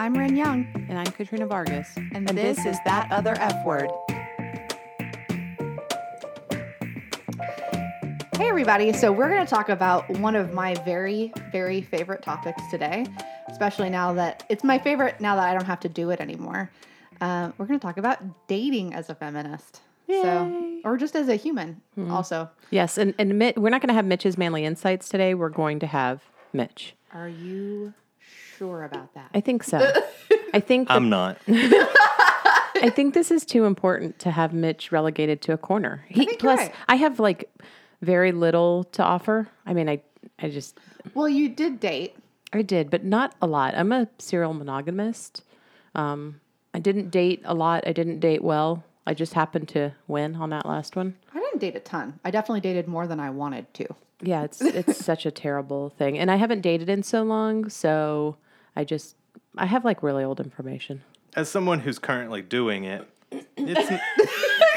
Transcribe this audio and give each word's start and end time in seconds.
I'm 0.00 0.14
Ren 0.14 0.34
Young, 0.34 0.66
And 0.88 0.98
I'm 0.98 1.12
Katrina 1.12 1.46
Vargas. 1.46 1.94
and, 2.14 2.26
this, 2.26 2.64
is 2.64 2.78
That 2.86 3.12
Other 3.12 3.34
F 3.34 3.66
Word. 3.66 3.90
Hey, 8.38 8.48
everybody. 8.48 8.94
So, 8.94 9.12
we're 9.12 9.28
going 9.28 9.44
to 9.44 9.50
talk 9.50 9.68
about 9.68 10.08
one 10.18 10.36
of 10.36 10.54
my 10.54 10.72
very, 10.86 11.34
very 11.52 11.82
favorite 11.82 12.22
topics 12.22 12.62
today, 12.70 13.04
especially 13.48 13.90
now 13.90 14.14
that 14.14 14.42
it's 14.48 14.64
my 14.64 14.78
favorite 14.78 15.20
now 15.20 15.36
that 15.36 15.46
I 15.46 15.52
don't 15.52 15.66
have 15.66 15.80
to 15.80 15.90
do 15.90 16.08
it 16.08 16.18
anymore. 16.18 16.70
Uh, 17.20 17.52
we're 17.58 17.66
going 17.66 17.78
to 17.78 17.86
talk 17.86 17.98
about 17.98 18.48
dating 18.48 18.94
as 18.94 19.10
a 19.10 19.14
feminist. 19.14 19.82
So, 20.08 20.80
or 20.82 20.96
just 20.96 21.14
as 21.14 21.28
a 21.28 21.36
human, 21.36 21.82
also. 22.08 22.48
Yes, 22.70 22.96
and, 22.96 23.14
and 23.18 23.38
Mi- 23.38 23.52
we're 23.54 23.68
not 23.68 23.82
going 23.82 23.88
to 23.88 23.94
have 23.94 24.06
Mitch's 24.06 24.38
manly 24.38 24.64
insights 24.64 25.10
today. 25.10 25.34
We're 25.34 25.50
going 25.50 25.78
to 25.80 25.86
have 25.86 26.22
Mitch. 26.54 26.94
Are 27.12 27.28
you 27.28 27.92
sure 28.60 28.84
about 28.84 29.14
that? 29.14 29.30
I 29.32 29.40
think 29.40 29.62
so. 29.64 29.78
I 30.54 30.60
think 30.60 30.88
that- 30.88 30.94
I'm 30.94 31.08
not. 31.08 31.38
I 31.48 32.90
think 32.94 33.14
this 33.14 33.30
is 33.30 33.44
too 33.44 33.64
important 33.64 34.18
to 34.20 34.30
have 34.30 34.52
Mitch 34.52 34.92
relegated 34.92 35.40
to 35.42 35.52
a 35.52 35.58
corner. 35.58 36.04
He, 36.08 36.14
think 36.14 36.30
you're 36.32 36.38
plus, 36.38 36.58
right. 36.60 36.74
I 36.88 36.96
have 36.96 37.18
like 37.18 37.50
very 38.02 38.32
little 38.32 38.84
to 38.92 39.02
offer. 39.02 39.48
I 39.66 39.72
mean, 39.74 39.88
I 39.88 40.00
I 40.38 40.50
just 40.50 40.78
Well, 41.14 41.28
you 41.28 41.48
did 41.48 41.80
date. 41.80 42.16
I 42.52 42.62
did, 42.62 42.90
but 42.90 43.04
not 43.04 43.34
a 43.40 43.46
lot. 43.46 43.74
I'm 43.76 43.92
a 43.92 44.08
serial 44.18 44.52
monogamist. 44.54 45.42
Um, 45.94 46.40
I 46.74 46.78
didn't 46.80 47.10
date 47.10 47.42
a 47.44 47.54
lot. 47.54 47.86
I 47.86 47.92
didn't 47.92 48.20
date 48.20 48.42
well. 48.42 48.84
I 49.06 49.14
just 49.14 49.34
happened 49.34 49.68
to 49.70 49.92
win 50.08 50.36
on 50.36 50.50
that 50.50 50.66
last 50.66 50.96
one. 50.96 51.16
I 51.34 51.38
didn't 51.40 51.58
date 51.60 51.76
a 51.76 51.80
ton. 51.80 52.18
I 52.24 52.30
definitely 52.30 52.60
dated 52.60 52.88
more 52.88 53.06
than 53.06 53.20
I 53.20 53.30
wanted 53.30 53.72
to. 53.74 53.86
Yeah, 54.22 54.44
it's 54.44 54.60
it's 54.62 55.04
such 55.10 55.26
a 55.26 55.30
terrible 55.30 55.90
thing, 55.90 56.18
and 56.18 56.30
I 56.30 56.36
haven't 56.36 56.60
dated 56.62 56.88
in 56.88 57.02
so 57.02 57.22
long, 57.22 57.68
so 57.68 58.36
I 58.76 58.84
just 58.84 59.16
I 59.56 59.66
have 59.66 59.84
like 59.84 60.02
really 60.02 60.24
old 60.24 60.40
information. 60.40 61.02
As 61.34 61.48
someone 61.48 61.80
who's 61.80 61.98
currently 61.98 62.42
doing 62.42 62.84
it, 62.84 63.08
it's 63.56 64.02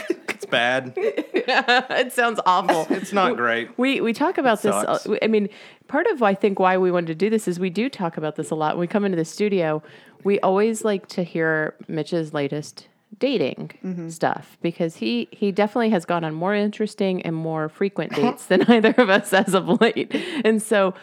it's 0.30 0.45
bad. 0.45 0.94
it 0.97 2.11
sounds 2.13 2.39
awful. 2.45 2.88
It's 2.95 3.13
not 3.13 3.35
great. 3.38 3.77
We 3.77 4.02
we 4.02 4.13
talk 4.13 4.38
about 4.38 4.61
this. 4.61 4.73
sucks. 4.73 5.08
I 5.22 5.27
mean, 5.27 5.50
part 5.88 6.08
of 6.08 6.22
I 6.23 6.33
think 6.33 6.59
why 6.59 6.77
we 6.77 6.91
wanted 6.91 7.08
to 7.08 7.16
do 7.16 7.30
this 7.30 7.47
is 7.47 7.59
we 7.59 7.69
do 7.69 7.89
talk 7.89 8.17
about 8.17 8.35
this 8.35 8.50
a 8.50 8.55
lot. 8.55 8.75
When 8.75 8.81
we 8.81 8.88
come 8.88 9.05
into 9.05 9.16
the 9.16 9.25
studio, 9.25 9.81
we 10.23 10.39
always 10.39 10.83
like 10.83 11.07
to 11.09 11.23
hear 11.23 11.75
Mitch's 11.88 12.33
latest 12.33 12.88
dating 13.19 13.72
mm-hmm. 13.83 14.09
stuff 14.09 14.57
because 14.61 14.97
he 14.97 15.28
he 15.31 15.52
definitely 15.52 15.89
has 15.91 16.05
gone 16.05 16.23
on 16.23 16.33
more 16.33 16.55
interesting 16.55 17.22
and 17.22 17.35
more 17.35 17.69
frequent 17.69 18.11
dates 18.16 18.45
than 18.45 18.63
either 18.63 18.94
of 18.97 19.09
us 19.09 19.33
as 19.33 19.53
of 19.53 19.81
late. 19.81 20.13
And 20.44 20.61
so, 20.61 20.94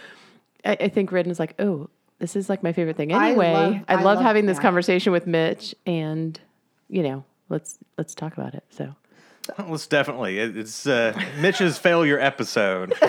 I, 0.65 0.77
I 0.81 0.89
think 0.89 1.13
Ridden 1.13 1.31
is 1.31 1.39
like, 1.39 1.55
oh, 1.59 1.89
this 2.21 2.37
is 2.37 2.49
like 2.49 2.63
my 2.63 2.73
favorite 2.73 2.97
thing 2.97 3.13
I 3.13 3.31
anyway. 3.31 3.53
love- 3.53 3.75
I 3.89 3.93
I 3.93 3.95
love, 3.97 4.05
love- 4.05 4.23
having 4.23 4.47
this 4.47 4.57
yeah. 4.59 4.63
conversation 4.63 5.13
with 5.13 5.27
Mitch, 5.27 5.75
and 5.87 6.39
you 6.89 7.03
know, 7.03 7.25
let's 7.49 7.79
let's 7.99 8.15
talk 8.15 8.35
about 8.39 8.55
it. 8.55 8.65
So. 8.71 8.95
Well, 9.59 9.75
it's 9.75 9.87
definitely 9.89 10.39
it's 10.39 10.87
uh, 10.87 11.19
Mitch's 11.41 11.77
failure 11.79 12.19
episode. 12.21 12.95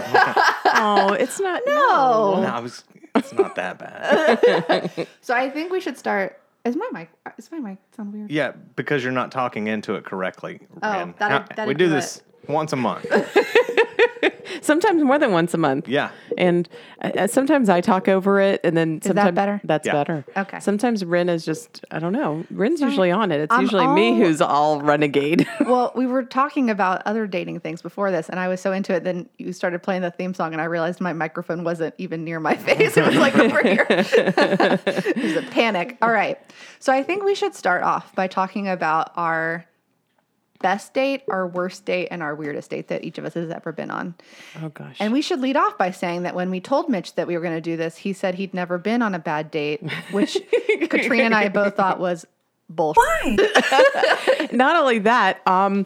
Oh, 0.83 1.13
it's 1.13 1.39
not. 1.39 1.61
No. 1.67 2.41
no, 2.41 2.47
I 2.47 2.59
was. 2.59 2.83
It's 3.13 3.31
not 3.33 3.53
that 3.55 3.77
bad. 3.77 5.07
So 5.21 5.35
I 5.35 5.49
think 5.51 5.71
we 5.71 5.79
should 5.79 5.97
start. 5.97 6.39
Is 6.65 6.75
my 6.75 6.87
mic? 6.91 7.09
Is 7.37 7.51
my 7.51 7.59
mic 7.59 7.77
sound 7.95 8.13
weird? 8.13 8.31
Yeah, 8.31 8.53
because 8.75 9.03
you're 9.03 9.11
not 9.11 9.31
talking 9.31 9.67
into 9.67 9.93
it 9.95 10.05
correctly. 10.05 10.61
Oh, 10.81 10.91
that'd- 10.91 11.15
How- 11.19 11.39
that'd 11.55 11.67
we 11.67 11.73
do 11.75 11.85
do 11.85 11.89
this 11.91 12.23
once 12.47 12.73
a 12.73 12.77
month. 12.77 13.05
Sometimes 14.61 15.03
more 15.03 15.17
than 15.19 15.31
once 15.31 15.53
a 15.53 15.57
month. 15.57 15.88
Yeah. 15.88 16.11
And 16.38 16.67
uh, 17.02 17.27
sometimes 17.27 17.69
I 17.69 17.81
talk 17.81 18.07
over 18.07 18.39
it, 18.39 18.61
and 18.63 18.75
then 18.77 18.95
that 18.99 19.03
sometimes 19.05 19.35
better? 19.35 19.61
That's 19.63 19.85
Yeah. 19.88 19.94
better. 19.94 20.25
Okay. 20.38 20.59
Sometimes 20.59 21.03
Ren 21.05 21.30
is 21.30 21.45
just 21.45 21.83
I 21.91 21.99
don't 21.99 22.13
know. 22.13 22.45
Ren's 22.52 22.81
usually 22.81 23.11
on 23.11 23.31
it. 23.31 23.41
It's 23.41 23.53
I'm 23.53 23.61
usually 23.61 23.88
me 23.88 24.17
who's 24.17 24.41
all 24.41 24.81
renegade. 24.81 25.47
Well, 25.72 25.94
we 25.95 26.05
were 26.05 26.23
talking 26.23 26.69
about 26.69 27.01
other 27.06 27.28
dating 27.28 27.59
things 27.62 27.81
before 27.81 28.12
this, 28.12 28.28
and 28.29 28.39
I 28.39 28.47
was 28.50 28.59
so 28.59 28.72
into 28.73 28.94
it. 28.94 29.03
Then 29.06 29.29
you 29.38 29.53
started 29.53 29.81
playing 29.81 30.01
the 30.01 30.12
theme 30.12 30.34
song, 30.34 30.51
and 30.53 30.62
I 30.62 30.66
realized 30.66 31.00
my 31.00 31.13
microphone 31.13 31.63
wasn't 31.63 31.95
even 31.97 32.23
near 32.25 32.39
my 32.41 32.56
face. 32.68 32.97
It 32.97 33.06
was 33.06 33.16
like 33.16 33.35
over 33.38 33.62
here. 33.63 33.85
it 33.89 35.16
was 35.18 35.35
a 35.38 35.44
panic. 35.51 35.97
All 36.01 36.12
right. 36.12 36.38
So 36.79 36.91
I 36.91 37.03
think 37.03 37.23
we 37.23 37.35
should 37.35 37.56
start 37.56 37.83
off 37.83 38.13
by 38.16 38.28
talking 38.28 38.68
about 38.68 39.12
our 39.16 39.66
best 40.61 40.94
date, 40.94 41.23
our 41.29 41.47
worst 41.47 41.85
date, 41.85 42.07
and 42.11 42.22
our 42.23 42.35
weirdest 42.35 42.69
date 42.69 42.88
that 42.89 43.03
each 43.03 43.17
of 43.17 43.25
us 43.25 43.33
has 43.33 43.49
ever 43.49 43.72
been 43.72 43.91
on. 43.91 44.16
oh 44.61 44.69
gosh. 44.69 44.97
And 44.99 45.11
we 45.13 45.22
should 45.22 45.39
lead 45.41 45.57
off 45.57 45.77
by 45.77 45.91
saying 45.91 46.23
that 46.23 46.35
when 46.35 46.49
we 46.51 46.59
told 46.59 46.89
Mitch 46.89 47.16
that 47.16 47.27
we 47.27 47.35
were 47.35 47.41
going 47.41 47.55
to 47.55 47.61
do 47.61 47.77
this, 47.77 47.97
he 47.97 48.13
said 48.13 48.35
he'd 48.35 48.53
never 48.53 48.77
been 48.77 49.01
on 49.01 49.13
a 49.16 49.19
bad 49.19 49.51
date, 49.51 49.81
which 50.11 50.38
Katrina 50.89 51.23
and 51.23 51.35
I 51.35 51.50
both 51.50 51.75
thought 51.75 52.00
was 52.00 52.25
bullshit. 52.69 52.97
Why? 52.97 54.47
Not 54.51 54.75
only 54.75 55.00
that, 55.00 55.45
um, 55.47 55.85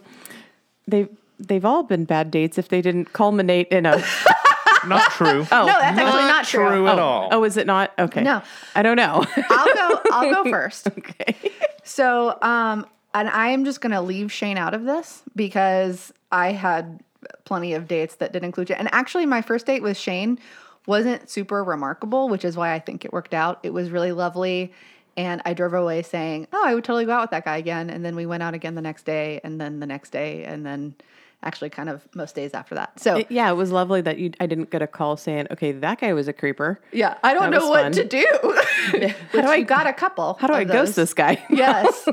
they 0.86 1.08
they've 1.38 1.64
all 1.64 1.82
been 1.82 2.04
bad 2.04 2.30
dates 2.30 2.58
if 2.58 2.68
they 2.68 2.80
didn't 2.82 3.12
culminate 3.12 3.68
in 3.68 3.86
a. 3.86 4.02
Not 4.86 5.10
true. 5.12 5.44
Oh 5.50 5.66
No, 5.66 5.66
that's 5.66 5.98
actually 5.98 6.22
not 6.22 6.44
true. 6.44 6.86
at 6.86 6.98
all. 7.00 7.28
oh, 7.32 7.42
is 7.42 7.56
it 7.56 7.66
not? 7.66 7.92
Okay. 7.98 8.22
No. 8.22 8.40
I 8.76 8.82
don't 8.82 8.94
know. 8.96 9.24
I'll 9.50 9.74
go. 9.74 10.00
I'll 10.12 10.44
go 10.44 10.50
first. 10.50 10.86
okay. 10.86 11.34
So, 11.82 12.38
um, 12.40 12.86
and 13.16 13.30
I 13.30 13.48
am 13.48 13.64
just 13.64 13.80
going 13.80 13.92
to 13.92 14.00
leave 14.02 14.30
Shane 14.30 14.58
out 14.58 14.74
of 14.74 14.84
this 14.84 15.22
because 15.34 16.12
I 16.30 16.52
had 16.52 17.00
plenty 17.44 17.72
of 17.72 17.88
dates 17.88 18.16
that 18.16 18.34
did 18.34 18.44
include 18.44 18.68
you. 18.68 18.76
And 18.76 18.92
actually, 18.92 19.24
my 19.24 19.40
first 19.40 19.64
date 19.64 19.82
with 19.82 19.96
Shane 19.96 20.38
wasn't 20.86 21.30
super 21.30 21.64
remarkable, 21.64 22.28
which 22.28 22.44
is 22.44 22.58
why 22.58 22.74
I 22.74 22.78
think 22.78 23.06
it 23.06 23.14
worked 23.14 23.32
out. 23.32 23.58
It 23.62 23.72
was 23.72 23.90
really 23.90 24.12
lovely. 24.12 24.72
And 25.16 25.40
I 25.46 25.54
drove 25.54 25.72
away 25.72 26.02
saying, 26.02 26.46
Oh, 26.52 26.62
I 26.62 26.74
would 26.74 26.84
totally 26.84 27.06
go 27.06 27.12
out 27.12 27.22
with 27.22 27.30
that 27.30 27.46
guy 27.46 27.56
again. 27.56 27.88
And 27.88 28.04
then 28.04 28.16
we 28.16 28.26
went 28.26 28.42
out 28.42 28.52
again 28.52 28.74
the 28.74 28.82
next 28.82 29.06
day, 29.06 29.40
and 29.42 29.58
then 29.58 29.80
the 29.80 29.86
next 29.86 30.10
day, 30.10 30.44
and 30.44 30.66
then 30.66 30.94
actually 31.42 31.70
kind 31.70 31.88
of 31.88 32.06
most 32.14 32.34
days 32.34 32.54
after 32.54 32.74
that. 32.74 32.98
So, 32.98 33.22
Yeah, 33.28 33.50
it 33.50 33.54
was 33.54 33.70
lovely 33.70 34.00
that 34.00 34.18
you. 34.18 34.32
I 34.40 34.46
didn't 34.46 34.70
get 34.70 34.82
a 34.82 34.86
call 34.86 35.16
saying, 35.16 35.46
"Okay, 35.50 35.70
that 35.72 36.00
guy 36.00 36.12
was 36.12 36.26
a 36.28 36.32
creeper." 36.32 36.80
yeah, 36.92 37.18
I 37.22 37.34
don't 37.34 37.50
That 37.50 37.58
know 37.60 37.68
what 37.68 37.82
fun. 37.82 37.92
to 37.92 38.04
do. 38.04 38.26
Which 38.92 39.14
do 39.32 39.40
I- 39.40 39.56
you 39.56 39.64
got 39.64 39.86
a 39.86 39.92
couple. 39.92 40.36
How 40.40 40.46
do 40.48 40.54
I 40.54 40.62
of 40.62 40.68
ghost 40.68 40.96
this 40.96 41.14
guy? 41.14 41.44
yes. 41.50 42.08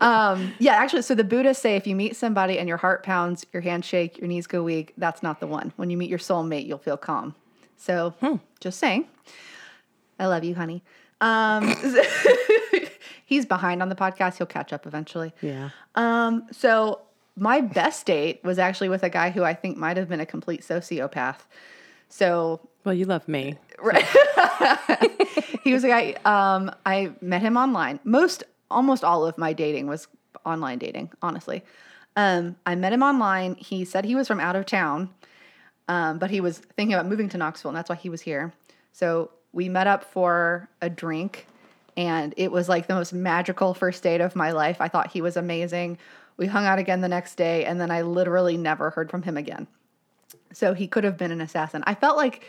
Um, 0.00 0.52
yeah, 0.58 0.74
actually, 0.74 1.02
so 1.02 1.14
the 1.14 1.24
Buddhists 1.24 1.62
say 1.62 1.76
if 1.76 1.86
you 1.86 1.94
meet 1.96 2.16
somebody 2.16 2.58
and 2.58 2.68
your 2.68 2.78
heart 2.78 3.02
pounds, 3.02 3.46
your 3.52 3.62
hands 3.62 3.84
shake, 3.86 4.18
your 4.18 4.26
knees 4.28 4.46
go 4.46 4.62
weak, 4.62 4.92
that's 4.96 5.22
not 5.22 5.40
the 5.40 5.46
one. 5.46 5.72
When 5.76 5.90
you 5.90 5.96
meet 5.96 6.10
your 6.10 6.18
soulmate, 6.18 6.66
you'll 6.66 6.78
feel 6.78 6.96
calm. 6.96 7.34
So, 7.76 8.14
just 8.60 8.78
saying. 8.78 9.06
I 10.18 10.26
love 10.26 10.44
you, 10.44 10.54
honey. 10.54 10.82
Um, 11.20 11.74
he's 13.26 13.46
behind 13.46 13.82
on 13.82 13.88
the 13.88 13.94
podcast. 13.94 14.38
He'll 14.38 14.46
catch 14.46 14.72
up 14.72 14.86
eventually. 14.86 15.32
yeah. 15.40 15.70
Um, 15.94 16.46
so 16.52 17.00
my 17.36 17.60
best 17.60 18.06
date 18.06 18.40
was 18.44 18.58
actually 18.58 18.88
with 18.88 19.02
a 19.02 19.10
guy 19.10 19.30
who 19.30 19.42
I 19.42 19.54
think 19.54 19.76
might 19.76 19.96
have 19.96 20.08
been 20.08 20.20
a 20.20 20.26
complete 20.26 20.62
sociopath. 20.62 21.40
So 22.08 22.60
Well, 22.84 22.94
you 22.94 23.06
love 23.06 23.26
me. 23.28 23.56
Right. 23.82 24.06
he 25.64 25.72
was 25.72 25.82
a 25.82 25.88
guy. 25.88 26.14
Um, 26.24 26.70
I 26.86 27.10
met 27.20 27.42
him 27.42 27.56
online. 27.56 27.98
Most, 28.04 28.44
almost 28.70 29.02
all 29.02 29.26
of 29.26 29.36
my 29.36 29.52
dating 29.52 29.88
was 29.88 30.06
online 30.46 30.78
dating. 30.78 31.10
Honestly, 31.20 31.64
um, 32.14 32.54
I 32.64 32.76
met 32.76 32.92
him 32.92 33.02
online. 33.02 33.56
He 33.56 33.84
said 33.84 34.04
he 34.04 34.14
was 34.14 34.28
from 34.28 34.38
out 34.38 34.54
of 34.54 34.66
town, 34.66 35.10
um, 35.88 36.18
but 36.20 36.30
he 36.30 36.40
was 36.40 36.58
thinking 36.58 36.94
about 36.94 37.06
moving 37.08 37.28
to 37.30 37.38
Knoxville, 37.38 37.70
and 37.70 37.76
that's 37.76 37.90
why 37.90 37.96
he 37.96 38.08
was 38.08 38.20
here. 38.20 38.52
So 38.92 39.30
we 39.52 39.68
met 39.68 39.88
up 39.88 40.04
for 40.04 40.68
a 40.80 40.88
drink, 40.88 41.48
and 41.96 42.34
it 42.36 42.52
was 42.52 42.68
like 42.68 42.86
the 42.86 42.94
most 42.94 43.12
magical 43.12 43.74
first 43.74 44.02
date 44.04 44.20
of 44.20 44.36
my 44.36 44.52
life. 44.52 44.76
I 44.80 44.86
thought 44.86 45.10
he 45.10 45.20
was 45.20 45.36
amazing. 45.36 45.98
We 46.36 46.46
hung 46.46 46.64
out 46.66 46.78
again 46.78 47.00
the 47.00 47.08
next 47.08 47.36
day, 47.36 47.64
and 47.64 47.80
then 47.80 47.90
I 47.90 48.02
literally 48.02 48.56
never 48.56 48.90
heard 48.90 49.10
from 49.10 49.22
him 49.22 49.36
again. 49.36 49.66
So 50.52 50.74
he 50.74 50.86
could 50.86 51.04
have 51.04 51.16
been 51.16 51.30
an 51.32 51.40
assassin. 51.40 51.82
I 51.86 51.94
felt 51.94 52.16
like 52.16 52.44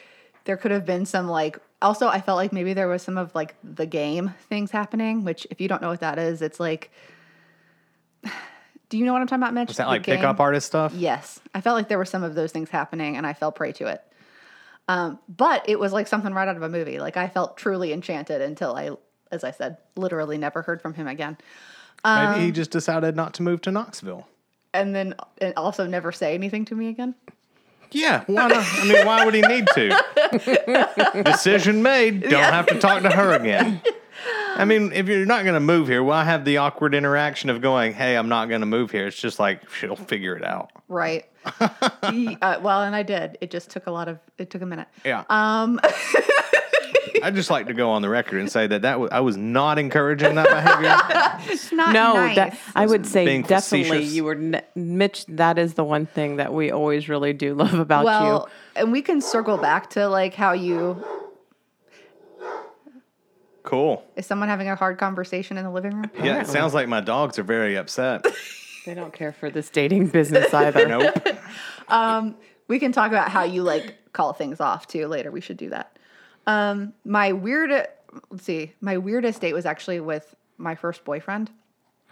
there 0.45 0.57
could 0.57 0.71
have 0.71 0.85
been 0.85 1.05
some 1.05 1.27
like 1.27 1.57
also 1.81 2.07
I 2.07 2.19
felt 2.21 2.37
like 2.37 2.51
maybe 2.51 2.73
there 2.73 2.87
was 2.87 3.01
some 3.01 3.17
of 3.17 3.33
like 3.35 3.55
the 3.63 3.85
game 3.85 4.33
things 4.49 4.71
happening, 4.71 5.23
which 5.23 5.45
if 5.49 5.61
you 5.61 5.67
don't 5.67 5.81
know 5.81 5.89
what 5.89 6.01
that 6.01 6.17
is, 6.19 6.41
it's 6.41 6.59
like 6.59 6.91
Do 8.89 8.97
you 8.99 9.05
know 9.05 9.13
what 9.13 9.21
I'm 9.21 9.27
talking 9.27 9.41
about, 9.41 9.53
Mitch? 9.55 9.71
Is 9.71 9.77
that 9.77 9.85
The 9.85 9.89
like 9.89 10.03
game? 10.03 10.17
pickup 10.17 10.39
artist 10.39 10.67
stuff? 10.67 10.93
Yes. 10.93 11.39
I 11.55 11.61
felt 11.61 11.75
like 11.75 11.87
there 11.87 11.97
were 11.97 12.05
some 12.05 12.21
of 12.23 12.35
those 12.35 12.51
things 12.51 12.69
happening 12.69 13.17
and 13.17 13.25
I 13.25 13.33
fell 13.33 13.51
prey 13.51 13.71
to 13.73 13.87
it. 13.87 14.03
Um, 14.87 15.17
but 15.27 15.67
it 15.67 15.79
was 15.79 15.93
like 15.93 16.07
something 16.07 16.31
right 16.33 16.47
out 16.47 16.57
of 16.57 16.61
a 16.61 16.69
movie. 16.69 16.99
Like 16.99 17.17
I 17.17 17.27
felt 17.27 17.57
truly 17.57 17.91
enchanted 17.91 18.41
until 18.41 18.75
I, 18.75 18.91
as 19.31 19.43
I 19.43 19.51
said, 19.51 19.77
literally 19.95 20.37
never 20.37 20.61
heard 20.61 20.81
from 20.81 20.93
him 20.93 21.07
again. 21.07 21.37
Maybe 22.05 22.33
Um, 22.35 22.41
he 22.41 22.51
just 22.51 22.71
decided 22.71 23.15
not 23.15 23.33
to 23.35 23.43
move 23.43 23.61
to 23.61 23.71
Knoxville. 23.71 24.27
And 24.73 24.93
then 24.95 25.13
and 25.39 25.53
also 25.55 25.85
never 25.85 26.11
say 26.11 26.33
anything 26.33 26.65
to 26.65 26.75
me 26.75 26.89
again. 26.89 27.15
Yeah, 27.91 28.23
why 28.25 28.47
not? 28.47 28.65
I 28.65 28.85
mean, 28.85 29.05
why 29.05 29.23
would 29.23 29.35
he 29.35 29.41
need 29.41 29.67
to? 29.75 31.23
Decision 31.23 31.83
made. 31.83 32.23
Don't 32.23 32.41
have 32.41 32.65
to 32.67 32.79
talk 32.79 33.03
to 33.03 33.11
her 33.11 33.33
again. 33.33 33.81
I 34.55 34.65
mean, 34.65 34.91
if 34.93 35.07
you're 35.07 35.25
not 35.25 35.43
going 35.43 35.53
to 35.55 35.59
move 35.59 35.87
here, 35.87 36.03
why 36.03 36.23
have 36.23 36.43
the 36.45 36.57
awkward 36.57 36.95
interaction 36.95 37.49
of 37.51 37.61
going, 37.61 37.93
"Hey, 37.93 38.15
I'm 38.15 38.29
not 38.29 38.49
going 38.49 38.61
to 38.61 38.67
move 38.67 38.89
here"? 38.91 39.07
It's 39.07 39.17
just 39.17 39.39
like 39.39 39.69
she'll 39.71 39.95
figure 39.95 40.35
it 40.35 40.43
out. 40.43 40.71
Right. 40.87 41.25
Uh, 42.41 42.59
well, 42.61 42.81
and 42.83 42.95
I 42.95 43.03
did. 43.03 43.37
It 43.41 43.49
just 43.49 43.69
took 43.69 43.87
a 43.87 43.91
lot 43.91 44.07
of. 44.07 44.19
It 44.37 44.49
took 44.49 44.61
a 44.61 44.65
minute. 44.65 44.87
Yeah. 45.05 45.23
Um. 45.29 45.79
I'd 47.23 47.35
just 47.35 47.49
like 47.49 47.67
to 47.67 47.73
go 47.73 47.89
on 47.91 48.01
the 48.01 48.09
record 48.09 48.39
and 48.39 48.51
say 48.51 48.67
that 48.67 48.81
that 48.83 48.99
was, 48.99 49.09
I 49.11 49.21
was 49.21 49.37
not 49.37 49.79
encouraging 49.79 50.35
that 50.35 50.49
behavior. 50.49 50.97
It's 51.53 51.71
not 51.71 51.93
No, 51.93 52.13
nice. 52.13 52.35
that 52.35 52.57
I 52.75 52.85
would 52.85 53.05
say 53.05 53.41
definitely 53.41 53.83
facetious. 53.85 54.13
you 54.13 54.23
were 54.23 54.35
ne- 54.35 54.61
Mitch. 54.75 55.25
That 55.27 55.57
is 55.57 55.73
the 55.75 55.83
one 55.83 56.05
thing 56.05 56.35
that 56.37 56.53
we 56.53 56.71
always 56.71 57.09
really 57.09 57.33
do 57.33 57.53
love 57.53 57.73
about 57.73 58.01
you. 58.01 58.05
well, 58.05 58.49
and 58.75 58.91
we 58.91 59.01
can 59.01 59.21
circle 59.21 59.57
back 59.57 59.89
to 59.91 60.07
like 60.07 60.33
how 60.33 60.53
you 60.53 61.03
Cool. 63.63 64.03
is 64.17 64.25
someone 64.25 64.49
having 64.49 64.67
a 64.69 64.75
hard 64.75 64.97
conversation 64.97 65.57
in 65.57 65.63
the 65.63 65.71
living 65.71 65.93
room? 65.95 66.11
Yeah, 66.21 66.41
it 66.41 66.47
sounds 66.47 66.73
like 66.73 66.87
my 66.89 66.99
dogs 66.99 67.39
are 67.39 67.43
very 67.43 67.75
upset. 67.77 68.25
They 68.85 68.93
don't 68.95 69.13
care 69.13 69.31
for 69.31 69.49
this 69.49 69.69
dating 69.69 70.07
business 70.07 70.53
either. 70.63 70.85
nope. 70.85 71.15
Um, 71.87 72.35
we 72.67 72.79
can 72.79 72.91
talk 72.91 73.11
about 73.11 73.29
how 73.29 73.43
you 73.43 73.63
like 73.63 74.11
call 74.11 74.33
things 74.33 74.59
off 74.59 74.87
too 74.87 75.07
later. 75.07 75.31
We 75.31 75.39
should 75.39 75.55
do 75.55 75.69
that. 75.69 75.97
Um, 76.47 76.93
my 77.05 77.31
weird, 77.31 77.71
let's 78.29 78.43
see, 78.43 78.73
my 78.81 78.97
weirdest 78.97 79.41
date 79.41 79.53
was 79.53 79.65
actually 79.65 79.99
with 79.99 80.35
my 80.57 80.75
first 80.75 81.03
boyfriend. 81.03 81.49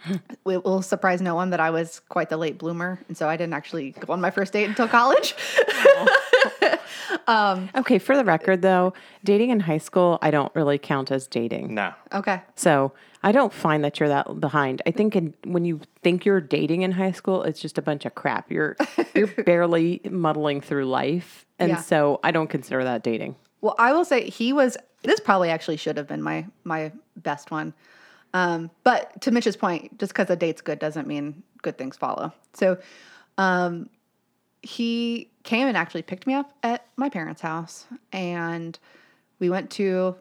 it 0.46 0.64
will 0.64 0.82
surprise 0.82 1.20
no 1.22 1.34
one 1.34 1.50
that 1.50 1.60
I 1.60 1.70
was 1.70 2.00
quite 2.08 2.28
the 2.28 2.36
late 2.36 2.58
bloomer, 2.58 2.98
and 3.08 3.16
so 3.16 3.28
I 3.28 3.36
didn't 3.36 3.54
actually 3.54 3.92
go 3.92 4.12
on 4.12 4.20
my 4.20 4.30
first 4.30 4.52
date 4.52 4.64
until 4.68 4.88
college. 4.88 5.34
Okay, 7.76 7.98
for 7.98 8.16
the 8.16 8.24
record 8.24 8.62
though, 8.62 8.92
dating 9.24 9.50
in 9.50 9.60
high 9.60 9.78
school 9.78 10.18
I 10.22 10.30
don't 10.30 10.54
really 10.54 10.78
count 10.78 11.10
as 11.10 11.26
dating. 11.26 11.74
No. 11.74 11.92
okay, 12.12 12.42
So 12.56 12.92
I 13.22 13.32
don't 13.32 13.52
find 13.52 13.84
that 13.84 14.00
you're 14.00 14.08
that 14.08 14.40
behind. 14.40 14.82
I 14.86 14.90
think 14.90 15.16
in, 15.16 15.34
when 15.44 15.64
you 15.64 15.80
think 16.02 16.24
you're 16.24 16.40
dating 16.40 16.82
in 16.82 16.92
high 16.92 17.12
school, 17.12 17.42
it's 17.44 17.60
just 17.60 17.78
a 17.78 17.82
bunch 17.82 18.04
of 18.04 18.14
crap. 18.14 18.50
You're 18.50 18.76
you're 19.14 19.26
barely 19.44 20.00
muddling 20.10 20.60
through 20.60 20.86
life, 20.86 21.46
and 21.58 21.70
Yeah. 21.70 21.80
so 21.80 22.20
I 22.22 22.30
don't 22.32 22.48
consider 22.50 22.82
that 22.84 23.02
dating. 23.02 23.36
Well, 23.62 23.76
I 23.78 23.92
will 23.92 24.04
say 24.04 24.28
he 24.28 24.52
was. 24.52 24.76
This 25.02 25.20
probably 25.20 25.48
actually 25.48 25.78
should 25.78 25.96
have 25.96 26.06
been 26.06 26.22
my 26.22 26.44
my 26.64 26.92
best 27.16 27.50
one. 27.50 27.72
Um, 28.34 28.70
but 28.84 29.22
to 29.22 29.30
Mitch's 29.30 29.56
point, 29.56 29.98
just 29.98 30.12
because 30.12 30.28
a 30.28 30.36
date's 30.36 30.60
good 30.60 30.78
doesn't 30.78 31.06
mean 31.06 31.42
good 31.62 31.78
things 31.78 31.96
follow. 31.96 32.32
So, 32.54 32.78
um, 33.38 33.88
he 34.62 35.30
came 35.44 35.68
and 35.68 35.76
actually 35.76 36.02
picked 36.02 36.26
me 36.26 36.34
up 36.34 36.52
at 36.62 36.86
my 36.96 37.08
parents' 37.08 37.40
house, 37.40 37.86
and 38.12 38.78
we 39.38 39.48
went 39.48 39.70
to 39.72 40.16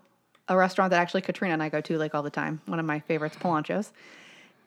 a 0.48 0.58
restaurant 0.58 0.92
that 0.92 1.00
actually 1.00 1.22
Katrina 1.22 1.54
and 1.54 1.64
I 1.64 1.70
go 1.70 1.82
to 1.82 1.98
like 1.98 2.14
all 2.14 2.24
the 2.24 2.30
time. 2.30 2.62
One 2.66 2.80
of 2.80 2.86
my 2.86 3.00
favorites, 3.00 3.38
Polancho's. 3.40 3.92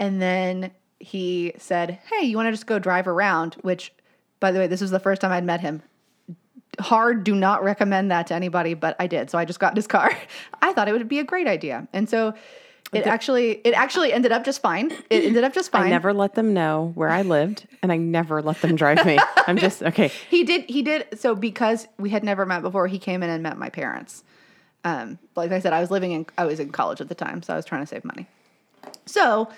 And 0.00 0.20
then 0.20 0.72
he 0.98 1.52
said, 1.58 2.00
"Hey, 2.10 2.26
you 2.26 2.36
want 2.36 2.48
to 2.48 2.52
just 2.52 2.66
go 2.66 2.80
drive 2.80 3.06
around?" 3.06 3.54
Which, 3.62 3.92
by 4.40 4.50
the 4.50 4.58
way, 4.58 4.66
this 4.66 4.80
was 4.80 4.90
the 4.90 4.98
first 4.98 5.20
time 5.20 5.30
I'd 5.30 5.44
met 5.44 5.60
him 5.60 5.82
hard 6.80 7.24
do 7.24 7.34
not 7.34 7.62
recommend 7.62 8.10
that 8.10 8.26
to 8.26 8.34
anybody 8.34 8.74
but 8.74 8.96
i 8.98 9.06
did 9.06 9.30
so 9.30 9.38
i 9.38 9.44
just 9.44 9.60
got 9.60 9.72
in 9.72 9.76
his 9.76 9.86
car. 9.86 10.10
I 10.62 10.72
thought 10.72 10.88
it 10.88 10.92
would 10.92 11.08
be 11.08 11.18
a 11.18 11.24
great 11.24 11.46
idea 11.46 11.86
and 11.92 12.08
so 12.08 12.34
it 12.94 13.06
actually 13.06 13.60
it 13.64 13.74
actually 13.74 14.12
ended 14.12 14.32
up 14.32 14.44
just 14.44 14.62
fine. 14.62 14.92
It 15.10 15.24
ended 15.24 15.44
up 15.44 15.52
just 15.52 15.70
fine. 15.70 15.86
I 15.86 15.90
never 15.90 16.12
let 16.12 16.34
them 16.34 16.54
know 16.54 16.92
where 16.94 17.08
I 17.08 17.22
lived, 17.22 17.66
and 17.82 17.90
I 17.90 17.96
never 17.96 18.40
let 18.42 18.60
them 18.60 18.76
drive 18.76 19.04
me. 19.04 19.18
I'm 19.46 19.56
just 19.56 19.82
okay. 19.82 20.12
he 20.30 20.44
did 20.44 20.64
he 20.70 20.82
did 20.82 21.18
so 21.18 21.34
because 21.34 21.88
we 21.98 22.10
had 22.10 22.24
never 22.24 22.46
met 22.46 22.62
before 22.62 22.86
he 22.86 22.98
came 22.98 23.22
in 23.22 23.30
and 23.30 23.42
met 23.42 23.58
my 23.58 23.68
parents. 23.68 24.22
Um 24.84 25.18
like 25.34 25.50
i 25.50 25.58
said 25.60 25.72
i 25.72 25.80
was 25.80 25.90
living 25.90 26.12
in 26.12 26.26
i 26.36 26.44
was 26.44 26.60
in 26.60 26.70
college 26.70 27.00
at 27.00 27.08
the 27.08 27.14
time 27.14 27.42
so 27.42 27.54
i 27.54 27.56
was 27.56 27.64
trying 27.64 27.82
to 27.82 27.86
save 27.86 28.04
money. 28.04 28.26
So 29.06 29.48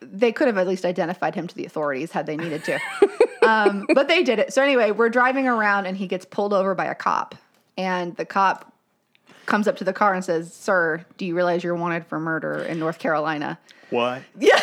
they 0.00 0.32
could 0.32 0.46
have 0.46 0.56
at 0.56 0.66
least 0.66 0.84
identified 0.84 1.34
him 1.34 1.46
to 1.46 1.54
the 1.54 1.66
authorities 1.66 2.12
had 2.12 2.26
they 2.26 2.36
needed 2.36 2.64
to 2.64 2.80
um, 3.50 3.86
but 3.94 4.08
they 4.08 4.22
did 4.22 4.38
it 4.38 4.52
so 4.52 4.62
anyway 4.62 4.90
we're 4.90 5.08
driving 5.08 5.46
around 5.46 5.86
and 5.86 5.96
he 5.96 6.06
gets 6.06 6.24
pulled 6.24 6.52
over 6.52 6.74
by 6.74 6.86
a 6.86 6.94
cop 6.94 7.34
and 7.76 8.16
the 8.16 8.24
cop 8.24 8.72
comes 9.46 9.66
up 9.66 9.76
to 9.76 9.84
the 9.84 9.92
car 9.92 10.14
and 10.14 10.24
says 10.24 10.52
sir 10.52 11.04
do 11.16 11.24
you 11.26 11.34
realize 11.34 11.64
you're 11.64 11.74
wanted 11.74 12.06
for 12.06 12.18
murder 12.18 12.58
in 12.62 12.78
north 12.78 12.98
carolina 12.98 13.58
What? 13.90 14.22
Yeah. 14.38 14.60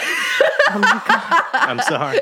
I'm 0.70 1.80
sorry. 1.80 2.20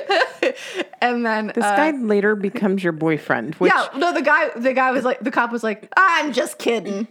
and 1.01 1.25
then 1.25 1.51
This 1.53 1.63
uh, 1.63 1.75
guy 1.75 1.91
later 1.91 2.35
becomes 2.35 2.83
your 2.83 2.93
boyfriend, 2.93 3.55
which 3.55 3.71
yeah 3.71 3.87
no 3.95 4.13
the 4.13 4.21
guy 4.21 4.49
the 4.55 4.73
guy 4.73 4.91
was 4.91 5.03
like 5.03 5.19
the 5.19 5.31
cop 5.31 5.51
was 5.51 5.63
like 5.63 5.91
i'm 5.97 6.31
just 6.33 6.57
kidding 6.57 7.07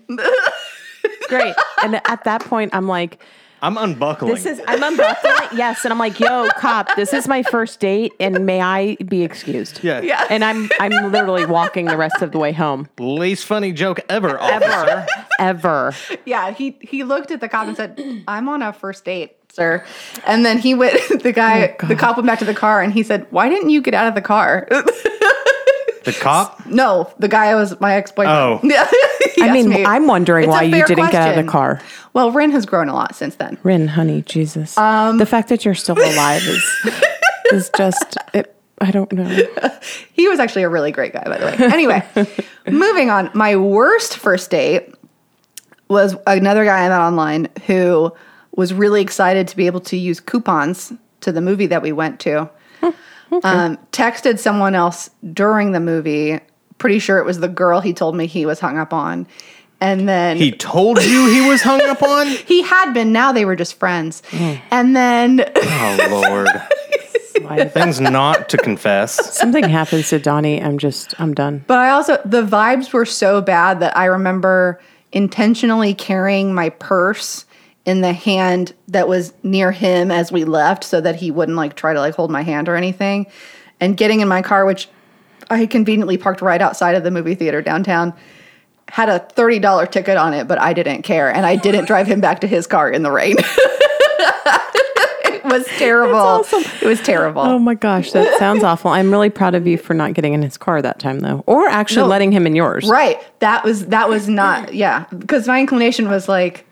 great. 1.29 1.55
And 1.83 2.01
at 2.06 2.25
that 2.25 2.43
point, 2.43 2.75
I'm 2.75 2.89
like, 2.89 3.23
I'm 3.65 3.79
unbuckling. 3.79 4.35
This 4.35 4.45
is 4.45 4.61
I'm 4.69 4.83
unbuckling. 4.83 5.35
yes, 5.59 5.85
and 5.85 5.93
I'm 5.93 5.99
like, 5.99 6.21
yo, 6.21 6.49
cop, 6.59 6.95
this 6.97 7.15
is 7.15 7.27
my 7.27 7.43
first 7.43 7.81
date, 7.81 8.13
and 8.21 8.45
may 8.45 8.61
I 8.61 8.97
be 8.97 9.23
excused? 9.23 9.83
yeah. 9.83 10.03
Yeah. 10.03 10.27
And 10.29 10.45
I'm 10.45 10.69
I'm 10.79 11.11
literally 11.11 11.47
walking 11.47 11.87
the 11.87 11.97
rest 11.97 12.21
of 12.21 12.33
the 12.33 12.39
way 12.39 12.53
home. 12.53 12.89
Least 12.99 13.47
funny 13.47 13.73
joke 13.73 14.01
ever. 14.11 14.39
Officer. 14.39 14.69
Ever. 14.69 15.07
Ever. 15.39 15.93
Yeah, 16.27 16.51
he 16.53 16.77
he 16.83 17.05
looked 17.05 17.31
at 17.31 17.41
the 17.41 17.49
cop 17.49 17.67
and 17.67 17.75
said, 17.77 17.99
"I'm 18.29 18.51
on 18.51 18.61
a 18.61 18.73
first 18.75 19.07
date, 19.07 19.33
sir." 19.51 19.83
And 20.27 20.45
then 20.45 20.59
he 20.59 20.75
went. 20.75 21.01
The 21.25 21.33
guy, 21.33 21.75
oh, 21.83 21.87
the 21.87 21.97
cop, 21.97 22.19
went 22.19 22.27
back 22.27 22.41
to 22.41 22.45
the 22.45 22.53
car 22.55 22.83
and 22.83 22.93
he 22.93 23.03
said, 23.03 23.27
"Why 23.31 23.49
didn't 23.49 23.71
you 23.71 23.81
get 23.81 23.95
out 23.95 24.07
of 24.09 24.15
the 24.15 24.21
car?" 24.21 24.69
The 26.05 26.12
cop. 26.12 26.67
no, 26.67 27.11
the 27.19 27.29
guy 27.29 27.55
was 27.55 27.79
my 27.81 27.95
ex 27.95 28.12
boyfriend. 28.12 28.31
Oh. 28.37 28.61
I 29.41 29.53
mean, 29.53 29.69
me. 29.69 29.85
I'm 29.85 30.06
wondering 30.06 30.45
It's 30.45 30.51
why 30.51 30.62
you 30.62 30.85
didn't 30.87 31.11
get 31.11 31.15
out 31.15 31.39
of 31.39 31.45
the 31.45 31.51
car. 31.51 31.81
Well, 32.12 32.31
Ren 32.31 32.51
has 32.53 32.67
grown 32.67 32.89
a 32.89 32.95
lot 32.95 33.15
since 33.15 33.37
then. 33.37 33.59
Ren, 33.62 33.89
honey, 33.89 34.23
Jesus. 34.23 34.77
Um, 34.79 35.19
the 35.19 35.27
fact 35.27 35.49
that 35.49 35.65
you're 35.65 35.75
still 35.75 35.99
alive 35.99 36.43
is 36.43 36.93
is 37.53 37.71
just 37.77 38.17
it, 38.33 38.55
I 38.81 38.91
don't 38.91 39.11
know. 39.12 39.47
He 40.12 40.29
was 40.29 40.39
actually 40.39 40.62
a 40.62 40.69
really 40.69 40.93
great 40.93 41.12
guy, 41.12 41.25
by 41.25 41.39
the 41.39 41.47
way. 41.47 41.56
Anyway, 41.73 42.03
moving 42.69 43.11
on. 43.11 43.31
My 43.35 43.56
worst 43.56 44.17
first 44.17 44.51
date 44.51 44.95
was 45.89 46.15
another 46.27 46.65
guy 46.65 46.85
I 46.85 46.89
met 46.89 47.01
online 47.01 47.49
who 47.67 48.12
was 48.56 48.73
really 48.73 49.03
excited 49.03 49.49
to 49.49 49.56
be 49.56 49.67
able 49.67 49.81
to 49.81 49.97
use 49.97 50.21
coupons 50.21 50.93
to 51.21 51.33
the 51.33 51.41
movie 51.41 51.67
that 51.67 51.83
we 51.83 51.91
went 51.93 52.21
to. 52.21 52.49
Um, 53.43 53.79
texted 53.93 54.39
someone 54.39 54.75
else 54.75 55.11
during 55.33 55.73
the 55.73 55.81
movie. 55.81 56.41
Pretty 56.79 56.99
sure 56.99 57.19
it 57.19 57.25
was 57.25 57.41
the 57.41 57.49
girl 57.49 57.81
he 57.81 57.93
told 57.93 58.15
me 58.17 58.27
he 58.27 58.47
was 58.47 58.61
hung 58.61 58.79
up 58.79 58.93
on. 58.93 59.27
And 59.81 60.09
then 60.09 60.37
He 60.37 60.53
told 60.53 61.03
you 61.03 61.27
he 61.31 61.41
was 61.49 61.63
hung 61.63 61.83
up 61.83 62.03
on. 62.17 62.27
he 62.29 62.63
had 62.63 62.93
been, 62.93 63.13
now 63.13 63.33
they 63.33 63.45
were 63.45 63.57
just 63.57 63.79
friends. 63.79 64.23
And 64.71 64.95
then 64.95 65.45
Oh 65.57 66.09
Lord. 66.11 66.49
Things 67.73 68.01
not 68.01 68.49
to 68.49 68.57
confess. 68.57 69.37
Something 69.37 69.65
happens 69.65 70.09
to 70.11 70.19
Donnie, 70.19 70.63
I'm 70.63 70.79
just 70.79 71.19
I'm 71.21 71.35
done. 71.35 71.65
But 71.67 71.79
I 71.79 71.91
also 71.91 72.19
the 72.25 72.43
vibes 72.43 72.93
were 72.93 73.05
so 73.05 73.43
bad 73.43 73.81
that 73.81 73.97
I 73.97 74.07
remember 74.07 74.81
intentionally 75.13 75.95
carrying 75.95 76.55
my 76.55 76.71
purse 76.71 77.45
in 77.87 78.01
the 78.01 78.13
hand 78.13 78.73
that 78.89 79.06
was 79.08 79.32
near 79.43 79.70
him 79.73 80.11
as 80.11 80.32
we 80.32 80.44
left 80.44 80.85
so 80.85 81.01
that 81.01 81.17
he 81.17 81.31
wouldn't 81.31 81.56
like 81.56 81.77
try 81.77 81.93
to 81.93 82.01
like 82.01 82.15
hold 82.15 82.31
my 82.31 82.43
hand 82.43 82.69
or 82.69 82.77
anything 82.77 83.27
and 83.81 83.97
getting 83.97 84.20
in 84.20 84.29
my 84.29 84.41
car 84.43 84.65
which 84.65 84.89
I 85.51 85.67
conveniently 85.67 86.17
parked 86.17 86.41
right 86.41 86.63
outside 86.63 86.94
of 86.94 87.03
the 87.05 87.11
movie 87.11 87.35
theater 87.35 87.61
downtown 87.61 88.15
had 88.89 89.08
a 89.08 89.20
$30 89.37 89.91
ticket 89.91 90.17
on 90.17 90.32
it 90.32 90.49
but 90.49 90.58
I 90.61 90.73
didn't 90.73 91.03
care 91.03 91.32
and 91.32 91.44
I 91.44 91.56
didn't 91.56 91.85
drive 91.87 92.06
him 92.06 92.20
back 92.20 92.41
to 92.41 92.47
his 92.47 92.67
car 92.67 92.91
in 92.91 93.03
the 93.03 93.11
rain. 93.11 93.37
it 95.27 95.44
was 95.44 95.67
terrible. 95.79 96.17
awesome. 96.17 96.63
It 96.81 96.87
was 96.87 97.01
terrible. 97.03 97.43
Oh 97.43 97.58
my 97.58 97.75
gosh, 97.75 98.13
that 98.13 98.39
sounds 98.39 98.63
awful. 98.63 98.91
I'm 98.91 99.11
really 99.11 99.31
proud 99.31 99.55
of 99.55 99.67
you 99.67 99.77
for 99.79 99.94
not 99.94 100.15
getting 100.15 100.32
in 100.32 100.43
his 100.43 100.56
car 100.56 100.81
that 100.82 100.99
time 100.99 101.20
though. 101.20 101.44
Or 101.47 101.67
actually 101.69 102.03
No. 102.05 102.08
letting 102.08 102.32
him 102.32 102.47
in 102.47 102.55
yours. 102.56 102.89
Right. 102.89 103.19
That 103.41 103.65
was 103.65 103.87
that 103.87 104.08
was 104.08 104.29
not 104.29 104.75
yeah. 104.75 105.05
Because 105.17 105.47
my 105.47 105.61
inclination 105.61 106.08
was 106.08 106.29
like, 106.29 106.67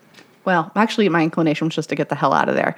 well, 0.44 0.72
actually 0.74 1.08
my 1.08 1.22
inclination 1.22 1.66
was 1.68 1.74
just 1.74 1.88
to 1.90 1.94
get 1.94 2.08
the 2.08 2.14
hell 2.14 2.32
out 2.32 2.48
of 2.48 2.54
there. 2.54 2.76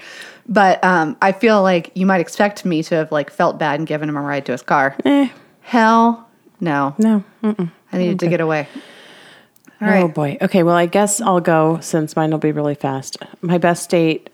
But 0.49 0.83
um, 0.85 1.17
I 1.23 1.33
feel 1.33 1.63
like 1.63 1.91
you 1.95 2.07
might 2.07 2.21
expect 2.21 2.65
me 2.65 2.83
to 2.85 2.95
have 2.97 3.13
like 3.13 3.31
felt 3.31 3.59
bad 3.59 3.81
and 3.81 3.87
given 3.87 4.09
him 4.09 4.17
a 4.17 4.21
ride 4.21 4.47
to 4.47 4.53
his 4.53 4.63
car. 4.63 4.97
Eh, 5.05 5.29
Hell 5.63 6.29
no. 6.61 6.95
no. 6.99 7.25
Mm-mm. 7.43 7.71
I 7.93 7.99
needed 7.99 8.21
to 8.21 8.29
get 8.29 8.41
away. 8.41 8.69
All 9.81 9.89
Oh 9.89 10.09
boy. 10.09 10.37
Okay. 10.41 10.63
Well, 10.63 10.77
I 10.77 10.87
guess 10.87 11.21
I'll 11.21 11.41
go 11.41 11.79
since 11.81 12.17
mine 12.17 12.31
will 12.31 12.39
be 12.39 12.53
really 12.53 12.75
fast. 12.75 13.17
My 13.41 13.59
best 13.59 13.91
date 13.91 14.31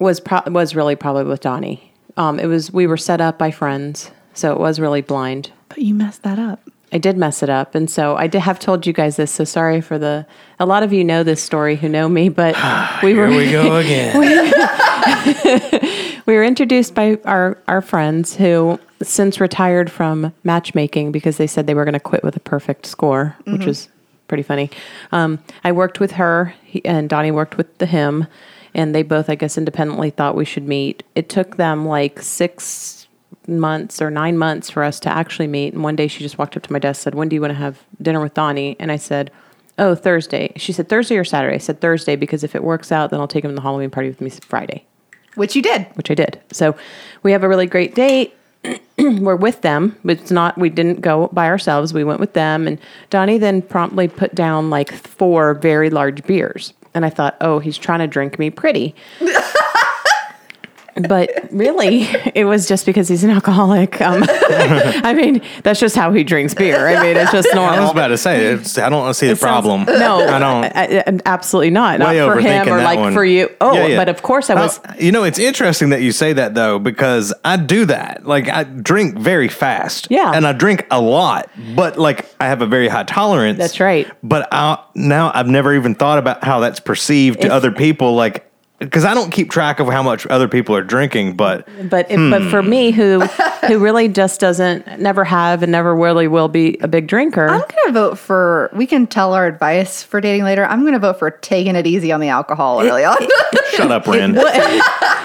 was 0.00 0.20
pro- 0.20 0.42
was 0.46 0.74
really 0.74 0.96
probably 0.96 1.24
with 1.24 1.40
Donnie. 1.40 1.92
Um, 2.16 2.38
it 2.40 2.46
was 2.46 2.72
we 2.72 2.86
were 2.86 2.96
set 2.96 3.20
up 3.20 3.38
by 3.38 3.50
friends, 3.50 4.10
so 4.34 4.52
it 4.52 4.58
was 4.58 4.80
really 4.80 5.02
blind. 5.02 5.52
But 5.68 5.78
you 5.78 5.94
messed 5.94 6.22
that 6.22 6.38
up. 6.38 6.60
I 6.92 6.98
did 6.98 7.16
mess 7.16 7.42
it 7.42 7.50
up, 7.50 7.74
and 7.74 7.90
so 7.90 8.16
I 8.16 8.26
did 8.26 8.40
have 8.40 8.58
told 8.58 8.86
you 8.86 8.92
guys 8.92 9.16
this. 9.16 9.30
So 9.30 9.44
sorry 9.44 9.80
for 9.80 9.98
the. 9.98 10.26
A 10.58 10.66
lot 10.66 10.82
of 10.82 10.92
you 10.92 11.04
know 11.04 11.22
this 11.22 11.42
story 11.42 11.76
who 11.76 11.88
know 11.88 12.08
me, 12.08 12.28
but 12.28 12.54
we 13.02 13.10
Here 13.10 13.28
were 13.28 13.36
we 13.36 13.50
go 13.50 13.76
again. 13.76 14.18
we 16.26 16.34
were 16.34 16.44
introduced 16.44 16.94
by 16.94 17.18
our 17.24 17.58
our 17.68 17.82
friends 17.82 18.36
who 18.36 18.80
since 19.02 19.40
retired 19.40 19.90
from 19.90 20.32
matchmaking 20.44 21.12
because 21.12 21.36
they 21.36 21.46
said 21.46 21.66
they 21.66 21.74
were 21.74 21.84
going 21.84 21.92
to 21.92 22.00
quit 22.00 22.24
with 22.24 22.36
a 22.36 22.40
perfect 22.40 22.86
score, 22.86 23.36
which 23.46 23.64
was 23.64 23.88
pretty 24.26 24.42
funny. 24.42 24.70
Um, 25.12 25.38
I 25.64 25.72
worked 25.72 26.00
with 26.00 26.12
her, 26.12 26.54
he, 26.64 26.84
and 26.84 27.08
Donnie 27.08 27.30
worked 27.30 27.56
with 27.56 27.78
the 27.78 27.86
him, 27.86 28.26
and 28.74 28.94
they 28.94 29.02
both, 29.02 29.30
I 29.30 29.34
guess, 29.34 29.56
independently 29.56 30.10
thought 30.10 30.34
we 30.34 30.44
should 30.44 30.66
meet. 30.66 31.02
It 31.14 31.28
took 31.28 31.56
them 31.56 31.86
like 31.86 32.22
six 32.22 32.97
months 33.48 34.02
or 34.02 34.10
nine 34.10 34.36
months 34.36 34.68
for 34.70 34.82
us 34.84 35.00
to 35.00 35.08
actually 35.08 35.46
meet. 35.48 35.72
And 35.74 35.82
one 35.82 35.96
day 35.96 36.08
she 36.08 36.20
just 36.24 36.38
walked 36.38 36.56
up 36.56 36.62
to 36.64 36.72
my 36.72 36.78
desk, 36.78 37.02
said, 37.02 37.14
"When 37.14 37.28
do 37.28 37.34
you 37.34 37.40
want 37.40 37.52
to 37.52 37.58
have 37.58 37.82
dinner 38.02 38.20
with 38.20 38.34
Donnie?" 38.34 38.76
And 38.78 38.90
I 38.92 38.96
said. 38.96 39.30
"Oh, 39.80 39.94
Thursday." 39.94 40.52
She 40.56 40.72
said 40.72 40.88
Thursday 40.88 41.16
or 41.16 41.22
Saturday. 41.24 41.54
I 41.54 41.58
said 41.58 41.80
Thursday 41.80 42.16
because 42.16 42.42
if 42.42 42.56
it 42.56 42.64
works 42.64 42.90
out, 42.90 43.10
then 43.10 43.20
I'll 43.20 43.28
take 43.28 43.44
him 43.44 43.52
to 43.52 43.54
the 43.54 43.60
Halloween 43.60 43.90
party 43.90 44.08
with 44.08 44.20
me 44.20 44.28
Friday, 44.28 44.84
Which 45.36 45.54
you 45.54 45.62
did. 45.62 45.86
which 45.94 46.10
I 46.10 46.14
did. 46.14 46.40
So 46.50 46.74
we 47.22 47.30
have 47.30 47.44
a 47.44 47.48
really 47.48 47.66
great 47.66 47.94
date. 47.94 48.34
We're 48.98 49.36
with 49.36 49.60
them. 49.62 49.94
but 50.04 50.18
It's 50.18 50.32
not. 50.32 50.58
We 50.58 50.68
didn't 50.68 51.00
go 51.00 51.28
by 51.32 51.46
ourselves. 51.46 51.94
We 51.94 52.02
went 52.02 52.18
with 52.18 52.32
them, 52.32 52.66
and 52.66 52.76
Donnie 53.08 53.38
then 53.38 53.62
promptly 53.62 54.08
put 54.08 54.34
down 54.34 54.68
like 54.68 54.90
four 54.92 55.54
very 55.54 55.90
large 55.90 56.24
beers. 56.24 56.72
And 56.92 57.04
I 57.04 57.10
thought, 57.10 57.36
oh, 57.40 57.60
he's 57.60 57.78
trying 57.78 58.00
to 58.00 58.08
drink 58.08 58.36
me 58.40 58.50
pretty. 58.50 58.96
but 61.08 61.30
really, 61.50 62.02
it 62.34 62.44
was 62.44 62.66
just 62.66 62.86
because 62.86 63.08
he's 63.08 63.24
an 63.24 63.30
alcoholic. 63.30 64.00
Um, 64.00 64.24
I 64.28 65.14
mean, 65.14 65.42
that's 65.62 65.80
just 65.80 65.94
how 65.96 66.12
he 66.12 66.24
drinks 66.24 66.54
beer. 66.54 66.86
I 66.88 67.02
mean, 67.02 67.16
it's 67.16 67.32
just 67.32 67.48
normal. 67.54 67.74
I 67.78 67.80
was 67.80 67.90
about 67.90 68.08
to 68.08 68.18
say, 68.18 68.52
I 68.82 68.88
don't 68.88 69.14
see 69.14 69.28
the 69.28 69.36
problem. 69.36 69.84
No, 69.84 70.20
I 70.26 70.38
don't. 70.38 70.64
I- 70.64 71.04
I- 71.06 71.20
absolutely 71.26 71.70
not. 71.70 71.98
Not 71.98 72.14
for 72.14 72.40
him 72.40 72.68
or 72.68 72.78
like 72.82 72.98
one. 72.98 73.12
for 73.12 73.24
you. 73.24 73.50
Oh, 73.60 73.74
Yeah, 73.74 73.86
yeah. 73.86 73.96
but 73.96 74.08
of 74.08 74.22
course 74.22 74.50
I 74.50 74.54
was. 74.54 74.78
Uh, 74.78 74.94
you 74.98 75.12
know, 75.12 75.24
it's 75.24 75.38
interesting 75.38 75.90
that 75.90 76.02
you 76.02 76.12
say 76.12 76.32
that 76.32 76.54
though, 76.54 76.78
because 76.78 77.32
I 77.44 77.56
do 77.56 77.84
that. 77.86 78.26
Like, 78.26 78.48
I 78.48 78.64
drink 78.64 79.16
very 79.18 79.48
fast. 79.48 80.08
Yeah. 80.10 80.32
And 80.32 80.46
I 80.46 80.52
drink 80.52 80.86
a 80.90 81.00
lot, 81.00 81.50
but 81.76 81.98
like, 81.98 82.26
I 82.40 82.46
have 82.46 82.62
a 82.62 82.66
very 82.66 82.88
high 82.88 83.04
tolerance. 83.04 83.58
That's 83.58 83.80
right. 83.80 84.10
But 84.22 84.48
I, 84.52 84.78
now 84.94 85.30
I've 85.34 85.48
never 85.48 85.74
even 85.74 85.94
thought 85.94 86.18
about 86.18 86.44
how 86.44 86.60
that's 86.60 86.80
perceived 86.80 87.40
to 87.42 87.46
If- 87.46 87.52
other 87.52 87.70
people. 87.72 88.14
Like, 88.14 88.47
because 88.78 89.04
I 89.04 89.12
don't 89.12 89.30
keep 89.30 89.50
track 89.50 89.80
of 89.80 89.88
how 89.88 90.02
much 90.02 90.26
other 90.28 90.46
people 90.48 90.74
are 90.76 90.82
drinking, 90.82 91.34
but 91.36 91.66
But 91.90 92.10
if, 92.10 92.30
but 92.30 92.42
for 92.50 92.62
Hmm. 92.62 92.70
me, 92.70 92.90
who 92.92 93.20
who 93.66 93.78
really 93.78 94.08
just 94.08 94.38
doesn't, 94.40 95.00
never 95.00 95.24
have, 95.24 95.62
and 95.62 95.72
never 95.72 95.94
really 95.96 96.28
will 96.28 96.48
be 96.48 96.76
a 96.80 96.86
big 96.88 97.06
drinker. 97.08 97.48
I'm 97.48 97.60
gonna 97.60 97.92
vote 97.92 98.18
for. 98.18 98.70
We 98.72 98.86
can 98.86 99.06
tell 99.06 99.34
our 99.34 99.46
advice 99.46 100.02
for 100.02 100.20
dating 100.20 100.44
later. 100.44 100.64
I'm 100.64 100.84
gonna 100.84 100.98
vote 100.98 101.18
for 101.18 101.30
taking 101.30 101.74
it 101.76 101.86
easy 101.86 102.12
on 102.12 102.20
the 102.20 102.28
alcohol 102.28 102.80
early 102.80 103.04
on. 103.04 103.16
shut 103.72 103.90
up, 103.90 104.06
Ren. 104.06 104.34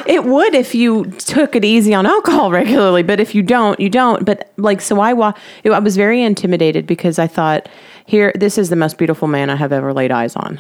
it 0.08 0.24
would 0.26 0.54
if 0.56 0.74
you 0.76 1.06
took 1.20 1.56
it 1.56 1.64
easy 1.64 1.94
on 1.94 2.06
alcohol 2.06 2.52
regularly, 2.62 3.04
but 3.04 3.20
if 3.20 3.36
you 3.36 3.42
don't, 3.44 3.80
you 3.80 3.90
don't. 3.90 4.26
But 4.26 4.52
like, 4.58 4.82
so 4.82 5.00
I 5.00 5.14
wa- 5.14 5.34
I 5.66 5.80
was 5.80 5.96
very 5.96 6.22
intimidated 6.24 6.88
because 6.88 7.20
I 7.20 7.28
thought, 7.28 7.70
here, 8.06 8.32
this 8.36 8.58
is 8.58 8.70
the 8.70 8.76
most 8.76 8.98
beautiful 8.98 9.28
man 9.28 9.50
I 9.50 9.56
have 9.56 9.72
ever 9.72 9.94
laid 9.94 10.12
eyes 10.12 10.36
on. 10.36 10.60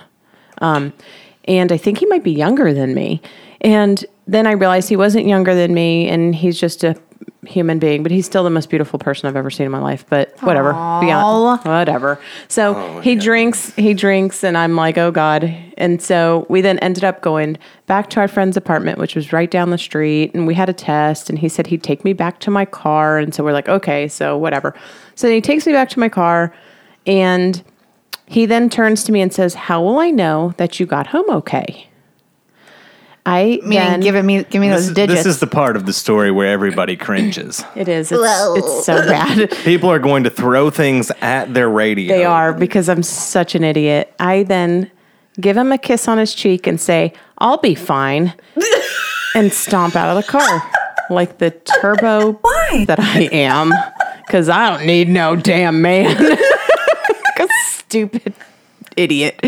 Um, 0.61 0.93
and 1.45 1.71
I 1.71 1.77
think 1.77 1.97
he 1.97 2.05
might 2.05 2.23
be 2.23 2.31
younger 2.31 2.73
than 2.73 2.93
me. 2.93 3.21
And 3.61 4.03
then 4.27 4.47
I 4.47 4.51
realized 4.51 4.89
he 4.89 4.95
wasn't 4.95 5.27
younger 5.27 5.55
than 5.55 5.73
me, 5.73 6.09
and 6.09 6.33
he's 6.35 6.59
just 6.59 6.83
a 6.83 6.95
human 7.45 7.79
being, 7.79 8.03
but 8.03 8.11
he's 8.11 8.25
still 8.25 8.43
the 8.43 8.49
most 8.49 8.69
beautiful 8.69 8.99
person 8.99 9.27
I've 9.27 9.35
ever 9.35 9.49
seen 9.49 9.65
in 9.65 9.71
my 9.71 9.79
life. 9.79 10.05
But 10.09 10.37
whatever, 10.41 10.73
beyond 10.73 11.65
whatever. 11.65 12.19
So 12.47 12.75
oh, 12.75 13.01
he 13.01 13.15
drinks, 13.15 13.73
he 13.75 13.93
drinks, 13.93 14.43
and 14.43 14.57
I'm 14.57 14.75
like, 14.75 14.97
oh 14.97 15.11
god. 15.11 15.43
And 15.77 16.01
so 16.01 16.45
we 16.49 16.61
then 16.61 16.79
ended 16.79 17.03
up 17.03 17.21
going 17.21 17.57
back 17.87 18.09
to 18.11 18.19
our 18.19 18.27
friend's 18.27 18.57
apartment, 18.57 18.97
which 18.97 19.15
was 19.15 19.33
right 19.33 19.49
down 19.49 19.69
the 19.69 19.77
street, 19.77 20.33
and 20.33 20.47
we 20.47 20.53
had 20.53 20.69
a 20.69 20.73
test. 20.73 21.29
And 21.29 21.39
he 21.39 21.49
said 21.49 21.67
he'd 21.67 21.83
take 21.83 22.03
me 22.05 22.13
back 22.13 22.39
to 22.41 22.51
my 22.51 22.65
car, 22.65 23.17
and 23.17 23.33
so 23.33 23.43
we're 23.43 23.53
like, 23.53 23.69
okay, 23.69 24.07
so 24.07 24.37
whatever. 24.37 24.73
So 25.15 25.29
he 25.29 25.41
takes 25.41 25.65
me 25.65 25.73
back 25.73 25.89
to 25.89 25.99
my 25.99 26.09
car, 26.09 26.53
and 27.05 27.63
he 28.25 28.45
then 28.45 28.69
turns 28.69 29.03
to 29.05 29.11
me 29.11 29.21
and 29.21 29.33
says, 29.33 29.53
"How 29.53 29.81
will 29.81 29.99
I 29.99 30.09
know 30.11 30.53
that 30.57 30.79
you 30.79 30.85
got 30.85 31.07
home 31.07 31.29
okay?" 31.29 31.89
I 33.25 33.59
Meaning, 33.63 33.69
then 33.69 33.99
giving 34.01 34.25
me, 34.25 34.43
give 34.43 34.59
me 34.61 34.67
This 34.67 34.81
those 34.81 34.87
is, 34.89 34.93
digits. 34.95 35.23
this 35.23 35.35
is 35.35 35.39
the 35.39 35.47
part 35.47 35.77
of 35.77 35.85
the 35.85 35.93
story 35.93 36.29
where 36.29 36.51
everybody 36.51 36.97
cringes. 36.97 37.63
it 37.75 37.87
is 37.87 38.11
it's, 38.11 38.21
it's 38.21 38.85
so 38.85 38.97
bad. 39.07 39.49
People 39.63 39.89
are 39.89 39.99
going 39.99 40.25
to 40.25 40.29
throw 40.29 40.69
things 40.69 41.09
at 41.21 41.53
their 41.53 41.69
radio. 41.69 42.13
They 42.13 42.25
are 42.25 42.51
because 42.53 42.89
I'm 42.89 43.03
such 43.03 43.55
an 43.55 43.63
idiot. 43.63 44.13
I 44.19 44.43
then 44.43 44.91
give 45.39 45.55
him 45.55 45.71
a 45.71 45.77
kiss 45.77 46.07
on 46.09 46.17
his 46.17 46.33
cheek 46.33 46.67
and 46.67 46.79
say, 46.81 47.13
"I'll 47.37 47.57
be 47.57 47.75
fine," 47.75 48.33
and 49.35 49.53
stomp 49.53 49.95
out 49.95 50.15
of 50.17 50.25
the 50.25 50.29
car 50.29 50.69
like 51.09 51.37
the 51.37 51.51
turbo 51.51 52.33
that 52.87 52.99
I 52.99 53.29
am, 53.31 53.71
because 54.25 54.49
I 54.49 54.69
don't 54.69 54.85
need 54.85 55.07
no 55.07 55.35
damn 55.37 55.81
man. 55.81 56.37
Stupid 57.93 58.33
idiot. 58.97 59.39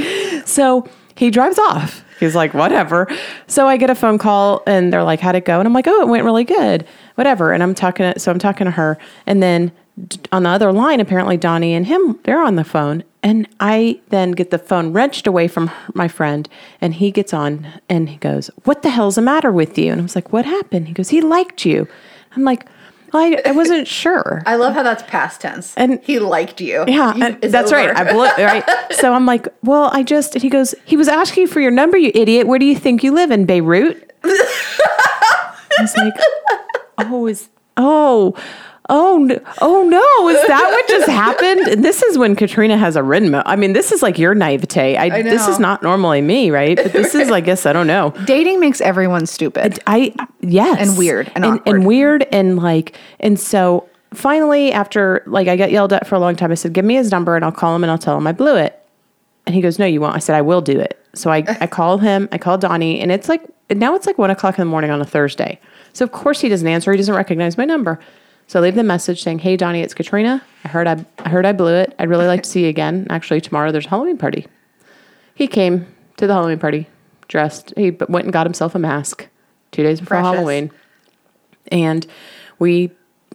So 0.45 0.87
he 1.15 1.31
drives 1.31 1.57
off. 1.57 2.03
He's 2.19 2.35
like, 2.35 2.53
whatever. 2.53 3.07
So 3.47 3.67
I 3.67 3.77
get 3.77 3.89
a 3.89 3.95
phone 3.95 4.19
call 4.19 4.61
and 4.67 4.93
they're 4.93 5.03
like, 5.03 5.19
how'd 5.19 5.35
it 5.35 5.45
go? 5.45 5.59
And 5.59 5.67
I'm 5.67 5.73
like, 5.73 5.87
oh, 5.87 6.01
it 6.01 6.07
went 6.07 6.23
really 6.25 6.43
good. 6.43 6.87
Whatever. 7.15 7.53
And 7.53 7.63
I'm 7.63 7.73
talking, 7.73 8.13
to, 8.13 8.19
so 8.19 8.31
I'm 8.31 8.37
talking 8.37 8.65
to 8.65 8.71
her. 8.71 8.99
And 9.25 9.41
then 9.41 9.71
on 10.31 10.43
the 10.43 10.49
other 10.49 10.71
line, 10.71 10.99
apparently 10.99 11.37
Donnie 11.37 11.73
and 11.73 11.87
him, 11.87 12.19
they're 12.23 12.43
on 12.43 12.55
the 12.55 12.63
phone. 12.63 13.03
And 13.23 13.47
I 13.59 13.99
then 14.09 14.31
get 14.31 14.51
the 14.51 14.59
phone 14.59 14.93
wrenched 14.93 15.25
away 15.25 15.47
from 15.47 15.71
my 15.95 16.07
friend 16.07 16.47
and 16.79 16.93
he 16.93 17.09
gets 17.09 17.33
on 17.33 17.67
and 17.89 18.09
he 18.09 18.17
goes, 18.17 18.51
what 18.65 18.83
the 18.83 18.91
hell's 18.91 19.15
the 19.15 19.23
matter 19.23 19.51
with 19.51 19.75
you? 19.75 19.91
And 19.91 20.01
I 20.01 20.03
was 20.03 20.15
like, 20.15 20.31
what 20.31 20.45
happened? 20.45 20.87
He 20.87 20.93
goes, 20.93 21.09
he 21.09 21.21
liked 21.21 21.65
you. 21.65 21.87
I'm 22.35 22.43
like, 22.43 22.67
I, 23.15 23.41
I 23.45 23.51
wasn't 23.51 23.88
sure. 23.88 24.41
I 24.45 24.55
love 24.55 24.74
how 24.74 24.84
that's 24.84 25.03
past 25.03 25.41
tense. 25.41 25.74
And- 25.77 26.00
he 26.03 26.19
liked 26.19 26.60
you. 26.62 26.84
Yeah, 26.88 27.15
You- 27.15 27.50
that's 27.50 27.72
right. 27.72 27.95
I 27.95 28.12
blew 28.12 28.25
right. 28.43 28.63
So 28.91 29.13
I'm 29.13 29.25
like, 29.25 29.48
well, 29.63 29.89
I 29.93 30.03
just, 30.03 30.34
and 30.36 30.41
he 30.41 30.50
goes, 30.50 30.74
he 30.86 30.98
was 30.98 31.07
asking 31.07 31.48
for 31.48 31.60
your 31.60 31.72
number, 31.72 31.98
you 31.98 32.12
idiot. 32.15 32.48
Where 32.48 32.60
do 32.60 32.65
you 32.65 32.75
think 32.75 33.03
you 33.03 33.13
live 33.13 33.31
in 33.31 33.45
Beirut? 33.45 34.12
I 34.24 35.81
was 35.81 35.95
like, 35.98 36.13
oh, 37.00 37.27
is, 37.27 37.50
oh, 37.77 38.36
oh, 38.89 39.18
no, 39.18 39.39
oh 39.62 39.84
no, 39.88 40.30
is 40.30 40.48
that 40.48 40.70
what 40.70 40.88
just 40.88 41.10
happened? 41.10 41.68
And 41.68 41.84
this 41.86 42.01
is 42.04 42.18
when 42.18 42.36
Katrina 42.36 42.77
has 42.77 42.96
a 42.96 43.04
rhythm. 43.04 43.36
I 43.46 43.56
mean, 43.56 43.74
this 43.74 43.92
is 43.92 44.01
like 44.01 44.18
your 44.20 44.36
naivete. 44.36 44.98
I, 44.98 45.22
this 45.24 45.48
is 45.48 45.60
not 45.60 45.82
normally 45.84 46.22
me, 46.22 46.51
right? 46.51 46.75
But 46.77 46.94
this 46.94 47.15
is, 47.15 47.32
I 47.32 47.42
guess, 47.42 47.65
I 47.65 47.74
don't 47.74 47.88
know. 47.88 48.12
Dating 48.25 48.60
makes 48.60 48.82
everyone 48.82 49.25
stupid. 49.25 49.80
I 49.88 50.13
yes, 50.42 50.89
And 50.89 50.98
weird 50.98 51.32
and 51.36 51.46
and, 51.46 51.60
awkward. 51.60 51.84
weird 51.84 52.24
and 52.32 52.58
like 52.58 52.98
and 53.20 53.39
so 53.39 53.89
finally 54.13 54.72
after 54.72 55.24
like 55.25 55.48
I 55.48 55.58
got 55.58 55.72
yelled 55.72 55.92
at 55.94 56.08
for 56.08 56.15
a 56.15 56.20
long 56.20 56.36
time, 56.36 56.51
I 56.51 56.56
said, 56.56 56.74
"Give 56.74 56.86
me 56.86 56.96
his 56.96 57.12
number 57.12 57.36
and 57.36 57.44
I'll 57.44 57.51
call 57.51 57.75
him 57.75 57.84
and 57.84 57.92
I'll 57.92 57.98
tell 57.98 58.18
him 58.18 58.27
I 58.27 58.32
blew 58.32 58.56
it." 58.56 58.80
And 59.46 59.56
he 59.56 59.62
goes, 59.62 59.77
"No, 59.80 59.86
you 59.86 60.01
won't." 60.01 60.15
I 60.15 60.20
said, 60.20 60.36
"I 60.36 60.42
will 60.42 60.62
do 60.62 60.80
it." 60.80 61.00
So 61.13 61.30
I 61.32 61.44
I 61.60 61.68
call 61.80 61.98
him, 61.98 62.30
I 62.32 62.38
call 62.38 62.58
Donnie, 62.58 63.00
and 63.00 63.12
it's 63.12 63.30
like 63.30 63.42
now 63.70 63.96
it's 63.96 64.06
like 64.06 64.18
one 64.18 64.30
o'clock 64.30 64.58
in 64.58 64.62
the 64.62 64.70
morning 64.70 64.92
on 64.92 65.01
a 65.01 65.06
Thursday. 65.06 65.60
So 65.94 66.04
of 66.06 66.12
course 66.12 66.39
he 66.42 66.50
doesn't 66.50 66.68
answer. 66.68 66.92
He 66.92 66.98
doesn't 66.98 67.15
recognize 67.15 67.58
my 67.58 67.65
number. 67.65 68.00
So 68.47 68.59
I 68.59 68.61
leave 68.63 68.75
the 68.75 68.83
message 68.83 69.23
saying, 69.23 69.39
"Hey 69.39 69.57
Donnie, 69.57 69.81
it's 69.81 69.93
Katrina. 69.93 70.43
I 70.63 70.67
heard 70.67 70.87
I, 70.87 71.03
I 71.19 71.29
heard 71.29 71.45
I 71.45 71.51
blew 71.51 71.73
it. 71.73 71.95
I'd 71.99 72.09
really 72.09 72.27
like 72.27 72.43
to 72.43 72.49
see 72.49 72.63
you 72.63 72.69
again. 72.69 73.07
Actually, 73.09 73.41
tomorrow 73.41 73.71
there's 73.71 73.85
a 73.85 73.89
Halloween 73.89 74.17
party." 74.17 74.45
He 75.33 75.47
came 75.47 75.87
to 76.17 76.27
the 76.27 76.33
Halloween 76.33 76.59
party 76.59 76.87
dressed. 77.27 77.73
He 77.75 77.91
went 77.91 78.25
and 78.25 78.33
got 78.33 78.45
himself 78.45 78.75
a 78.75 78.79
mask 78.79 79.27
two 79.71 79.83
days 79.83 79.99
before 79.99 80.17
Precious. 80.17 80.35
Halloween, 80.35 80.71
and 81.71 82.05
we 82.59 82.91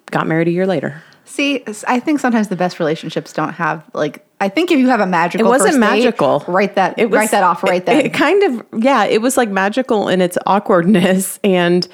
got 0.07 0.27
married 0.27 0.49
a 0.49 0.53
year 0.53 0.67
later. 0.67 1.03
See, 1.25 1.63
I 1.87 2.01
think 2.01 2.19
sometimes 2.19 2.49
the 2.49 2.57
best 2.57 2.79
relationships 2.81 3.33
don't 3.33 3.53
have 3.53 3.89
like. 3.95 4.25
I 4.41 4.49
think 4.49 4.71
if 4.71 4.79
you 4.79 4.89
have 4.89 5.01
a 5.01 5.07
magical, 5.07 5.47
It 5.47 5.51
wasn't 5.51 5.75
first 5.75 5.81
date, 5.81 6.05
magical. 6.05 6.45
Write 6.49 6.77
that. 6.77 6.99
It 6.99 7.11
was, 7.11 7.19
write 7.19 7.31
that 7.33 7.45
off 7.45 7.63
right 7.63 7.83
it- 7.83 7.87
then. 7.87 8.07
It, 8.07 8.15
kind 8.15 8.43
of, 8.43 8.67
yeah, 8.83 9.05
it 9.05 9.21
was 9.21 9.37
like 9.37 9.51
magical 9.51 10.09
in 10.09 10.21
its 10.23 10.39
awkwardness 10.47 11.39
and 11.45 11.87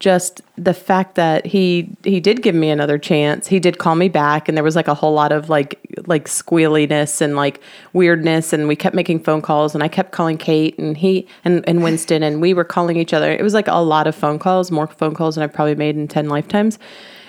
just 0.00 0.40
the 0.56 0.72
fact 0.72 1.14
that 1.14 1.46
he 1.46 1.94
he 2.04 2.20
did 2.20 2.42
give 2.42 2.54
me 2.54 2.70
another 2.70 2.98
chance. 2.98 3.46
He 3.46 3.60
did 3.60 3.78
call 3.78 3.94
me 3.94 4.08
back, 4.08 4.48
and 4.48 4.56
there 4.56 4.64
was 4.64 4.74
like 4.74 4.88
a 4.88 4.94
whole 4.94 5.12
lot 5.12 5.30
of 5.30 5.48
like 5.50 5.78
like 6.06 6.26
squealiness 6.26 7.20
and 7.20 7.36
like 7.36 7.60
weirdness, 7.92 8.52
and 8.52 8.66
we 8.66 8.74
kept 8.74 8.96
making 8.96 9.22
phone 9.22 9.42
calls, 9.42 9.74
and 9.74 9.84
I 9.84 9.88
kept 9.88 10.12
calling 10.12 10.38
Kate 10.38 10.76
and 10.78 10.96
he 10.96 11.28
and 11.44 11.62
and 11.68 11.82
Winston, 11.82 12.22
and 12.22 12.40
we 12.40 12.54
were 12.54 12.64
calling 12.64 12.96
each 12.96 13.12
other. 13.12 13.30
It 13.30 13.42
was 13.42 13.54
like 13.54 13.68
a 13.68 13.74
lot 13.74 14.06
of 14.06 14.14
phone 14.14 14.38
calls, 14.38 14.70
more 14.70 14.86
phone 14.86 15.14
calls 15.14 15.34
than 15.34 15.44
I've 15.44 15.52
probably 15.52 15.74
made 15.74 15.96
in 15.96 16.08
ten 16.08 16.28
lifetimes. 16.28 16.78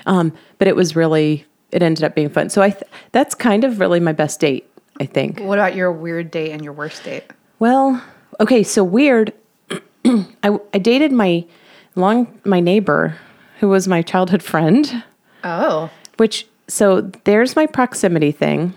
Um, 0.05 0.33
but 0.57 0.67
it 0.67 0.75
was 0.75 0.95
really, 0.95 1.45
it 1.71 1.83
ended 1.83 2.03
up 2.03 2.15
being 2.15 2.29
fun. 2.29 2.49
So 2.49 2.61
I 2.61 2.71
th- 2.71 2.89
that's 3.11 3.35
kind 3.35 3.63
of 3.63 3.79
really 3.79 3.99
my 3.99 4.13
best 4.13 4.39
date, 4.39 4.67
I 4.99 5.05
think. 5.05 5.39
what 5.41 5.59
about 5.59 5.75
your 5.75 5.91
weird 5.91 6.31
date 6.31 6.51
and 6.51 6.63
your 6.63 6.73
worst 6.73 7.03
date? 7.03 7.25
Well, 7.59 8.01
okay, 8.39 8.63
so 8.63 8.83
weird. 8.83 9.33
I, 10.05 10.57
I 10.73 10.79
dated 10.79 11.11
my 11.11 11.45
long 11.95 12.39
my 12.45 12.59
neighbor 12.59 13.15
who 13.59 13.67
was 13.69 13.87
my 13.87 14.01
childhood 14.01 14.41
friend, 14.43 15.03
Oh, 15.43 15.89
which 16.17 16.47
so 16.67 17.01
there's 17.25 17.55
my 17.55 17.65
proximity 17.65 18.31
thing. 18.31 18.73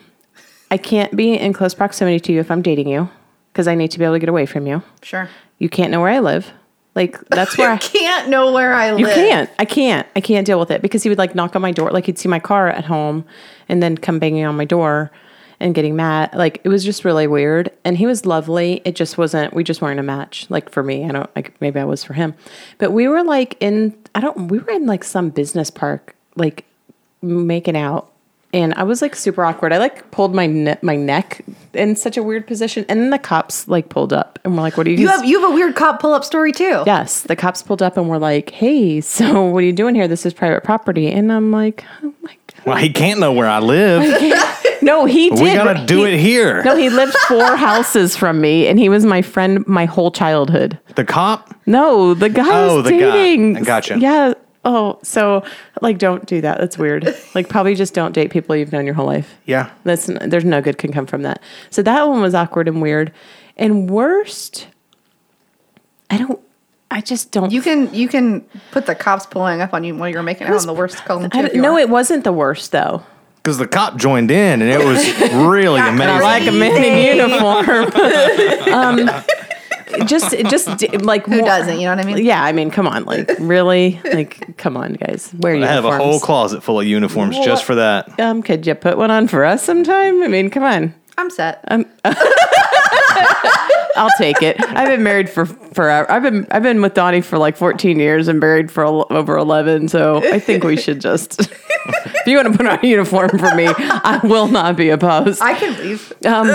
I 0.70 0.76
can't 0.76 1.14
be 1.14 1.34
in 1.34 1.52
close 1.52 1.74
proximity 1.74 2.18
to 2.20 2.32
you 2.32 2.40
if 2.40 2.50
I'm 2.50 2.62
dating 2.62 2.88
you 2.88 3.08
because 3.52 3.68
I 3.68 3.74
need 3.74 3.90
to 3.92 3.98
be 3.98 4.04
able 4.04 4.14
to 4.14 4.18
get 4.18 4.28
away 4.28 4.46
from 4.46 4.66
you. 4.66 4.82
sure. 5.02 5.28
You 5.58 5.68
can't 5.68 5.90
know 5.92 6.00
where 6.00 6.10
I 6.10 6.18
live. 6.18 6.50
Like 6.94 7.18
that's 7.28 7.56
where 7.58 7.70
I, 7.70 7.76
Can't 7.78 8.28
know 8.28 8.52
where 8.52 8.72
I 8.74 8.90
live. 8.90 9.00
you 9.00 9.06
can't. 9.06 9.48
I 9.58 9.64
can't. 9.64 10.06
I 10.16 10.20
can't 10.20 10.46
deal 10.46 10.58
with 10.58 10.70
it 10.70 10.82
because 10.82 11.02
he 11.02 11.08
would 11.08 11.18
like 11.18 11.34
knock 11.34 11.54
on 11.56 11.62
my 11.62 11.70
door. 11.72 11.90
Like 11.90 12.06
he'd 12.06 12.18
see 12.18 12.28
my 12.28 12.40
car 12.40 12.68
at 12.68 12.84
home 12.84 13.24
and 13.68 13.82
then 13.82 13.96
come 13.96 14.18
banging 14.18 14.44
on 14.44 14.56
my 14.56 14.64
door 14.64 15.10
and 15.64 15.74
getting 15.74 15.96
mad. 15.96 16.32
Like 16.34 16.60
it 16.62 16.68
was 16.68 16.84
just 16.84 17.04
really 17.04 17.26
weird. 17.26 17.70
And 17.84 17.96
he 17.96 18.06
was 18.06 18.24
lovely. 18.26 18.82
It 18.84 18.94
just 18.94 19.18
wasn't, 19.18 19.52
we 19.54 19.64
just 19.64 19.82
weren't 19.82 19.98
a 19.98 20.02
match. 20.04 20.46
Like 20.50 20.70
for 20.70 20.82
me, 20.84 21.04
I 21.04 21.08
don't, 21.08 21.34
like 21.34 21.60
maybe 21.60 21.80
I 21.80 21.84
was 21.84 22.04
for 22.04 22.12
him. 22.12 22.34
But 22.78 22.92
we 22.92 23.08
were 23.08 23.24
like 23.24 23.56
in, 23.60 23.96
I 24.14 24.20
don't, 24.20 24.48
we 24.48 24.58
were 24.60 24.70
in 24.70 24.86
like 24.86 25.02
some 25.02 25.30
business 25.30 25.70
park, 25.70 26.14
like 26.36 26.64
making 27.22 27.76
out. 27.76 28.12
and 28.52 28.72
I 28.74 28.84
was 28.84 29.02
like 29.02 29.16
super 29.16 29.42
awkward. 29.44 29.72
I 29.72 29.78
like 29.78 30.10
pulled 30.12 30.32
my 30.34 30.46
ne- 30.46 30.78
my 30.82 30.94
neck 30.94 31.42
in 31.72 31.96
such 31.96 32.16
a 32.16 32.22
weird 32.22 32.46
position, 32.46 32.84
and 32.88 33.00
then 33.00 33.10
the 33.10 33.18
cops 33.18 33.66
like 33.66 33.88
pulled 33.88 34.12
up 34.12 34.38
and 34.44 34.54
we're 34.54 34.62
like, 34.62 34.76
"What 34.76 34.86
are 34.86 34.90
you?" 34.90 34.98
You 34.98 35.08
have 35.08 35.24
you 35.24 35.40
have 35.40 35.50
a 35.50 35.54
weird 35.54 35.74
cop 35.74 35.98
pull 36.00 36.12
up 36.12 36.22
story 36.24 36.52
too. 36.52 36.84
Yes, 36.86 37.22
the 37.22 37.34
cops 37.34 37.62
pulled 37.62 37.82
up 37.82 37.96
and 37.96 38.08
were 38.08 38.18
like, 38.20 38.50
"Hey, 38.50 39.00
so 39.00 39.44
what 39.46 39.58
are 39.64 39.66
you 39.66 39.72
doing 39.72 39.94
here? 39.96 40.06
This 40.06 40.24
is 40.24 40.32
private 40.34 40.62
property." 40.62 41.10
And 41.10 41.32
I'm 41.32 41.50
like, 41.50 41.84
"Oh 42.04 42.14
my 42.22 42.36
Well, 42.64 42.76
he 42.76 42.90
can't 42.90 43.18
know 43.18 43.32
where 43.32 43.48
I 43.48 43.58
live. 43.58 44.02
god!" 44.20 44.56
No, 44.82 45.04
he 45.04 45.30
did. 45.30 45.40
we 45.40 45.52
gotta 45.54 45.84
do 45.86 46.04
he- 46.04 46.14
it 46.14 46.20
here. 46.20 46.62
No, 46.64 46.76
he 46.76 46.88
lived 46.90 47.14
four 47.28 47.56
houses 47.56 48.16
from 48.16 48.40
me, 48.40 48.66
and 48.66 48.78
he 48.78 48.88
was 48.88 49.04
my 49.04 49.22
friend 49.22 49.66
my 49.66 49.84
whole 49.84 50.10
childhood. 50.10 50.78
The 50.96 51.04
cop. 51.04 51.54
No, 51.66 52.14
the 52.14 52.28
guy 52.28 52.44
Oh, 52.68 52.76
was 52.76 52.84
the 52.84 52.90
guy. 52.92 53.10
dating. 53.12 53.56
I 53.56 53.60
gotcha. 53.62 53.98
Yeah. 53.98 54.34
Oh, 54.66 54.98
so 55.02 55.44
like, 55.82 55.98
don't 55.98 56.24
do 56.26 56.40
that. 56.40 56.58
That's 56.58 56.78
weird. 56.78 57.14
Like, 57.34 57.48
probably 57.50 57.74
just 57.74 57.92
don't 57.92 58.12
date 58.12 58.30
people 58.30 58.56
you've 58.56 58.72
known 58.72 58.86
your 58.86 58.94
whole 58.94 59.04
life. 59.06 59.34
Yeah. 59.44 59.70
That's 59.84 60.06
there's 60.22 60.44
no 60.44 60.62
good 60.62 60.78
can 60.78 60.90
come 60.92 61.04
from 61.06 61.22
that. 61.22 61.42
So 61.70 61.82
that 61.82 62.08
one 62.08 62.22
was 62.22 62.34
awkward 62.34 62.66
and 62.68 62.80
weird. 62.80 63.12
And 63.58 63.90
worst, 63.90 64.68
I 66.10 66.18
don't. 66.18 66.40
I 66.90 67.00
just 67.00 67.32
don't. 67.32 67.50
You 67.50 67.60
can 67.60 67.92
you 67.92 68.08
can 68.08 68.40
put 68.70 68.86
the 68.86 68.94
cops 68.94 69.26
pulling 69.26 69.60
up 69.60 69.74
on 69.74 69.82
you 69.84 69.96
while 69.96 70.08
you're 70.08 70.22
making 70.22 70.46
out 70.46 70.58
on 70.60 70.66
the 70.66 70.72
worst 70.74 70.96
column 71.04 71.28
too. 71.28 71.36
I 71.38 71.40
if 71.42 71.46
don't- 71.48 71.56
you 71.56 71.62
no, 71.62 71.72
want. 71.72 71.82
it 71.82 71.88
wasn't 71.90 72.24
the 72.24 72.32
worst 72.32 72.72
though. 72.72 73.02
Because 73.44 73.58
the 73.58 73.68
cop 73.68 73.98
joined 73.98 74.30
in, 74.30 74.62
and 74.62 74.70
it 74.70 74.82
was 74.82 75.06
really 75.46 75.78
amazing. 75.78 76.08
I 76.08 76.20
like 76.20 76.46
a 76.46 76.50
man 76.50 76.82
in 76.82 77.18
uniform. 77.18 77.92
um, 78.72 80.06
just, 80.06 80.30
just 80.48 80.66
like 81.02 81.26
Who 81.26 81.42
doesn't? 81.42 81.78
You 81.78 81.84
know 81.84 81.94
what 81.94 82.06
I 82.06 82.08
mean? 82.08 82.24
Yeah, 82.24 82.42
I 82.42 82.52
mean, 82.52 82.70
come 82.70 82.86
on, 82.86 83.04
like 83.04 83.30
really, 83.38 84.00
like 84.02 84.56
come 84.56 84.78
on, 84.78 84.94
guys, 84.94 85.30
wear 85.38 85.56
I 85.56 85.66
have 85.66 85.84
a 85.84 85.98
whole 85.98 86.20
closet 86.20 86.62
full 86.62 86.80
of 86.80 86.86
uniforms 86.86 87.36
just 87.40 87.64
for 87.64 87.74
that. 87.74 88.18
Um, 88.18 88.42
could 88.42 88.66
you 88.66 88.74
put 88.74 88.96
one 88.96 89.10
on 89.10 89.28
for 89.28 89.44
us 89.44 89.62
sometime? 89.62 90.22
I 90.22 90.28
mean, 90.28 90.48
come 90.48 90.62
on. 90.62 90.94
I'm 91.16 91.30
set. 91.30 91.64
I'll 93.96 94.10
take 94.18 94.42
it. 94.42 94.56
I've 94.60 94.88
been 94.88 95.02
married 95.02 95.30
for 95.30 95.46
forever. 95.46 96.10
I've 96.10 96.22
been 96.22 96.46
I've 96.50 96.62
been 96.62 96.82
with 96.82 96.94
Donnie 96.94 97.20
for 97.20 97.38
like 97.38 97.56
14 97.56 97.98
years 97.98 98.28
and 98.28 98.40
married 98.40 98.70
for 98.70 98.84
over 98.84 99.36
11. 99.36 99.88
So 99.88 100.18
I 100.32 100.38
think 100.40 100.64
we 100.64 100.76
should 100.76 101.00
just. 101.00 101.40
if 101.86 102.26
you 102.26 102.36
want 102.36 102.50
to 102.50 102.56
put 102.56 102.66
on 102.66 102.78
a 102.82 102.86
uniform 102.86 103.30
for 103.30 103.54
me, 103.54 103.66
I 103.68 104.20
will 104.24 104.48
not 104.48 104.76
be 104.76 104.90
opposed. 104.90 105.40
I 105.40 105.54
can 105.54 105.78
leave. 105.78 106.12
Um, 106.26 106.48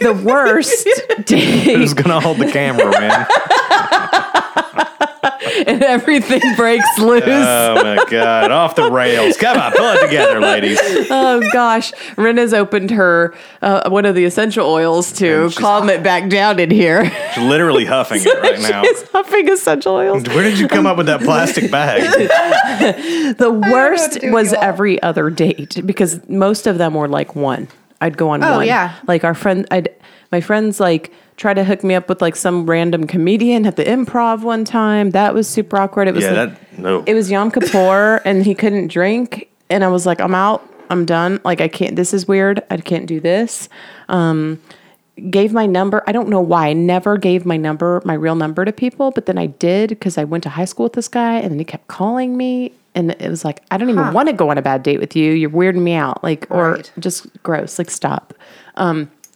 the 0.00 0.20
worst 0.24 0.88
day 1.26 1.74
Who's 1.74 1.94
gonna 1.94 2.20
hold 2.20 2.38
the 2.38 2.50
camera, 2.50 2.90
man? 2.90 3.26
and 5.66 5.82
everything 5.82 6.40
breaks 6.56 6.98
loose. 6.98 7.22
Oh 7.26 7.74
my 7.82 8.04
god, 8.10 8.50
off 8.50 8.74
the 8.76 8.90
rails! 8.90 9.36
Come 9.36 9.58
on, 9.58 9.72
pull 9.72 9.92
it 9.92 10.00
together, 10.04 10.40
ladies. 10.40 10.78
oh 11.10 11.42
gosh, 11.52 11.92
Rena's 12.16 12.52
opened 12.54 12.90
her 12.90 13.34
uh, 13.62 13.88
one 13.90 14.04
of 14.06 14.14
the 14.14 14.24
essential 14.24 14.66
oils 14.66 15.12
to 15.14 15.50
calm 15.56 15.88
it 15.90 16.02
back 16.02 16.28
down 16.28 16.58
in 16.58 16.70
here. 16.70 17.10
She's 17.34 17.44
literally 17.44 17.84
huffing 17.84 18.22
it 18.24 18.40
right 18.42 18.60
now. 18.70 18.82
She's 18.82 19.02
huffing 19.10 19.48
essential 19.50 19.94
oils. 19.94 20.24
Where 20.24 20.42
did 20.42 20.58
you 20.58 20.68
come 20.68 20.86
up 20.86 20.96
with 20.96 21.06
that 21.06 21.20
plastic 21.20 21.70
bag? 21.70 22.02
The 23.38 23.50
worst 23.50 24.12
to 24.14 24.20
do 24.20 24.26
with 24.26 24.34
was 24.34 24.52
every 24.54 25.02
other 25.02 25.30
date 25.30 25.80
because 25.84 26.26
most 26.28 26.66
of 26.66 26.78
them 26.78 26.94
were 26.94 27.08
like 27.08 27.34
one. 27.34 27.68
I'd 28.00 28.16
go 28.16 28.30
on 28.30 28.42
Oh, 28.44 28.56
one. 28.58 28.66
yeah. 28.66 28.94
Like 29.06 29.24
our 29.24 29.34
friend, 29.34 29.66
I'd 29.70 29.88
my 30.34 30.40
friends 30.40 30.80
like 30.80 31.12
try 31.36 31.52
to 31.54 31.62
hook 31.64 31.82
me 31.84 31.94
up 31.94 32.08
with 32.08 32.20
like 32.26 32.36
some 32.36 32.66
random 32.74 33.06
comedian 33.06 33.66
at 33.66 33.76
the 33.76 33.84
improv 33.84 34.42
one 34.42 34.64
time. 34.64 35.10
That 35.10 35.32
was 35.34 35.46
super 35.48 35.76
awkward. 35.82 36.08
It 36.08 36.14
was 36.14 36.24
Yeah, 36.24 36.32
like, 36.44 36.50
that 36.72 36.78
no. 36.78 37.02
it 37.06 37.14
was 37.14 37.30
Yom 37.30 37.50
Kippur 37.50 38.20
and 38.24 38.44
he 38.44 38.54
couldn't 38.54 38.88
drink, 38.88 39.48
and 39.70 39.84
I 39.84 39.88
was 39.88 40.04
like, 40.06 40.20
I'm 40.20 40.34
out. 40.34 40.60
I'm 40.90 41.04
done. 41.06 41.40
Like 41.44 41.60
I 41.60 41.68
can't. 41.68 41.94
This 41.96 42.12
is 42.12 42.26
weird. 42.28 42.62
I 42.70 42.76
can't 42.78 43.06
do 43.06 43.18
this. 43.20 43.68
Um, 44.08 44.60
gave 45.30 45.52
my 45.52 45.66
number. 45.66 46.02
I 46.08 46.12
don't 46.12 46.28
know 46.28 46.40
why. 46.52 46.68
I 46.68 46.72
never 46.74 47.16
gave 47.16 47.46
my 47.46 47.56
number, 47.56 48.02
my 48.04 48.14
real 48.14 48.34
number 48.34 48.64
to 48.64 48.72
people, 48.72 49.10
but 49.12 49.26
then 49.26 49.38
I 49.38 49.46
did 49.46 49.88
because 49.90 50.18
I 50.18 50.24
went 50.24 50.42
to 50.44 50.50
high 50.50 50.66
school 50.66 50.84
with 50.84 50.92
this 50.94 51.08
guy, 51.08 51.34
and 51.42 51.50
then 51.52 51.58
he 51.58 51.64
kept 51.64 51.86
calling 51.88 52.36
me, 52.36 52.72
and 52.94 53.12
it 53.12 53.30
was 53.30 53.44
like, 53.44 53.62
I 53.70 53.76
don't 53.78 53.88
even 53.90 54.12
want 54.12 54.28
to 54.28 54.34
go 54.42 54.50
on 54.50 54.58
a 54.58 54.62
bad 54.62 54.82
date 54.82 55.00
with 55.00 55.14
you. 55.16 55.32
You're 55.32 55.50
weirding 55.60 55.82
me 55.90 55.94
out, 55.94 56.22
like, 56.22 56.46
or 56.50 56.72
Right. 56.72 56.92
just 56.98 57.26
gross. 57.42 57.78
Like, 57.78 57.90
stop. 57.90 58.34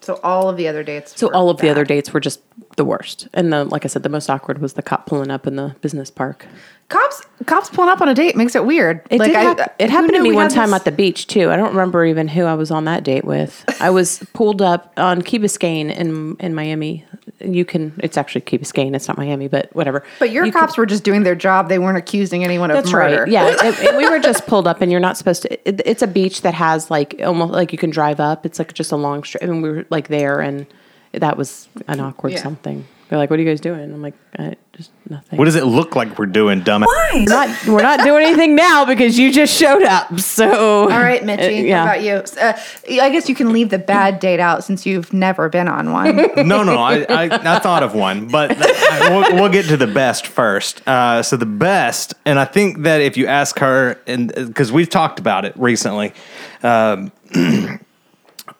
So 0.09 0.19
all 0.23 0.49
of 0.49 0.57
the 0.57 0.67
other 0.69 0.83
dates. 0.83 1.21
So 1.21 1.27
were 1.27 1.35
all 1.35 1.51
of 1.51 1.59
the 1.59 1.69
other 1.69 1.85
dates 1.85 2.15
were 2.15 2.21
just 2.21 2.41
the 2.79 2.85
worst, 2.87 3.29
and 3.35 3.53
the 3.53 3.65
like 3.65 3.85
I 3.85 3.89
said, 3.89 4.03
the 4.03 4.09
most 4.09 4.31
awkward 4.31 4.59
was 4.63 4.73
the 4.73 4.83
cop 4.83 5.05
pulling 5.05 5.31
up 5.31 5.47
in 5.47 5.57
the 5.57 5.77
business 5.83 6.11
park. 6.11 6.47
cops 6.89 7.21
cops 7.45 7.69
pulling 7.69 7.91
up 7.91 8.01
on 8.01 8.09
a 8.09 8.15
date 8.15 8.35
makes 8.37 8.55
it 8.57 8.65
weird. 8.65 9.03
It 9.11 9.19
like 9.21 9.29
did 9.33 9.37
hap- 9.37 9.75
it 9.79 9.91
happened 9.91 10.15
to 10.15 10.23
me 10.23 10.33
one 10.33 10.49
time 10.49 10.71
this- 10.71 10.81
at 10.81 10.85
the 10.87 10.93
beach 10.93 11.27
too. 11.27 11.51
I 11.51 11.57
don't 11.57 11.69
remember 11.71 12.07
even 12.07 12.29
who 12.29 12.45
I 12.45 12.55
was 12.55 12.71
on 12.71 12.87
that 12.87 13.05
date 13.05 13.25
with. 13.27 13.63
I 13.81 13.91
was 13.91 14.25
pulled 14.33 14.63
up 14.63 14.93
on 14.97 15.21
Key 15.21 15.39
Biscayne 15.39 15.95
in 15.95 16.37
in 16.41 16.55
Miami. 16.55 17.05
You 17.41 17.65
can 17.67 17.93
it's 18.03 18.17
actually 18.17 18.41
Key 18.41 18.59
Biscayne. 18.59 18.95
It's 18.97 19.07
not 19.07 19.19
Miami, 19.19 19.49
but 19.49 19.69
whatever. 19.77 20.03
But 20.19 20.31
your 20.31 20.47
You 20.47 20.51
can- 20.53 20.61
cops 20.63 20.79
were 20.79 20.87
just 20.87 21.05
doing 21.05 21.25
their 21.25 21.35
job. 21.37 21.69
They 21.69 21.79
weren't 21.79 21.99
accusing 21.99 22.43
anyone 22.43 22.71
of 22.71 22.77
that's 22.77 22.91
murder. 22.91 23.23
right. 23.25 23.31
Yeah, 23.31 23.49
it, 23.51 23.79
it- 23.85 23.97
we 23.97 24.09
were 24.09 24.19
just 24.19 24.47
pulled 24.51 24.67
up, 24.67 24.81
and 24.81 24.91
you're 24.91 25.01
not 25.01 25.17
supposed 25.19 25.43
to. 25.43 25.69
It, 25.69 25.83
it's 25.85 26.03
a 26.03 26.07
beach 26.07 26.41
that 26.43 26.55
has 26.55 26.91
like 26.91 27.21
almost 27.25 27.53
like 27.53 27.71
you 27.73 27.79
can 27.79 27.91
drive 27.91 28.19
up. 28.19 28.47
It's 28.47 28.59
like 28.59 28.73
just 28.73 28.93
a 28.93 28.97
long 28.97 29.25
strip. 29.25 29.43
I 29.43 29.47
mean, 29.47 29.63
we 29.63 29.69
were 29.71 29.87
like 29.91 30.09
there, 30.09 30.41
and 30.41 30.67
that 31.13 31.37
was 31.37 31.69
an 31.87 32.01
awkward 32.01 32.33
Yeah. 32.33 32.43
something. 32.43 32.87
They're 33.09 33.19
like, 33.19 33.31
"What 33.31 33.39
are 33.39 33.43
you 33.43 33.49
guys 33.49 33.63
doing?" 33.63 33.81
I'm 33.81 34.03
like, 34.03 34.13
I, 34.39 34.55
"Just 34.77 34.91
nothing." 35.09 35.39
what 35.39 35.47
does 35.47 35.55
it 35.57 35.65
look 35.65 35.97
like 35.97 36.19
we're 36.19 36.27
doing, 36.27 36.61
dumb? 36.61 36.85
we're 36.87 37.23
not 37.25 37.67
we're 37.67 37.81
not 37.81 38.01
doing 38.05 38.23
anything 38.27 38.55
now 38.55 38.85
because 38.85 39.19
you 39.19 39.33
just 39.33 39.57
showed 39.59 39.83
up. 39.83 40.21
So 40.21 40.83
All 40.83 40.89
right, 40.89 41.23
Mitchie. 41.25 41.61
Uh, 41.61 41.65
yeah. 41.65 41.85
What 41.87 41.91
about 41.99 42.03
you? 42.05 42.39
Uh, 42.39 43.01
I 43.03 43.09
guess 43.09 43.27
you 43.27 43.35
can 43.35 43.51
leave 43.51 43.71
the 43.71 43.79
bad 43.79 44.21
date 44.21 44.41
out 44.41 44.63
since 44.63 44.85
you've 44.85 45.11
never 45.15 45.49
been 45.49 45.69
on 45.69 45.91
one. 45.91 46.17
No, 46.47 46.63
no, 46.63 46.77
I, 46.77 47.07
I, 47.09 47.55
I 47.55 47.59
thought 47.61 47.83
of 47.83 47.95
one, 47.95 48.29
but 48.29 48.55
I, 48.61 49.09
we'll, 49.09 49.41
we'll 49.41 49.49
get 49.51 49.65
to 49.69 49.79
the 49.79 49.87
best 49.87 50.27
first. 50.27 50.87
Uh, 50.87 51.23
so 51.23 51.39
the 51.39 51.47
best, 51.47 52.13
and 52.27 52.39
I 52.39 52.45
think 52.45 52.83
that 52.83 53.01
if 53.01 53.17
you 53.17 53.27
ask 53.27 53.59
her, 53.61 53.99
and 54.07 54.35
because 54.35 54.71
we've 54.71 54.91
talked 54.91 55.19
about 55.19 55.47
it 55.47 55.55
recently, 55.57 56.13
um, 56.63 57.11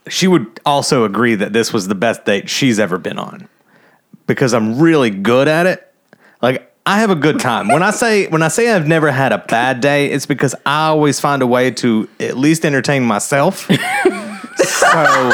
she 0.09 0.27
would 0.27 0.61
also 0.65 1.05
agree 1.05 1.35
that 1.35 1.53
this 1.53 1.73
was 1.73 1.89
the 1.89 1.95
best 1.95 2.25
date 2.25 2.49
she's 2.49 2.79
ever 2.79 2.99
been 2.99 3.19
on 3.19 3.49
because 4.27 4.55
I'm 4.55 4.79
really 4.79 5.11
good 5.11 5.49
at 5.49 5.67
it. 5.67 5.93
Like 6.41 6.73
I 6.87 7.01
have 7.01 7.11
a 7.11 7.15
good 7.15 7.41
time. 7.41 7.69
When 7.69 7.83
I 7.83 7.91
say 7.91 8.29
when 8.29 8.43
I 8.43 8.49
say 8.49 8.71
I've 8.71 8.87
never 8.87 9.11
had 9.11 9.33
a 9.33 9.39
bad 9.39 9.81
day, 9.81 10.11
it's 10.11 10.27
because 10.27 10.55
I 10.65 10.87
always 10.87 11.21
find 11.21 11.43
a 11.43 11.47
way 11.47 11.71
to 11.73 12.09
at 12.21 12.37
least 12.37 12.65
entertain 12.65 13.03
myself. 13.03 13.67
so 14.57 15.33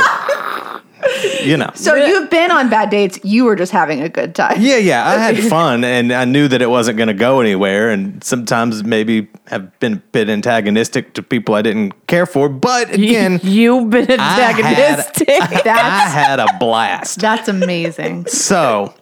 you 1.44 1.56
know. 1.56 1.70
So 1.74 1.94
you've 1.94 2.30
been 2.30 2.50
on 2.50 2.68
bad 2.70 2.90
dates. 2.90 3.18
You 3.24 3.44
were 3.44 3.56
just 3.56 3.72
having 3.72 4.00
a 4.02 4.08
good 4.08 4.34
time. 4.34 4.56
Yeah, 4.60 4.76
yeah, 4.78 5.06
I 5.06 5.16
had 5.16 5.38
fun, 5.50 5.84
and 5.84 6.12
I 6.12 6.24
knew 6.24 6.48
that 6.48 6.62
it 6.62 6.70
wasn't 6.70 6.96
going 6.96 7.08
to 7.08 7.14
go 7.14 7.40
anywhere. 7.40 7.90
And 7.90 8.22
sometimes 8.22 8.84
maybe 8.84 9.28
have 9.48 9.78
been 9.80 9.94
a 9.94 9.96
bit 9.96 10.28
antagonistic 10.28 11.14
to 11.14 11.22
people 11.22 11.54
I 11.54 11.62
didn't 11.62 12.06
care 12.06 12.26
for. 12.26 12.48
But 12.48 12.92
again, 12.94 13.40
you've 13.42 13.90
been 13.90 14.18
I 14.20 14.22
had, 14.22 14.54
antagonistic. 14.60 15.28
I 15.66 16.08
had 16.08 16.40
a 16.40 16.46
blast. 16.58 17.20
That's 17.20 17.48
amazing. 17.48 18.26
So 18.26 18.94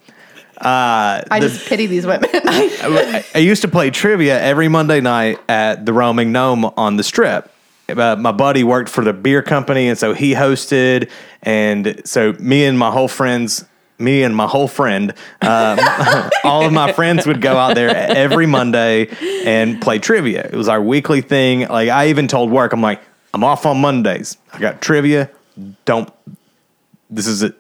uh, 0.58 1.22
I 1.30 1.40
the- 1.40 1.48
just 1.48 1.66
pity 1.66 1.86
these 1.86 2.06
women. 2.06 2.28
I, 2.32 3.24
I 3.34 3.38
used 3.38 3.62
to 3.62 3.68
play 3.68 3.90
trivia 3.90 4.40
every 4.40 4.68
Monday 4.68 5.00
night 5.00 5.38
at 5.48 5.86
the 5.86 5.92
Roaming 5.92 6.32
Gnome 6.32 6.64
on 6.76 6.96
the 6.96 7.02
Strip. 7.02 7.51
Uh, 7.88 8.16
my 8.16 8.32
buddy 8.32 8.64
worked 8.64 8.88
for 8.88 9.04
the 9.04 9.12
beer 9.12 9.42
company, 9.42 9.88
and 9.88 9.98
so 9.98 10.14
he 10.14 10.32
hosted. 10.32 11.10
And 11.42 12.00
so 12.04 12.32
me 12.34 12.64
and 12.64 12.78
my 12.78 12.90
whole 12.90 13.08
friends, 13.08 13.64
me 13.98 14.22
and 14.22 14.34
my 14.34 14.46
whole 14.46 14.68
friend, 14.68 15.12
um, 15.40 15.78
all 16.44 16.64
of 16.64 16.72
my 16.72 16.92
friends 16.92 17.26
would 17.26 17.40
go 17.40 17.56
out 17.56 17.74
there 17.74 17.90
every 17.90 18.46
Monday 18.46 19.08
and 19.44 19.80
play 19.80 19.98
trivia. 19.98 20.44
It 20.44 20.54
was 20.54 20.68
our 20.68 20.82
weekly 20.82 21.20
thing. 21.20 21.68
Like 21.68 21.88
I 21.88 22.08
even 22.08 22.28
told 22.28 22.50
work, 22.50 22.72
I'm 22.72 22.80
like, 22.80 23.00
I'm 23.34 23.44
off 23.44 23.66
on 23.66 23.80
Mondays. 23.80 24.36
I 24.52 24.58
got 24.58 24.80
trivia. 24.80 25.30
Don't. 25.84 26.10
This 27.10 27.26
is 27.26 27.42
it. 27.42 27.56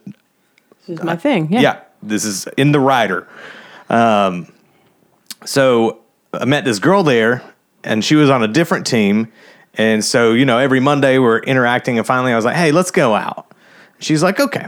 This 0.86 0.98
is 0.98 1.02
my 1.02 1.16
thing. 1.16 1.52
Yeah. 1.52 1.60
Yeah, 1.60 1.80
this 2.02 2.24
is 2.24 2.46
in 2.56 2.72
the 2.72 2.80
rider. 2.80 3.28
Um, 3.88 4.52
so 5.44 6.00
I 6.32 6.44
met 6.44 6.64
this 6.64 6.78
girl 6.78 7.02
there, 7.02 7.42
and 7.84 8.04
she 8.04 8.14
was 8.16 8.30
on 8.30 8.42
a 8.42 8.48
different 8.48 8.86
team. 8.86 9.32
And 9.74 10.04
so, 10.04 10.32
you 10.32 10.44
know, 10.44 10.58
every 10.58 10.80
Monday 10.80 11.18
we're 11.18 11.38
interacting, 11.38 11.98
and 11.98 12.06
finally 12.06 12.32
I 12.32 12.36
was 12.36 12.44
like, 12.44 12.56
hey, 12.56 12.72
let's 12.72 12.90
go 12.90 13.14
out. 13.14 13.50
She's 13.98 14.22
like, 14.22 14.38
okay. 14.38 14.66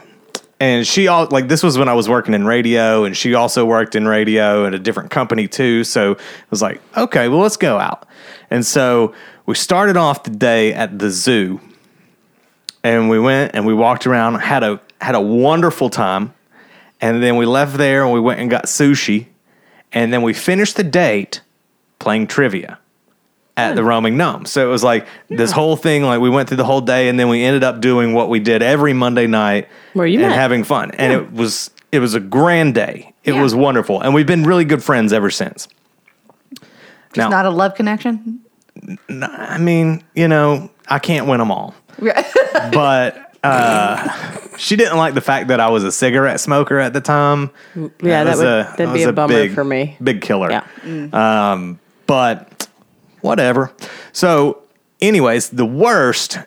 And 0.60 0.86
she 0.86 1.08
all 1.08 1.26
like 1.30 1.48
this 1.48 1.62
was 1.62 1.76
when 1.76 1.88
I 1.88 1.94
was 1.94 2.08
working 2.08 2.32
in 2.32 2.46
radio, 2.46 3.04
and 3.04 3.16
she 3.16 3.34
also 3.34 3.66
worked 3.66 3.94
in 3.94 4.06
radio 4.08 4.66
at 4.66 4.72
a 4.72 4.78
different 4.78 5.10
company 5.10 5.48
too. 5.48 5.84
So 5.84 6.12
I 6.12 6.46
was 6.48 6.62
like, 6.62 6.80
okay, 6.96 7.28
well, 7.28 7.40
let's 7.40 7.56
go 7.56 7.78
out. 7.78 8.06
And 8.50 8.64
so 8.64 9.14
we 9.46 9.56
started 9.56 9.96
off 9.96 10.22
the 10.22 10.30
day 10.30 10.72
at 10.72 10.98
the 10.98 11.10
zoo, 11.10 11.60
and 12.82 13.10
we 13.10 13.18
went 13.18 13.54
and 13.54 13.66
we 13.66 13.74
walked 13.74 14.06
around, 14.06 14.36
had 14.36 14.62
a 14.62 14.80
had 15.00 15.14
a 15.14 15.20
wonderful 15.20 15.90
time, 15.90 16.32
and 17.00 17.22
then 17.22 17.36
we 17.36 17.44
left 17.44 17.76
there 17.76 18.04
and 18.04 18.12
we 18.12 18.20
went 18.20 18.40
and 18.40 18.48
got 18.48 18.64
sushi, 18.66 19.26
and 19.92 20.12
then 20.12 20.22
we 20.22 20.32
finished 20.32 20.76
the 20.76 20.84
date 20.84 21.42
playing 21.98 22.26
trivia. 22.26 22.78
At 23.56 23.76
the 23.76 23.84
roaming 23.84 24.16
gnome. 24.16 24.46
So 24.46 24.66
it 24.66 24.70
was 24.70 24.82
like 24.82 25.06
this 25.28 25.52
whole 25.52 25.76
thing, 25.76 26.02
like 26.02 26.20
we 26.20 26.28
went 26.30 26.48
through 26.48 26.56
the 26.56 26.64
whole 26.64 26.80
day 26.80 27.08
and 27.08 27.18
then 27.20 27.28
we 27.28 27.44
ended 27.44 27.62
up 27.62 27.80
doing 27.80 28.12
what 28.12 28.28
we 28.28 28.40
did 28.40 28.62
every 28.62 28.92
Monday 28.92 29.26
night 29.28 29.68
Where 29.92 30.06
you 30.06 30.18
and 30.20 30.28
met. 30.30 30.36
having 30.36 30.64
fun. 30.64 30.90
And 30.92 31.12
it 31.12 31.32
was 31.32 31.70
it 31.92 32.00
was 32.00 32.14
a 32.14 32.20
grand 32.20 32.74
day. 32.74 33.12
It 33.22 33.34
Yeah. 33.34 33.42
was 33.42 33.54
wonderful. 33.54 34.00
And 34.00 34.12
we've 34.12 34.26
been 34.26 34.42
really 34.44 34.64
good 34.64 34.82
friends 34.82 35.12
ever 35.12 35.30
since. 35.30 35.68
Just 37.12 37.30
not 37.30 37.46
a 37.46 37.50
love 37.50 37.74
connection. 37.76 38.40
I 39.08 39.58
mean, 39.58 40.02
you 40.16 40.26
know, 40.26 40.68
I 40.88 40.98
can't 40.98 41.28
win 41.28 41.38
them 41.38 41.52
all. 41.52 41.74
but 42.72 43.36
uh, 43.44 44.36
she 44.56 44.74
didn't 44.74 44.96
like 44.98 45.14
the 45.14 45.20
fact 45.20 45.46
that 45.48 45.60
I 45.60 45.70
was 45.70 45.84
a 45.84 45.92
cigarette 45.92 46.40
smoker 46.40 46.78
at 46.80 46.92
the 46.92 47.00
time. 47.00 47.50
Yeah, 48.02 48.24
that 48.24 48.30
was 48.30 48.38
would 48.38 48.46
a- 48.48 48.74
that'd 48.76 48.88
was 48.88 48.94
be 48.96 49.02
a, 49.04 49.12
bummer 49.12 49.34
big- 49.34 49.54
for 49.54 49.62
me. 49.64 49.96
Big 50.02 50.22
killer. 50.22 50.50
Yeah. 50.50 51.52
Um, 51.52 51.78
but 52.06 52.53
whatever. 53.24 53.72
So, 54.12 54.62
anyways, 55.00 55.50
the 55.50 55.66
worst 55.66 56.38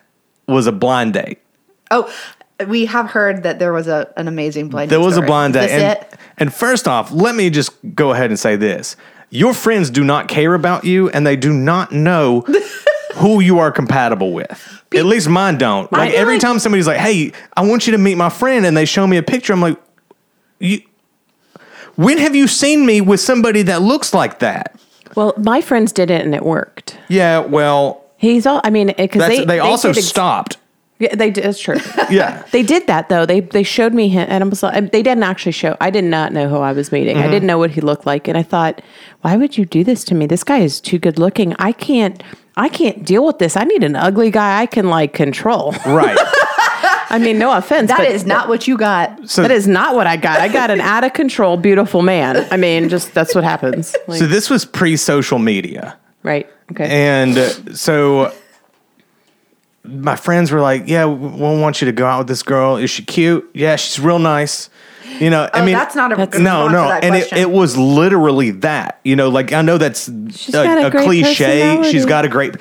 was 0.46 0.66
a 0.66 0.72
blind 0.72 1.14
date. 1.14 1.38
oh, 1.90 2.12
we 2.66 2.86
have 2.86 3.10
heard 3.10 3.44
that 3.44 3.60
there 3.60 3.72
was 3.72 3.86
a 3.86 4.12
an 4.16 4.26
amazing 4.26 4.68
blind. 4.68 4.90
There 4.90 4.98
date 4.98 5.04
was 5.04 5.16
a 5.16 5.22
blind 5.22 5.54
date. 5.54 5.70
And, 5.70 6.06
and 6.38 6.54
first 6.54 6.88
off, 6.88 7.12
let 7.12 7.34
me 7.36 7.50
just 7.50 7.70
go 7.94 8.12
ahead 8.12 8.30
and 8.30 8.38
say 8.38 8.56
this. 8.56 8.96
Your 9.30 9.54
friends 9.54 9.90
do 9.90 10.02
not 10.02 10.26
care 10.26 10.54
about 10.54 10.84
you 10.84 11.08
and 11.10 11.24
they 11.26 11.36
do 11.36 11.52
not 11.52 11.92
know 11.92 12.40
who 13.16 13.40
you 13.40 13.58
are 13.60 13.70
compatible 13.70 14.32
with. 14.32 14.82
At 14.92 15.06
least 15.06 15.28
mine 15.28 15.58
don't. 15.58 15.92
Like 15.92 16.14
every 16.14 16.34
like- 16.34 16.42
time 16.42 16.58
somebody's 16.58 16.86
like, 16.86 16.98
"Hey, 16.98 17.32
I 17.56 17.60
want 17.64 17.86
you 17.86 17.92
to 17.92 17.98
meet 17.98 18.16
my 18.16 18.30
friend," 18.30 18.66
and 18.66 18.76
they 18.76 18.86
show 18.86 19.06
me 19.06 19.18
a 19.18 19.22
picture, 19.22 19.52
I'm 19.52 19.60
like, 19.60 19.78
"You 20.58 20.80
when 21.94 22.18
have 22.18 22.34
you 22.34 22.48
seen 22.48 22.86
me 22.86 23.00
with 23.00 23.20
somebody 23.20 23.62
that 23.62 23.82
looks 23.82 24.14
like 24.14 24.38
that?" 24.40 24.74
Well, 25.16 25.34
my 25.36 25.60
friends 25.60 25.92
did 25.92 26.10
it 26.10 26.24
and 26.24 26.34
it 26.34 26.44
worked. 26.44 26.98
Yeah, 27.08 27.40
well, 27.40 28.04
He's 28.18 28.46
all. 28.46 28.60
I 28.64 28.70
mean, 28.70 28.88
because 28.88 29.20
that's, 29.20 29.38
they 29.38 29.44
they, 29.44 29.58
also 29.60 29.90
ex- 29.90 30.04
stopped. 30.04 30.58
Yeah, 30.98 31.14
they 31.14 31.30
did. 31.30 31.46
It's 31.46 31.60
true. 31.60 31.78
Yeah. 32.10 32.42
They 32.52 32.62
did 32.62 32.86
that 32.86 33.08
though. 33.10 33.26
They 33.26 33.40
they 33.40 33.62
showed 33.62 33.94
me 33.94 34.08
him, 34.08 34.26
and 34.28 34.42
I 34.42 34.46
was 34.48 34.62
like, 34.62 34.90
they 34.90 35.02
didn't 35.02 35.22
actually 35.22 35.52
show. 35.52 35.76
I 35.80 35.90
did 35.90 36.04
not 36.04 36.32
know 36.32 36.48
who 36.48 36.56
I 36.56 36.72
was 36.72 36.90
meeting. 36.90 37.16
Mm-hmm. 37.16 37.28
I 37.28 37.30
didn't 37.30 37.46
know 37.46 37.58
what 37.58 37.70
he 37.70 37.80
looked 37.80 38.06
like, 38.06 38.26
and 38.26 38.36
I 38.36 38.42
thought, 38.42 38.82
why 39.20 39.36
would 39.36 39.56
you 39.56 39.64
do 39.64 39.84
this 39.84 40.04
to 40.04 40.14
me? 40.14 40.26
This 40.26 40.42
guy 40.42 40.58
is 40.58 40.80
too 40.80 40.98
good 40.98 41.18
looking. 41.18 41.54
I 41.58 41.72
can't. 41.72 42.22
I 42.56 42.68
can't 42.68 43.04
deal 43.04 43.24
with 43.24 43.38
this. 43.38 43.56
I 43.56 43.62
need 43.62 43.84
an 43.84 43.94
ugly 43.94 44.32
guy 44.32 44.60
I 44.60 44.66
can 44.66 44.88
like 44.88 45.12
control. 45.12 45.72
Right. 45.86 46.18
I 47.10 47.18
mean, 47.18 47.38
no 47.38 47.52
offense. 47.56 47.88
That 47.88 47.98
but 47.98 48.08
is 48.08 48.24
not 48.26 48.48
what 48.48 48.66
you 48.68 48.76
got. 48.76 49.28
So 49.30 49.42
That 49.42 49.50
is 49.50 49.66
not 49.66 49.94
what 49.94 50.06
I 50.06 50.16
got. 50.16 50.40
I 50.40 50.48
got 50.48 50.70
an 50.70 50.80
out 50.94 51.04
of 51.04 51.12
control, 51.14 51.56
beautiful 51.56 52.02
man. 52.02 52.46
I 52.50 52.56
mean, 52.56 52.88
just 52.88 53.14
that's 53.14 53.34
what 53.34 53.44
happens. 53.44 53.96
Like, 54.06 54.18
so 54.18 54.26
this 54.26 54.50
was 54.50 54.64
pre-social 54.64 55.38
media. 55.38 55.96
right. 56.22 56.46
Okay. 56.72 56.86
And 56.86 57.38
uh, 57.38 57.48
so 57.74 58.32
my 59.84 60.16
friends 60.16 60.50
were 60.52 60.60
like, 60.60 60.82
"Yeah, 60.86 61.06
we 61.06 61.28
we 61.28 61.60
want 61.60 61.80
you 61.80 61.86
to 61.86 61.92
go 61.92 62.04
out 62.06 62.18
with 62.18 62.28
this 62.28 62.42
girl. 62.42 62.76
Is 62.76 62.90
she 62.90 63.02
cute? 63.04 63.48
Yeah, 63.54 63.76
she's 63.76 63.98
real 63.98 64.18
nice." 64.18 64.68
You 65.18 65.30
know, 65.30 65.48
I 65.54 65.60
Oh, 65.60 65.64
mean, 65.64 65.72
that's 65.74 65.94
not 65.94 66.12
a 66.12 66.16
good 66.16 66.32
thing. 66.32 66.44
no, 66.44 66.68
no, 66.68 66.90
and 66.92 67.16
it, 67.16 67.32
it 67.32 67.50
was 67.50 67.78
literally 67.78 68.50
that. 68.50 69.00
You 69.04 69.16
know, 69.16 69.30
like 69.30 69.54
I 69.54 69.62
know 69.62 69.78
that's 69.78 70.08
got 70.10 70.66
a, 70.78 70.82
a 70.82 70.86
a 70.88 70.90
great 70.90 71.04
cliche. 71.06 71.82
She's 71.90 72.04
got 72.04 72.26
a 72.26 72.28
great, 72.28 72.56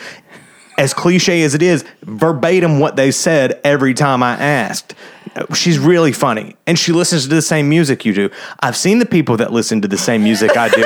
as 0.78 0.94
cliche 0.94 1.44
as 1.44 1.56
it 1.56 1.62
is, 1.62 1.84
verbatim 2.04 2.80
what 2.80 2.96
they 2.96 3.12
said 3.12 3.60
every 3.64 3.94
time 3.94 4.22
I 4.24 4.34
asked. 4.34 4.94
She's 5.54 5.78
really 5.78 6.14
funny, 6.14 6.56
and 6.66 6.80
she 6.80 6.92
listens 6.92 7.24
to 7.24 7.30
the 7.30 7.42
same 7.42 7.70
music 7.70 8.06
you 8.06 8.14
do. 8.14 8.30
I've 8.62 8.78
seen 8.78 9.00
the 9.00 9.06
people 9.06 9.38
that 9.38 9.52
listen 9.52 9.82
to 9.82 9.88
the 9.88 9.98
same 9.98 10.24
music 10.24 10.58
I 10.58 10.70
do. 10.70 10.84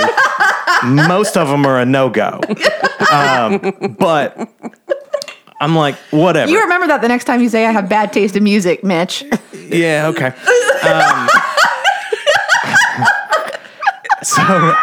Most 1.08 1.38
of 1.38 1.48
them 1.48 1.66
are 1.66 1.80
a 1.80 1.86
no 1.86 2.10
go, 2.10 2.42
um, 3.12 3.96
but 3.98 4.50
I'm 5.60 5.76
like, 5.76 5.96
whatever. 6.10 6.52
You 6.52 6.60
remember 6.62 6.88
that 6.88 7.02
the 7.02 7.08
next 7.08 7.26
time 7.26 7.42
you 7.42 7.50
say 7.50 7.66
I 7.66 7.72
have 7.72 7.88
bad 7.88 8.12
taste 8.12 8.36
in 8.36 8.44
music, 8.44 8.84
Mitch. 8.84 9.24
Yeah, 9.54 10.08
okay. 10.08 10.34
Um, 10.88 11.30
so 14.24 14.76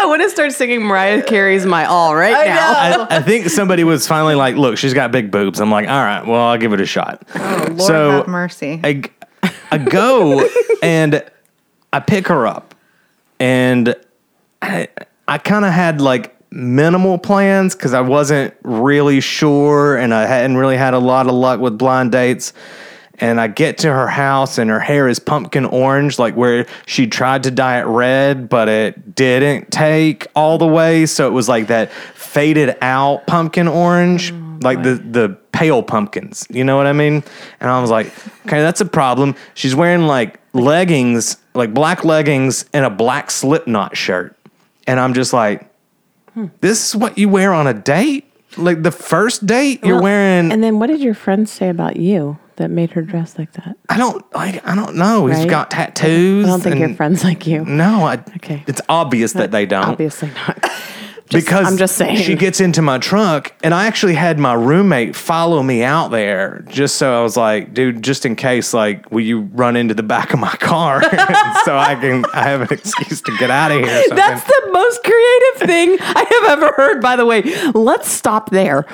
I 0.00 0.06
want 0.06 0.22
to 0.22 0.30
start 0.30 0.52
singing 0.52 0.82
Mariah 0.82 1.22
Carey's 1.22 1.66
"My 1.66 1.84
All" 1.84 2.14
right 2.14 2.34
I 2.34 2.44
now. 2.46 3.06
I, 3.10 3.16
I 3.18 3.22
think 3.22 3.50
somebody 3.50 3.84
was 3.84 4.06
finally 4.08 4.34
like, 4.34 4.56
"Look, 4.56 4.78
she's 4.78 4.94
got 4.94 5.12
big 5.12 5.30
boobs." 5.30 5.60
I'm 5.60 5.70
like, 5.70 5.88
"All 5.88 6.02
right, 6.02 6.26
well, 6.26 6.40
I'll 6.40 6.58
give 6.58 6.72
it 6.72 6.80
a 6.80 6.86
shot." 6.86 7.22
Oh, 7.34 7.66
Lord 7.68 7.80
So, 7.82 8.10
have 8.12 8.28
mercy. 8.28 8.80
I 9.70 9.78
go 9.78 10.48
and 10.82 11.22
I 11.92 12.00
pick 12.00 12.28
her 12.28 12.46
up, 12.46 12.74
and 13.38 13.94
I, 14.62 14.88
I 15.28 15.36
kind 15.36 15.66
of 15.66 15.72
had 15.72 16.00
like 16.00 16.34
minimal 16.50 17.18
plans 17.18 17.76
because 17.76 17.92
I 17.92 18.00
wasn't 18.00 18.54
really 18.62 19.20
sure, 19.20 19.96
and 19.96 20.14
I 20.14 20.26
hadn't 20.26 20.56
really 20.56 20.78
had 20.78 20.94
a 20.94 20.98
lot 20.98 21.26
of 21.26 21.34
luck 21.34 21.60
with 21.60 21.76
blind 21.76 22.12
dates. 22.12 22.54
And 23.20 23.38
I 23.38 23.48
get 23.48 23.78
to 23.78 23.92
her 23.92 24.08
house, 24.08 24.56
and 24.56 24.70
her 24.70 24.80
hair 24.80 25.06
is 25.06 25.18
pumpkin 25.18 25.66
orange, 25.66 26.18
like 26.18 26.34
where 26.34 26.66
she 26.86 27.06
tried 27.06 27.42
to 27.42 27.50
dye 27.50 27.78
it 27.80 27.84
red, 27.84 28.48
but 28.48 28.68
it 28.68 29.14
didn't 29.14 29.70
take 29.70 30.26
all 30.34 30.56
the 30.56 30.66
way. 30.66 31.04
So 31.04 31.26
it 31.26 31.30
was 31.32 31.46
like 31.48 31.66
that 31.66 31.92
faded 31.92 32.76
out 32.80 33.26
pumpkin 33.26 33.68
orange, 33.68 34.32
mm, 34.32 34.64
like 34.64 34.82
the 34.82 34.94
the 34.94 35.36
pale 35.52 35.82
pumpkins. 35.82 36.46
You 36.48 36.64
know 36.64 36.78
what 36.78 36.86
I 36.86 36.94
mean? 36.94 37.22
And 37.60 37.70
I 37.70 37.80
was 37.82 37.90
like, 37.90 38.06
okay, 38.46 38.62
that's 38.62 38.80
a 38.80 38.86
problem. 38.86 39.34
She's 39.52 39.74
wearing 39.74 40.06
like 40.06 40.40
leggings, 40.54 41.36
like 41.54 41.74
black 41.74 42.04
leggings, 42.06 42.64
and 42.72 42.86
a 42.86 42.90
black 42.90 43.30
Slipknot 43.30 43.98
shirt, 43.98 44.34
and 44.86 44.98
I'm 44.98 45.12
just 45.12 45.34
like, 45.34 45.70
hmm. 46.32 46.46
this 46.62 46.88
is 46.88 46.96
what 46.96 47.18
you 47.18 47.28
wear 47.28 47.52
on 47.52 47.66
a 47.66 47.74
date. 47.74 48.24
Like 48.56 48.82
the 48.82 48.90
first 48.90 49.46
date, 49.46 49.84
you're 49.84 49.96
Well, 49.96 50.04
wearing. 50.04 50.50
And 50.50 50.64
then 50.64 50.80
what 50.80 50.88
did 50.88 51.00
your 51.00 51.14
friends 51.14 51.52
say 51.52 51.68
about 51.68 51.96
you 51.96 52.38
that 52.60 52.70
made 52.70 52.92
her 52.92 53.02
dress 53.02 53.36
like 53.38 53.52
that? 53.54 53.76
I 53.88 53.98
don't 53.98 54.24
like. 54.34 54.64
I 54.66 54.74
don't 54.76 54.94
know. 54.96 55.26
He's 55.26 55.38
Right? 55.38 55.48
got 55.48 55.70
tattoos. 55.72 56.44
I 56.46 56.48
don't 56.48 56.60
think 56.60 56.76
your 56.76 56.88
and- 56.88 56.96
friends 56.96 57.24
like 57.24 57.46
you. 57.46 57.64
No, 57.64 58.04
I, 58.04 58.14
Okay. 58.36 58.62
It's 58.68 58.80
obvious 58.88 59.32
that 59.32 59.50
they 59.50 59.66
don't. 59.66 59.84
Obviously 59.84 60.30
not. 60.46 60.62
Just- 61.30 61.46
because 61.46 61.66
I'm 61.68 61.76
just 61.76 61.94
saying. 61.96 62.16
she 62.16 62.34
gets 62.34 62.58
into 62.60 62.82
my 62.82 62.98
truck, 62.98 63.52
and 63.62 63.72
I 63.72 63.86
actually 63.86 64.14
had 64.14 64.40
my 64.40 64.52
roommate 64.52 65.14
follow 65.14 65.62
me 65.62 65.84
out 65.84 66.10
there 66.10 66.64
just 66.68 66.96
so 66.96 67.20
I 67.20 67.22
was 67.22 67.36
like, 67.36 67.72
dude, 67.72 68.02
just 68.02 68.26
in 68.26 68.34
case, 68.34 68.74
like, 68.74 69.08
will 69.12 69.20
you 69.20 69.42
run 69.52 69.76
into 69.76 69.94
the 69.94 70.02
back 70.02 70.32
of 70.34 70.40
my 70.40 70.50
car 70.56 71.00
so 71.64 71.78
I 71.78 71.96
can 72.00 72.24
I 72.34 72.42
have 72.42 72.62
an 72.62 72.72
excuse 72.72 73.20
to 73.22 73.36
get 73.38 73.48
out 73.48 73.70
of 73.70 73.78
here? 73.78 73.86
Or 73.86 74.00
something. 74.00 74.16
That's 74.16 74.42
the 74.44 74.70
most 74.72 75.04
creative 75.04 75.68
thing 75.68 75.96
I 76.00 76.24
have 76.48 76.58
ever 76.58 76.72
heard, 76.76 77.00
by 77.00 77.14
the 77.14 77.24
way. 77.24 77.42
Let's 77.74 78.10
stop 78.10 78.50
there. 78.50 78.86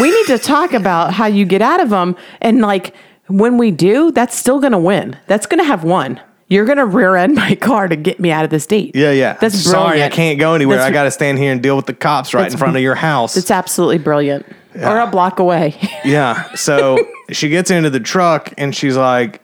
We 0.00 0.10
need 0.10 0.26
to 0.26 0.38
talk 0.38 0.72
about 0.72 1.12
how 1.14 1.26
you 1.26 1.44
get 1.44 1.62
out 1.62 1.80
of 1.80 1.90
them. 1.90 2.16
And 2.40 2.60
like 2.60 2.94
when 3.28 3.58
we 3.58 3.70
do, 3.70 4.10
that's 4.12 4.34
still 4.36 4.60
going 4.60 4.72
to 4.72 4.78
win. 4.78 5.16
That's 5.26 5.46
going 5.46 5.58
to 5.58 5.64
have 5.64 5.84
one. 5.84 6.20
You're 6.48 6.66
going 6.66 6.78
to 6.78 6.84
rear 6.86 7.16
end 7.16 7.34
my 7.36 7.54
car 7.60 7.88
to 7.88 7.96
get 7.96 8.20
me 8.20 8.30
out 8.30 8.44
of 8.44 8.50
this 8.50 8.66
date. 8.66 8.94
yeah, 8.94 9.10
yeah. 9.12 9.32
That's 9.40 9.58
sorry, 9.58 10.02
I 10.02 10.08
can't 10.10 10.38
go 10.38 10.54
anywhere. 10.54 10.76
That's- 10.76 10.90
I 10.90 10.92
got 10.92 11.04
to 11.04 11.10
stand 11.10 11.38
here 11.38 11.50
and 11.52 11.62
deal 11.62 11.76
with 11.76 11.86
the 11.86 11.94
cops 11.94 12.34
right 12.34 12.50
in 12.50 12.58
front 12.58 12.76
of 12.76 12.82
your 12.82 12.94
house. 12.94 13.36
It's 13.36 13.50
absolutely 13.50 13.98
brilliant. 13.98 14.44
Or 14.76 14.98
a 14.98 15.06
block 15.06 15.38
away. 15.38 15.76
Yeah. 16.04 16.52
So 16.54 16.98
she 17.30 17.48
gets 17.48 17.70
into 17.70 17.88
the 17.88 18.00
truck 18.00 18.52
and 18.58 18.74
she's 18.76 18.96
like, 18.96 19.40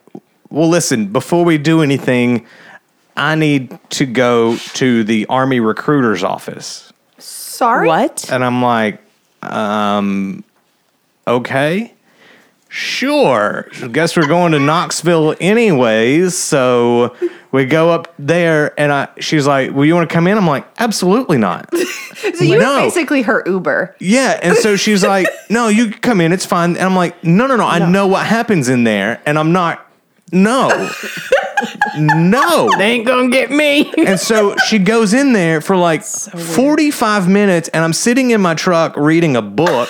Well, 0.51 0.69
listen, 0.69 1.07
before 1.07 1.45
we 1.45 1.57
do 1.57 1.81
anything, 1.83 2.47
I 3.17 3.35
need 3.35 3.79
to 3.91 4.05
go 4.07 4.57
to 4.75 5.03
the 5.05 5.25
Army 5.27 5.59
recruiter's 5.61 6.23
office. 6.23 6.93
Sorry. 7.19 7.87
what? 7.89 8.31
And 8.31 8.45
I'm 8.45 8.61
like, 8.61 9.01
um, 9.43 10.45
okay. 11.27 11.95
Sure. 12.73 13.67
Guess 13.91 14.17
we're 14.17 14.29
going 14.29 14.53
to 14.53 14.61
Knoxville 14.61 15.35
anyways. 15.41 16.37
So 16.39 17.17
we 17.51 17.65
go 17.65 17.91
up 17.91 18.15
there 18.17 18.79
and 18.79 18.93
I 18.93 19.09
she's 19.19 19.45
like, 19.45 19.73
Well, 19.75 19.85
you 19.85 19.95
want 19.97 20.09
to 20.09 20.13
come 20.15 20.29
in? 20.29 20.39
I'm 20.39 20.47
like, 20.47 20.67
absolutely 20.79 21.37
not. 21.39 21.69
So 22.21 22.45
you 22.45 22.59
No. 22.59 22.75
were 22.75 22.81
basically 22.83 23.23
her 23.23 23.43
Uber. 23.47 23.97
Yeah, 23.99 24.39
and 24.43 24.55
so 24.55 24.77
she's 24.77 25.03
like, 25.03 25.27
"No, 25.49 25.69
you 25.69 25.91
come 25.91 26.21
in. 26.21 26.33
It's 26.35 26.45
fine." 26.45 26.73
And 26.77 26.81
I'm 26.85 26.95
like, 26.95 27.25
"No, 27.25 27.47
no, 27.47 27.57
no. 27.57 27.65
I 27.67 27.79
know 27.91 28.07
what 28.07 28.27
happens 28.27 28.69
in 28.69 28.85
there, 28.85 29.23
and 29.25 29.39
I'm 29.39 29.53
not. 29.53 29.90
No, 30.33 30.69
no." 31.99 32.71
They 32.79 32.93
ain't 32.93 33.07
going 33.07 33.31
to 33.31 33.37
get 33.37 33.51
me. 33.51 33.93
And 33.97 34.19
so 34.19 34.57
she 34.67 34.79
goes 34.79 35.13
in 35.15 35.33
there 35.33 35.61
for 35.61 35.77
like 35.77 36.03
45 36.03 37.29
minutes, 37.29 37.69
and 37.71 37.85
I'm 37.85 37.93
sitting 37.93 38.31
in 38.31 38.41
my 38.41 38.55
truck 38.55 38.97
reading 38.97 39.37
a 39.37 39.43
book. 39.43 39.89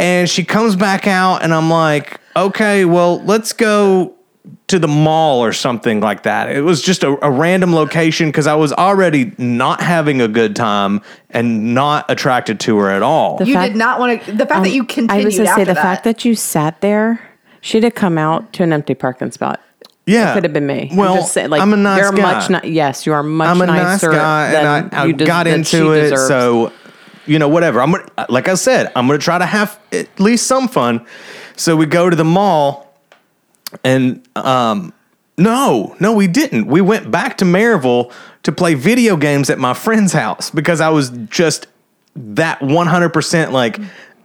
and 0.00 0.28
she 0.28 0.44
comes 0.44 0.76
back 0.76 1.06
out, 1.06 1.42
and 1.42 1.54
I'm 1.54 1.70
like, 1.70 2.20
"Okay, 2.36 2.84
well, 2.84 3.22
let's 3.24 3.52
go." 3.52 4.14
To 4.68 4.78
the 4.78 4.88
mall 4.88 5.44
or 5.44 5.52
something 5.52 6.00
like 6.00 6.22
that. 6.24 6.50
It 6.50 6.62
was 6.62 6.80
just 6.82 7.02
a, 7.04 7.16
a 7.24 7.30
random 7.30 7.74
location 7.74 8.28
because 8.28 8.46
I 8.46 8.54
was 8.54 8.72
already 8.72 9.32
not 9.36 9.82
having 9.82 10.20
a 10.22 10.28
good 10.28 10.56
time 10.56 11.02
and 11.30 11.74
not 11.74 12.10
attracted 12.10 12.60
to 12.60 12.78
her 12.78 12.90
at 12.90 13.02
all. 13.02 13.38
You 13.42 13.54
fact- 13.54 13.72
did 13.72 13.78
not 13.78 13.98
want 14.00 14.22
to. 14.22 14.32
The 14.32 14.46
fact 14.46 14.64
that 14.64 14.70
um, 14.70 14.74
you 14.74 14.84
continued 14.84 15.22
I 15.22 15.24
was 15.24 15.36
going 15.36 15.44
to 15.46 15.50
after 15.50 15.60
say 15.60 15.64
the 15.64 15.74
that. 15.74 15.82
fact 15.82 16.04
that 16.04 16.24
you 16.24 16.34
sat 16.34 16.80
there, 16.80 17.20
she'd 17.64 17.82
have 17.82 17.94
come 17.94 18.18
out 18.18 18.52
to 18.54 18.62
an 18.62 18.72
empty 18.72 18.94
parking 18.94 19.30
spot. 19.32 19.60
Yeah, 20.06 20.30
it 20.30 20.34
Could 20.34 20.44
have 20.44 20.52
been 20.52 20.66
me. 20.66 20.88
I'm 20.90 20.96
Well, 20.98 21.14
just 21.16 21.32
saying, 21.32 21.48
like, 21.48 21.62
I'm 21.62 21.72
a 21.72 21.76
nice 21.78 22.10
guy. 22.10 22.20
much 22.20 22.50
ni- 22.64 22.70
yes, 22.72 23.06
you 23.06 23.14
are 23.14 23.22
much 23.22 23.48
I'm 23.48 23.62
a 23.62 23.66
nice 23.66 23.82
nicer 24.02 24.10
guy, 24.12 24.52
than 24.52 24.66
and 24.66 24.94
I, 24.94 25.02
I 25.02 25.04
you 25.06 25.14
des- 25.14 25.24
got 25.24 25.46
into 25.46 25.92
it. 25.92 26.10
deserves. 26.10 26.28
So 26.28 26.72
you 27.26 27.38
know, 27.38 27.48
whatever. 27.48 27.80
I'm 27.80 27.90
gonna, 27.92 28.06
like 28.28 28.48
I 28.48 28.54
said, 28.54 28.92
I'm 28.94 29.06
gonna 29.06 29.18
try 29.18 29.38
to 29.38 29.46
have 29.46 29.80
at 29.92 30.20
least 30.20 30.46
some 30.46 30.68
fun. 30.68 31.06
So 31.56 31.74
we 31.74 31.86
go 31.86 32.10
to 32.10 32.16
the 32.16 32.24
mall, 32.24 32.94
and 33.82 34.22
um, 34.36 34.92
no, 35.38 35.96
no, 36.00 36.12
we 36.12 36.26
didn't. 36.26 36.66
We 36.66 36.82
went 36.82 37.10
back 37.10 37.38
to 37.38 37.46
Maryville 37.46 38.12
to 38.42 38.52
play 38.52 38.74
video 38.74 39.16
games 39.16 39.48
at 39.48 39.58
my 39.58 39.72
friend's 39.72 40.12
house 40.12 40.50
because 40.50 40.82
I 40.82 40.90
was 40.90 41.08
just 41.30 41.66
that 42.14 42.60
100% 42.60 43.52
like 43.52 43.80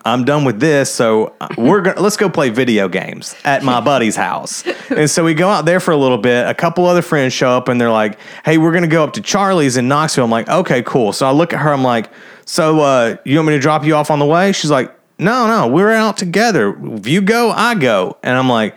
I'm 0.09 0.25
done 0.25 0.43
with 0.43 0.59
this, 0.59 0.91
so 0.93 1.33
we're 1.57 1.81
gonna 1.81 2.01
let's 2.01 2.17
go 2.17 2.29
play 2.29 2.49
video 2.49 2.89
games 2.89 3.35
at 3.45 3.63
my 3.63 3.79
buddy's 3.79 4.15
house. 4.15 4.65
And 4.89 5.09
so 5.09 5.23
we 5.23 5.33
go 5.33 5.49
out 5.49 5.65
there 5.65 5.79
for 5.79 5.91
a 5.91 5.97
little 5.97 6.17
bit. 6.17 6.47
A 6.47 6.53
couple 6.53 6.85
other 6.85 7.01
friends 7.01 7.31
show 7.33 7.49
up 7.51 7.67
and 7.67 7.79
they're 7.79 7.91
like, 7.91 8.17
"Hey, 8.43 8.57
we're 8.57 8.73
gonna 8.73 8.87
go 8.87 9.03
up 9.03 9.13
to 9.13 9.21
Charlie's 9.21 9.77
in 9.77 9.87
Knoxville." 9.87 10.25
I'm 10.25 10.31
like, 10.31 10.49
"Okay, 10.49 10.81
cool." 10.81 11.13
So 11.13 11.27
I 11.27 11.31
look 11.31 11.53
at 11.53 11.59
her. 11.59 11.71
I'm 11.71 11.83
like, 11.83 12.09
"So 12.45 12.79
uh, 12.81 13.15
you 13.23 13.37
want 13.37 13.47
me 13.49 13.53
to 13.53 13.59
drop 13.59 13.85
you 13.85 13.95
off 13.95 14.09
on 14.09 14.19
the 14.19 14.25
way?" 14.25 14.51
She's 14.51 14.71
like, 14.71 14.91
"No, 15.19 15.47
no, 15.47 15.67
we're 15.67 15.91
out 15.91 16.17
together. 16.17 16.75
If 16.95 17.07
you 17.07 17.21
go, 17.21 17.51
I 17.51 17.75
go." 17.75 18.17
And 18.23 18.37
I'm 18.37 18.49
like, 18.49 18.75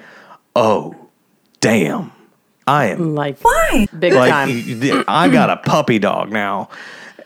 "Oh, 0.54 0.94
damn." 1.60 2.12
I 2.66 2.86
am 2.86 3.14
Like 3.14 3.40
why? 3.42 3.88
Big 3.98 4.12
like 4.12 4.30
time. 4.30 5.04
I 5.08 5.28
got 5.28 5.50
a 5.50 5.56
puppy 5.56 5.98
dog 5.98 6.30
now, 6.30 6.68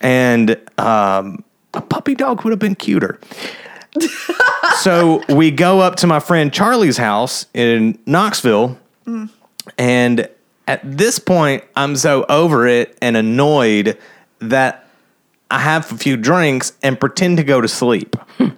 and 0.00 0.52
um, 0.78 1.44
a 1.74 1.82
puppy 1.82 2.14
dog 2.14 2.42
would 2.44 2.52
have 2.52 2.58
been 2.58 2.74
cuter. 2.74 3.20
So 4.80 5.22
we 5.28 5.50
go 5.50 5.80
up 5.80 5.96
to 5.96 6.06
my 6.06 6.20
friend 6.20 6.52
Charlie's 6.52 6.96
house 6.96 7.46
in 7.54 7.98
Knoxville, 8.06 8.78
and 9.78 10.28
at 10.68 10.80
this 10.84 11.18
point, 11.18 11.64
I'm 11.76 11.96
so 11.96 12.24
over 12.28 12.66
it 12.66 12.96
and 13.00 13.16
annoyed 13.16 13.98
that 14.40 14.86
I 15.50 15.60
have 15.60 15.90
a 15.92 15.96
few 15.96 16.16
drinks 16.16 16.72
and 16.82 16.98
pretend 16.98 17.36
to 17.38 17.44
go 17.44 17.60
to 17.60 17.68
sleep 17.68 18.16
This 18.38 18.50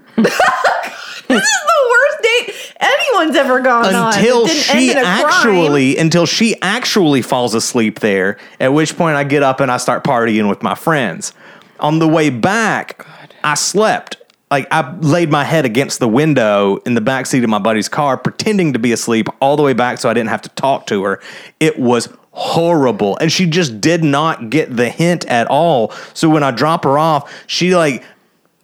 is 1.42 1.60
the 1.66 1.88
worst 1.90 2.22
date 2.22 2.74
anyone's 2.80 3.36
ever 3.36 3.60
gone 3.60 3.94
on. 3.94 4.14
until 4.14 4.46
didn't 4.46 4.62
she 4.62 4.90
end 4.90 4.98
in 4.98 4.98
a 4.98 5.02
crime. 5.02 5.26
actually 5.26 5.96
until 5.98 6.24
she 6.26 6.60
actually 6.62 7.20
falls 7.20 7.54
asleep 7.54 8.00
there 8.00 8.38
at 8.60 8.72
which 8.72 8.96
point 8.96 9.16
i 9.16 9.24
get 9.24 9.42
up 9.42 9.60
and 9.60 9.70
i 9.70 9.76
start 9.76 10.02
partying 10.04 10.48
with 10.48 10.62
my 10.62 10.74
friends 10.74 11.32
on 11.80 11.98
the 11.98 12.08
way 12.08 12.30
back 12.30 13.04
i 13.44 13.54
slept 13.54 14.16
like 14.50 14.66
i 14.70 14.96
laid 14.98 15.30
my 15.30 15.44
head 15.44 15.64
against 15.64 16.00
the 16.00 16.08
window 16.08 16.76
in 16.86 16.94
the 16.94 17.00
back 17.00 17.26
seat 17.26 17.44
of 17.44 17.50
my 17.50 17.58
buddy's 17.58 17.88
car 17.88 18.16
pretending 18.16 18.72
to 18.72 18.78
be 18.78 18.92
asleep 18.92 19.28
all 19.40 19.56
the 19.56 19.62
way 19.62 19.72
back 19.72 19.98
so 19.98 20.08
i 20.08 20.14
didn't 20.14 20.30
have 20.30 20.42
to 20.42 20.48
talk 20.50 20.86
to 20.86 21.02
her 21.04 21.20
it 21.60 21.78
was 21.78 22.08
horrible 22.32 23.16
and 23.18 23.32
she 23.32 23.46
just 23.46 23.80
did 23.80 24.04
not 24.04 24.48
get 24.48 24.76
the 24.76 24.88
hint 24.88 25.26
at 25.26 25.46
all 25.48 25.90
so 26.14 26.28
when 26.28 26.42
i 26.42 26.50
drop 26.50 26.84
her 26.84 26.98
off 26.98 27.32
she 27.46 27.74
like 27.74 28.04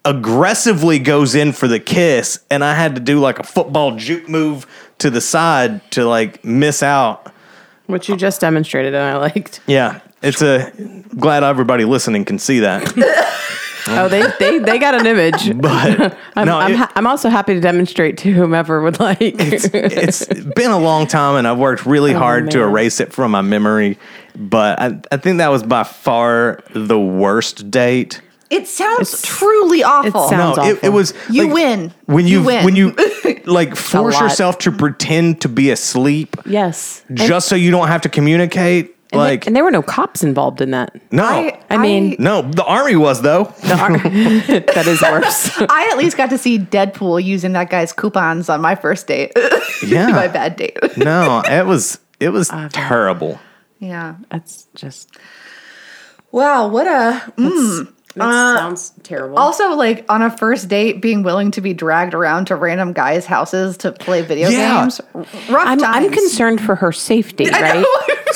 aggressively 0.05 0.99
goes 0.99 1.35
in 1.35 1.53
for 1.53 1.67
the 1.67 1.81
kiss, 1.81 2.41
and 2.51 2.63
I 2.63 2.75
had 2.75 2.95
to 2.95 3.01
do 3.01 3.21
like 3.21 3.39
a 3.39 3.43
football 3.43 3.97
juke 3.97 4.29
move 4.29 4.67
to 4.99 5.11
the 5.11 5.21
side 5.21 5.89
to 5.93 6.05
like 6.05 6.45
miss 6.45 6.83
out. 6.83 7.33
Which 7.87 8.09
you 8.09 8.17
just 8.17 8.41
demonstrated 8.41 8.95
and 8.95 9.03
I 9.03 9.17
liked. 9.17 9.61
Yeah, 9.67 10.01
it's 10.23 10.43
a 10.43 10.71
glad 11.19 11.43
everybody 11.43 11.85
listening 11.85 12.25
can 12.25 12.39
see 12.39 12.61
that. 12.61 12.83
Oh, 13.87 14.09
they 14.09 14.23
they, 14.39 14.59
they 14.59 14.79
got 14.79 14.95
an 14.95 15.07
image. 15.07 15.53
But 15.61 16.17
I'm, 16.37 16.47
no, 16.47 16.59
I'm, 16.59 16.73
it- 16.73 16.77
ha- 16.77 16.93
I'm 16.97 17.07
also 17.07 17.29
happy 17.29 17.55
to 17.55 17.61
demonstrate 17.61 18.19
to 18.19 18.33
whomever 18.33 18.81
would 18.83 18.99
like. 19.01 19.19
it's 19.21 20.27
been 20.57 20.71
a 20.71 20.79
long 20.79 21.07
time, 21.07 21.37
and 21.37 21.47
I've 21.47 21.59
worked 21.59 21.87
really 21.87 22.15
oh, 22.15 22.19
hard 22.19 22.51
to 22.53 22.61
erase 22.63 23.01
it 23.01 23.13
from 23.13 23.31
my 23.33 23.43
memory. 23.43 23.99
But 24.37 24.81
I, 24.81 25.01
I 25.13 25.17
think 25.19 25.39
that 25.39 25.49
was 25.49 25.63
by 25.63 25.85
far 25.85 26.61
the 26.75 26.99
worst 26.99 27.71
date. 27.71 28.21
It 28.51 28.69
sounds 28.69 29.23
truly 29.23 29.83
awful. 29.83 30.29
sounds- 30.29 30.57
no, 30.59 30.65
it, 30.65 30.85
it 30.85 30.89
was 30.91 31.13
You 31.31 31.45
like, 31.45 31.55
win. 31.55 31.95
when 32.07 32.27
You 32.27 32.41
you, 32.41 32.47
win. 32.47 32.65
when 32.65 32.77
you 32.77 32.95
like 33.47 33.75
force 33.75 34.19
yourself 34.21 34.59
to 34.59 34.73
pretend 34.73 35.41
to 35.43 35.49
be 35.49 35.71
asleep 35.71 36.37
yes. 36.47 37.03
And, 37.09 37.19
just 37.19 37.49
so 37.49 37.57
you 37.57 37.71
don't 37.71 37.89
have 37.89 38.03
to 38.03 38.09
communicate. 38.09 38.94
And 39.15 39.19
Like 39.21 39.45
they- 39.45 39.49
and 39.49 39.57
there 39.57 39.65
were 39.65 39.71
no 39.71 39.83
cops 39.83 40.23
involved 40.23 40.61
in 40.61 40.71
that. 40.73 40.93
no, 41.13 41.25
I, 41.25 41.59
I 41.71 41.79
mean- 41.79 42.17
no, 42.19 42.43
the 42.43 42.65
army 42.65 42.97
was 42.97 43.23
though. 43.23 43.45
The 43.63 43.75
ar- 43.79 43.99
that 44.75 44.85
is 44.87 45.01
worse. 45.03 45.51
I 45.69 45.89
at 45.93 45.99
least 45.99 46.17
got 46.17 46.31
to 46.31 46.39
see 46.39 46.59
Deadpool 46.59 47.23
using 47.25 47.53
that 47.53 47.71
guy's 47.71 47.93
coupons 47.93 48.49
on 48.49 48.61
my 48.61 48.75
first 48.75 49.07
date. 49.07 49.33
Yeah. 49.85 50.09
my 50.09 50.29
bad 50.29 50.57
date. 50.57 50.79
No, 50.97 51.43
it 51.45 51.67
was 51.67 51.99
it 52.21 52.31
was 52.31 52.51
terrible. 52.73 53.39
yeah. 53.81 54.15
That's 54.31 54.67
just. 54.75 55.11
Wow. 56.33 56.69
What 56.69 56.87
a. 56.87 57.33
Mm. 57.37 57.93
That 58.17 58.59
sounds 58.59 58.93
terrible. 59.03 59.37
Also, 59.39 59.71
like 59.75 60.05
on 60.09 60.23
a 60.23 60.31
first 60.37 60.69
date, 60.69 61.03
being 61.03 61.25
willing 61.25 61.51
to 61.53 61.61
be 61.61 61.75
dragged 61.75 62.15
around 62.15 62.47
to 62.47 62.55
random 62.55 62.93
guys' 62.93 63.27
houses 63.27 63.77
to 63.79 63.91
play 63.91 64.23
video 64.23 64.49
Yeah. 64.49 64.83
games. 64.83 65.01
Rough 65.15 65.67
I'm, 65.67 65.83
I'm 65.83 66.11
concerned 66.13 66.61
for 66.61 66.77
her 66.77 66.93
safety, 66.93 67.51
right? 67.51 67.85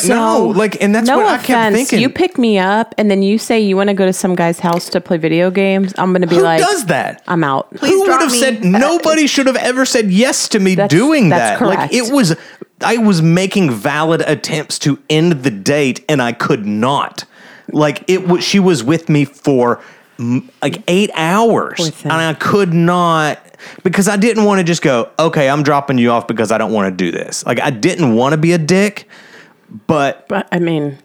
No, 0.07 0.47
like, 0.47 0.81
and 0.83 0.95
that's 0.95 1.09
no 1.09 1.17
what 1.17 1.27
I 1.27 1.39
kept 1.43 1.75
thinking. 1.75 2.01
You 2.01 2.11
pick 2.11 2.39
me 2.39 2.59
up 2.59 2.95
and 2.99 3.11
then 3.11 3.23
you 3.23 3.39
say 3.39 3.59
you 3.61 3.77
want 3.77 3.89
to 3.89 3.95
go 3.95 4.07
to 4.07 4.13
some 4.13 4.35
guy's 4.35 4.59
house 4.61 4.89
to 4.91 5.01
play 5.01 5.17
video 5.17 5.51
games. 5.51 5.95
I'm 5.99 6.13
going 6.13 6.23
to 6.23 6.29
be 6.29 6.37
Who 6.37 6.43
like, 6.43 6.61
does 6.61 6.87
that? 6.87 7.23
I'm 7.27 7.43
out. 7.43 7.75
Please 7.75 7.93
Who 7.93 8.01
would 8.03 8.21
have 8.21 8.31
me. 8.33 8.39
said 8.39 8.65
nobody 8.65 9.27
should 9.27 9.47
have 9.47 9.57
ever 9.57 9.85
said 9.85 10.11
yes 10.11 10.49
to 10.51 10.59
me 10.61 10.75
That's- 10.75 10.91
doing 10.91 11.29
that's 11.31 11.59
that? 11.61 11.67
Like 11.67 11.93
it 11.93 12.13
was 12.13 12.37
I 12.81 12.99
was 12.99 13.23
making 13.23 13.71
valid 13.73 14.21
attempts 14.21 14.79
to 14.81 14.99
end 15.11 15.43
the 15.43 15.51
date 15.51 16.05
and 16.09 16.23
I 16.23 16.33
could 16.33 16.65
not. 16.67 17.25
Like 17.73 18.05
it 18.09 18.27
was 18.29 18.45
she 18.45 18.61
was 18.61 18.85
with 18.85 19.09
me 19.09 19.25
for 19.25 19.81
like 20.63 20.83
8 20.89 21.11
hours 21.15 21.93
and 22.03 22.13
I 22.13 22.35
could 22.35 22.73
not 22.75 23.39
because 23.83 24.09
I 24.09 24.17
didn't 24.17 24.45
want 24.45 24.59
to 24.61 24.65
just 24.65 24.83
go, 24.83 25.11
"Okay, 25.19 25.49
I'm 25.49 25.63
dropping 25.63 25.99
you 25.99 26.11
off 26.11 26.27
because 26.29 26.51
I 26.53 26.59
don't 26.59 26.73
want 26.73 26.87
to 26.87 26.97
do 26.97 27.11
this." 27.11 27.45
Like 27.45 27.61
I 27.61 27.71
didn't 27.71 28.15
want 28.15 28.33
to 28.33 28.37
be 28.37 28.53
a 28.53 28.59
dick, 28.59 29.09
but 29.87 30.29
But 30.29 30.49
I 30.53 30.59
mean, 30.59 30.99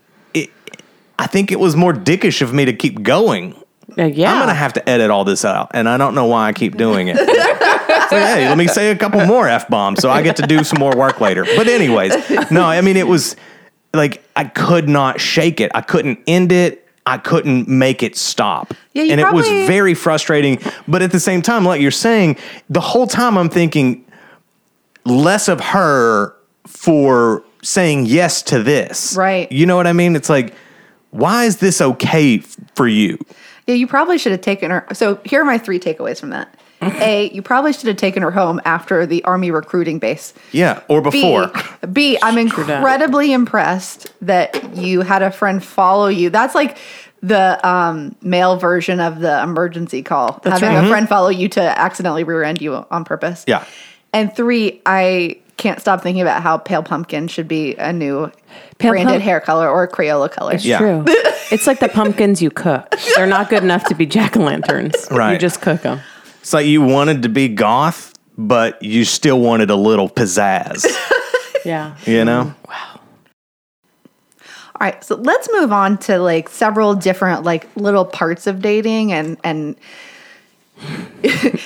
I 1.20 1.28
think 1.28 1.52
it 1.52 1.60
was 1.60 1.76
more 1.76 1.94
dickish 1.94 2.42
of 2.42 2.54
me 2.54 2.66
to 2.66 2.74
keep 2.74 3.04
going. 3.04 3.54
uh, 3.98 4.06
yeah. 4.06 4.34
I'm 4.34 4.40
gonna 4.40 4.54
have 4.54 4.74
to 4.74 4.90
edit 4.90 5.10
all 5.12 5.24
this 5.24 5.46
out, 5.46 5.72
and 5.74 5.88
I 5.88 5.98
don't 5.98 6.16
know 6.16 6.26
why 6.26 6.48
I 6.48 6.54
keep 6.54 6.76
doing 6.78 7.08
it. 7.10 7.18
so 8.10 8.18
hey, 8.18 8.48
let 8.50 8.58
me 8.58 8.68
say 8.68 8.92
a 8.92 8.96
couple 8.96 9.24
more 9.26 9.48
f 9.48 9.68
bombs 9.70 10.00
so 10.00 10.10
I 10.10 10.22
get 10.22 10.36
to 10.38 10.48
do 10.48 10.64
some 10.64 10.80
more 10.80 10.96
work 10.96 11.22
later. 11.22 11.46
But 11.56 11.68
anyways, 11.68 12.52
no, 12.52 12.64
I 12.64 12.82
mean 12.82 12.98
it 12.98 13.08
was 13.08 13.36
like 13.94 14.24
I 14.36 14.46
could 14.46 14.90
not 14.90 15.22
shake 15.22 15.62
it. 15.62 15.72
I 15.76 15.82
couldn't 15.82 16.20
end 16.28 16.52
it. 16.52 16.88
I 17.06 17.18
couldn't 17.18 17.68
make 17.68 18.02
it 18.02 18.16
stop. 18.16 18.74
Yeah, 18.94 19.04
you 19.04 19.12
and 19.12 19.22
it 19.22 19.32
was 19.32 19.48
very 19.48 19.94
frustrating. 19.94 20.60
But 20.88 21.02
at 21.02 21.12
the 21.12 21.20
same 21.20 21.42
time, 21.42 21.66
like 21.66 21.82
you're 21.82 21.92
saying, 21.92 22.38
the 22.70 22.82
whole 22.82 23.08
time 23.08 23.38
I'm 23.38 23.50
thinking 23.50 24.06
less 25.06 25.48
of 25.48 25.60
her 25.60 26.34
for 26.66 27.44
saying 27.64 28.06
yes 28.06 28.44
to 28.44 28.62
this. 28.62 29.16
Right. 29.16 29.52
You 29.52 29.66
know 29.66 29.76
what 29.76 29.88
I 29.88 29.94
mean? 29.94 30.16
It's 30.16 30.30
like, 30.30 30.54
why 31.12 31.46
is 31.46 31.58
this 31.58 31.82
okay 31.82 32.40
f- 32.40 32.58
for 32.76 32.88
you? 32.88 33.18
Yeah, 33.68 33.76
you 33.76 33.88
probably 33.88 34.18
should 34.18 34.34
have 34.34 34.42
taken 34.42 34.72
her. 34.72 34.86
So 34.94 35.20
here 35.26 35.42
are 35.42 35.46
my 35.46 35.58
three 35.58 35.80
takeaways 35.80 36.20
from 36.20 36.32
that. 36.32 36.54
A, 36.82 37.32
you 37.32 37.42
probably 37.42 37.72
should 37.72 37.88
have 37.88 37.98
taken 37.98 38.24
her 38.24 38.32
home 38.32 38.60
after 38.66 39.06
the 39.06 39.24
army 39.24 39.52
recruiting 39.52 40.00
base. 40.00 40.34
Yeah, 40.52 40.82
or 40.90 41.02
before. 41.02 41.50
B, 41.94 42.18
I'm 42.22 42.38
incredibly 42.38 43.32
impressed 43.32 44.12
that 44.22 44.76
you 44.76 45.00
had 45.02 45.22
a 45.22 45.32
friend 45.32 45.64
follow 45.64 46.08
you. 46.08 46.30
That's 46.30 46.54
like 46.54 46.78
the 47.22 47.66
um, 47.66 48.16
male 48.22 48.58
version 48.58 49.00
of 49.00 49.20
the 49.20 49.42
emergency 49.42 50.04
call. 50.04 50.42
having 50.44 50.70
right. 50.70 50.84
a 50.84 50.90
friend 50.90 51.08
follow 51.08 51.30
you 51.30 51.48
to 51.50 51.62
accidentally 51.62 52.26
rear 52.26 52.44
end 52.44 52.62
you 52.62 52.76
on 52.76 53.06
purpose. 53.06 53.46
Yeah. 53.48 53.66
And 54.12 54.36
three, 54.36 54.82
I 54.86 55.38
can't 55.58 55.80
stop 55.80 56.02
thinking 56.02 56.22
about 56.22 56.42
how 56.42 56.58
pale 56.58 56.84
pumpkin 56.84 57.28
should 57.28 57.48
be 57.48 57.76
a 57.76 57.94
new 57.94 58.32
Pale 58.80 58.92
branded 58.92 59.14
pump- 59.14 59.24
hair 59.24 59.40
color 59.40 59.70
or 59.70 59.88
Crayola 59.88 60.32
color. 60.32 60.56
Yeah. 60.56 60.80
True. 60.80 61.04
it's 61.52 61.68
like 61.68 61.80
the 61.80 61.90
pumpkins 61.90 62.42
you 62.42 62.50
cook. 62.50 62.96
They're 63.16 63.28
not 63.28 63.50
good 63.50 63.64
enough 63.64 63.86
to 63.86 63.96
be 63.96 64.06
jack 64.06 64.36
o' 64.36 64.42
lanterns. 64.42 64.96
Right. 65.12 65.34
You 65.34 65.40
just 65.40 65.62
cook 65.62 65.82
them. 65.82 66.02
It's 66.42 66.54
like 66.54 66.66
you 66.66 66.82
wanted 66.82 67.24
to 67.24 67.30
be 67.30 67.48
goth, 67.48 68.14
but 68.38 68.82
you 68.82 69.06
still 69.06 69.40
wanted 69.40 69.70
a 69.70 69.76
little 69.76 70.10
pizzazz. 70.10 70.86
Yeah. 71.66 71.96
You 72.06 72.26
know? 72.26 72.54
Wow. 72.68 73.00
All 74.84 74.88
right, 74.90 75.02
so 75.04 75.16
let's 75.16 75.50
move 75.54 75.72
on 75.72 75.98
to 76.00 76.18
like 76.20 76.50
several 76.50 76.94
different 76.94 77.44
like 77.44 77.74
little 77.78 78.04
parts 78.06 78.48
of 78.48 78.62
dating 78.62 79.14
and 79.14 79.38
and 79.44 79.76
All 79.76 79.82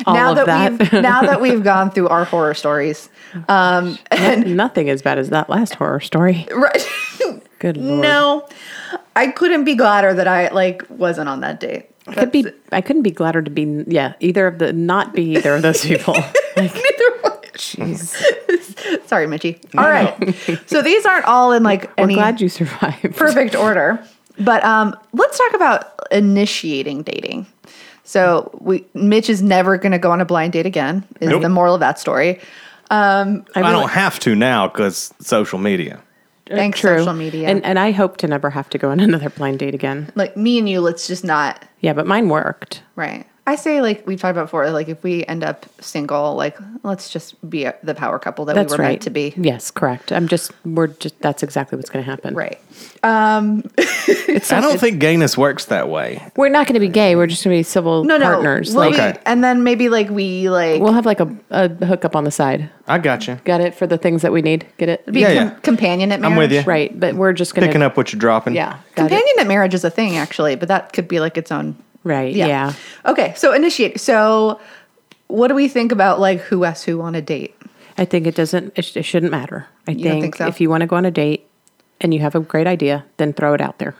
now 0.08 0.34
that, 0.34 0.46
that. 0.46 0.72
we've 0.80 0.94
now 0.94 1.22
that 1.22 1.42
we've 1.42 1.64
gone 1.64 1.92
through 1.92 2.08
our 2.10 2.26
horror 2.26 2.54
stories. 2.54 3.10
Um 3.50 3.98
and 4.12 4.56
Nothing 4.56 4.90
as 4.90 5.02
bad 5.02 5.18
as 5.18 5.30
that 5.30 5.50
last 5.50 5.76
horror 5.76 6.00
story. 6.00 6.48
right 6.52 6.88
Good 7.60 7.78
lord. 7.78 8.02
no 8.02 8.48
I 9.16 9.28
couldn't 9.28 9.64
be 9.64 9.76
gladder 9.76 10.14
that 10.14 10.28
I 10.28 10.50
like 10.50 10.84
wasn't 10.90 11.28
on 11.30 11.42
that 11.42 11.60
date. 11.60 11.90
I 12.08 12.14
could 12.14 12.32
be. 12.32 12.46
I 12.72 12.80
couldn't 12.82 13.02
be 13.02 13.12
gladder 13.12 13.42
to 13.42 13.50
be. 13.52 13.84
Yeah, 13.88 14.14
either 14.22 14.48
of 14.48 14.60
the. 14.60 14.72
Not 14.72 15.14
be 15.14 15.36
either 15.36 15.56
of 15.56 15.62
those 15.62 15.84
people. 15.84 16.16
Like, 16.56 16.74
Neither 16.74 17.18
one. 17.22 17.34
jeez. 17.54 18.16
Sorry, 19.08 19.28
Mitchie. 19.28 19.60
All 19.78 19.88
right. 19.90 20.16
so 20.68 20.82
these 20.82 21.06
aren't 21.06 21.26
all 21.26 21.52
in 21.52 21.62
like 21.64 21.84
We're 21.98 22.06
any 22.06 22.16
glad 22.16 22.40
you 22.42 22.50
survived. 22.50 23.16
perfect 23.16 23.56
order. 23.56 24.04
But 24.40 24.64
um, 24.64 24.96
let's 25.14 25.38
talk 25.38 25.54
about 25.54 25.94
initiating 26.12 27.04
dating. 27.04 27.46
So 28.08 28.50
we 28.62 28.86
Mitch 28.94 29.30
is 29.30 29.42
never 29.44 29.78
going 29.78 29.92
to 29.92 30.00
go 30.00 30.12
on 30.12 30.22
a 30.22 30.26
blind 30.26 30.54
date 30.54 30.66
again. 30.66 31.04
Is 31.20 31.28
Nope. 31.30 31.42
the 31.42 31.50
moral 31.50 31.74
of 31.74 31.82
that 31.82 32.00
story? 32.00 32.40
Um, 32.90 33.46
I 33.54 33.60
I 33.60 33.70
really- 33.70 33.82
don't 33.82 33.90
have 33.92 34.18
to 34.22 34.34
now 34.34 34.68
because 34.70 35.14
social 35.20 35.60
media. 35.60 36.00
Thanks 36.50 36.80
True. 36.80 37.00
social 37.00 37.14
media. 37.14 37.50
And 37.50 37.64
and 37.66 37.78
I 37.78 37.92
hope 37.92 38.16
to 38.18 38.28
never 38.28 38.50
have 38.50 38.70
to 38.70 38.78
go 38.78 38.90
on 38.92 39.00
another 39.08 39.30
blind 39.30 39.60
date 39.60 39.76
again. 39.76 40.10
like 40.16 40.38
me 40.38 40.58
and 40.58 40.70
you, 40.70 40.80
let's 40.80 41.06
just 41.06 41.26
not. 41.26 41.66
Yeah, 41.82 41.92
but 41.92 42.08
mine 42.08 42.30
worked. 42.30 42.82
Right. 42.96 43.26
I 43.48 43.56
say 43.56 43.82
like 43.82 44.06
we've 44.06 44.20
talked 44.20 44.34
about 44.34 44.44
before. 44.48 44.70
Like 44.72 44.90
if 44.90 45.02
we 45.04 45.26
end 45.26 45.42
up 45.42 45.66
single, 45.80 46.36
like 46.36 46.58
let's 46.84 47.10
just 47.10 47.50
be 47.50 47.66
the 47.82 47.96
power 47.96 48.20
couple 48.20 48.44
that 48.46 48.56
That's 48.56 48.74
we 48.74 48.78
were 48.78 48.84
right. 48.84 48.90
meant 48.90 49.02
to 49.04 49.10
be. 49.10 49.34
Yes, 49.38 49.72
correct. 49.72 50.12
I'm 50.12 50.28
just 50.28 50.52
we're 50.66 50.88
just 50.88 51.18
that's 51.22 51.44
exactly 51.44 51.78
what's 51.78 51.90
going 51.90 52.04
to 52.04 52.12
happen. 52.12 52.36
Right. 52.36 52.60
Um, 53.04 53.64
I 53.78 54.60
don't 54.62 54.78
think 54.80 55.00
gayness 55.00 55.38
works 55.38 55.66
that 55.66 55.88
way. 55.88 56.22
We're 56.36 56.50
not 56.50 56.68
going 56.68 56.74
to 56.74 56.82
be 56.82 56.90
gay. 56.90 57.16
We're 57.16 57.26
just 57.28 57.46
going 57.46 57.56
to 57.56 57.60
be 57.60 57.64
civil 57.64 58.04
no, 58.04 58.18
no. 58.18 58.26
partners. 58.26 58.76
we'll 58.76 58.90
like 58.90 58.96
be- 58.98 59.02
Okay. 59.02 59.20
and 59.26 59.42
then 59.42 59.64
maybe 59.64 59.88
like 59.88 60.10
we 60.10 60.50
like 60.50 60.82
we'll 60.82 60.92
have 60.94 61.06
like 61.06 61.22
a, 61.22 61.34
a 61.50 61.70
hookup 61.86 62.18
on 62.18 62.26
the 62.26 62.32
side. 62.32 62.70
I 62.86 62.98
got 63.00 63.28
you. 63.28 63.36
Got 63.46 63.62
it 63.62 63.74
for 63.76 63.88
the 63.88 63.98
things 63.98 64.24
that 64.24 64.34
we 64.34 64.42
need. 64.42 64.66
Get 64.78 64.90
it? 64.90 65.06
be 65.12 65.22
Yeah, 65.22 65.34
com- 65.34 65.48
yeah. 65.48 65.60
companionate 65.62 66.08
marriage. 66.20 66.24
I'm 66.26 66.36
with 66.36 66.52
you. 66.52 66.62
Right, 66.62 66.98
but 67.00 67.16
we're 67.16 67.34
just 67.34 67.56
going 67.56 67.66
Picking 67.68 67.82
up 67.82 67.96
what 67.96 68.12
you're 68.12 68.20
dropping. 68.20 68.56
Yeah. 68.56 68.80
Got 68.96 69.10
it. 69.10 69.16
Companionate 69.16 69.48
marriage 69.48 69.74
is 69.74 69.86
a 69.86 69.90
thing 69.90 70.18
actually, 70.18 70.56
but 70.56 70.68
that 70.68 70.92
could 70.92 71.08
be 71.08 71.22
like 71.22 71.38
its 71.38 71.50
own. 71.52 71.82
Right. 72.08 72.34
Yeah. 72.34 72.48
Yeah. 72.48 72.74
Okay, 73.06 73.34
so 73.36 73.54
initiate. 73.54 74.00
So, 74.00 74.60
what 75.28 75.50
do 75.50 75.56
we 75.56 75.68
think 75.68 75.92
about 75.92 76.20
like 76.20 76.40
who 76.40 76.64
asks 76.64 76.86
who 76.86 77.02
on 77.02 77.16
a 77.16 77.22
date? 77.22 77.56
I 77.98 78.06
think 78.06 78.28
it 78.28 78.36
doesn't. 78.36 78.74
It, 78.78 78.86
sh- 78.86 78.98
it 78.98 79.04
shouldn't 79.04 79.32
matter. 79.32 79.68
I 79.88 79.94
don't 79.94 80.04
think, 80.04 80.22
think 80.22 80.36
so? 80.38 80.48
if 80.48 80.62
you 80.62 80.70
want 80.70 80.82
to 80.82 80.88
go 80.88 80.96
on 80.96 81.06
a 81.06 81.12
date 81.12 81.48
and 82.00 82.14
you 82.14 82.20
have 82.22 82.36
a 82.36 82.40
great 82.40 82.68
idea, 82.68 83.06
then 83.18 83.34
throw 83.34 83.54
it 83.54 83.62
out 83.62 83.80
there. 83.80 83.96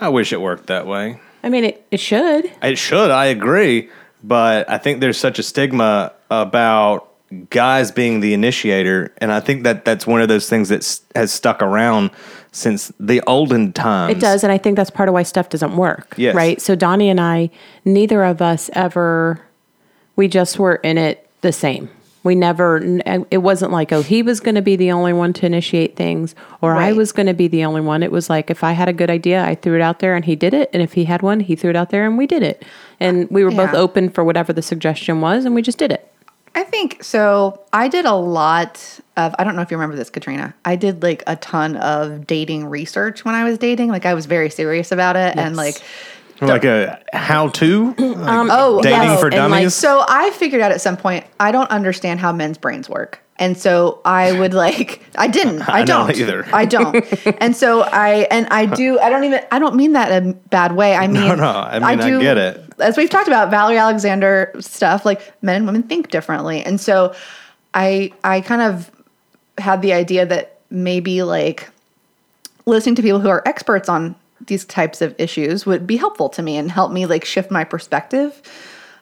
I 0.00 0.08
wish 0.10 0.32
it 0.32 0.40
worked 0.40 0.68
that 0.68 0.86
way. 0.86 1.20
I 1.42 1.48
mean, 1.48 1.64
it, 1.64 1.86
it 1.90 2.00
should. 2.00 2.50
It 2.62 2.78
should, 2.78 3.10
I 3.10 3.26
agree. 3.26 3.88
But 4.22 4.68
I 4.68 4.78
think 4.78 5.00
there's 5.00 5.18
such 5.18 5.38
a 5.38 5.42
stigma 5.42 6.12
about 6.30 7.08
guys 7.50 7.90
being 7.92 8.20
the 8.20 8.34
initiator. 8.34 9.12
And 9.18 9.32
I 9.32 9.40
think 9.40 9.64
that 9.64 9.84
that's 9.84 10.06
one 10.06 10.20
of 10.20 10.28
those 10.28 10.48
things 10.48 10.68
that 10.70 11.00
has 11.14 11.32
stuck 11.32 11.62
around 11.62 12.10
since 12.52 12.92
the 12.98 13.20
olden 13.26 13.72
times. 13.72 14.16
It 14.16 14.20
does, 14.20 14.42
and 14.42 14.52
I 14.52 14.58
think 14.58 14.76
that's 14.76 14.90
part 14.90 15.08
of 15.08 15.12
why 15.12 15.22
stuff 15.22 15.48
doesn't 15.48 15.76
work. 15.76 16.14
Yes. 16.16 16.34
Right. 16.34 16.60
So 16.60 16.74
Donnie 16.74 17.10
and 17.10 17.20
I, 17.20 17.50
neither 17.84 18.24
of 18.24 18.42
us 18.42 18.70
ever, 18.72 19.40
we 20.16 20.28
just 20.28 20.58
were 20.58 20.76
in 20.76 20.98
it 20.98 21.28
the 21.40 21.52
same. 21.52 21.90
We 22.24 22.34
never. 22.34 22.82
It 23.30 23.38
wasn't 23.38 23.72
like 23.72 23.92
oh 23.92 24.02
he 24.02 24.22
was 24.22 24.40
going 24.40 24.56
to 24.56 24.62
be 24.62 24.76
the 24.76 24.90
only 24.90 25.12
one 25.12 25.32
to 25.34 25.46
initiate 25.46 25.96
things, 25.96 26.34
or 26.60 26.74
I 26.74 26.92
was 26.92 27.12
going 27.12 27.26
to 27.28 27.32
be 27.32 27.48
the 27.48 27.64
only 27.64 27.80
one. 27.80 28.02
It 28.02 28.10
was 28.10 28.28
like 28.28 28.50
if 28.50 28.64
I 28.64 28.72
had 28.72 28.88
a 28.88 28.92
good 28.92 29.08
idea, 29.08 29.44
I 29.44 29.54
threw 29.54 29.76
it 29.76 29.80
out 29.80 30.00
there 30.00 30.14
and 30.14 30.24
he 30.24 30.36
did 30.36 30.52
it, 30.52 30.68
and 30.72 30.82
if 30.82 30.94
he 30.94 31.04
had 31.04 31.22
one, 31.22 31.40
he 31.40 31.54
threw 31.56 31.70
it 31.70 31.76
out 31.76 31.90
there 31.90 32.04
and 32.04 32.18
we 32.18 32.26
did 32.26 32.42
it, 32.42 32.64
and 32.98 33.30
we 33.30 33.44
were 33.44 33.52
both 33.52 33.72
open 33.72 34.10
for 34.10 34.24
whatever 34.24 34.52
the 34.52 34.62
suggestion 34.62 35.20
was, 35.20 35.44
and 35.44 35.54
we 35.54 35.62
just 35.62 35.78
did 35.78 35.92
it. 35.92 36.12
I 36.58 36.64
think 36.64 37.04
so. 37.04 37.60
I 37.72 37.86
did 37.86 38.04
a 38.04 38.14
lot 38.14 38.98
of, 39.16 39.32
I 39.38 39.44
don't 39.44 39.54
know 39.54 39.62
if 39.62 39.70
you 39.70 39.76
remember 39.76 39.94
this, 39.94 40.10
Katrina. 40.10 40.56
I 40.64 40.74
did 40.74 41.04
like 41.04 41.22
a 41.28 41.36
ton 41.36 41.76
of 41.76 42.26
dating 42.26 42.66
research 42.66 43.24
when 43.24 43.36
I 43.36 43.44
was 43.44 43.58
dating. 43.58 43.90
Like, 43.90 44.04
I 44.04 44.14
was 44.14 44.26
very 44.26 44.50
serious 44.50 44.90
about 44.90 45.14
it. 45.14 45.36
And 45.36 45.54
like, 45.54 45.80
like 46.40 46.64
a 46.64 47.00
how 47.12 47.50
to 47.50 47.94
um, 47.98 48.48
oh, 48.50 48.80
dating 48.82 48.98
yes. 49.02 49.20
for 49.20 49.26
and, 49.26 49.36
like, 49.36 49.50
dummies. 49.50 49.74
So 49.76 50.04
I 50.08 50.30
figured 50.30 50.60
out 50.60 50.72
at 50.72 50.80
some 50.80 50.96
point, 50.96 51.24
I 51.38 51.52
don't 51.52 51.70
understand 51.70 52.18
how 52.18 52.32
men's 52.32 52.58
brains 52.58 52.88
work. 52.88 53.20
And 53.38 53.56
so 53.56 54.00
I 54.04 54.38
would 54.38 54.54
like, 54.64 55.02
I 55.16 55.28
didn't, 55.28 55.68
I, 55.68 55.80
I 55.80 55.84
don't 55.84 56.14
either. 56.16 56.46
I 56.52 56.64
don't. 56.64 57.04
and 57.40 57.56
so 57.56 57.82
I, 57.82 58.26
and 58.30 58.46
I 58.48 58.66
do, 58.66 58.98
I 58.98 59.08
don't 59.10 59.24
even, 59.24 59.40
I 59.50 59.58
don't 59.58 59.76
mean 59.76 59.92
that 59.92 60.10
in 60.10 60.30
a 60.30 60.32
bad 60.34 60.72
way. 60.72 60.94
I 60.94 61.06
mean, 61.06 61.38
no, 61.38 61.44
I 61.44 61.78
mean, 61.78 62.00
I 62.00 62.20
get 62.20 62.38
it. 62.38 62.64
As 62.78 62.96
we've 62.96 63.10
talked 63.10 63.28
about 63.28 63.50
Valerie 63.50 63.78
Alexander 63.78 64.52
stuff, 64.60 65.04
like 65.04 65.32
men 65.42 65.56
and 65.56 65.66
women 65.66 65.82
think 65.82 66.10
differently. 66.10 66.62
And 66.62 66.80
so 66.80 67.14
I, 67.74 68.12
I 68.22 68.40
kind 68.40 68.62
of 68.62 68.90
had 69.58 69.82
the 69.82 69.92
idea 69.92 70.24
that 70.26 70.60
maybe 70.70 71.22
like 71.22 71.68
listening 72.66 72.94
to 72.94 73.02
people 73.02 73.20
who 73.20 73.28
are 73.28 73.42
experts 73.46 73.88
on 73.88 74.14
these 74.46 74.64
types 74.64 75.02
of 75.02 75.14
issues 75.18 75.66
would 75.66 75.86
be 75.86 75.96
helpful 75.96 76.28
to 76.28 76.42
me 76.42 76.56
and 76.56 76.70
help 76.70 76.92
me 76.92 77.06
like 77.06 77.24
shift 77.24 77.50
my 77.50 77.64
perspective. 77.64 78.40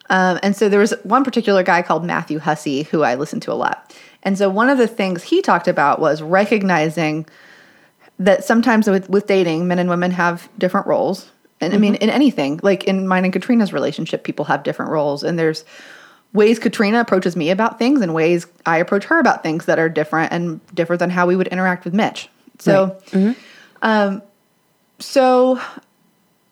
Um, 0.08 0.38
and 0.42 0.54
so 0.54 0.68
there 0.68 0.80
was 0.80 0.94
one 1.02 1.24
particular 1.24 1.62
guy 1.62 1.82
called 1.82 2.04
Matthew 2.04 2.38
Hussey 2.38 2.84
who 2.84 3.02
I 3.02 3.16
listened 3.16 3.42
to 3.42 3.52
a 3.52 3.54
lot. 3.54 3.94
And 4.26 4.36
so 4.36 4.50
one 4.50 4.68
of 4.68 4.76
the 4.76 4.88
things 4.88 5.22
he 5.22 5.40
talked 5.40 5.68
about 5.68 6.00
was 6.00 6.20
recognizing 6.20 7.26
that 8.18 8.44
sometimes 8.44 8.90
with, 8.90 9.08
with 9.08 9.28
dating, 9.28 9.68
men 9.68 9.78
and 9.78 9.88
women 9.88 10.10
have 10.10 10.48
different 10.58 10.88
roles. 10.88 11.30
And 11.60 11.72
I 11.72 11.78
mean, 11.78 11.94
in 11.94 12.10
anything, 12.10 12.58
like 12.62 12.84
in 12.84 13.06
mine 13.06 13.24
and 13.24 13.32
Katrina's 13.32 13.72
relationship, 13.72 14.24
people 14.24 14.44
have 14.46 14.64
different 14.64 14.90
roles. 14.90 15.22
And 15.22 15.38
there's 15.38 15.64
ways 16.32 16.58
Katrina 16.58 17.00
approaches 17.00 17.36
me 17.36 17.50
about 17.50 17.78
things 17.78 18.00
and 18.00 18.12
ways 18.12 18.48
I 18.66 18.78
approach 18.78 19.04
her 19.04 19.20
about 19.20 19.44
things 19.44 19.66
that 19.66 19.78
are 19.78 19.88
different 19.88 20.32
and 20.32 20.60
different 20.74 20.98
than 20.98 21.10
how 21.10 21.26
we 21.26 21.36
would 21.36 21.46
interact 21.48 21.84
with 21.84 21.94
Mitch. 21.94 22.28
So, 22.58 22.98
um, 23.82 24.22
so 24.98 25.60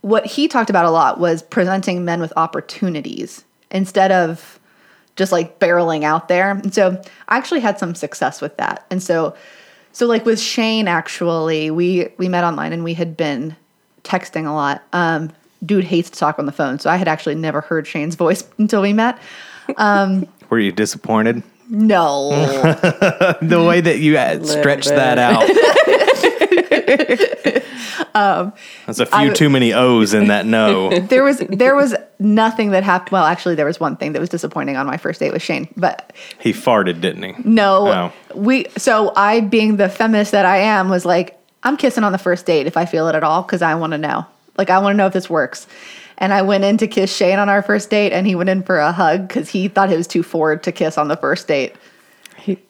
what 0.03 0.27
he 0.27 0.47
talked 0.47 0.71
about 0.71 0.85
a 0.85 0.91
lot 0.91 1.19
was 1.19 1.43
presenting 1.43 2.05
men 2.05 2.21
with 2.21 2.33
opportunities 2.37 3.45
instead 3.73 4.13
of 4.13 4.61
just 5.17 5.33
like 5.33 5.59
barreling 5.59 6.03
out 6.03 6.29
there. 6.29 6.51
And 6.51 6.75
so 6.75 7.01
I 7.29 7.37
actually 7.37 7.61
had 7.61 7.79
some 7.79 7.95
success 7.95 8.41
with 8.41 8.57
that. 8.57 8.87
And 8.91 9.03
so 9.03 9.35
so 9.93 10.07
like 10.07 10.27
with 10.27 10.41
Shane 10.41 10.89
actually, 10.89 11.71
we 11.71 12.09
we 12.17 12.29
met 12.29 12.45
online 12.45 12.73
and 12.73 12.83
we 12.83 12.95
had 12.95 13.17
been 13.17 13.57
texting 14.03 14.47
a 14.47 14.53
lot. 14.53 14.83
Um 14.93 15.31
dude 15.65 15.85
hates 15.85 16.11
to 16.11 16.19
talk 16.19 16.39
on 16.39 16.47
the 16.47 16.53
phone, 16.53 16.79
so 16.79 16.91
I 16.91 16.97
had 16.97 17.09
actually 17.09 17.37
never 17.37 17.61
heard 17.61 17.87
Shane's 17.87 18.17
voice 18.17 18.45
until 18.59 18.83
we 18.83 18.93
met. 18.93 19.19
Were 20.51 20.59
you 20.59 20.73
disappointed? 20.73 21.43
No. 21.71 22.31
The 23.41 23.63
way 23.63 23.81
that 23.81 23.99
you 23.99 24.17
uh, 24.17 24.43
stretched 24.45 24.89
that 24.89 25.19
out. 25.19 25.43
Um, 28.15 28.53
That's 28.87 29.01
a 29.01 29.07
few 29.07 29.33
too 29.33 29.49
many 29.51 29.73
O's 29.73 30.15
in 30.15 30.29
that 30.29 30.47
no. 30.47 30.99
there 31.01 31.25
was 31.25 31.39
there 31.49 31.75
was 31.75 31.95
nothing 32.19 32.71
that 32.71 32.83
happened. 32.85 33.13
Well, 33.13 33.25
actually, 33.25 33.55
there 33.57 33.67
was 33.67 33.81
one 33.81 33.97
thing 33.97 34.13
that 34.13 34.21
was 34.21 34.29
disappointing 34.29 34.77
on 34.77 34.87
my 34.87 34.97
first 34.97 35.21
date 35.21 35.33
with 35.33 35.43
Shane, 35.43 35.69
but 35.77 36.13
He 36.39 36.53
farted, 36.53 37.01
didn't 37.01 37.23
he? 37.23 37.35
no, 37.45 37.87
Oh. 37.89 38.13
we. 38.35 38.67
So 38.77 39.13
I, 39.17 39.41
being 39.41 39.77
the 39.77 39.89
feminist 39.89 40.33
that 40.33 40.47
I 40.47 40.59
am, 40.59 40.89
was 40.89 41.05
like, 41.05 41.39
I'm 41.63 41.77
kissing 41.77 42.05
on 42.05 42.13
the 42.13 42.19
first 42.19 42.47
date 42.47 42.67
if 42.67 42.77
I 42.77 42.85
feel 42.85 43.09
it 43.09 43.15
at 43.15 43.25
all 43.25 43.43
because 43.43 43.63
I 43.63 43.75
want 43.75 43.93
to 43.93 43.99
know. 43.99 44.27
Like 44.57 44.71
I 44.71 44.79
want 44.79 44.95
to 44.95 44.97
know 44.97 45.07
if 45.07 45.13
this 45.13 45.29
works. 45.29 45.67
And 46.19 46.33
I 46.33 46.43
went 46.43 46.63
in 46.63 46.77
to 46.79 46.87
kiss 46.87 47.15
Shane 47.15 47.41
on 47.41 47.49
our 47.49 47.61
first 47.63 47.91
date, 47.91 48.13
and 48.13 48.25
he 48.27 48.37
went 48.37 48.49
in 48.49 48.63
for 48.63 48.79
a 48.79 48.93
hug 48.93 49.27
because 49.27 49.49
he 49.49 49.67
thought 49.67 49.91
it 49.91 49.97
was 49.97 50.07
too 50.07 50.23
forward 50.23 50.63
to 50.63 50.71
kiss 50.73 50.97
on 50.97 51.09
the 51.09 51.17
first 51.17 51.49
date. 51.49 51.75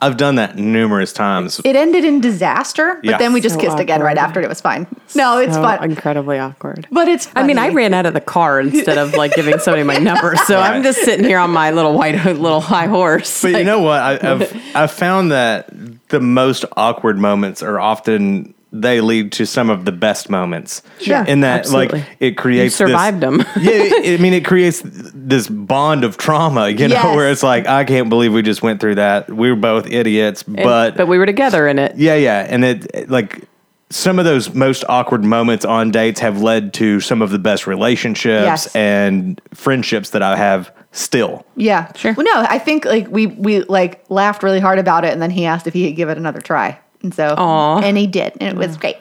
I've 0.01 0.17
done 0.17 0.37
that 0.37 0.57
numerous 0.57 1.13
times. 1.13 1.61
It 1.65 1.77
ended 1.77 2.05
in 2.05 2.21
disaster, 2.21 2.97
but 2.97 3.05
Yeah. 3.11 3.19
then 3.19 3.33
we 3.33 3.41
just 3.41 3.57
So 3.57 3.61
kissed 3.61 3.79
again 3.79 4.01
right 4.03 4.17
after, 4.19 4.39
and 4.41 4.45
it 4.45 4.49
was 4.49 4.61
fine. 4.61 4.87
No, 5.15 5.39
it's 5.39 5.55
So 5.55 5.63
fun, 5.63 5.83
incredibly 5.85 6.39
awkward. 6.39 6.87
but 6.93 7.09
it's. 7.09 7.29
I 7.37 7.43
mean, 7.43 7.59
I 7.59 7.69
ran 7.71 7.95
out 7.95 8.07
of 8.07 8.15
the 8.15 8.21
car 8.21 8.61
instead 8.61 8.99
of 8.99 9.15
like 9.15 9.35
giving 9.35 9.59
somebody 9.59 9.83
my 9.83 9.97
number, 9.99 10.37
so 10.37 10.59
I'm 10.61 10.83
just 10.83 11.01
sitting 11.03 11.25
here 11.25 11.39
on 11.39 11.51
my 11.51 11.71
little 11.73 11.95
white 11.95 12.15
little 12.25 12.61
high 12.61 12.87
horse. 12.87 13.43
But 13.43 13.53
you 13.53 13.65
know 13.65 13.81
what? 13.83 14.01
I, 14.01 14.19
I've 14.33 14.77
I've 14.77 14.91
found 14.93 15.33
that 15.33 15.69
the 16.09 16.21
most 16.21 16.65
awkward 16.77 17.19
moments 17.19 17.63
are 17.63 17.81
often 17.81 18.54
they 18.75 19.01
lead 19.01 19.31
to 19.33 19.47
some 19.47 19.71
of 19.71 19.85
the 19.85 19.93
best 19.93 20.29
moments. 20.29 20.83
Yeah, 21.01 21.25
In 21.27 21.41
that, 21.41 21.61
Absolutely. 21.61 22.01
like, 22.01 22.09
it 22.21 22.27
you 22.31 22.35
creates 22.35 22.75
survived 22.75 23.21
this, 23.21 23.39
them. 23.39 23.39
yeah, 23.63 23.71
it- 23.73 24.19
I 24.19 24.23
mean, 24.23 24.35
it 24.35 24.45
creates 24.45 24.83
this 24.85 25.49
bond 25.49 26.03
of 26.05 26.17
trauma. 26.17 26.69
You 26.69 26.89
know, 26.89 26.95
Yes. 26.97 27.17
where 27.17 27.31
it's 27.31 27.43
like, 27.43 27.67
I 27.69 27.85
can't 27.85 28.09
believe 28.09 28.33
we 28.33 28.43
just 28.43 28.63
went 28.63 28.81
through 28.81 28.97
that. 28.97 29.31
We 29.31 29.49
were 29.49 29.57
both 29.57 29.87
idiots, 29.87 30.43
but 30.43 30.97
but 30.97 31.07
we 31.07 31.19
were 31.19 31.27
together 31.27 31.69
in 31.69 31.79
it. 31.79 31.97
yeah, 31.97 32.17
yeah, 32.17 32.47
and 32.49 32.65
it 32.65 32.87
it, 32.93 33.11
like. 33.11 33.49
Some 33.91 34.19
of 34.19 34.25
those 34.25 34.53
most 34.55 34.83
awkward 34.89 35.23
moments 35.23 35.65
on 35.65 35.93
dates 35.93 36.19
have 36.19 36.43
led 36.43 36.73
to 36.75 36.99
some 36.99 37.23
of 37.23 37.31
the 37.31 37.39
best 37.39 37.67
relationships 37.69 38.43
Yes. 38.45 38.75
and 38.75 39.41
friendships 39.53 40.11
that 40.11 40.23
I 40.23 40.37
have 40.37 40.73
still. 40.91 41.47
Yeah. 41.55 41.93
Sure. 41.93 42.13
Well, 42.15 42.25
no, 42.25 42.45
I 42.49 42.59
think 42.59 42.87
like 42.87 43.07
we 43.09 43.27
we 43.29 43.61
like 43.65 44.03
laughed 44.09 44.43
really 44.43 44.59
hard 44.59 44.81
about 44.81 45.05
it, 45.05 45.13
and 45.13 45.23
then 45.23 45.31
he 45.31 45.45
asked 45.47 45.69
if 45.69 45.75
he 45.75 45.87
could 45.87 45.97
give 45.97 46.09
it 46.09 46.17
another 46.19 46.41
try, 46.41 46.77
and 47.05 47.15
so 47.15 47.35
Aw. 47.37 47.81
and 47.81 47.97
he 47.97 48.09
did, 48.09 48.33
and 48.41 48.49
it 48.49 48.57
was 48.57 48.77
great. 48.77 48.97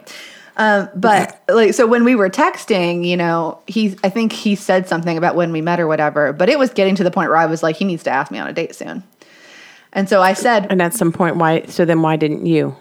Um, 0.55 0.87
but 0.93 1.41
like 1.49 1.73
so 1.73 1.87
when 1.87 2.03
we 2.03 2.13
were 2.13 2.29
texting, 2.29 3.07
you 3.07 3.17
know, 3.17 3.59
he 3.65 3.97
I 4.03 4.09
think 4.09 4.31
he 4.31 4.53
said 4.53 4.87
something 4.87 5.17
about 5.17 5.35
when 5.35 5.51
we 5.51 5.61
met 5.61 5.79
or 5.79 5.87
whatever, 5.87 6.31
but 6.31 6.49
it 6.49 6.59
was 6.59 6.69
getting 6.71 6.93
to 6.95 7.03
the 7.03 7.09
point 7.09 7.29
where 7.29 7.39
I 7.39 7.47
was 7.47 7.63
like, 7.63 7.77
he 7.77 7.85
needs 7.85 8.03
to 8.03 8.11
ask 8.11 8.31
me 8.31 8.37
on 8.37 8.47
a 8.47 8.53
date 8.53 8.75
soon. 8.75 9.03
And 9.93 10.07
so 10.09 10.21
I 10.21 10.33
said, 10.33 10.67
And 10.69 10.81
at 10.81 10.93
some 10.93 11.11
point, 11.11 11.37
why? 11.37 11.63
So 11.65 11.85
then, 11.85 12.01
why 12.01 12.17
didn't 12.17 12.45
you? 12.45 12.75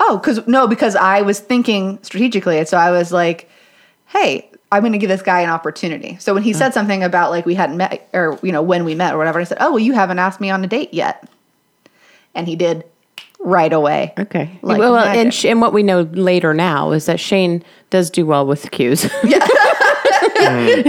Oh, 0.00 0.18
because 0.18 0.46
no, 0.46 0.66
because 0.66 0.96
I 0.96 1.22
was 1.22 1.40
thinking 1.40 1.98
strategically. 2.02 2.58
And 2.58 2.68
so 2.68 2.76
I 2.76 2.90
was 2.90 3.12
like, 3.12 3.48
hey, 4.06 4.50
I'm 4.70 4.82
going 4.82 4.92
to 4.92 4.98
give 4.98 5.08
this 5.08 5.22
guy 5.22 5.40
an 5.40 5.50
opportunity. 5.50 6.16
So 6.18 6.34
when 6.34 6.42
he 6.42 6.52
said 6.52 6.74
something 6.74 7.04
about 7.04 7.30
like 7.30 7.46
we 7.46 7.54
hadn't 7.54 7.76
met 7.76 8.08
or, 8.12 8.38
you 8.42 8.50
know, 8.50 8.62
when 8.62 8.84
we 8.84 8.96
met 8.96 9.14
or 9.14 9.18
whatever, 9.18 9.40
I 9.40 9.44
said, 9.44 9.58
oh, 9.60 9.70
well, 9.70 9.78
you 9.78 9.92
haven't 9.92 10.18
asked 10.18 10.40
me 10.40 10.50
on 10.50 10.64
a 10.64 10.66
date 10.66 10.92
yet. 10.92 11.28
And 12.34 12.48
he 12.48 12.56
did 12.56 12.84
right 13.44 13.72
away. 13.72 14.12
Okay. 14.18 14.58
Like 14.62 14.78
well, 14.78 14.94
magic. 14.94 15.22
and 15.24 15.34
sh- 15.34 15.44
and 15.44 15.60
what 15.60 15.72
we 15.72 15.82
know 15.82 16.02
later 16.12 16.52
now 16.54 16.90
is 16.92 17.06
that 17.06 17.20
Shane 17.20 17.62
does 17.90 18.10
do 18.10 18.26
well 18.26 18.46
with 18.46 18.70
cues. 18.70 19.08
Yeah. 19.24 20.82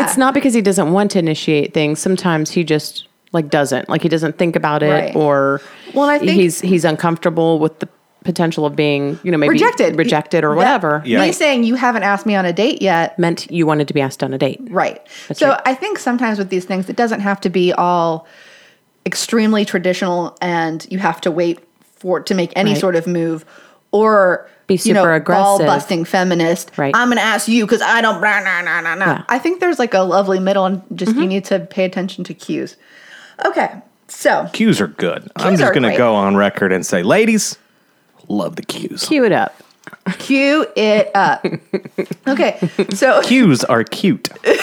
It's 0.00 0.16
not 0.16 0.34
because 0.34 0.54
he 0.54 0.60
doesn't 0.62 0.92
want 0.92 1.10
to 1.12 1.18
initiate 1.18 1.74
things. 1.74 1.98
Sometimes 2.00 2.50
he 2.50 2.64
just 2.64 3.06
like 3.32 3.50
doesn't. 3.50 3.88
Like 3.88 4.02
he 4.02 4.08
doesn't 4.08 4.38
think 4.38 4.56
about 4.56 4.82
it 4.82 4.90
Right. 4.90 5.16
or 5.16 5.60
Well, 5.94 6.08
I 6.08 6.18
think- 6.18 6.32
he's 6.32 6.60
he's 6.60 6.84
uncomfortable 6.84 7.58
with 7.58 7.78
the 7.80 7.88
potential 8.24 8.66
of 8.66 8.74
being, 8.76 9.18
you 9.22 9.30
know, 9.30 9.38
maybe 9.38 9.50
rejected, 9.52 9.96
rejected 9.96 10.44
or 10.44 10.50
That- 10.50 10.56
whatever. 10.56 11.02
Yeah. 11.06 11.20
Me 11.20 11.32
saying 11.32 11.64
you 11.64 11.74
haven't 11.76 12.02
asked 12.02 12.26
me 12.26 12.34
on 12.34 12.44
a 12.44 12.52
date 12.52 12.82
yet 12.82 13.18
Meant 13.18 13.50
you 13.50 13.66
wanted 13.66 13.88
to 13.88 13.94
be 13.94 14.00
asked 14.00 14.22
on 14.22 14.32
a 14.34 14.38
date. 14.38 14.60
Right. 14.70 15.00
so 15.32 15.60
I 15.64 15.74
think 15.74 15.98
sometimes 15.98 16.38
with 16.38 16.48
these 16.50 16.64
things, 16.64 16.88
it 16.88 16.96
doesn't 16.96 17.20
have 17.20 17.40
to 17.42 17.50
be 17.50 17.72
all 17.72 18.26
extremely 19.08 19.64
traditional 19.64 20.36
and 20.40 20.86
you 20.90 20.98
have 20.98 21.20
to 21.22 21.30
wait 21.32 21.58
for 21.96 22.20
to 22.20 22.34
make 22.34 22.52
any 22.54 22.72
Right. 22.72 22.80
sort 22.80 22.94
of 22.94 23.06
move 23.08 23.44
or 23.90 24.46
Be 24.68 24.74
you 24.84 24.92
know, 24.94 25.00
super 25.02 25.14
aggressive. 25.14 25.42
ball 25.42 25.58
busting 25.60 26.04
feminist. 26.04 26.70
Right. 26.76 26.94
I'm 26.94 27.08
gonna 27.08 27.22
ask 27.22 27.48
you 27.48 27.64
because 27.66 27.80
I 27.82 28.00
don't. 28.02 28.20
Blah, 28.20 28.40
nah, 28.40 28.60
nah, 28.62 28.80
nah, 28.82 28.94
nah. 28.94 29.04
Yeah. 29.06 29.12
Mm-hmm. 29.14 29.22
I 29.32 29.38
think 29.38 29.60
there's 29.60 29.78
like 29.78 29.94
a 29.94 30.00
lovely 30.02 30.38
middle, 30.38 30.66
and 30.66 30.82
just 30.94 31.16
you 31.16 31.26
need 31.26 31.44
to 31.46 31.58
pay 31.60 31.84
attention 31.84 32.22
to 32.24 32.34
cues. 32.34 32.76
Okay, 33.46 33.70
so 34.08 34.48
Cues 34.52 34.80
are 34.80 34.88
good. 34.88 35.30
I'm 35.36 35.56
just 35.56 35.72
going 35.72 35.84
to 35.84 35.88
great. 35.90 35.98
go 35.98 36.14
on 36.14 36.36
record 36.36 36.72
and 36.72 36.84
say, 36.84 37.02
ladies, 37.02 37.56
love 38.28 38.56
the 38.56 38.62
cues. 38.62 39.06
Cue 39.06 39.24
it 39.24 39.32
up. 39.32 39.54
Cue 40.18 40.66
it 40.76 41.10
up. 41.14 41.44
Okay, 42.26 42.58
so 42.94 43.20
Cues 43.24 43.64
are 43.64 43.84
cute. 43.84 44.28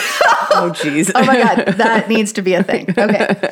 Oh 0.58 0.72
jeez. 0.74 1.12
Oh 1.14 1.26
my 1.26 1.38
god, 1.42 1.74
that 1.78 2.08
needs 2.08 2.32
to 2.34 2.42
be 2.42 2.54
a 2.54 2.64
thing. 2.64 2.90
Okay. 2.98 3.52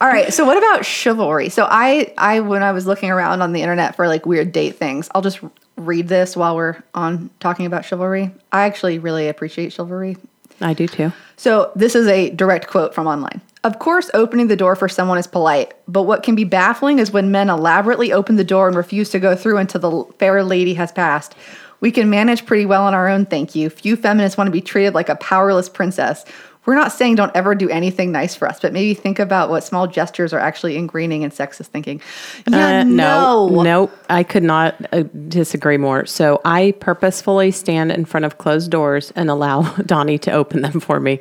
All 0.00 0.08
right. 0.08 0.30
So 0.32 0.44
what 0.44 0.58
about 0.58 0.84
chivalry? 0.84 1.48
So 1.48 1.66
I 1.70 2.12
I 2.18 2.40
when 2.40 2.62
I 2.62 2.72
was 2.72 2.86
looking 2.86 3.10
around 3.10 3.40
on 3.40 3.52
the 3.52 3.62
internet 3.62 3.96
for 3.96 4.08
like 4.08 4.26
weird 4.26 4.52
date 4.52 4.76
things, 4.76 5.08
I'll 5.14 5.22
just 5.22 5.40
read 5.76 6.08
this 6.08 6.36
while 6.36 6.54
we're 6.56 6.82
on 6.94 7.30
talking 7.40 7.64
about 7.64 7.84
chivalry. 7.86 8.30
I 8.52 8.64
actually 8.64 8.98
really 8.98 9.28
appreciate 9.28 9.72
chivalry. 9.72 10.18
I 10.60 10.74
do 10.74 10.86
too. 10.86 11.12
So 11.36 11.72
this 11.74 11.94
is 11.94 12.06
a 12.08 12.30
direct 12.30 12.66
quote 12.66 12.94
from 12.94 13.06
online. 13.06 13.40
Of 13.64 13.78
course, 13.78 14.10
opening 14.14 14.48
the 14.48 14.56
door 14.56 14.76
for 14.76 14.88
someone 14.90 15.16
is 15.18 15.26
polite, 15.26 15.72
but 15.88 16.02
what 16.02 16.22
can 16.22 16.34
be 16.34 16.44
baffling 16.44 16.98
is 16.98 17.10
when 17.12 17.30
men 17.30 17.48
elaborately 17.48 18.12
open 18.12 18.36
the 18.36 18.44
door 18.44 18.68
and 18.68 18.76
refuse 18.76 19.08
to 19.10 19.18
go 19.18 19.34
through 19.34 19.56
until 19.56 19.80
the 19.80 20.12
fair 20.18 20.44
lady 20.44 20.74
has 20.74 20.92
passed. 20.92 21.34
We 21.80 21.90
can 21.90 22.08
manage 22.10 22.44
pretty 22.46 22.66
well 22.66 22.84
on 22.84 22.92
our 22.94 23.08
own, 23.08 23.24
thank 23.26 23.54
you. 23.54 23.70
Few 23.70 23.96
feminists 23.96 24.36
want 24.36 24.48
to 24.48 24.52
be 24.52 24.60
treated 24.60 24.94
like 24.94 25.08
a 25.08 25.16
powerless 25.16 25.68
princess. 25.70 26.24
We're 26.66 26.74
not 26.74 26.92
saying 26.92 27.16
don't 27.16 27.34
ever 27.34 27.54
do 27.54 27.68
anything 27.68 28.10
nice 28.10 28.34
for 28.34 28.48
us, 28.48 28.58
but 28.60 28.72
maybe 28.72 28.94
think 28.94 29.18
about 29.18 29.50
what 29.50 29.64
small 29.64 29.86
gestures 29.86 30.32
are 30.32 30.38
actually 30.38 30.76
ingraining 30.76 31.20
in 31.22 31.30
sexist 31.30 31.66
thinking. 31.66 32.00
Yeah, 32.46 32.80
Uh, 32.80 32.84
no. 32.84 33.48
no, 33.48 33.62
no, 33.62 33.90
I 34.08 34.22
could 34.22 34.42
not 34.44 34.74
uh, 34.92 35.02
disagree 35.28 35.76
more. 35.76 36.06
So 36.06 36.40
I 36.44 36.72
purposefully 36.80 37.50
stand 37.50 37.92
in 37.92 38.06
front 38.06 38.24
of 38.24 38.38
closed 38.38 38.70
doors 38.70 39.12
and 39.14 39.28
allow 39.28 39.62
Donnie 39.86 40.18
to 40.20 40.30
open 40.32 40.62
them 40.62 40.80
for 40.80 41.00
me. 41.00 41.20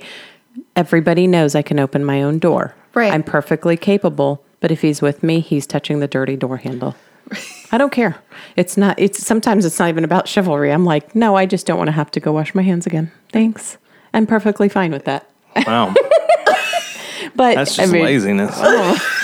Everybody 0.76 1.28
knows 1.28 1.56
I 1.56 1.62
can 1.62 1.80
open 1.80 2.04
my 2.04 2.22
own 2.24 2.40
door. 2.40 2.76
Right. 2.94 3.14
I'm 3.14 3.24
perfectly 3.24 3.78
capable, 3.78 4.44
but 4.60 4.72
if 4.72 4.82
he's 4.82 5.02
with 5.02 5.24
me, 5.24 5.40
he's 5.40 5.68
touching 5.68 6.00
the 6.00 6.08
dirty 6.08 6.36
door 6.36 6.58
handle. 6.58 6.96
I 7.72 7.78
don't 7.78 7.92
care. 7.92 8.18
It's 8.56 8.78
not, 8.78 9.00
it's 9.00 9.26
sometimes 9.26 9.66
it's 9.66 9.80
not 9.80 9.90
even 9.90 10.04
about 10.04 10.28
chivalry. 10.28 10.72
I'm 10.72 10.86
like, 10.86 11.16
no, 11.16 11.36
I 11.36 11.46
just 11.46 11.66
don't 11.66 11.78
want 11.78 11.88
to 11.88 11.94
have 11.94 12.12
to 12.12 12.20
go 12.20 12.32
wash 12.32 12.54
my 12.54 12.62
hands 12.62 12.86
again. 12.86 13.12
Thanks. 13.32 13.78
I'm 14.14 14.28
perfectly 14.28 14.70
fine 14.70 14.92
with 14.92 15.06
that. 15.06 15.30
Wow. 15.66 15.94
But 17.36 17.56
That's 17.56 17.80
I 17.80 17.84
just 17.84 17.94
mean, 17.94 18.04
laziness. 18.04 18.54
Oh. 18.56 19.23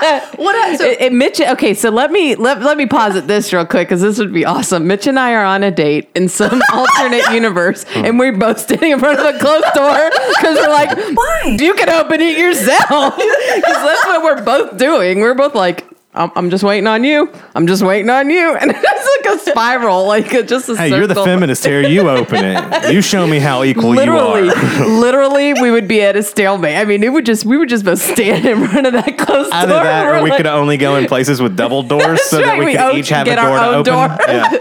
What 0.36 0.54
else? 0.56 0.78
So, 0.78 0.84
It, 0.86 1.00
it- 1.00 1.12
Mitch, 1.12 1.40
okay, 1.40 1.74
so 1.74 1.90
let 1.90 2.10
me 2.10 2.34
let, 2.34 2.60
let 2.62 2.76
me 2.76 2.86
posit 2.86 3.26
this 3.26 3.52
real 3.52 3.64
quick 3.66 3.88
because 3.88 4.00
this 4.00 4.18
would 4.18 4.32
be 4.32 4.44
awesome. 4.44 4.86
Mitch 4.86 5.06
and 5.06 5.18
I 5.18 5.34
are 5.34 5.44
on 5.44 5.62
a 5.62 5.70
date 5.70 6.08
in 6.14 6.28
some 6.28 6.60
alternate 6.72 7.26
universe, 7.32 7.84
and 7.94 8.18
we're 8.18 8.36
both 8.36 8.58
standing 8.60 8.90
in 8.92 8.98
front 8.98 9.18
of 9.20 9.34
a 9.34 9.38
closed 9.38 9.66
door 9.74 10.10
because 10.36 10.56
we're 10.56 10.68
like, 10.72 10.96
"Why? 10.96 11.56
You 11.58 11.74
can 11.74 11.88
open 11.90 12.20
it 12.20 12.36
yourself." 12.38 13.14
Because 13.54 13.82
that's 13.84 14.04
what 14.06 14.22
we're 14.24 14.42
both 14.44 14.76
doing. 14.78 15.20
We're 15.20 15.34
both 15.34 15.54
like, 15.54 15.84
I'm, 16.14 16.30
"I'm 16.36 16.50
just 16.50 16.62
waiting 16.62 16.86
on 16.86 17.02
you. 17.04 17.32
I'm 17.54 17.66
just 17.66 17.82
waiting 17.82 18.08
on 18.10 18.30
you," 18.30 18.54
and 18.56 18.70
it's 18.74 19.26
like 19.26 19.36
a 19.36 19.38
spiral, 19.50 20.06
like 20.06 20.32
a, 20.32 20.42
just 20.42 20.68
a 20.68 20.76
Hey, 20.76 20.88
you're 20.90 21.06
the 21.06 21.14
circle. 21.14 21.24
feminist 21.24 21.64
here. 21.64 21.80
You 21.82 22.08
open 22.08 22.44
it. 22.44 22.92
You 22.92 23.02
show 23.02 23.26
me 23.26 23.38
how 23.40 23.64
equal 23.64 23.90
Literally, 23.90 24.44
you 24.46 24.52
are. 24.52 24.86
literally, 25.00 25.52
we 25.54 25.70
would 25.70 25.88
be 25.88 26.02
at 26.02 26.16
a 26.16 26.22
stalemate. 26.22 26.76
I 26.76 26.84
mean, 26.84 27.02
it 27.02 27.12
would 27.12 27.26
just 27.26 27.44
we 27.44 27.56
would 27.56 27.68
just 27.68 27.84
both 27.84 28.00
stand 28.00 28.46
in 28.46 28.66
front 28.68 28.86
of 28.86 28.92
that 28.92 29.18
closed 29.18 29.52
Either 29.52 29.72
door. 29.74 29.82
that, 29.82 30.04
We're 30.06 30.18
or 30.18 30.22
we 30.22 30.30
like- 30.30 30.36
could 30.38 30.46
only 30.46 30.76
go 30.76 30.96
in 30.96 31.06
places 31.06 31.42
with 31.42 31.56
double 31.56 31.82
doors 31.82 32.22
so 32.30 32.36
That's 32.36 32.46
that 32.48 32.52
right, 32.52 32.58
we 32.60 32.64
we 32.66 32.72
could 32.72 32.80
own- 32.80 32.96
each 32.96 33.08
have 33.08 33.26
a 33.26 33.30
get 33.30 33.36
door 33.36 33.46
our 33.46 33.58
to 33.58 33.66
own 33.66 33.74
open. 33.74 33.92
door. 33.92 34.18
Yeah. 34.28 34.50
so 34.50 34.58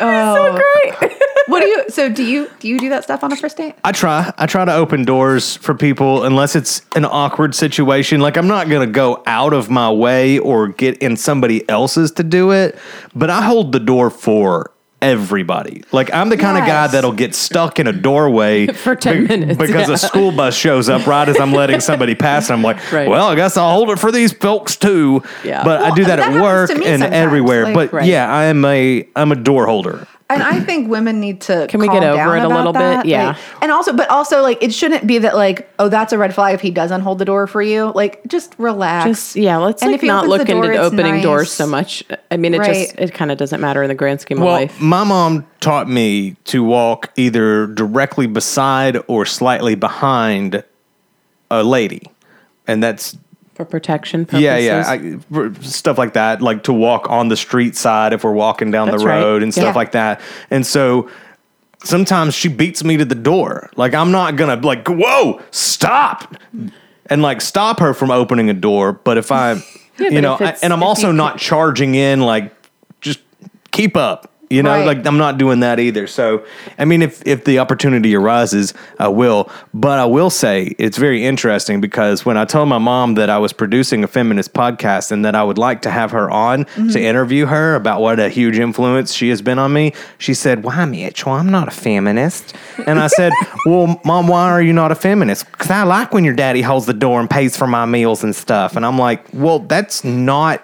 oh. 0.00 0.60
great. 1.00 1.12
What 1.48 1.60
do 1.60 1.66
you? 1.66 1.84
So 1.88 2.08
do 2.08 2.22
you 2.24 2.50
do 2.60 2.68
you 2.68 2.78
do 2.78 2.88
that 2.90 3.04
stuff 3.04 3.24
on 3.24 3.32
a 3.32 3.36
first 3.36 3.56
date? 3.56 3.74
I 3.84 3.92
try. 3.92 4.32
I 4.38 4.46
try 4.46 4.64
to 4.64 4.72
open 4.74 5.04
doors 5.04 5.56
for 5.56 5.74
people 5.74 6.24
unless 6.24 6.54
it's 6.54 6.82
an 6.94 7.04
awkward 7.04 7.54
situation. 7.54 8.20
Like 8.20 8.36
I'm 8.36 8.48
not 8.48 8.68
gonna 8.68 8.86
go 8.86 9.22
out 9.26 9.52
of 9.52 9.70
my 9.70 9.90
way 9.90 10.38
or 10.38 10.68
get 10.68 10.98
in 10.98 11.16
somebody 11.16 11.68
else's 11.68 12.12
to 12.12 12.22
do 12.22 12.52
it, 12.52 12.78
but 13.14 13.30
I 13.30 13.42
hold 13.42 13.72
the 13.72 13.80
door 13.80 14.10
for 14.10 14.70
everybody. 15.00 15.84
Like 15.92 16.12
I'm 16.12 16.28
the 16.28 16.36
kind 16.36 16.58
of 16.58 16.66
guy 16.66 16.88
that'll 16.88 17.12
get 17.12 17.34
stuck 17.34 17.78
in 17.78 17.86
a 17.86 17.92
doorway 17.92 18.66
For 18.72 18.96
10 18.96 19.24
minutes, 19.28 19.58
because 19.58 19.88
yeah. 19.88 19.94
a 19.94 19.98
school 19.98 20.32
bus 20.32 20.56
shows 20.56 20.88
up 20.88 21.06
right 21.06 21.28
as 21.28 21.38
I'm 21.38 21.52
letting 21.52 21.80
somebody 21.80 22.14
pass, 22.16 22.50
and 22.50 22.56
I'm 22.56 22.62
like, 22.62 22.78
Right. 22.92 23.08
well, 23.08 23.28
I 23.28 23.36
guess 23.36 23.56
I'll 23.56 23.72
hold 23.72 23.90
it 23.90 23.98
for 23.98 24.10
these 24.10 24.32
folks 24.32 24.76
too. 24.76 25.22
Yeah. 25.44 25.62
But 25.64 25.82
I 25.82 25.94
do 25.94 26.04
that, 26.04 26.16
that 26.16 26.32
at 26.34 26.42
work 26.42 26.70
and 26.70 26.82
sometimes, 26.82 27.14
everywhere. 27.14 27.64
like- 27.66 27.74
but 27.74 27.92
Right. 27.92 28.06
yeah, 28.08 28.28
I 28.32 28.44
am 28.46 28.64
a 28.64 29.06
I'm 29.16 29.30
a 29.32 29.36
door 29.36 29.66
holder. 29.66 30.06
And 30.30 30.42
I 30.42 30.60
think 30.60 30.90
women 30.90 31.20
need 31.20 31.40
to 31.42 31.66
Can 31.68 31.80
we 31.80 31.86
calm 31.86 32.00
get 32.00 32.04
over 32.04 32.36
it 32.36 32.42
a 32.42 32.46
about 32.46 32.56
little 32.58 32.72
bit? 32.74 33.06
Yeah. 33.06 33.28
Like, 33.28 33.36
and 33.62 33.72
also, 33.72 33.94
but 33.94 34.10
also, 34.10 34.42
like, 34.42 34.62
it 34.62 34.74
shouldn't 34.74 35.06
be 35.06 35.16
that 35.18 35.34
like, 35.34 35.72
oh, 35.78 35.88
that's 35.88 36.12
a 36.12 36.18
red 36.18 36.34
flag 36.34 36.54
if 36.54 36.60
he 36.60 36.70
doesn't 36.70 37.00
hold 37.00 37.18
the 37.18 37.24
door 37.24 37.46
for 37.46 37.62
you. 37.62 37.92
Like, 37.94 38.20
just 38.26 38.54
relax. 38.58 39.06
Just 39.06 39.36
yeah, 39.36 39.56
let's 39.56 39.82
And 39.82 39.92
like 39.92 40.02
if 40.02 40.06
not 40.06 40.26
opens 40.26 40.32
the 40.32 40.38
look 40.38 40.48
door, 40.48 40.64
into 40.72 40.84
it's 40.84 40.92
opening 40.92 41.22
doors 41.22 41.44
nice. 41.44 41.52
so 41.52 41.66
much. 41.66 42.04
I 42.30 42.36
mean, 42.36 42.52
it 42.52 42.58
Right. 42.58 42.74
just 42.74 42.94
it 42.98 43.14
kind 43.14 43.30
of 43.32 43.38
doesn't 43.38 43.60
matter 43.62 43.82
in 43.82 43.88
the 43.88 43.94
grand 43.94 44.20
scheme 44.20 44.40
Well, 44.40 44.48
of 44.48 44.60
life. 44.60 44.80
my 44.80 45.02
mom 45.02 45.46
taught 45.60 45.88
me 45.88 46.36
to 46.44 46.62
walk 46.62 47.10
either 47.16 47.66
directly 47.66 48.26
beside 48.26 48.98
or 49.06 49.24
slightly 49.24 49.76
behind 49.76 50.62
a 51.50 51.62
lady. 51.64 52.02
And 52.66 52.82
that's 52.82 53.16
For 53.58 53.64
protection 53.64 54.24
purposes. 54.24 54.42
yeah, 54.44 54.56
yeah, 54.56 54.84
I, 54.86 55.52
stuff 55.62 55.98
like 55.98 56.12
that, 56.12 56.40
like 56.40 56.62
to 56.62 56.72
walk 56.72 57.10
on 57.10 57.26
the 57.26 57.36
street 57.36 57.74
side 57.74 58.12
if 58.12 58.22
we're 58.22 58.30
walking 58.32 58.70
down 58.70 58.86
That's 58.88 59.02
the 59.02 59.08
right. 59.08 59.20
road 59.20 59.42
and 59.42 59.52
stuff 59.52 59.64
Yeah. 59.64 59.72
like 59.74 59.90
that. 59.92 60.20
And 60.48 60.64
so 60.64 61.10
sometimes 61.82 62.34
she 62.34 62.48
beats 62.48 62.84
me 62.84 62.96
to 62.98 63.04
the 63.04 63.16
door. 63.16 63.68
Like 63.74 63.94
I'm 63.94 64.12
not 64.12 64.36
gonna 64.36 64.54
like, 64.54 64.86
whoa, 64.86 65.42
stop, 65.50 66.36
and 67.06 67.20
like 67.20 67.40
stop 67.40 67.80
her 67.80 67.94
from 67.94 68.12
opening 68.12 68.48
a 68.48 68.54
door. 68.54 68.92
But 68.92 69.18
if 69.18 69.32
I, 69.32 69.54
you 69.98 70.10
but 70.12 70.20
know, 70.20 70.36
I, 70.38 70.56
and 70.62 70.72
I'm 70.72 70.84
also 70.84 71.10
not 71.10 71.38
charging 71.38 71.96
in 71.96 72.20
like 72.20 72.54
just 73.00 73.18
keep 73.72 73.96
up. 73.96 74.32
You 74.50 74.62
know, 74.62 74.70
Right. 74.70 74.86
like 74.86 75.06
I'm 75.06 75.18
not 75.18 75.36
doing 75.38 75.60
that 75.60 75.78
either. 75.78 76.06
So, 76.06 76.44
I 76.78 76.84
mean, 76.84 77.02
if 77.02 77.22
if 77.26 77.44
the 77.44 77.58
opportunity 77.58 78.14
arises, 78.16 78.72
I 78.98 79.08
will. 79.08 79.50
But 79.74 79.98
I 79.98 80.06
will 80.06 80.30
say 80.30 80.74
it's 80.78 80.96
very 80.96 81.24
interesting 81.24 81.80
because 81.80 82.24
when 82.24 82.36
I 82.36 82.44
told 82.44 82.68
my 82.68 82.78
mom 82.78 83.14
that 83.14 83.28
I 83.28 83.38
was 83.38 83.52
producing 83.52 84.04
a 84.04 84.08
feminist 84.08 84.54
podcast 84.54 85.12
and 85.12 85.24
that 85.24 85.34
I 85.34 85.44
would 85.44 85.58
like 85.58 85.82
to 85.82 85.90
have 85.90 86.12
her 86.12 86.30
on 86.30 86.64
to 86.64 86.70
mm-hmm. 86.70 86.96
interview 86.96 87.46
her 87.46 87.74
about 87.74 88.00
what 88.00 88.18
a 88.18 88.28
huge 88.28 88.58
influence 88.58 89.12
she 89.12 89.28
has 89.28 89.42
been 89.42 89.58
on 89.58 89.72
me, 89.72 89.92
she 90.18 90.34
said, 90.34 90.64
"Why, 90.64 90.84
Mitchell? 90.86 91.32
I'm 91.32 91.50
not 91.50 91.68
a 91.68 91.72
feminist." 91.72 92.54
And 92.86 92.98
I 92.98 93.08
said, 93.08 93.32
"Well, 93.66 94.00
mom, 94.04 94.28
why 94.28 94.50
are 94.50 94.62
you 94.62 94.72
not 94.72 94.92
a 94.92 94.94
feminist? 94.94 95.50
Because 95.50 95.70
I 95.70 95.82
like 95.82 96.12
when 96.14 96.24
your 96.24 96.34
daddy 96.34 96.62
holds 96.62 96.86
the 96.86 96.94
door 96.94 97.20
and 97.20 97.28
pays 97.28 97.56
for 97.56 97.66
my 97.66 97.84
meals 97.84 98.24
and 98.24 98.34
stuff." 98.34 98.76
And 98.76 98.86
I'm 98.86 98.98
like, 98.98 99.24
"Well, 99.32 99.58
that's 99.58 100.04
not." 100.04 100.62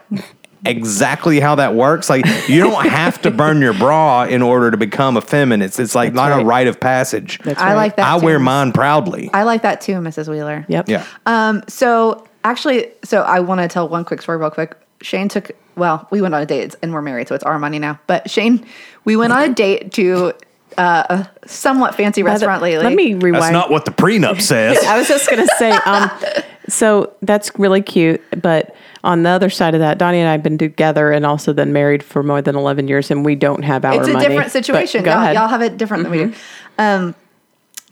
Exactly 0.65 1.41
how 1.41 1.55
that 1.57 1.75
works. 1.75 2.09
Like 2.11 2.25
you 2.49 2.61
don't 2.61 2.87
have 2.89 3.21
to 3.23 3.31
burn 3.31 3.61
your 3.61 3.75
bra 3.75 4.25
in 4.25 4.43
order 4.43 4.71
to 4.71 4.77
become 4.77 5.17
a 5.17 5.21
feminist. 5.21 5.79
It's 5.81 5.95
like 5.95 6.13
not 6.15 6.39
a 6.39 6.45
rite 6.45 6.67
of 6.67 6.81
passage. 6.81 7.39
That's 7.45 7.61
I 7.61 7.69
right. 7.69 7.75
like 7.75 7.97
that. 7.97 8.15
I 8.15 8.19
too, 8.19 8.25
wear 8.25 8.39
mine 8.39 8.73
proudly. 8.73 9.31
I 9.33 9.43
like 9.43 9.63
that 9.63 9.81
too, 9.81 9.95
Mrs. 9.95 10.29
Wheeler. 10.29 10.65
Yep. 10.69 10.89
yeah. 10.89 11.07
Um. 11.27 11.63
So 11.69 12.27
actually, 12.45 12.93
so 13.05 13.23
I 13.23 13.41
want 13.41 13.61
to 13.61 13.69
tell 13.69 13.89
one 13.89 14.05
quick 14.05 14.23
story, 14.23 14.39
real 14.39 14.51
quick. 14.51 14.77
Shane 15.03 15.29
took. 15.29 15.51
Well, 15.77 16.07
we 16.11 16.23
went 16.23 16.35
on 16.35 16.43
a 16.43 16.47
date 16.47 16.75
and 16.83 16.93
we're 16.93 17.03
married, 17.03 17.29
so 17.29 17.35
it's 17.35 17.45
our 17.45 17.59
money 17.59 17.79
now. 17.79 17.99
But 18.07 18.31
Shane, 18.31 18.65
we 19.05 19.17
went 19.17 19.33
on 19.33 19.43
a 19.43 19.53
date 19.53 19.93
to 19.93 20.33
uh, 20.79 21.05
a 21.09 21.49
somewhat 21.49 21.95
fancy 21.95 22.23
restaurant 22.23 22.63
lately. 22.63 22.85
Let 22.85 22.95
me 22.95 23.15
rewind. 23.15 23.43
That's 23.43 23.53
not 23.53 23.71
what 23.71 23.85
the 23.85 23.91
prenup 23.91 24.41
says. 24.43 24.79
I 24.85 24.99
was 24.99 25.09
just 25.09 25.29
gonna 25.29 25.47
say, 25.59 25.71
um, 25.71 26.11
so 26.69 27.15
that's 27.23 27.51
really 27.59 27.83
cute. 27.83 28.23
But 28.41 28.75
on 29.03 29.23
the 29.23 29.31
other 29.31 29.51
side 29.51 29.75
of 29.75 29.81
that, 29.81 29.99
Donnie 29.99 30.19
and 30.19 30.29
I 30.29 30.33
have 30.33 30.43
been 30.43 30.59
together 30.59 31.13
and 31.13 31.27
also 31.27 31.53
then 31.53 31.73
married 31.73 32.03
for 32.03 32.23
more 32.23 32.43
than 32.43 32.57
eleven 32.57 32.89
years, 32.89 33.11
and 33.11 33.25
we 33.25 33.35
don't 33.35 33.63
have 33.63 33.85
our 33.85 33.99
it's 33.99 34.09
a 34.09 34.13
money. 34.13 34.29
different 34.29 34.51
situation. 34.51 35.05
Go 35.05 35.13
Y'all, 35.13 35.21
ahead. 35.23 35.35
y'all 35.35 35.49
have 35.49 35.63
it 35.63 35.77
different 35.77 36.05
than 36.05 36.13
we 36.13 36.19
do. 36.19 36.35
Um, 36.79 37.15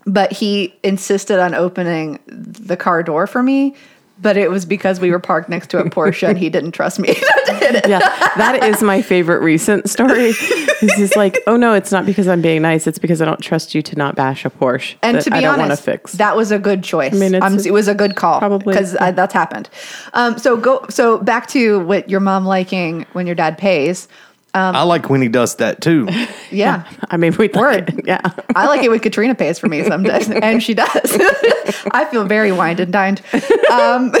but 0.05 0.31
he 0.33 0.75
insisted 0.83 1.39
on 1.39 1.53
opening 1.53 2.19
the 2.27 2.75
car 2.75 3.03
door 3.03 3.25
for 3.27 3.41
me 3.41 3.75
but 4.23 4.37
it 4.37 4.49
was 4.49 4.65
because 4.65 4.99
we 4.99 5.11
were 5.11 5.19
parked 5.19 5.49
next 5.49 5.69
to 5.71 5.79
a 5.79 5.83
Porsche 5.83 6.27
and 6.27 6.37
he 6.37 6.49
didn't 6.49 6.71
trust 6.71 6.97
me 6.97 7.13
to 7.45 7.53
hit 7.53 7.75
it. 7.75 7.87
Yeah, 7.87 7.99
that 8.37 8.63
is 8.63 8.81
my 8.81 9.01
favorite 9.01 9.41
recent 9.41 9.89
story. 9.89 10.31
He's 10.31 10.95
just 10.95 11.15
like, 11.15 11.37
oh 11.45 11.57
no, 11.57 11.73
it's 11.73 11.91
not 11.91 12.05
because 12.05 12.27
I'm 12.27 12.41
being 12.41 12.61
nice. 12.61 12.87
It's 12.87 12.97
because 12.97 13.21
I 13.21 13.25
don't 13.25 13.41
trust 13.41 13.75
you 13.75 13.81
to 13.83 13.95
not 13.95 14.15
bash 14.15 14.45
a 14.45 14.49
Porsche. 14.49 14.95
And 15.03 15.19
to 15.21 15.29
be 15.29 15.37
I 15.37 15.41
don't 15.41 15.49
want 15.49 15.59
to 15.59 15.63
honest, 15.65 15.83
fix. 15.83 16.13
that 16.13 16.35
was 16.35 16.51
a 16.51 16.57
good 16.57 16.83
choice. 16.83 17.13
I 17.13 17.17
mean, 17.17 17.35
it's 17.35 17.45
um, 17.45 17.59
it 17.59 17.73
was 17.73 17.87
a 17.87 17.93
good 17.93 18.15
call, 18.15 18.39
probably, 18.39 18.73
because 18.73 18.93
yeah. 18.93 19.11
that's 19.11 19.33
happened. 19.33 19.69
Um, 20.13 20.37
so 20.39 20.57
go. 20.57 20.85
So 20.89 21.17
back 21.17 21.47
to 21.49 21.81
what 21.81 22.09
your 22.09 22.21
mom 22.21 22.45
liking 22.45 23.05
when 23.11 23.27
your 23.27 23.35
dad 23.35 23.57
pays. 23.57 24.07
I 24.53 24.83
like 24.83 25.09
when 25.09 25.21
he 25.21 25.27
does 25.27 25.55
that 25.55 25.81
too. 25.81 26.07
Yeah, 26.51 26.87
I 27.09 27.17
mean, 27.17 27.35
we 27.35 27.47
Word. 27.47 27.99
Yeah. 28.05 28.21
I 28.55 28.67
like 28.67 28.83
it 28.83 28.89
when 28.91 28.99
Katrina 28.99 29.33
pays 29.33 29.57
for 29.57 29.67
me 29.67 29.83
some 29.85 30.03
days, 30.03 30.29
and 30.43 30.61
she 30.61 30.75
does. 30.75 30.87
I 31.91 32.07
feel 32.11 32.25
very 32.25 32.51
wined 32.51 32.79
and 32.79 32.93
dined. 32.93 33.23
Um, 33.71 34.13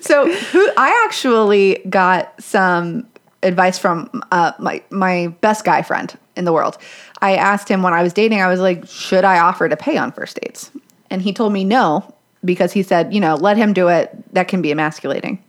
so, 0.00 0.28
who 0.32 0.68
I 0.76 1.04
actually 1.06 1.80
got 1.88 2.42
some 2.42 3.06
advice 3.44 3.78
from 3.78 4.10
uh, 4.32 4.50
my 4.58 4.82
my 4.90 5.28
best 5.42 5.64
guy 5.64 5.82
friend 5.82 6.18
in 6.34 6.44
the 6.44 6.52
world. 6.52 6.76
I 7.20 7.36
asked 7.36 7.68
him 7.68 7.84
when 7.84 7.92
I 7.92 8.02
was 8.02 8.12
dating. 8.12 8.40
I 8.40 8.48
was 8.48 8.58
like, 8.58 8.84
"Should 8.88 9.24
I 9.24 9.38
offer 9.38 9.68
to 9.68 9.76
pay 9.76 9.96
on 9.96 10.10
first 10.10 10.40
dates?" 10.40 10.72
And 11.08 11.22
he 11.22 11.32
told 11.32 11.52
me 11.52 11.62
no 11.62 12.12
because 12.44 12.72
he 12.72 12.82
said, 12.82 13.14
"You 13.14 13.20
know, 13.20 13.36
let 13.36 13.56
him 13.56 13.72
do 13.74 13.86
it. 13.86 14.10
That 14.34 14.48
can 14.48 14.60
be 14.60 14.72
emasculating." 14.72 15.40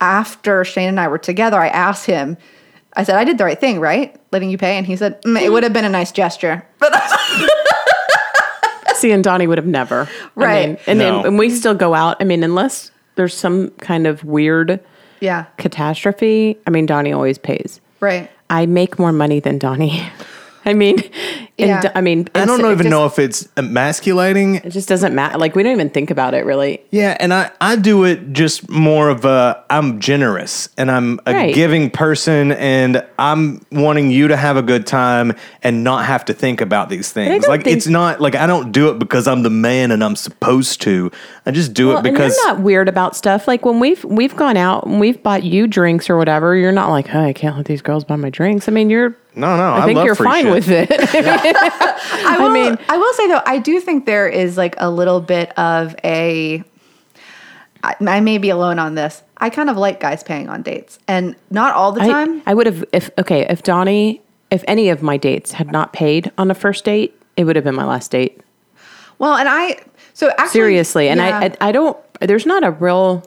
After 0.00 0.64
Shane 0.64 0.88
and 0.88 1.00
I 1.00 1.08
were 1.08 1.18
together, 1.18 1.58
I 1.60 1.68
asked 1.68 2.06
him. 2.06 2.36
I 2.96 3.04
said, 3.04 3.16
"I 3.16 3.24
did 3.24 3.38
the 3.38 3.44
right 3.44 3.58
thing, 3.60 3.80
right? 3.80 4.16
Letting 4.32 4.50
you 4.50 4.58
pay." 4.58 4.76
And 4.76 4.86
he 4.86 4.96
said, 4.96 5.22
"Mm, 5.22 5.40
"It 5.40 5.52
would 5.52 5.62
have 5.62 5.72
been 5.72 5.84
a 5.84 5.88
nice 5.88 6.12
gesture." 6.12 6.64
But 6.78 6.92
See, 8.96 9.10
and 9.10 9.24
Donnie 9.24 9.46
would 9.46 9.58
have 9.58 9.66
never. 9.66 10.02
I 10.02 10.08
Right. 10.36 10.68
mean, 10.68 10.78
and, 10.86 10.98
No. 10.98 11.16
then 11.18 11.26
and 11.26 11.38
we 11.38 11.50
still 11.50 11.74
go 11.74 11.94
out. 11.94 12.16
I 12.20 12.24
mean, 12.24 12.42
unless 12.44 12.90
there's 13.16 13.34
some 13.34 13.70
kind 13.80 14.06
of 14.06 14.24
weird 14.24 14.80
yeah, 15.20 15.44
catastrophe, 15.58 16.58
I 16.66 16.70
mean, 16.70 16.86
Donnie 16.86 17.12
always 17.12 17.38
pays. 17.38 17.80
right. 18.00 18.30
I 18.50 18.66
make 18.66 18.98
more 18.98 19.12
money 19.12 19.40
than 19.40 19.58
Donnie. 19.58 20.02
I 20.66 20.72
mean, 20.74 21.02
Yeah. 21.56 21.82
Do- 21.82 21.88
I 21.94 22.00
mean, 22.00 22.26
I 22.34 22.44
don't 22.46 22.60
it 22.60 22.64
even 22.72 22.78
just- 22.78 22.90
know 22.90 23.06
if 23.06 23.18
it's 23.18 23.48
emasculating. 23.56 24.56
It 24.56 24.70
just 24.70 24.88
doesn't 24.88 25.14
matter. 25.14 25.38
Like 25.38 25.54
we 25.54 25.62
don't 25.62 25.72
even 25.72 25.90
think 25.90 26.10
about 26.10 26.34
it 26.34 26.44
really. 26.44 26.80
Yeah, 26.90 27.16
and 27.20 27.32
I, 27.32 27.50
I 27.60 27.76
do 27.76 28.04
it 28.04 28.32
just 28.32 28.68
more 28.70 29.08
of 29.08 29.24
a 29.24 29.62
I'm 29.70 30.00
generous 30.00 30.68
and 30.76 30.90
I'm 30.90 31.20
a 31.26 31.32
Right. 31.32 31.54
giving 31.54 31.90
person 31.90 32.52
and 32.52 33.04
I'm 33.18 33.60
wanting 33.70 34.10
you 34.10 34.28
to 34.28 34.36
have 34.36 34.56
a 34.56 34.62
good 34.62 34.86
time 34.86 35.34
and 35.62 35.84
not 35.84 36.06
have 36.06 36.24
to 36.26 36.34
think 36.34 36.60
about 36.60 36.88
these 36.88 37.12
things. 37.12 37.46
Like 37.46 37.64
think- 37.64 37.76
it's 37.76 37.86
not 37.86 38.20
like 38.20 38.34
I 38.34 38.46
don't 38.46 38.72
do 38.72 38.88
it 38.90 38.98
because 38.98 39.28
I'm 39.28 39.42
the 39.42 39.50
man 39.50 39.90
and 39.90 40.02
I'm 40.02 40.16
supposed 40.16 40.80
to. 40.82 41.10
I 41.46 41.50
just 41.50 41.74
do 41.74 41.88
Well, 41.88 41.98
it 41.98 42.02
because 42.02 42.36
you're 42.36 42.54
not 42.54 42.60
weird 42.62 42.88
about 42.88 43.14
stuff. 43.14 43.46
Like 43.46 43.64
when 43.64 43.78
we've 43.80 44.02
we've 44.04 44.34
gone 44.34 44.56
out 44.56 44.86
and 44.86 44.98
we've 44.98 45.22
bought 45.22 45.42
you 45.44 45.66
drinks 45.66 46.08
or 46.10 46.16
whatever, 46.16 46.56
you're 46.56 46.72
not 46.72 46.90
like, 46.90 47.14
oh, 47.14 47.20
I 47.20 47.32
can't 47.32 47.56
let 47.56 47.66
these 47.66 47.82
girls 47.82 48.02
buy 48.04 48.16
my 48.16 48.30
drinks. 48.30 48.68
I 48.68 48.72
mean, 48.72 48.90
you're. 48.90 49.16
No, 49.34 49.56
no. 49.56 49.72
I, 49.72 49.82
I 49.82 49.84
think 49.86 49.96
love 49.96 50.06
you're 50.06 50.14
free 50.14 50.26
fine 50.26 50.44
shit. 50.44 50.52
with 50.52 50.68
it. 50.70 50.90
I, 50.90 52.36
will, 52.38 52.46
I 52.46 52.52
mean- 52.52 52.78
I 52.88 52.96
will 52.96 53.12
say 53.14 53.28
though, 53.28 53.42
I 53.46 53.58
do 53.58 53.80
think 53.80 54.06
there 54.06 54.28
is 54.28 54.56
like 54.56 54.74
a 54.78 54.90
little 54.90 55.20
bit 55.20 55.56
of 55.58 55.94
a. 56.04 56.62
I, 57.82 57.94
I 58.06 58.20
may 58.20 58.38
be 58.38 58.50
alone 58.50 58.78
on 58.78 58.94
this. 58.94 59.22
I 59.36 59.50
kind 59.50 59.68
of 59.68 59.76
like 59.76 60.00
guys 60.00 60.22
paying 60.22 60.48
on 60.48 60.62
dates, 60.62 60.98
and 61.06 61.36
not 61.50 61.74
all 61.74 61.92
the 61.92 62.00
time. 62.00 62.42
I 62.46 62.54
would 62.54 62.66
have 62.66 62.84
if 62.92 63.10
okay 63.18 63.46
if 63.48 63.62
Donnie 63.62 64.22
if 64.50 64.64
any 64.68 64.88
of 64.88 65.02
my 65.02 65.16
dates 65.16 65.52
had 65.52 65.70
not 65.70 65.92
paid 65.92 66.30
on 66.38 66.48
the 66.48 66.54
first 66.54 66.84
date, 66.84 67.20
it 67.36 67.44
would 67.44 67.56
have 67.56 67.64
been 67.64 67.74
my 67.74 67.84
last 67.84 68.10
date. 68.10 68.40
well, 69.18 69.34
and 69.34 69.48
I 69.48 69.80
so 70.14 70.30
actually 70.30 70.48
Seriously, 70.50 71.08
and 71.08 71.18
yeah, 71.18 71.38
I, 71.40 71.44
I 71.46 71.68
I 71.68 71.72
don't. 71.72 71.98
There's 72.20 72.46
not 72.46 72.64
a 72.64 72.70
real 72.70 73.22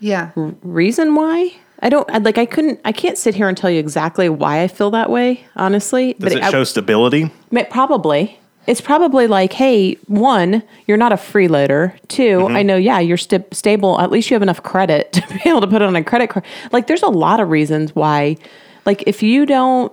yeah 0.00 0.30
reason 0.34 1.14
why. 1.14 1.52
I 1.84 1.88
don't 1.90 2.10
I'd 2.12 2.24
like. 2.24 2.38
I 2.38 2.46
couldn't. 2.46 2.80
I 2.84 2.90
can't 2.92 3.16
sit 3.18 3.34
here 3.36 3.46
and 3.48 3.56
tell 3.56 3.70
you 3.70 3.78
exactly 3.78 4.28
why 4.28 4.62
I 4.62 4.68
feel 4.68 4.90
that 4.92 5.10
way. 5.10 5.46
Honestly, 5.54 6.14
Does 6.14 6.34
it 6.34 6.42
I, 6.42 6.50
show 6.50 6.64
stability? 6.64 7.30
May- 7.52 7.64
Probably. 7.64 8.40
It's 8.66 8.80
probably 8.80 9.26
like, 9.26 9.52
hey, 9.52 9.96
one, 10.06 10.62
you're 10.86 10.96
not 10.96 11.12
a 11.12 11.16
freeloader. 11.16 11.92
2 12.08 12.22
Mm-hmm. 12.38 12.56
I 12.56 12.62
know, 12.62 12.76
yeah, 12.76 12.98
you're 12.98 13.18
st- 13.18 13.52
stable. 13.54 14.00
At 14.00 14.10
least 14.10 14.30
you 14.30 14.34
have 14.34 14.42
enough 14.42 14.62
credit 14.62 15.12
to 15.12 15.20
be 15.28 15.50
able 15.50 15.60
to 15.60 15.66
put 15.66 15.82
it 15.82 15.84
on 15.84 15.94
a 15.94 16.02
credit 16.02 16.30
card. 16.30 16.46
Like, 16.72 16.86
there's 16.86 17.02
a 17.02 17.10
lot 17.10 17.40
of 17.40 17.50
reasons 17.50 17.94
why. 17.94 18.38
Like, 18.86 19.04
if 19.06 19.22
you 19.22 19.44
don't, 19.44 19.92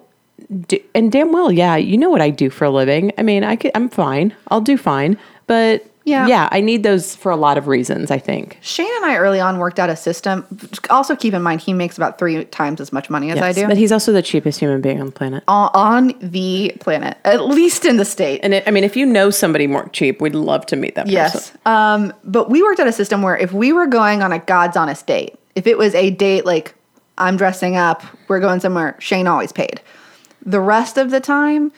do, 0.67 0.79
and 0.95 1.11
damn 1.11 1.33
well, 1.33 1.51
yeah, 1.51 1.75
you 1.75 1.97
know 1.97 2.09
what 2.09 2.21
I 2.21 2.29
do 2.29 2.49
for 2.49 2.63
a 2.63 2.69
living. 2.71 3.11
I 3.17 3.23
mean, 3.23 3.43
I 3.43 3.57
could, 3.57 3.71
I'm 3.75 3.89
fine. 3.89 4.33
I'll 4.47 4.61
do 4.61 4.77
fine. 4.77 5.17
But 5.47 5.85
Yeah. 6.11 6.27
yeah, 6.27 6.49
I 6.51 6.61
need 6.61 6.83
those 6.83 7.15
for 7.15 7.31
a 7.31 7.35
lot 7.35 7.57
of 7.57 7.67
reasons. 7.67 8.11
I 8.11 8.19
think. 8.19 8.57
Shane 8.61 8.91
and 8.97 9.05
I 9.05 9.15
early 9.17 9.39
on 9.39 9.57
worked 9.57 9.79
out 9.79 9.89
a 9.89 9.95
system. 9.95 10.45
Also, 10.89 11.15
keep 11.15 11.33
in 11.33 11.41
mind 11.41 11.61
he 11.61 11.73
makes 11.73 11.97
about 11.97 12.19
three 12.19 12.45
times 12.45 12.79
as 12.81 12.91
much 12.91 13.09
money 13.09 13.31
as 13.31 13.39
I 13.39 13.53
do 13.53 13.67
But 13.67 13.77
he's 13.77 13.91
also 13.91 14.11
the 14.11 14.21
cheapest 14.21 14.59
human 14.59 14.81
being 14.81 14.99
on 14.99 15.07
the 15.07 15.11
planet. 15.11 15.43
on, 15.47 15.71
on 15.73 16.13
the 16.19 16.75
planet, 16.79 17.17
at 17.23 17.45
least 17.45 17.85
in 17.85 17.97
the 17.97 18.05
state. 18.05 18.41
And 18.43 18.53
it, 18.53 18.67
I 18.67 18.71
mean, 18.71 18.83
if 18.83 18.95
you 18.95 19.05
know 19.05 19.29
somebody 19.29 19.67
more 19.67 19.87
cheap, 19.89 20.21
we'd 20.21 20.35
love 20.35 20.65
to 20.67 20.75
meet 20.75 20.95
that 20.95 21.05
person. 21.05 21.13
Yes. 21.13 21.53
Um, 21.65 22.13
but 22.23 22.49
we 22.49 22.61
worked 22.61 22.79
out 22.79 22.87
a 22.87 22.91
system 22.91 23.21
where 23.21 23.37
if 23.37 23.53
we 23.53 23.73
were 23.73 23.87
going 23.87 24.21
on 24.21 24.31
a 24.31 24.39
God's 24.39 24.77
honest 24.77 25.07
date, 25.07 25.37
if 25.55 25.67
it 25.67 25.77
was 25.77 25.95
a 25.95 26.09
date 26.11 26.45
like 26.45 26.75
I'm 27.17 27.37
dressing 27.37 27.75
up, 27.75 28.03
we're 28.27 28.39
going 28.39 28.59
somewhere, 28.59 28.95
Shane 28.99 29.27
always 29.27 29.51
paid. 29.51 29.81
The 30.45 30.59
rest 30.59 30.97
of 30.97 31.11
the 31.11 31.19
time, 31.19 31.71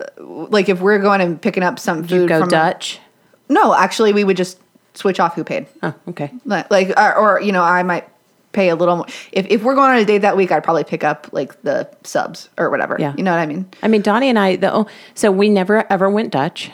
uh, 0.00 0.04
like 0.22 0.68
if 0.68 0.80
we're 0.80 0.98
going 0.98 1.20
and 1.20 1.40
picking 1.40 1.62
up 1.62 1.78
some 1.78 2.04
food 2.06 2.28
Go 2.28 2.40
from 2.40 2.48
Dutch. 2.48 3.00
No, 3.48 3.74
actually 3.74 4.12
we 4.12 4.24
would 4.24 4.36
just 4.36 4.58
switch 4.94 5.20
off 5.20 5.34
who 5.34 5.44
paid. 5.44 5.66
Oh, 5.82 5.94
okay. 6.08 6.32
Like, 6.44 6.70
like 6.70 6.88
or, 6.98 7.14
or 7.14 7.40
you 7.40 7.52
know, 7.52 7.62
I 7.62 7.82
might 7.82 8.08
pay 8.52 8.70
a 8.70 8.76
little 8.76 8.96
more. 8.96 9.06
If 9.32 9.46
if 9.48 9.62
we're 9.62 9.74
going 9.74 9.90
on 9.90 9.98
a 9.98 10.04
date 10.04 10.18
that 10.18 10.36
week, 10.36 10.50
I'd 10.50 10.64
probably 10.64 10.84
pick 10.84 11.04
up 11.04 11.28
like 11.32 11.60
the 11.62 11.88
subs 12.02 12.48
or 12.58 12.70
whatever. 12.70 12.96
Yeah. 12.98 13.14
You 13.16 13.22
know 13.22 13.32
what 13.32 13.40
I 13.40 13.46
mean? 13.46 13.68
I 13.82 13.88
mean, 13.88 14.02
Donnie 14.02 14.28
and 14.28 14.38
I, 14.38 14.56
the, 14.56 14.74
oh, 14.74 14.86
so 15.14 15.30
we 15.30 15.48
never 15.48 15.90
ever 15.92 16.08
went 16.10 16.32
Dutch. 16.32 16.70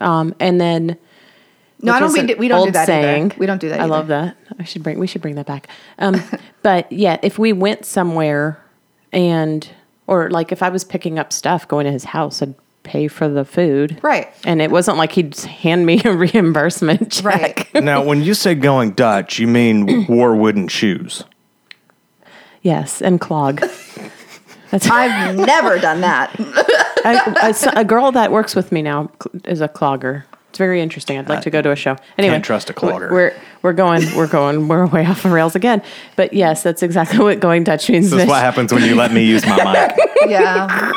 Um, 0.00 0.34
and 0.40 0.60
then 0.60 0.98
No, 1.80 1.92
I 1.92 2.00
don't. 2.00 2.12
We, 2.12 2.26
do, 2.26 2.36
we 2.36 2.48
don't 2.48 2.66
do 2.66 2.72
that 2.72 2.86
saying. 2.86 3.26
either. 3.26 3.36
We 3.38 3.46
don't 3.46 3.60
do 3.60 3.68
that. 3.70 3.80
I 3.80 3.84
either. 3.84 3.90
love 3.92 4.08
that. 4.08 4.36
I 4.58 4.64
should 4.64 4.82
bring. 4.82 4.98
We 4.98 5.06
should 5.06 5.22
bring 5.22 5.36
that 5.36 5.46
back. 5.46 5.68
Um, 5.98 6.20
but 6.62 6.90
yeah, 6.92 7.18
if 7.22 7.38
we 7.38 7.52
went 7.52 7.84
somewhere, 7.86 8.62
and 9.12 9.68
or 10.06 10.30
like 10.30 10.52
if 10.52 10.62
I 10.62 10.68
was 10.68 10.84
picking 10.84 11.18
up 11.18 11.32
stuff 11.32 11.66
going 11.66 11.86
to 11.86 11.92
his 11.92 12.04
house, 12.04 12.42
I'd 12.42 12.54
pay 12.84 13.08
for 13.08 13.28
the 13.28 13.44
food. 13.44 13.98
Right. 14.02 14.32
And 14.44 14.62
it 14.62 14.70
wasn't 14.70 14.98
like 14.98 15.12
he'd 15.12 15.36
hand 15.36 15.84
me 15.84 16.00
a 16.04 16.12
reimbursement 16.16 17.10
check. 17.10 17.68
Right. 17.74 17.82
now, 17.82 18.04
when 18.04 18.22
you 18.22 18.34
say 18.34 18.54
going 18.54 18.92
Dutch, 18.92 19.40
you 19.40 19.48
mean 19.48 20.06
wore 20.08 20.36
wooden 20.36 20.68
shoes. 20.68 21.24
Yes, 22.62 23.02
and 23.02 23.20
clog. 23.20 23.60
That's 24.70 24.88
I've 24.88 25.36
never 25.36 25.78
done 25.78 26.00
that. 26.00 26.34
I, 27.04 27.54
a, 27.74 27.80
a 27.80 27.84
girl 27.84 28.10
that 28.12 28.32
works 28.32 28.56
with 28.56 28.72
me 28.72 28.80
now 28.80 29.10
is 29.44 29.60
a 29.60 29.68
clogger. 29.68 30.24
It's 30.48 30.58
very 30.58 30.80
interesting. 30.80 31.18
I'd 31.18 31.28
like 31.28 31.42
to 31.42 31.50
go 31.50 31.60
to 31.62 31.72
a 31.72 31.76
show. 31.76 31.96
Anyway, 32.16 32.34
Can't 32.34 32.44
trust 32.44 32.70
a 32.70 32.72
clogger. 32.72 33.10
We're 33.10 33.34
we're 33.62 33.72
going 33.72 34.02
we're 34.16 34.28
going 34.28 34.68
we're 34.68 34.86
way 34.86 35.04
off 35.04 35.24
the 35.24 35.30
rails 35.30 35.56
again. 35.56 35.82
But 36.14 36.32
yes, 36.32 36.62
that's 36.62 36.82
exactly 36.82 37.18
what 37.18 37.40
going 37.40 37.64
Dutch 37.64 37.90
means. 37.90 38.10
This 38.10 38.22
is 38.22 38.28
what 38.28 38.40
happens 38.40 38.72
when 38.72 38.84
you 38.84 38.94
let 38.94 39.12
me 39.12 39.24
use 39.24 39.44
my 39.44 39.56
mic. 39.56 40.08
Yeah. 40.28 40.92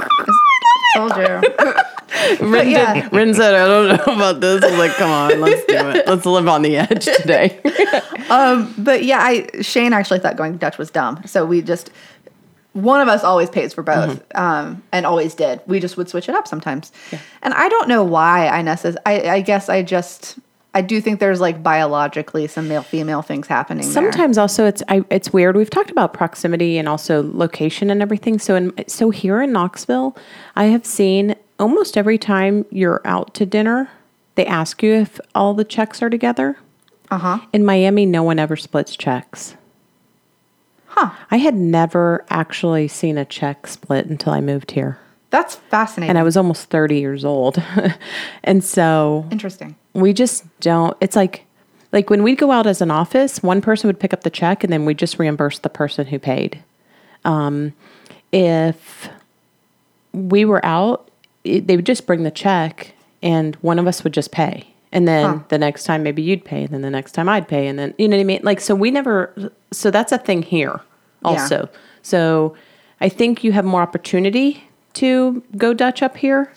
Told 0.97 1.15
you. 1.17 2.45
Ren, 2.47 2.69
yeah. 2.69 2.93
did- 3.03 3.13
Ren 3.13 3.33
said, 3.33 3.53
"I 3.53 3.67
don't 3.67 3.87
know 3.97 4.13
about 4.15 4.39
this." 4.41 4.63
I 4.63 4.69
was 4.69 4.79
like, 4.79 4.91
"Come 4.95 5.11
on, 5.11 5.39
let's 5.41 5.65
do 5.65 5.75
it. 5.89 6.07
Let's 6.07 6.25
live 6.25 6.47
on 6.47 6.61
the 6.63 6.77
edge 6.77 7.05
today." 7.21 7.59
But 8.77 9.03
yeah, 9.03 9.19
I 9.21 9.47
Shane 9.61 9.93
actually 9.93 10.19
thought 10.19 10.35
going 10.35 10.57
Dutch 10.57 10.77
was 10.77 10.89
dumb. 10.89 11.21
So 11.25 11.45
we 11.45 11.61
just 11.61 11.91
one 12.73 13.01
of 13.01 13.07
us 13.07 13.23
always 13.23 13.49
pays 13.49 13.73
for 13.73 13.81
both, 13.83 14.21
um, 14.35 14.83
and 14.91 15.05
always 15.05 15.33
did. 15.35 15.61
We 15.67 15.79
just 15.79 15.97
would 15.97 16.09
switch 16.09 16.29
it 16.29 16.35
up 16.35 16.47
sometimes. 16.47 16.91
And 17.41 17.53
I 17.53 17.69
don't 17.69 17.87
know 17.87 18.03
why 18.03 18.47
I 18.49 18.61
necess- 18.63 18.97
I, 19.05 19.29
I 19.29 19.41
guess 19.41 19.67
I 19.69 19.81
just 19.81 20.37
I 20.78 20.82
do 20.82 21.01
think 21.01 21.19
there's 21.19 21.41
like 21.41 21.63
biologically 21.63 22.45
some 22.45 22.67
male 22.67 22.84
female 22.84 23.23
things 23.23 23.47
happening. 23.47 23.84
there. 23.84 23.91
Sometimes 23.91 24.38
also 24.38 24.67
it's 24.67 24.84
I, 24.88 25.03
it's 25.09 25.34
weird. 25.34 25.57
We've 25.57 25.71
talked 25.71 25.89
about 25.89 26.13
proximity 26.13 26.78
and 26.78 26.88
also 26.88 27.23
location 27.34 27.89
and 27.89 27.99
everything. 27.99 28.38
So 28.38 28.53
in 28.53 28.71
so 28.88 29.09
here 29.09 29.41
in 29.41 29.51
Knoxville, 29.51 30.15
I 30.55 30.65
have 30.65 30.86
seen 30.86 31.36
almost 31.57 31.97
every 31.97 32.19
time 32.19 32.63
you're 32.69 33.01
out 33.05 33.34
to 33.34 33.45
dinner, 33.47 33.89
they 34.36 34.45
ask 34.45 34.84
you 34.84 34.93
if 34.93 35.19
all 35.34 35.55
the 35.55 35.65
checks 35.65 36.03
are 36.03 36.11
together. 36.11 36.59
Uh 37.09 37.17
huh. 37.17 37.39
In 37.51 37.65
Miami, 37.65 38.05
no 38.05 38.21
one 38.21 38.38
ever 38.38 38.55
splits 38.55 38.95
checks. 38.95 39.55
Huh. 40.89 41.09
I 41.32 41.38
had 41.38 41.55
never 41.55 42.23
actually 42.30 42.88
seen 42.88 43.17
a 43.17 43.25
check 43.25 43.65
split 43.65 44.05
until 44.05 44.32
I 44.32 44.41
moved 44.41 44.69
here. 44.71 44.99
That's 45.30 45.55
fascinating. 45.55 46.09
And 46.09 46.17
I 46.17 46.23
was 46.23 46.38
almost 46.38 46.69
30 46.69 46.99
years 46.99 47.25
old. 47.25 47.61
and 48.43 48.63
so 48.63 49.28
Interesting. 49.32 49.75
we 49.93 50.13
just 50.13 50.45
don't 50.59 50.95
it's 51.01 51.15
like 51.15 51.45
like 51.91 52.09
when 52.09 52.23
we'd 52.23 52.38
go 52.38 52.51
out 52.51 52.67
as 52.67 52.82
an 52.82 52.91
office 52.91 53.41
one 53.41 53.61
person 53.61 53.88
would 53.88 53.99
pick 53.99 54.13
up 54.13 54.23
the 54.23 54.30
check 54.30 54.63
and 54.63 54.71
then 54.71 54.86
we 54.86 54.93
just 54.93 55.19
reimburse 55.19 55.59
the 55.59 55.69
person 55.69 56.07
who 56.07 56.19
paid 56.19 56.63
um, 57.25 57.73
if 58.32 59.09
we 60.13 60.45
were 60.45 60.63
out 60.65 61.09
it, 61.43 61.67
they 61.67 61.75
would 61.75 61.86
just 61.86 62.05
bring 62.05 62.23
the 62.23 62.32
check 62.32 62.93
and 63.21 63.55
one 63.57 63.80
of 63.80 63.88
us 63.88 64.03
would 64.03 64.13
just 64.13 64.32
pay 64.32 64.67
And 64.91 65.07
then 65.07 65.43
the 65.49 65.57
next 65.57 65.84
time 65.84 66.03
maybe 66.03 66.21
you'd 66.21 66.45
pay, 66.45 66.63
and 66.63 66.73
then 66.73 66.82
the 66.82 66.89
next 66.89 67.11
time 67.11 67.28
I'd 67.28 67.47
pay, 67.47 67.67
and 67.67 67.78
then 67.78 67.93
you 67.97 68.07
know 68.07 68.15
what 68.15 68.21
I 68.21 68.25
mean? 68.25 68.41
Like 68.43 68.61
so 68.61 68.73
we 68.75 68.91
never 68.91 69.34
so 69.71 69.91
that's 69.91 70.11
a 70.11 70.17
thing 70.17 70.43
here 70.43 70.80
also. 71.23 71.67
So 72.01 72.55
I 73.01 73.09
think 73.09 73.43
you 73.43 73.51
have 73.51 73.65
more 73.65 73.82
opportunity 73.82 74.66
to 74.97 75.43
go 75.55 75.73
Dutch 75.73 76.01
up 76.01 76.17
here 76.17 76.51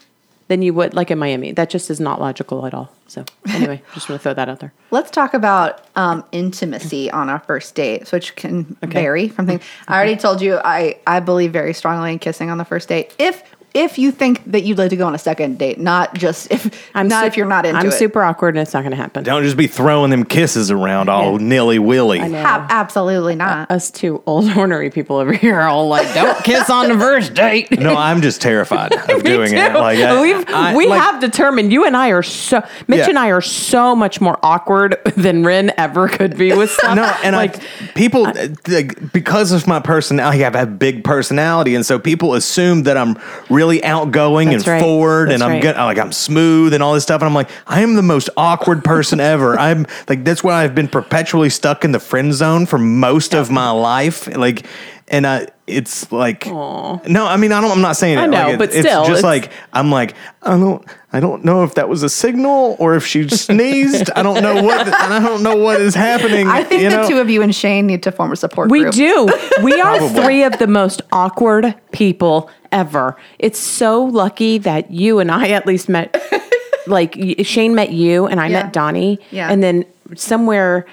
than 0.49 0.63
you 0.63 0.75
would 0.75 0.95
like 0.95 1.13
in 1.13 1.19
Miami. 1.19 1.53
That 1.53 1.71
just 1.71 1.91
is 1.91 2.01
not 2.01 2.21
logical 2.21 2.67
at 2.67 2.75
all. 2.75 2.93
So 3.07 3.25
anyway, 3.49 3.83
just 3.95 4.09
want 4.09 4.21
to 4.21 4.23
throw 4.23 4.35
that 4.35 4.49
out 4.49 4.59
there. 4.59 4.73
Let's 4.91 5.11
talk 5.11 5.33
about 5.33 5.87
um, 5.95 6.25
intimacy 6.33 7.11
on 7.11 7.29
our 7.29 7.39
first 7.39 7.77
date, 7.77 8.11
which 8.11 8.35
can 8.35 8.65
vary 8.83 9.29
from 9.29 9.47
things. 9.47 9.63
I 9.87 9.95
already 9.95 10.17
told 10.17 10.43
you 10.43 10.59
I, 10.65 10.99
I 11.07 11.21
believe 11.21 11.53
very 11.53 11.73
strongly 11.73 12.13
in 12.13 12.19
kissing 12.19 12.51
on 12.51 12.59
the 12.59 12.65
first 12.65 12.89
date. 12.89 13.15
If 13.19 13.45
if 13.75 13.99
you 13.99 14.11
think 14.11 14.43
that 14.51 14.63
you'd 14.65 14.79
like 14.79 14.91
to 14.91 14.97
go 14.97 15.07
on 15.07 15.15
a 15.15 15.19
second 15.19 15.59
date, 15.59 15.79
not 15.79 16.15
just 16.15 16.51
if 16.51 16.91
I'm 16.95 17.09
not 17.09 17.23
su- 17.23 17.27
if 17.29 17.37
you're 17.37 17.47
not 17.47 17.67
into 17.67 17.79
it. 17.79 17.81
I'm 17.83 17.89
it. 17.89 17.93
super 17.93 18.23
awkward 18.23 18.55
and 18.57 18.63
it's 18.63 18.75
not 18.75 18.81
going 18.81 18.91
to 18.91 18.97
happen. 18.97 19.23
Don't 19.25 19.43
just 19.45 19.57
be 19.57 19.67
throwing 19.67 20.11
them 20.11 20.25
kisses 20.25 20.71
around 20.71 21.09
all 21.09 21.39
nilly 21.39 21.79
willy. 21.79 22.21
Ab- 22.21 22.67
absolutely 22.71 23.35
not. 23.37 23.71
Us 23.71 23.91
two 23.91 24.23
old 24.27 24.51
ornery 24.57 24.91
people 24.91 25.17
over 25.17 25.33
here 25.33 25.55
are 25.61 25.69
all 25.69 25.89
like, 25.89 26.13
"Don't 26.15 26.37
kiss 26.45 26.69
on 26.71 26.89
the 26.89 26.99
first 26.99 27.35
date." 27.35 27.71
No, 27.79 27.95
I'm 27.97 28.23
just 28.23 28.41
terrified 28.43 28.93
of 29.11 29.23
Me 29.23 29.31
doing 29.31 29.55
it. 29.55 29.73
Like 29.75 29.99
I- 29.99 30.21
We've 30.21 30.45
I- 30.49 30.75
we 30.77 30.87
like, 30.87 31.01
have 31.01 31.21
determined 31.21 31.73
you 31.73 31.85
and 31.87 31.97
I 31.97 32.11
are 32.11 32.23
so 32.23 32.63
Mitch 32.89 32.99
Yeah. 33.01 33.09
and 33.11 33.19
I 33.19 33.31
are 33.31 33.41
so 33.41 33.95
much 33.95 34.21
more 34.21 34.39
awkward 34.43 34.97
than 35.17 35.45
Rin 35.45 35.73
ever 35.77 36.09
could 36.09 36.37
be 36.37 36.53
with 36.55 36.71
stuff. 36.71 36.97
No, 36.97 37.05
and 37.23 37.37
like 37.37 37.57
I, 37.63 37.87
people 37.95 38.27
uh, 38.27 38.49
like, 38.69 39.13
because 39.13 39.53
of 39.53 39.67
my 39.67 39.81
personality, 39.81 40.41
I 40.45 40.51
have 40.51 40.55
a 40.57 40.67
big 40.67 41.05
personality, 41.05 41.75
and 41.75 41.87
so 41.87 41.99
people 41.99 42.35
assume 42.35 42.83
that 42.85 42.97
I'm 42.97 43.17
really 43.61 43.85
outgoing 43.85 44.49
That's 44.49 44.65
and 44.65 44.73
right. 44.73 44.83
forward, 44.83 45.29
That's 45.29 45.35
and 45.35 45.43
I'm 45.43 45.51
right. 45.51 45.63
good, 45.63 45.77
like 45.77 45.99
I'm 45.99 46.13
smooth 46.13 46.73
and 46.73 46.83
all 46.83 46.95
this 46.95 47.03
stuff, 47.03 47.21
and 47.21 47.27
I'm 47.29 47.35
like 47.35 47.51
I 47.67 47.83
am 47.83 47.95
the 47.95 48.03
most 48.03 48.31
awkward 48.39 48.83
person 48.83 49.21
ever. 49.35 49.59
I'm 49.59 49.87
like 50.09 50.25
that's 50.25 50.43
why 50.43 50.65
I've 50.65 50.75
been 50.75 50.89
perpetually 50.89 51.51
stuck 51.51 51.85
in 51.85 51.93
the 51.93 52.01
friend 52.01 52.33
zone 52.33 52.65
for 52.65 52.79
most 52.79 53.35
of 53.35 53.51
my 53.51 53.71
life, 53.71 54.27
like, 54.35 54.65
and 55.11 55.27
I. 55.27 55.49
It's 55.67 56.11
like 56.11 56.47
no, 56.47 56.99
I 57.07 57.37
mean 57.37 57.53
I 57.53 57.61
don't. 57.61 57.71
I'm 57.71 57.81
not 57.81 57.97
saying 57.97 58.19
it. 58.19 58.23
I 58.23 58.27
know, 58.27 58.43
like, 58.45 58.55
it- 58.55 58.59
but 58.59 58.75
it's 58.75 58.83
just 58.89 59.09
it's- 59.11 59.23
like 59.23 59.53
I'm 59.73 59.93
like 59.93 60.15
I 60.43 60.57
don't. 60.59 60.85
I 61.13 61.21
don't 61.21 61.45
know 61.45 61.63
if 61.63 61.75
that 61.75 61.89
was 61.89 62.03
a 62.03 62.09
signal 62.09 62.75
or 62.81 62.97
if 62.97 63.07
she 63.07 63.29
sneezed. 63.29 64.11
I 64.17 64.23
don't 64.25 64.43
know 64.43 64.63
what. 64.65 64.89
I 64.93 65.21
don't 65.21 65.45
know 65.45 65.55
what 65.55 65.81
is 65.81 65.95
happening. 65.95 66.49
I 66.49 66.65
think 66.65 66.83
you 66.83 66.91
the 66.91 66.97
know? 66.97 67.09
two 67.09 67.19
of 67.19 67.31
you 67.31 67.41
and 67.43 67.55
Shane 67.55 67.87
need 67.87 68.03
to 68.03 68.11
form 68.11 68.33
a 68.33 68.37
support 68.37 68.69
we 68.71 68.81
group. 68.81 68.95
We 68.95 68.99
do. 68.99 69.29
We 69.63 69.81
are 69.81 70.09
three 70.09 70.43
of 70.43 70.59
the 70.59 70.67
most 70.67 71.03
awkward 71.13 71.73
people 71.93 72.51
ever. 72.73 73.17
It's 73.39 73.59
so 73.61 74.03
lucky 74.05 74.59
that 74.59 74.91
you 74.91 75.21
and 75.21 75.31
I 75.31 75.51
at 75.51 75.67
least 75.67 75.89
met. 75.89 76.21
like 76.89 77.17
Shane 77.43 77.77
met 77.77 77.93
you 77.93 78.27
and 78.27 78.41
I 78.41 78.49
Yeah. 78.49 78.63
met 78.65 78.73
Donnie. 78.73 79.21
Yeah. 79.31 79.51
And 79.53 79.63
then 79.63 79.85
somewhere, 80.17 80.85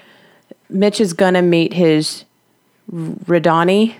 Mitch 0.69 1.01
is 1.01 1.13
gonna 1.13 1.41
meet 1.41 1.73
his 1.73 2.25
Radani. 2.91 3.95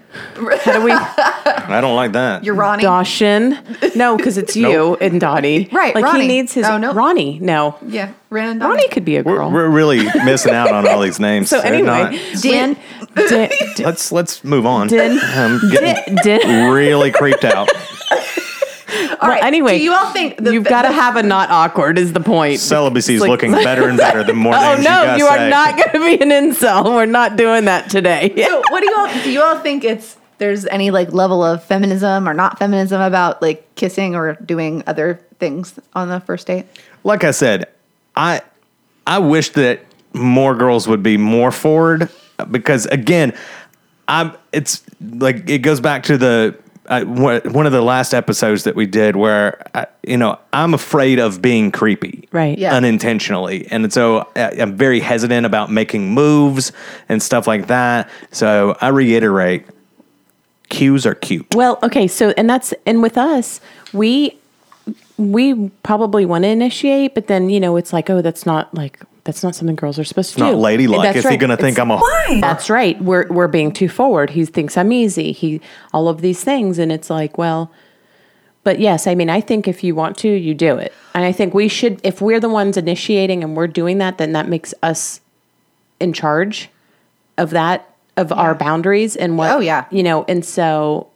How 0.64 0.74
do 0.80 0.84
we? 0.84 0.92
I 0.96 1.80
don't 1.82 1.96
like 1.98 2.14
that. 2.14 2.44
You're 2.46 2.56
Ronnie. 2.56 2.84
Dawson. 2.84 3.58
No, 3.96 4.16
because 4.16 4.38
it's 4.38 4.56
you 4.56 4.70
Nope. 4.70 5.00
and 5.02 5.20
Donnie. 5.20 5.68
Right, 5.72 5.94
Like 5.94 6.06
Ronnie. 6.06 6.22
he 6.22 6.28
needs 6.28 6.54
his 6.54 6.66
Oh, 6.66 6.78
no. 6.78 6.94
Ronnie. 6.94 7.38
No. 7.40 7.76
Yeah, 7.86 8.14
Ren 8.30 8.50
and 8.52 8.60
Donnie. 8.62 8.76
Ronnie 8.76 8.88
could 8.90 9.04
be 9.04 9.18
a 9.18 9.24
we're, 9.24 9.36
girl. 9.36 9.52
we're 9.52 9.68
really 9.70 10.06
missing 10.24 10.54
out 10.54 10.72
on 10.72 10.88
all 10.88 11.02
these 11.02 11.20
names. 11.20 11.50
so 11.52 11.60
They're 11.62 11.74
anyway, 11.74 11.88
not- 12.34 12.42
Din, 12.42 12.78
Din, 13.28 13.50
let's 13.80 14.12
let's 14.14 14.44
move 14.46 14.66
on. 14.66 14.88
Din, 14.88 15.20
I'm 15.22 15.60
getting 15.70 16.16
Din, 16.24 16.40
Din. 16.40 16.72
really 16.72 17.12
creeped 17.12 17.44
out. 17.44 17.70
All 19.22 19.30
right. 19.30 19.44
anyway, 19.44 19.78
do 19.78 19.84
you 19.84 19.94
all 19.94 20.12
think 20.12 20.38
the, 20.44 20.54
You've 20.54 20.64
got 20.66 20.84
to 20.84 20.92
have 20.92 21.16
a 21.16 21.24
not 21.24 21.50
awkward 21.50 21.98
is 21.98 22.14
the 22.14 22.20
point. 22.20 22.60
Celibacy 22.60 23.16
is 23.16 23.22
Like- 23.22 23.30
looking 23.30 23.52
better 23.52 23.88
and 23.90 23.98
better 23.98 24.24
the 24.24 24.34
more 24.46 24.56
Oh 24.56 24.74
names 24.74 24.86
no, 24.86 25.14
you, 25.14 25.20
you 25.20 25.28
are 25.28 25.38
say. 25.38 25.50
not 25.50 25.78
going 25.78 25.92
to 25.92 26.00
be 26.18 26.24
an 26.24 26.30
incel. 26.30 26.86
We're 26.86 27.06
not 27.06 27.36
doing 27.36 27.66
that 27.66 27.90
today. 27.90 28.34
So 28.36 28.62
what 28.70 28.82
do 28.82 28.90
you 28.90 28.96
all 28.98 29.24
do? 29.24 29.32
You 29.32 29.42
all 29.42 29.60
think 29.60 29.84
it's 29.84 30.18
there's 30.40 30.66
any 30.68 30.92
like 30.92 31.12
level 31.14 31.44
of 31.44 31.64
feminism 31.64 32.30
or 32.30 32.34
not 32.34 32.60
feminism 32.60 33.02
about 33.02 33.42
like 33.42 33.68
kissing 33.76 34.16
or 34.16 34.34
doing 34.36 34.84
other 34.86 35.20
things 35.40 35.80
on 35.94 36.10
the 36.10 36.20
first 36.20 36.48
date? 36.48 36.66
like 37.04 37.24
I 37.24 37.32
said, 37.32 37.68
I 38.16 38.42
I 39.06 39.20
wish 39.20 39.50
that 39.52 39.82
more 40.14 40.56
girls 40.56 40.88
would 40.88 41.02
be 41.04 41.18
more 41.18 41.52
forward 41.52 42.10
because 42.52 42.86
again, 42.88 43.34
I'm 44.08 44.34
it's 44.52 44.84
like 45.02 45.50
it 45.50 45.60
goes 45.60 45.80
back 45.80 46.04
to 46.04 46.18
the 46.18 46.58
I, 46.90 47.04
one 47.04 47.42
one 47.54 47.66
of 47.66 47.72
the 47.72 47.82
last 47.82 48.14
episodes 48.14 48.64
that 48.64 48.76
we 48.76 48.86
did 48.86 49.16
where 49.16 49.62
I, 49.76 49.88
you 50.04 50.18
know 50.18 50.40
I'm 50.54 50.74
afraid 50.74 51.20
of 51.20 51.42
being 51.42 51.72
creepy, 51.72 52.28
Right. 52.32 52.58
Yeah. 52.58 52.76
unintentionally, 52.76 53.68
and 53.72 53.92
so 53.92 54.28
I- 54.36 54.56
I'm 54.60 54.76
very 54.78 55.00
hesitant 55.00 55.46
about 55.46 55.72
making 55.72 56.14
moves 56.14 56.72
and 57.10 57.22
stuff 57.22 57.48
like 57.48 57.68
that. 57.68 58.10
So 58.32 58.78
I 58.82 58.88
reiterate, 58.90 59.66
cues 60.70 61.06
are 61.06 61.16
cute. 61.16 61.54
Well, 61.56 61.80
okay, 61.84 62.08
so 62.08 62.34
and 62.38 62.50
that's 62.50 62.74
and 62.86 63.02
with 63.02 63.18
us, 63.18 63.60
we 63.94 64.38
we 65.18 65.70
probably 65.84 66.26
want 66.26 66.44
to 66.44 66.50
initiate, 66.50 67.16
but 67.16 67.28
then 67.28 67.50
you 67.50 67.60
know 67.60 67.76
it's 67.78 67.92
like, 67.94 68.10
oh, 68.10 68.22
that's 68.22 68.46
not 68.46 68.74
like 68.74 69.00
that's 69.28 69.44
not 69.44 69.54
something 69.54 69.76
girls 69.76 70.00
are 70.00 70.04
supposed 70.04 70.34
to 70.34 70.40
Not 70.40 70.48
do. 70.48 70.52
Not 70.54 70.62
ladylike. 70.62 71.14
That's 71.14 71.26
Is 71.26 71.32
he 71.32 71.38
going 71.38 71.50
to 71.52 71.58
think 71.58 71.78
I'm 71.78 71.92
a? 71.92 72.00
That's 72.42 72.70
right. 72.70 73.00
We're 73.02 73.28
we're 73.28 73.48
being 73.50 73.72
too 73.72 73.90
forward. 73.90 74.32
He 74.32 74.46
thinks 74.46 74.78
I'm 74.78 74.92
easy. 74.92 75.34
He 75.34 75.62
all 75.94 76.08
of 76.08 76.22
these 76.22 76.44
things, 76.44 76.80
and 76.80 76.92
it's 76.92 77.10
like, 77.10 77.38
well, 77.38 77.70
but 78.64 78.80
yes, 78.80 79.06
I 79.06 79.14
mean, 79.16 79.30
I 79.30 79.42
think 79.42 79.68
if 79.68 79.84
you 79.84 79.94
want 79.94 80.18
to, 80.20 80.30
you 80.30 80.54
do 80.56 80.78
it, 80.78 80.94
and 81.14 81.26
I 81.26 81.32
think 81.34 81.54
we 81.54 81.68
should. 81.68 82.00
If 82.04 82.22
we're 82.22 82.40
the 82.40 82.50
ones 82.50 82.78
initiating 82.78 83.44
and 83.44 83.56
we're 83.56 83.68
doing 83.68 83.98
that, 84.00 84.18
then 84.18 84.32
that 84.32 84.48
makes 84.48 84.74
us 84.82 85.20
in 86.00 86.14
charge 86.14 86.70
of 87.38 87.50
that 87.52 87.94
of 88.16 88.32
our 88.32 88.56
boundaries 88.56 89.16
and 89.18 89.38
what. 89.38 89.52
Oh, 89.52 89.60
yeah. 89.60 89.86
you 89.92 90.02
know, 90.04 90.24
and 90.28 90.44
so. 90.44 91.08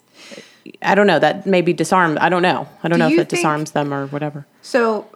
I 0.84 0.94
don't 0.94 1.08
know. 1.08 1.18
That 1.18 1.48
maybe 1.48 1.74
disarm. 1.74 2.18
I 2.22 2.30
don't 2.30 2.44
know. 2.44 2.68
I 2.84 2.88
don't 2.88 3.00
Do 3.00 3.06
know 3.06 3.08
if 3.08 3.14
it 3.14 3.16
think- 3.16 3.30
disarms 3.30 3.72
them 3.72 3.92
or 3.92 4.06
whatever. 4.08 4.46
So 4.62 5.08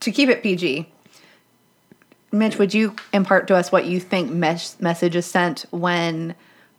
to 0.00 0.12
keep 0.12 0.28
it 0.28 0.42
PG, 0.42 0.86
Mitch, 2.30 2.58
would 2.58 2.74
you 2.74 2.94
impart 3.12 3.48
to 3.48 3.56
us 3.56 3.72
what 3.72 3.86
you 3.86 4.00
think 4.00 4.30
mes- 4.30 4.80
message 4.80 5.16
is 5.16 5.26
sent 5.26 5.64
when 5.70 6.34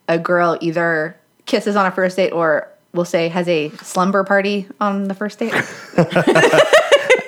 a 0.08 0.18
girl 0.18 0.58
either 0.62 1.18
kisses 1.46 1.76
on 1.76 1.86
a 1.86 1.92
first 1.92 2.16
date 2.18 2.32
or 2.32 2.70
we'll 2.94 3.06
say 3.06 3.30
has 3.30 3.48
a 3.48 3.70
slumber 3.78 4.24
party 4.24 4.68
on 4.80 5.06
the 5.06 5.14
first 5.14 5.40
date? 5.40 5.54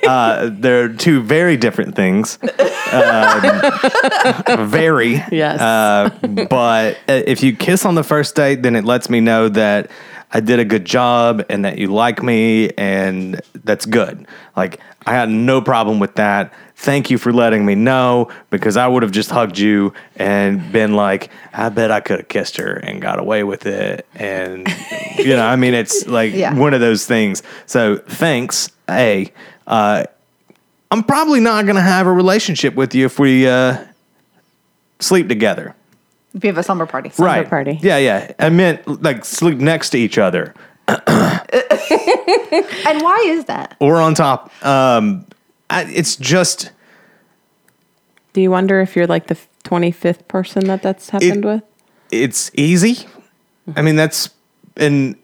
Uh, 0.04 0.50
they're 0.54 0.90
two 0.90 1.22
very 1.22 1.56
different 1.56 1.96
things. 1.96 2.40
Um, 2.92 3.62
very. 4.68 5.24
Yes. 5.32 5.62
Uh, 5.62 6.10
but 6.50 6.96
uh, 7.08 7.22
if 7.28 7.44
you 7.44 7.56
kiss 7.56 7.86
on 7.86 7.96
the 7.96 8.04
first 8.04 8.36
date, 8.36 8.64
then 8.64 8.76
it 8.76 8.84
lets 8.84 9.10
me 9.10 9.20
know 9.20 9.48
that 9.50 9.92
I 10.32 10.40
did 10.40 10.60
a 10.60 10.66
good 10.66 10.86
job 10.86 11.46
and 11.50 11.66
that 11.66 11.78
you 11.78 11.88
like 11.88 12.24
me, 12.24 12.72
and 12.78 13.42
that's 13.64 13.86
good. 13.86 14.28
Like, 14.56 14.80
I 15.06 15.14
had 15.14 15.30
no 15.30 15.62
problem 15.62 16.00
with 16.00 16.16
that. 16.16 16.54
Thank 16.76 17.10
you 17.12 17.18
for 17.18 17.32
letting 17.32 17.66
me 17.66 17.76
know 17.76 18.30
because 18.50 18.76
I 18.78 18.88
would 18.88 19.04
have 19.04 19.12
just 19.12 19.30
hugged 19.30 19.58
you 19.60 19.94
and 20.16 20.72
been 20.72 20.94
like, 20.96 21.30
I 21.54 21.70
bet 21.70 21.92
I 21.92 22.00
could 22.00 22.20
have 22.20 22.28
kissed 22.28 22.58
her 22.58 22.74
and 22.74 23.02
got 23.02 23.20
away 23.20 23.44
with 23.44 23.66
it. 23.66 24.06
And, 24.16 24.68
you 25.18 25.36
know, 25.36 25.46
I 25.46 25.56
mean, 25.56 25.74
it's 25.76 26.08
like 26.20 26.34
Yeah. 26.34 26.54
one 26.56 26.74
of 26.74 26.80
those 26.82 27.06
things. 27.06 27.44
So, 27.68 27.98
thanks, 27.98 28.70
A. 28.90 29.32
Uh, 29.68 30.04
I'm 30.90 31.04
probably 31.04 31.40
not 31.40 31.66
going 31.66 31.76
to 31.78 31.82
have 31.82 32.08
a 32.08 32.12
relationship 32.12 32.74
with 32.76 32.94
you 32.96 33.06
if 33.06 33.20
we 33.20 33.48
uh, 33.48 33.78
sleep 35.00 35.28
together. 35.30 35.76
if 36.34 36.44
you 36.44 36.48
have 36.50 36.58
a 36.58 36.64
slumber 36.64 36.86
party. 36.88 37.12
right. 37.20 37.48
party. 37.48 37.80
Yeah, 37.82 37.98
yeah. 37.98 38.34
I 38.40 38.50
meant 38.50 39.02
like 39.04 39.24
sleep 39.26 39.58
next 39.60 39.92
to 39.92 39.98
each 40.00 40.18
other 40.18 40.54
And 41.92 43.02
why 43.02 43.24
is 43.28 43.46
that? 43.46 43.76
or 43.80 43.98
on 43.98 44.14
top. 44.14 44.52
Um, 44.66 45.26
I, 45.70 45.84
it's 45.84 46.16
just 46.16 46.72
Do 48.34 48.42
you 48.42 48.52
wonder 48.52 48.82
if 48.82 48.96
you're 48.96 49.08
like 49.08 49.28
the 49.28 49.38
twenty 49.64 49.92
fifth 49.92 50.28
person 50.28 50.66
that 50.68 50.82
that's 50.82 51.10
happened 51.10 51.46
with? 51.46 51.64
it's 52.12 52.52
easy. 52.56 53.08
I 53.76 53.82
mean, 53.82 53.96
that's 53.96 54.30
and 54.78 55.16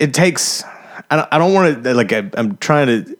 it 0.00 0.12
takes. 0.14 0.64
I 1.10 1.16
don't, 1.16 1.28
I 1.32 1.38
don't 1.38 1.54
want 1.54 1.84
to 1.84 1.94
like. 1.94 2.12
I, 2.12 2.28
I'm 2.36 2.56
trying 2.58 2.86
to. 2.86 3.16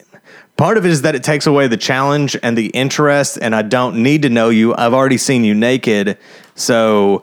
Part 0.57 0.79
of 0.79 0.87
it 0.87 0.91
is 0.91 1.03
that 1.03 1.15
it 1.15 1.23
takes 1.23 1.47
away 1.47 1.69
the 1.69 1.77
challenge 1.77 2.35
and 2.43 2.57
the 2.57 2.69
interest, 2.69 3.39
and 3.43 3.55
I 3.55 3.61
don't 3.63 4.03
need 4.03 4.23
to 4.23 4.31
know 4.31 4.49
you. 4.49 4.75
I've 4.75 4.95
already 4.95 5.19
seen 5.19 5.45
you 5.45 5.55
naked, 5.55 6.17
so 6.55 7.23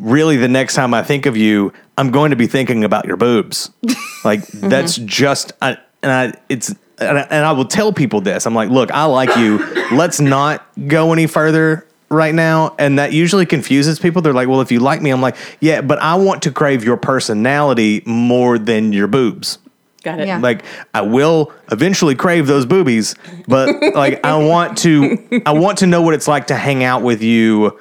really, 0.00 0.36
the 0.36 0.48
next 0.48 0.74
time 0.74 0.94
I 0.94 1.02
think 1.02 1.26
of 1.26 1.36
you, 1.36 1.72
I'm 1.96 2.10
going 2.10 2.30
to 2.30 2.36
be 2.36 2.46
thinking 2.46 2.84
about 2.84 3.06
your 3.06 3.16
boobs. 3.16 3.70
Like 4.22 4.46
that's 4.48 4.98
mm-hmm. 4.98 5.06
just, 5.06 5.52
I, 5.62 5.78
and 6.02 6.12
I, 6.12 6.38
it's, 6.50 6.74
and 6.98 7.18
I, 7.18 7.22
and 7.22 7.46
I 7.46 7.52
will 7.52 7.64
tell 7.64 7.90
people 7.90 8.20
this. 8.20 8.44
I'm 8.44 8.54
like, 8.54 8.68
look, 8.68 8.90
I 8.90 9.06
like 9.06 9.34
you. 9.34 9.66
Let's 9.92 10.20
not 10.20 10.62
go 10.88 11.14
any 11.14 11.26
further 11.26 11.86
right 12.10 12.34
now. 12.34 12.74
And 12.78 12.98
that 12.98 13.14
usually 13.14 13.46
confuses 13.46 13.98
people. 13.98 14.20
They're 14.20 14.34
like, 14.34 14.46
well, 14.46 14.60
if 14.60 14.70
you 14.70 14.80
like 14.80 15.00
me, 15.00 15.10
I'm 15.10 15.22
like, 15.22 15.36
yeah, 15.60 15.80
but 15.80 15.98
I 16.00 16.16
want 16.16 16.42
to 16.42 16.52
crave 16.52 16.84
your 16.84 16.98
personality 16.98 18.02
more 18.04 18.58
than 18.58 18.92
your 18.92 19.06
boobs. 19.06 19.58
Got 20.02 20.20
it. 20.20 20.28
Yeah. 20.28 20.38
Like 20.38 20.64
I 20.94 21.02
will 21.02 21.52
eventually 21.70 22.14
crave 22.14 22.46
those 22.46 22.64
boobies, 22.64 23.14
but 23.46 23.94
like 23.94 24.24
I 24.24 24.36
want 24.36 24.78
to 24.78 25.42
I 25.44 25.52
want 25.52 25.78
to 25.78 25.86
know 25.86 26.02
what 26.02 26.14
it's 26.14 26.26
like 26.26 26.46
to 26.46 26.56
hang 26.56 26.82
out 26.82 27.02
with 27.02 27.22
you 27.22 27.78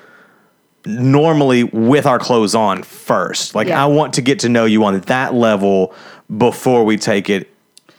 normally 0.86 1.64
with 1.64 2.06
our 2.06 2.20
clothes 2.20 2.56
on 2.56 2.84
first. 2.84 3.56
Like 3.56 3.68
Yeah. 3.68 3.84
I 3.84 3.88
want 3.88 4.14
to 4.16 4.22
get 4.22 4.40
to 4.40 4.50
know 4.50 4.66
you 4.66 4.84
on 4.86 5.00
that 5.02 5.34
level 5.34 5.94
before 6.38 6.84
we 6.84 6.98
take 6.98 7.30
it 7.30 7.50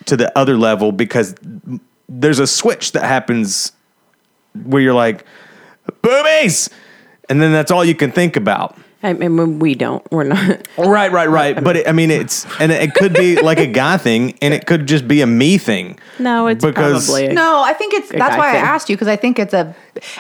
to 0.07 0.17
the 0.17 0.37
other 0.39 0.57
level 0.57 0.93
because 0.93 1.35
there's 2.09 2.39
a 2.39 2.47
switch 2.47 2.93
that 2.93 3.05
happens 3.05 3.73
where 4.65 4.83
you're 4.83 4.95
like 4.95 5.25
boobies 6.03 6.71
and 7.29 7.41
then 7.41 7.53
that's 7.53 7.71
all 7.71 7.85
you 7.85 7.95
can 7.95 8.11
think 8.11 8.37
about. 8.37 8.77
I 9.03 9.15
mean, 9.15 9.59
we 9.61 9.75
don't. 9.75 10.05
We're 10.13 10.25
not. 10.25 10.69
Oh, 10.77 10.91
right, 10.91 11.11
right, 11.11 11.29
right. 11.31 11.63
But 11.65 11.77
it, 11.79 11.89
I 11.89 11.93
mean, 11.93 12.11
it's 12.11 12.45
and 12.61 12.71
it 12.71 12.93
could 12.95 13.15
be 13.15 13.41
like 13.41 13.59
a 13.59 13.67
guy 13.67 13.97
thing, 13.97 14.37
and 14.43 14.53
it 14.53 14.67
could 14.67 14.87
just 14.87 15.09
be 15.09 15.23
a 15.23 15.27
me 15.27 15.57
thing. 15.57 15.99
No, 16.19 16.49
it's 16.49 16.63
Because- 16.63 17.07
probably. 17.07 17.29
a- 17.29 17.33
No, 17.33 17.63
I 17.63 17.73
think 17.73 17.95
it's 17.95 18.11
that's 18.11 18.37
why 18.37 18.53
thing. 18.53 18.61
I 18.63 18.67
asked 18.67 18.91
you 18.91 18.97
because 18.97 19.09
I 19.09 19.17
think 19.17 19.39
it's 19.39 19.55
a, 19.55 19.75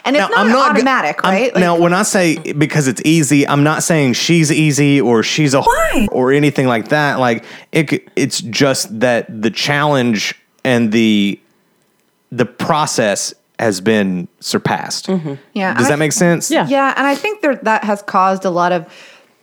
and 0.06 0.16
it's 0.16 0.30
not, 0.34 0.46
g- 0.46 0.52
automatic, 0.54 1.22
I'm- 1.24 1.34
right? 1.34 1.54
Like, 1.54 1.60
now, 1.60 1.76
when 1.78 1.92
I 1.92 2.02
say 2.04 2.36
because 2.54 2.88
it's 2.88 3.02
easy, 3.04 3.46
I'm 3.46 3.62
not 3.64 3.82
saying 3.82 4.14
she's 4.14 4.50
easy 4.50 4.98
or 5.00 5.22
she's 5.22 5.52
a 5.52 5.60
whore 5.60 6.08
or 6.10 6.32
anything 6.32 6.66
like 6.66 6.88
that. 6.88 7.18
Like 7.20 7.44
it, 7.72 8.08
it's 8.16 8.40
just 8.40 9.00
that 9.00 9.42
the 9.42 9.50
challenge 9.50 10.34
and 10.64 10.90
the 10.90 11.38
the 12.32 12.46
process 12.46 13.34
has 13.60 13.80
been 13.80 14.26
surpassed. 14.40 15.06
Mm-hmm. 15.06 15.34
yeah, 15.54 15.74
Does 15.74 15.84
and 15.84 15.86
I 15.86 15.90
that 15.90 15.98
make 15.98 16.12
sense? 16.12 16.50
Yeah. 16.50 16.66
Yeah, 16.68 16.94
and 16.96 17.06
I 17.06 17.14
think 17.14 17.42
there, 17.42 17.56
that 17.56 17.84
has 17.84 18.02
caused 18.02 18.44
a 18.44 18.50
lot 18.50 18.72
of 18.72 18.86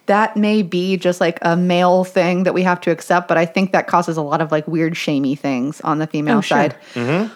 that 0.07 0.38
may 0.38 0.61
be 0.61 0.95
just 0.95 1.20
like 1.20 1.38
a 1.41 1.55
male 1.57 2.05
thing 2.05 2.43
that 2.43 2.53
we 2.53 2.63
have 2.63 2.80
to 2.82 2.91
accept, 2.91 3.28
but 3.28 3.38
I 3.38 3.45
think 3.45 3.74
that 3.74 3.88
causes 3.88 4.15
a 4.15 4.22
lot 4.22 4.39
of 4.41 4.51
like 4.53 4.65
weird 4.68 4.95
shamey 4.95 5.36
things 5.36 5.82
on 5.82 5.99
the 5.99 6.07
female 6.07 6.38
Oh, 6.38 6.41
sure. 6.41 6.70
side. 7.01 7.32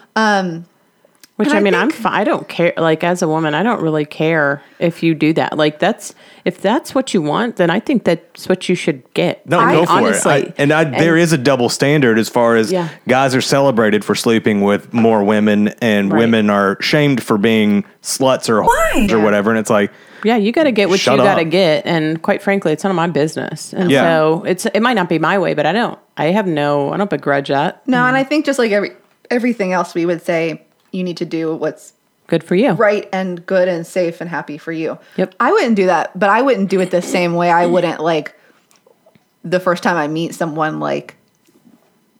Which 1.46 1.54
I 1.54 1.58
I 1.58 1.60
mean, 1.60 1.76
I'm 1.76 1.90
think- 1.90 2.02
fi- 2.04 2.22
I 2.22 2.24
don't 2.24 2.48
care. 2.48 2.74
Like 2.78 3.04
as 3.04 3.22
a 3.22 3.28
woman, 3.28 3.54
I 3.54 3.64
don't 3.64 3.82
really 3.82 4.06
care 4.06 4.62
if 4.80 5.04
you 5.04 5.14
do 5.14 5.34
that. 5.34 5.58
Like 5.58 5.80
that's 5.80 6.16
if 6.46 6.62
that's 6.62 6.96
what 6.96 7.14
you 7.14 7.22
want, 7.22 7.58
then 7.58 7.70
I 7.70 7.80
think 7.80 8.04
that's 8.04 8.48
what 8.50 8.68
you 8.70 8.76
should 8.76 9.02
get. 9.14 9.46
No, 9.48 9.60
I- 9.60 9.72
go 9.74 9.86
for 9.86 9.92
honestly. 9.92 10.34
it. 10.44 10.48
I, 10.50 10.54
and 10.58 10.72
I, 10.72 10.84
there 10.86 11.18
is 11.18 11.34
a 11.34 11.38
double 11.38 11.70
standard 11.70 12.18
as 12.18 12.30
far 12.30 12.56
as 12.56 12.72
Yeah. 12.72 12.90
guys 13.08 13.36
are 13.36 13.42
celebrated 13.42 14.04
for 14.06 14.16
sleeping 14.16 14.62
with 14.62 14.94
more 14.94 15.24
women, 15.24 15.70
and 15.82 16.12
Right. 16.12 16.20
women 16.20 16.50
are 16.50 16.78
shamed 16.82 17.22
for 17.24 17.38
being 17.38 17.84
sluts 18.02 18.50
or 18.50 18.62
whores 18.64 19.12
or 19.12 19.20
whatever. 19.20 19.50
And 19.52 19.60
it's 19.60 19.70
like, 19.70 19.92
Yeah, 20.24 20.38
you 20.38 20.52
got 20.52 20.64
to 20.64 20.72
get 20.72 20.90
what 20.90 21.06
you 21.06 21.18
got 21.18 21.36
to 21.36 21.44
get, 21.46 21.86
and 21.86 22.22
quite 22.22 22.42
frankly, 22.42 22.72
it's 22.72 22.84
none 22.84 22.92
of 22.92 22.96
my 22.96 23.08
business. 23.08 23.74
And 23.74 23.90
Yeah. 23.92 24.04
so 24.04 24.44
it's 24.46 24.66
it 24.68 24.82
might 24.82 24.94
not 24.94 25.10
be 25.10 25.18
my 25.20 25.38
way, 25.40 25.54
but 25.54 25.66
I 25.66 25.72
don't. 25.74 25.98
I 26.18 26.26
have 26.26 26.46
no. 26.48 26.92
I 26.94 26.98
don't 26.98 27.10
begrudge 27.10 27.48
that. 27.50 27.88
No, 27.88 28.06
and 28.06 28.16
mm. 28.16 28.20
I 28.20 28.24
think 28.24 28.46
just 28.46 28.60
like 28.60 28.72
every 28.72 28.92
everything 29.32 29.72
else, 29.74 29.94
we 29.96 30.06
would 30.06 30.22
say 30.24 30.62
you 30.92 31.04
need 31.04 31.18
to 31.18 31.26
do 31.26 31.56
what's 31.56 31.94
Good 32.28 32.44
for 32.44 32.56
you. 32.56 32.72
right 32.74 33.10
and 33.12 33.46
good 33.46 33.68
and 33.68 33.86
safe 33.86 34.22
and 34.22 34.30
happy 34.30 34.58
for 34.58 34.72
you. 34.72 34.98
Yep. 35.18 35.36
I 35.40 35.52
wouldn't 35.52 35.76
do 35.76 35.88
that, 35.88 36.18
but 36.18 36.30
I 36.30 36.42
wouldn't 36.42 36.70
do 36.70 36.80
it 36.80 36.92
the 36.92 37.02
same 37.02 37.34
way. 37.34 37.50
I 37.52 37.66
wouldn't 37.66 38.00
like 38.00 38.36
the 39.44 39.60
first 39.60 39.84
time 39.84 39.98
I 39.98 40.08
meet 40.08 40.34
someone 40.36 40.80
like 40.80 41.16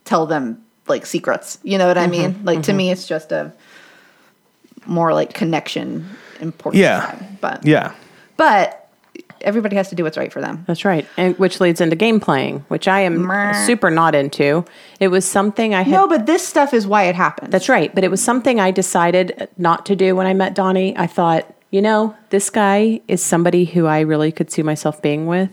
tell 0.04 0.26
them 0.26 0.64
like 0.88 1.06
secrets. 1.06 1.60
You 1.64 1.78
know 1.78 1.88
what 1.88 1.98
I 1.98 2.08
mean? 2.08 2.34
Mm-hmm. 2.34 2.46
Like 2.46 2.64
to 2.64 2.72
mm-hmm. 2.72 2.78
me 2.78 2.92
it's 2.92 3.08
just 3.08 3.32
a 3.32 3.54
more 4.86 5.14
like 5.14 5.34
connection 5.34 6.10
important 6.40 6.82
Yeah. 6.82 7.00
time. 7.00 7.38
But 7.40 7.66
yeah, 7.66 7.94
but 8.38 8.81
everybody 9.44 9.76
has 9.76 9.90
to 9.90 9.96
do 9.96 10.04
what's 10.04 10.18
right 10.18 10.32
for 10.32 10.42
them. 10.42 10.64
That's 10.68 10.86
right, 10.86 11.08
and 11.18 11.38
which 11.38 11.60
leads 11.60 11.82
into 11.82 11.96
game 11.96 12.20
playing, 12.20 12.66
which 12.68 12.88
I 12.88 13.02
am 13.02 13.26
Meh. 13.28 13.66
super 13.66 13.90
not 13.90 14.16
into. 14.16 14.66
It 15.00 15.10
was 15.10 15.26
something 15.26 15.74
I 15.74 15.82
had. 15.82 15.92
No, 15.92 16.08
but 16.08 16.26
this 16.26 16.48
stuff 16.48 16.74
is 16.74 16.88
why 16.88 17.04
it 17.04 17.16
happened. 17.16 17.52
That's 17.52 17.70
right. 17.70 17.94
But 17.94 18.04
it 18.04 18.12
was 18.12 18.24
something 18.24 18.60
I 18.60 18.72
decided 18.72 19.50
not 19.58 19.86
to 19.88 19.96
do 19.96 20.16
when 20.16 20.28
I 20.28 20.34
met 20.34 20.54
Donnie. 20.54 20.98
I 20.98 21.08
thought, 21.08 21.54
you 21.72 21.82
know, 21.82 22.16
this 22.30 22.50
guy 22.50 23.02
is 23.08 23.24
somebody 23.24 23.66
who 23.66 23.86
I 23.86 24.02
really 24.02 24.32
could 24.32 24.52
see 24.52 24.64
myself 24.64 25.02
being 25.02 25.28
with. 25.28 25.50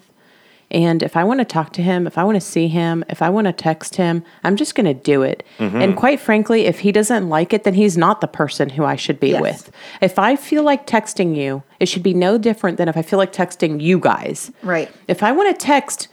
And 0.71 1.03
if 1.03 1.17
I 1.17 1.25
want 1.25 1.41
to 1.41 1.47
talk 1.47 1.73
to 1.75 1.83
him, 1.83 2.07
if 2.07 2.19
I 2.19 2.25
want 2.25 2.37
to 2.37 2.41
see 2.43 2.69
him, 2.69 3.03
if 3.09 3.23
I 3.23 3.31
want 3.31 3.47
to 3.47 3.53
text 3.55 3.97
him, 3.97 4.23
I'm 4.45 4.55
just 4.57 4.75
going 4.75 4.85
to 4.85 4.93
do 4.93 5.23
it. 5.23 5.43
And 5.59 5.97
quite 5.97 6.21
frankly, 6.21 6.67
if 6.67 6.81
he 6.81 6.93
doesn't 6.93 7.29
like 7.31 7.55
it, 7.55 7.65
then 7.65 7.73
he's 7.73 7.97
not 7.97 8.21
the 8.21 8.27
person 8.27 8.69
who 8.71 8.85
I 8.85 8.95
should 8.97 9.19
be 9.19 9.31
Yes. 9.31 9.41
with. 9.41 9.71
If 10.03 10.19
I 10.19 10.37
feel 10.37 10.63
like 10.65 10.87
texting 10.87 11.35
you, 11.35 11.63
it 11.81 11.87
should 11.87 12.03
be 12.03 12.13
no 12.13 12.37
different 12.37 12.77
than 12.77 12.87
if 12.87 12.99
I 12.99 13.03
feel 13.03 13.19
like 13.19 13.33
texting 13.33 13.81
you 13.81 13.99
guys. 13.99 14.51
Right. 14.63 14.91
If 15.09 15.23
I 15.23 15.33
want 15.33 15.59
to 15.59 15.67
text 15.67 16.09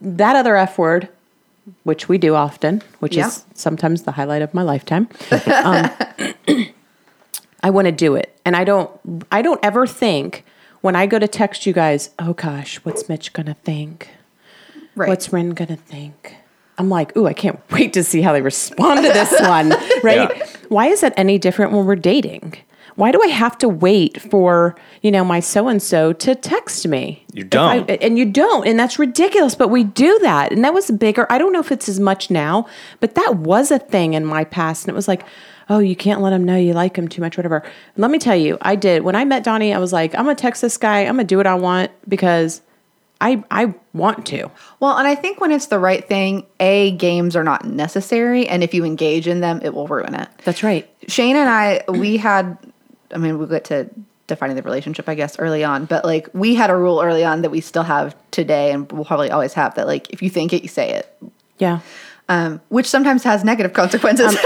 that 0.00 0.34
other 0.34 0.56
F 0.56 0.78
word, 0.78 1.08
which 1.84 2.08
we 2.08 2.18
do 2.18 2.34
often, 2.34 2.82
which 2.98 3.14
Yeah. 3.16 3.28
is 3.28 3.44
sometimes 3.54 4.02
the 4.02 4.10
highlight 4.12 4.42
of 4.42 4.52
my 4.52 4.62
lifetime. 4.62 5.08
Um, 5.64 5.88
I 7.62 7.70
want 7.70 7.86
to 7.86 7.92
do 7.92 8.16
it, 8.16 8.36
and 8.44 8.56
I 8.56 8.64
don't. 8.64 8.90
I 9.30 9.42
don't 9.42 9.60
ever 9.62 9.86
think 9.86 10.44
when 10.82 10.94
I 10.94 11.06
go 11.06 11.18
to 11.18 11.26
text 11.26 11.64
you 11.64 11.72
guys. 11.72 12.10
Oh 12.18 12.34
gosh, 12.34 12.76
what's 12.84 13.08
Mitch 13.08 13.32
gonna 13.32 13.56
think? 13.64 14.10
Right. 14.94 15.08
What's 15.08 15.32
Ren 15.32 15.50
gonna 15.50 15.76
think? 15.76 16.36
I'm 16.78 16.90
like, 16.90 17.16
ooh, 17.16 17.26
I 17.26 17.32
can't 17.32 17.58
wait 17.70 17.94
to 17.94 18.04
see 18.04 18.20
how 18.20 18.32
they 18.32 18.42
respond 18.42 19.04
to 19.04 19.12
this 19.12 19.32
one. 19.40 19.72
Right? 20.02 20.36
Yeah. 20.36 20.46
Why 20.68 20.86
is 20.86 21.00
that 21.02 21.14
any 21.16 21.38
different 21.38 21.72
when 21.72 21.86
we're 21.86 21.94
dating? 21.96 22.56
Why 22.96 23.12
do 23.12 23.22
I 23.22 23.28
have 23.28 23.56
to 23.58 23.68
wait 23.68 24.20
for 24.20 24.74
you 25.00 25.10
know 25.10 25.24
my 25.24 25.40
so 25.40 25.68
and 25.68 25.80
so 25.80 26.12
to 26.14 26.34
text 26.34 26.86
me? 26.86 27.24
You 27.32 27.44
don't. 27.44 27.88
and 27.88 28.18
you 28.18 28.24
don't, 28.26 28.66
and 28.66 28.78
that's 28.78 28.98
ridiculous. 28.98 29.54
But 29.54 29.68
we 29.68 29.84
do 29.84 30.18
that, 30.22 30.52
and 30.52 30.64
that 30.64 30.74
was 30.74 30.90
bigger. 30.90 31.26
I 31.30 31.38
don't 31.38 31.52
know 31.52 31.60
if 31.60 31.72
it's 31.72 31.88
as 31.88 32.00
much 32.00 32.30
now, 32.30 32.66
but 33.00 33.14
that 33.14 33.36
was 33.36 33.70
a 33.70 33.78
thing 33.78 34.14
in 34.14 34.24
my 34.24 34.44
past, 34.44 34.84
and 34.84 34.90
it 34.92 34.96
was 34.96 35.08
like, 35.08 35.24
oh, 35.68 35.78
you 35.78 35.96
can't 35.96 36.20
let 36.20 36.32
him 36.32 36.44
know 36.44 36.56
you 36.56 36.72
like 36.72 36.96
him 36.96 37.08
too 37.08 37.20
much, 37.20 37.36
whatever. 37.36 37.62
Let 37.96 38.10
me 38.10 38.18
tell 38.18 38.36
you, 38.36 38.58
I 38.62 38.76
did 38.76 39.02
when 39.02 39.16
I 39.16 39.24
met 39.24 39.44
Donnie. 39.44 39.72
I 39.74 39.78
was 39.78 39.92
like, 39.92 40.14
I'm 40.14 40.34
text 40.36 40.62
this 40.62 40.76
guy. 40.78 41.00
I'm 41.00 41.14
gonna 41.16 41.24
do 41.24 41.36
what 41.36 41.46
I 41.46 41.54
want 41.54 41.90
because 42.08 42.60
I 43.20 43.42
I 43.50 43.74
want 43.92 44.26
to. 44.26 44.50
Well, 44.80 44.96
and 44.98 45.06
I 45.06 45.14
think 45.14 45.40
when 45.40 45.52
it's 45.52 45.66
the 45.66 45.78
right 45.78 46.06
thing, 46.06 46.46
A, 46.60 46.90
games 46.92 47.36
are 47.36 47.44
not 47.44 47.64
necessary. 47.64 48.48
And 48.48 48.62
if 48.64 48.74
you 48.74 48.84
engage 48.84 49.28
in 49.28 49.40
them, 49.40 49.60
it 49.62 49.74
will 49.74 49.86
ruin 49.86 50.14
it. 50.14 50.28
That's 50.44 50.62
right. 50.62 50.88
Shane 51.08 51.36
and 51.36 51.48
I, 51.48 51.82
we 51.88 52.16
had, 52.16 52.56
I 53.14 53.18
mean, 53.18 53.38
we'll 53.38 53.46
get 53.48 53.64
to 53.66 53.88
defining 54.26 54.56
the 54.56 54.62
relationship, 54.62 55.08
I 55.08 55.14
guess, 55.14 55.38
early 55.38 55.62
on, 55.62 55.84
but 55.84 56.04
like 56.04 56.28
we 56.32 56.54
had 56.54 56.70
a 56.70 56.76
rule 56.76 57.00
early 57.02 57.22
on 57.24 57.42
that 57.42 57.50
we 57.50 57.60
still 57.60 57.82
have 57.82 58.16
today 58.30 58.72
and 58.72 58.90
we'll 58.90 59.04
probably 59.04 59.30
always 59.30 59.52
have 59.52 59.74
that 59.74 59.86
like 59.86 60.08
if 60.10 60.22
you 60.22 60.30
think 60.30 60.52
it, 60.52 60.62
you 60.62 60.68
say 60.68 60.90
it, 60.90 61.14
Yeah. 61.58 61.80
um, 62.28 62.60
which 62.70 62.86
sometimes 62.88 63.24
has 63.24 63.44
negative 63.44 63.72
consequences. 63.74 64.36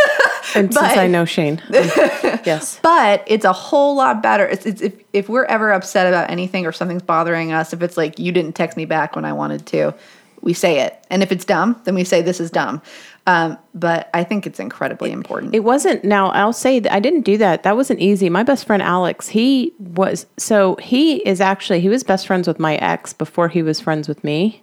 And 0.54 0.72
since 0.72 0.96
I 0.96 1.06
know 1.06 1.24
Shane, 1.24 1.62
yes. 1.70 2.78
but 2.82 3.24
it's 3.26 3.44
a 3.44 3.52
whole 3.52 3.96
lot 3.96 4.22
better. 4.22 4.46
It's, 4.46 4.66
it's 4.66 4.80
if, 4.80 4.94
if 5.12 5.28
we're 5.28 5.44
ever 5.44 5.72
upset 5.72 6.06
about 6.06 6.30
anything 6.30 6.66
or 6.66 6.72
something's 6.72 7.02
bothering 7.02 7.52
us, 7.52 7.72
if 7.72 7.82
it's 7.82 7.96
like 7.96 8.18
you 8.18 8.32
didn't 8.32 8.52
text 8.54 8.76
me 8.76 8.84
back 8.84 9.16
when 9.16 9.24
I 9.24 9.32
wanted 9.32 9.66
to, 9.66 9.94
we 10.42 10.52
say 10.52 10.80
it. 10.80 11.04
And 11.10 11.22
if 11.22 11.32
it's 11.32 11.44
dumb, 11.44 11.80
then 11.84 11.94
we 11.94 12.04
say 12.04 12.22
this 12.22 12.40
is 12.40 12.50
dumb. 12.50 12.80
Um, 13.26 13.58
but 13.74 14.08
I 14.14 14.22
think 14.22 14.46
it's 14.46 14.60
incredibly 14.60 15.10
important. 15.10 15.54
It 15.54 15.64
wasn't. 15.64 16.04
Now 16.04 16.28
I'll 16.28 16.52
say 16.52 16.78
that 16.78 16.92
I 16.92 17.00
didn't 17.00 17.22
do 17.22 17.36
that. 17.38 17.64
That 17.64 17.76
wasn't 17.76 17.98
easy. 17.98 18.30
My 18.30 18.44
best 18.44 18.64
friend 18.64 18.80
Alex, 18.80 19.28
he 19.28 19.74
was 19.78 20.26
so 20.36 20.76
he 20.76 21.16
is 21.26 21.40
actually 21.40 21.80
he 21.80 21.88
was 21.88 22.04
best 22.04 22.26
friends 22.26 22.46
with 22.46 22.60
my 22.60 22.76
ex 22.76 23.12
before 23.12 23.48
he 23.48 23.62
was 23.62 23.80
friends 23.80 24.06
with 24.06 24.22
me, 24.22 24.62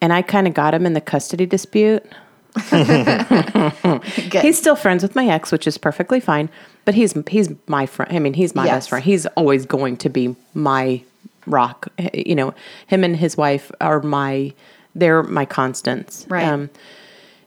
and 0.00 0.12
I 0.12 0.22
kind 0.22 0.48
of 0.48 0.54
got 0.54 0.74
him 0.74 0.84
in 0.84 0.94
the 0.94 1.00
custody 1.00 1.46
dispute. 1.46 2.04
He's 4.42 4.58
still 4.58 4.76
friends 4.76 5.02
with 5.02 5.14
my 5.14 5.26
ex, 5.26 5.52
which 5.52 5.66
is 5.66 5.78
perfectly 5.78 6.20
fine. 6.20 6.48
But 6.84 6.94
he's 6.94 7.14
he's 7.28 7.50
my 7.66 7.86
friend. 7.86 8.12
I 8.14 8.18
mean, 8.20 8.34
he's 8.34 8.54
my 8.54 8.64
Yes. 8.64 8.74
best 8.76 8.88
friend. 8.90 9.04
He's 9.04 9.26
always 9.26 9.66
going 9.66 9.96
to 9.98 10.08
be 10.08 10.36
my 10.54 11.02
rock. 11.46 11.88
You 12.14 12.34
know, 12.34 12.54
him 12.86 13.02
and 13.04 13.16
his 13.16 13.36
wife 13.36 13.70
are 13.80 14.00
my 14.02 14.52
they're 14.94 15.22
my 15.24 15.44
constants. 15.44 16.26
Right. 16.28 16.44
Um, 16.44 16.70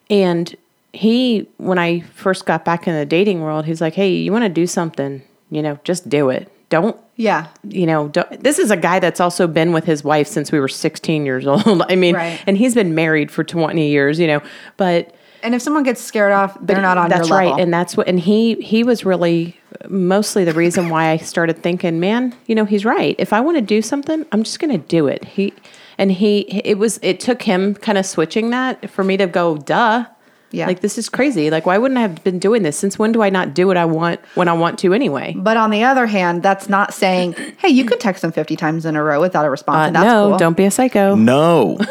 and 0.09 0.55
he, 0.93 1.47
when 1.57 1.77
I 1.79 2.01
first 2.01 2.45
got 2.45 2.65
back 2.65 2.87
in 2.87 2.93
the 2.95 3.05
dating 3.05 3.41
world, 3.41 3.65
he's 3.65 3.79
like, 3.81 3.93
"Hey, 3.93 4.11
you 4.13 4.31
want 4.31 4.43
to 4.43 4.49
do 4.49 4.67
something? 4.67 5.21
You 5.51 5.61
know, 5.61 5.79
just 5.83 6.09
do 6.09 6.29
it. 6.29 6.51
Don't 6.69 6.95
yeah. 7.15 7.47
you 7.67 7.85
know, 7.85 8.07
don't, 8.07 8.41
this 8.43 8.59
is 8.59 8.71
a 8.71 8.77
guy 8.77 8.99
that's 8.99 9.19
also 9.19 9.45
been 9.47 9.73
with 9.73 9.83
his 9.85 10.03
wife 10.03 10.27
since 10.27 10.51
we 10.51 10.59
were 10.59 10.67
16 10.69 11.25
years 11.25 11.45
old. 11.53 11.81
I 11.89 11.95
mean, 11.95 12.15
Right. 12.15 12.41
and 12.47 12.57
he's 12.57 12.73
been 12.75 12.95
married 12.95 13.29
for 13.31 13.43
20 13.43 13.89
years, 13.89 14.19
you 14.19 14.27
know, 14.27 14.41
but 14.77 15.13
And 15.43 15.53
if 15.55 15.61
someone 15.61 15.83
gets 15.83 15.99
scared 16.01 16.31
off, 16.31 16.57
they're 16.61 16.81
not 16.81 16.97
on 16.97 17.09
that's 17.09 17.27
your 17.27 17.37
level. 17.37 17.53
right. 17.53 17.61
And 17.61 17.73
that's 17.73 17.97
what, 17.97 18.07
and 18.07 18.19
he, 18.19 18.55
he 18.55 18.83
was 18.83 19.03
really 19.03 19.57
mostly 19.89 20.43
the 20.45 20.53
reason 20.53 20.89
why 20.89 21.09
I 21.09 21.17
started 21.17 21.61
thinking, 21.61 21.99
man, 21.99 22.35
you 22.45 22.55
know, 22.55 22.65
he's 22.65 22.85
right. 22.85 23.15
If 23.17 23.33
I 23.33 23.39
want 23.41 23.57
to 23.57 23.61
do 23.61 23.81
something, 23.81 24.25
I'm 24.31 24.43
just 24.43 24.59
going 24.59 24.71
to 24.71 24.85
do 24.87 25.07
it. 25.07 25.25
He, 25.25 25.53
and 25.97 26.11
he, 26.11 26.41
it 26.63 26.77
was, 26.77 26.99
it 27.01 27.19
took 27.19 27.41
him 27.41 27.75
kind 27.75 27.97
of 27.97 28.05
switching 28.05 28.51
that 28.51 28.89
for 28.89 29.03
me 29.03 29.17
to 29.17 29.27
go, 29.27 29.57
duh. 29.57 30.05
Yeah. 30.51 30.67
Like, 30.67 30.81
this 30.81 30.97
is 30.97 31.09
crazy. 31.09 31.49
Like, 31.51 31.65
why 31.65 31.77
wouldn't 31.77 31.97
I 31.97 32.01
have 32.01 32.23
been 32.23 32.39
doing 32.39 32.63
this? 32.63 32.77
Since 32.77 32.97
when 32.97 33.11
do 33.11 33.21
I 33.21 33.29
not 33.29 33.53
do 33.53 33.67
what 33.67 33.77
I 33.77 33.85
want 33.85 34.19
when 34.35 34.47
I 34.47 34.53
want 34.53 34.79
to 34.79 34.93
anyway? 34.93 35.33
But 35.37 35.57
on 35.57 35.69
the 35.69 35.83
other 35.83 36.07
hand, 36.07 36.41
that's 36.43 36.67
not 36.69 36.93
saying, 36.93 37.33
hey, 37.57 37.69
you 37.69 37.85
could 37.85 37.99
text 37.99 38.21
them 38.23 38.31
50 38.31 38.55
times 38.55 38.85
in 38.85 38.95
a 38.95 39.03
row 39.03 39.21
without 39.21 39.45
a 39.45 39.49
response. 39.49 39.77
Uh, 39.77 39.87
and 39.87 39.95
that's 39.95 40.05
no, 40.05 40.29
cool. 40.29 40.37
don't 40.37 40.57
be 40.57 40.65
a 40.65 40.71
psycho. 40.71 41.15
no. 41.15 41.77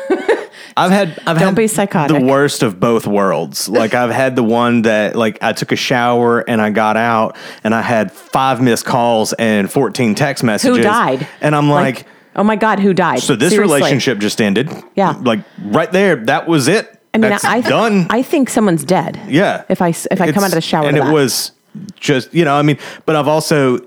I've 0.77 0.93
had 0.93 1.09
I've 1.27 1.39
Don't 1.39 1.49
had 1.49 1.55
be 1.57 1.67
psychotic. 1.67 2.17
the 2.17 2.25
worst 2.25 2.63
of 2.63 2.79
both 2.79 3.05
worlds. 3.07 3.69
Like 3.69 3.95
I've 3.95 4.11
had 4.13 4.37
the 4.37 4.45
one 4.45 4.83
that 4.83 5.17
like 5.17 5.43
I 5.43 5.53
took 5.53 5.73
a 5.73 5.77
shower 5.77 6.41
and 6.41 6.61
I 6.63 6.71
got 6.71 6.97
out 6.97 7.37
and 7.65 7.75
I 7.75 7.83
had 7.83 8.13
five 8.13 8.61
missed 8.63 8.85
calls 8.85 9.33
and 9.33 9.71
14 9.71 10.15
text 10.15 10.45
messages. 10.45 10.77
Who 10.77 10.83
died? 10.83 11.27
And 11.41 11.57
I'm 11.57 11.69
like, 11.69 12.07
oh 12.37 12.45
my 12.45 12.55
God, 12.55 12.79
who 12.79 12.95
died? 12.95 13.21
so 13.21 13.35
this 13.35 13.51
Seriously. 13.53 13.77
relationship 13.79 14.19
just 14.19 14.41
ended. 14.41 14.71
Yeah. 14.95 15.19
Like 15.21 15.41
right 15.63 15.91
there, 15.91 16.15
that 16.27 16.47
was 16.47 16.69
it. 16.69 16.98
I 17.19 17.21
mean, 17.21 17.31
That's 17.31 17.45
I, 17.45 17.57
I 17.57 17.61
done. 17.61 18.07
I 18.11 18.23
think 18.23 18.49
someone's 18.49 18.85
dead. 18.85 19.21
Yeah. 19.29 19.65
If 19.69 19.83
I 19.83 19.91
s- 19.91 20.07
if 20.11 20.21
I 20.21 20.33
come 20.33 20.45
out 20.45 20.51
of 20.51 20.55
the 20.55 20.61
shower 20.61 20.87
and 20.87 20.97
to 20.97 21.03
it 21.03 21.07
that. 21.07 21.13
was 21.13 21.53
just 22.01 22.33
you 22.33 22.45
know 22.45 22.55
I 22.55 22.63
mean, 22.63 22.79
but 23.07 23.17
I've 23.17 23.29
also 23.29 23.79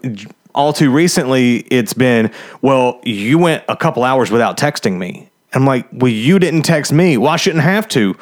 all 0.54 0.74
too 0.74 0.92
recently 0.92 1.58
it's 1.72 1.94
been 1.94 2.32
well 2.62 3.00
you 3.04 3.38
went 3.38 3.64
a 3.70 3.76
couple 3.76 4.04
hours 4.04 4.30
without 4.32 4.58
texting 4.58 4.98
me. 4.98 5.30
I'm 5.54 5.66
like, 5.66 5.88
well 5.92 6.12
you 6.12 6.40
didn't 6.40 6.64
text 6.64 6.92
me. 6.92 7.18
Well 7.18 7.30
I 7.32 7.38
shouldn't 7.38 7.64
have 7.64 7.88
to. 7.90 8.16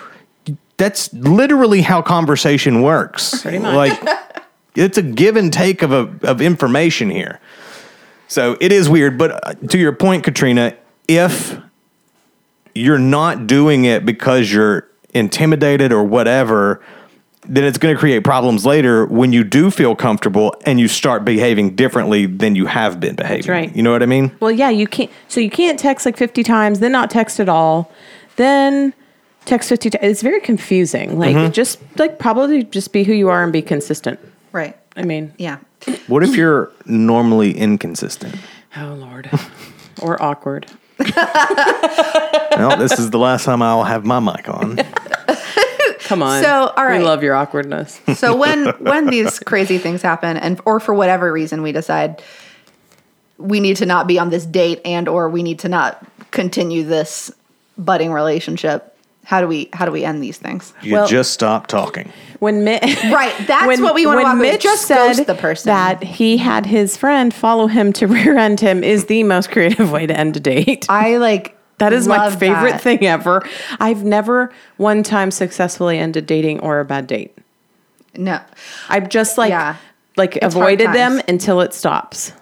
That's 0.77 1.11
literally 1.13 1.81
how 1.81 2.01
conversation 2.01 2.81
works. 2.81 3.41
Pretty 3.41 3.59
much. 3.59 3.75
Like 3.75 4.17
it's 4.75 4.97
a 4.97 5.01
give 5.01 5.35
and 5.35 5.51
take 5.51 5.81
of 5.81 5.91
a, 5.91 6.09
of 6.23 6.39
information 6.41 7.09
here. 7.09 7.39
So 8.27 8.55
it 8.61 8.71
is 8.71 8.87
weird, 8.87 9.17
but 9.17 9.45
uh, 9.45 9.53
to 9.69 9.77
your 9.79 9.91
point, 9.91 10.23
Katrina, 10.23 10.75
if 11.07 11.57
you're 12.75 12.99
not 12.99 13.47
doing 13.47 13.85
it 13.85 14.05
because 14.05 14.53
you're 14.53 14.87
intimidated 15.13 15.91
or 15.91 16.03
whatever, 16.03 16.81
then 17.47 17.63
it's 17.63 17.77
going 17.77 17.95
to 17.95 17.99
create 17.99 18.23
problems 18.23 18.65
later 18.65 19.05
when 19.05 19.31
you 19.33 19.43
do 19.43 19.71
feel 19.71 19.95
comfortable 19.95 20.53
and 20.65 20.79
you 20.79 20.87
start 20.87 21.23
behaving 21.25 21.75
differently 21.75 22.25
than 22.25 22.55
you 22.55 22.65
have 22.65 22.99
been 22.99 23.15
behaving. 23.15 23.49
right. 23.51 23.75
You 23.75 23.81
know 23.81 23.91
what 23.91 24.03
I 24.03 24.07
mean? 24.07 24.31
Well, 24.39 24.51
yeah, 24.51 24.69
you 24.69 24.85
can't. 24.87 25.09
So 25.29 25.39
you 25.39 25.49
can't 25.49 25.79
text 25.79 26.05
like 26.05 26.17
50 26.17 26.43
times, 26.43 26.79
then 26.79 26.91
not 26.91 27.09
text 27.09 27.39
at 27.39 27.49
all, 27.49 27.91
then 28.35 28.93
text 29.45 29.69
50 29.69 29.89
times. 29.91 30.03
It's 30.03 30.21
very 30.21 30.41
confusing. 30.41 31.17
Like, 31.17 31.35
Mm-hmm. 31.35 31.51
just 31.53 31.79
like 31.97 32.19
probably 32.19 32.63
just 32.63 32.91
be 32.91 33.03
who 33.03 33.13
you 33.13 33.29
are 33.29 33.41
and 33.43 33.53
be 33.53 33.61
consistent. 33.61 34.19
Right. 34.51 34.77
I 34.95 35.03
mean, 35.03 35.33
Yeah. 35.37 35.57
What 36.07 36.23
if 36.23 36.35
you're 36.35 36.71
normally 36.85 37.57
inconsistent? 37.57 38.35
oh 38.75 38.93
Lord, 38.99 39.29
or 40.01 40.21
awkward. 40.21 40.65
well, 42.57 42.77
this 42.77 42.99
is 42.99 43.09
the 43.11 43.19
last 43.19 43.45
time 43.45 43.61
I'll 43.61 43.83
have 43.83 44.05
my 44.05 44.19
mic 44.19 44.49
on. 44.49 44.77
Come 45.99 46.23
on. 46.23 46.43
So, 46.43 46.73
all 46.75 46.85
right. 46.85 46.99
we 46.99 47.05
love 47.05 47.23
your 47.23 47.35
awkwardness. 47.35 48.01
So 48.15 48.35
when 48.37 48.67
when 48.79 49.07
these 49.07 49.39
crazy 49.39 49.77
things 49.77 50.01
happen 50.01 50.37
and 50.37 50.59
or 50.65 50.79
for 50.79 50.93
whatever 50.93 51.31
reason 51.31 51.61
we 51.61 51.71
decide 51.71 52.21
we 53.37 53.59
need 53.59 53.77
to 53.77 53.85
not 53.85 54.07
be 54.07 54.19
on 54.19 54.29
this 54.29 54.45
date 54.45 54.81
and 54.83 55.07
or 55.07 55.29
we 55.29 55.43
need 55.43 55.59
to 55.59 55.69
not 55.69 56.05
continue 56.31 56.83
this 56.83 57.31
budding 57.77 58.11
relationship, 58.11 58.88
how 59.29 59.39
do 59.41 59.47
we 59.47 59.69
how 59.73 59.85
do 59.85 59.91
we 59.91 60.03
end 60.03 60.23
these 60.23 60.39
things? 60.39 60.73
You 60.81 60.93
Well- 60.93 61.07
just 61.07 61.31
stop 61.31 61.67
talking. 61.67 62.11
When 62.39 62.63
Mi- 62.63 62.79
Right, 63.11 63.35
that's 63.47 63.79
what 63.79 63.93
we 63.93 64.07
wanna 64.07 64.17
when 64.17 64.25
walk 64.25 64.35
away 64.37 64.45
with. 64.47 64.53
Mitch 64.53 64.63
Just 64.63 64.87
said 64.87 65.13
the 65.25 65.35
person. 65.35 65.69
that 65.69 66.01
he 66.01 66.37
had 66.37 66.65
his 66.65 66.97
friend 66.97 67.31
follow 67.31 67.67
him 67.67 67.93
to 67.93 68.07
rear 68.15 68.37
end 68.37 68.59
him 68.59 68.83
is 68.83 69.05
the 69.05 69.21
most 69.23 69.51
creative 69.51 69.91
way 69.91 70.07
to 70.07 70.17
end 70.17 70.35
a 70.35 70.39
date. 70.39 70.87
I 70.89 71.17
like 71.17 71.55
That 71.77 71.93
is 71.93 72.07
my 72.07 72.29
favorite 72.35 72.71
that. 72.71 72.81
thing 72.81 73.05
ever. 73.05 73.41
I've 73.79 74.03
never 74.03 74.51
one 74.77 75.03
time 75.03 75.29
successfully 75.31 75.99
ended 75.99 76.25
dating 76.25 76.59
or 76.61 76.79
a 76.79 76.85
bad 76.85 77.05
date. 77.07 77.37
No. 78.17 78.39
I've 78.89 79.09
just 79.09 79.37
like 79.37 79.49
Yeah. 79.51 79.75
like 80.17 80.33
hard 80.33 80.43
avoided 80.43 80.91
them 80.93 81.21
until 81.27 81.61
it 81.61 81.73
stops. 81.73 82.33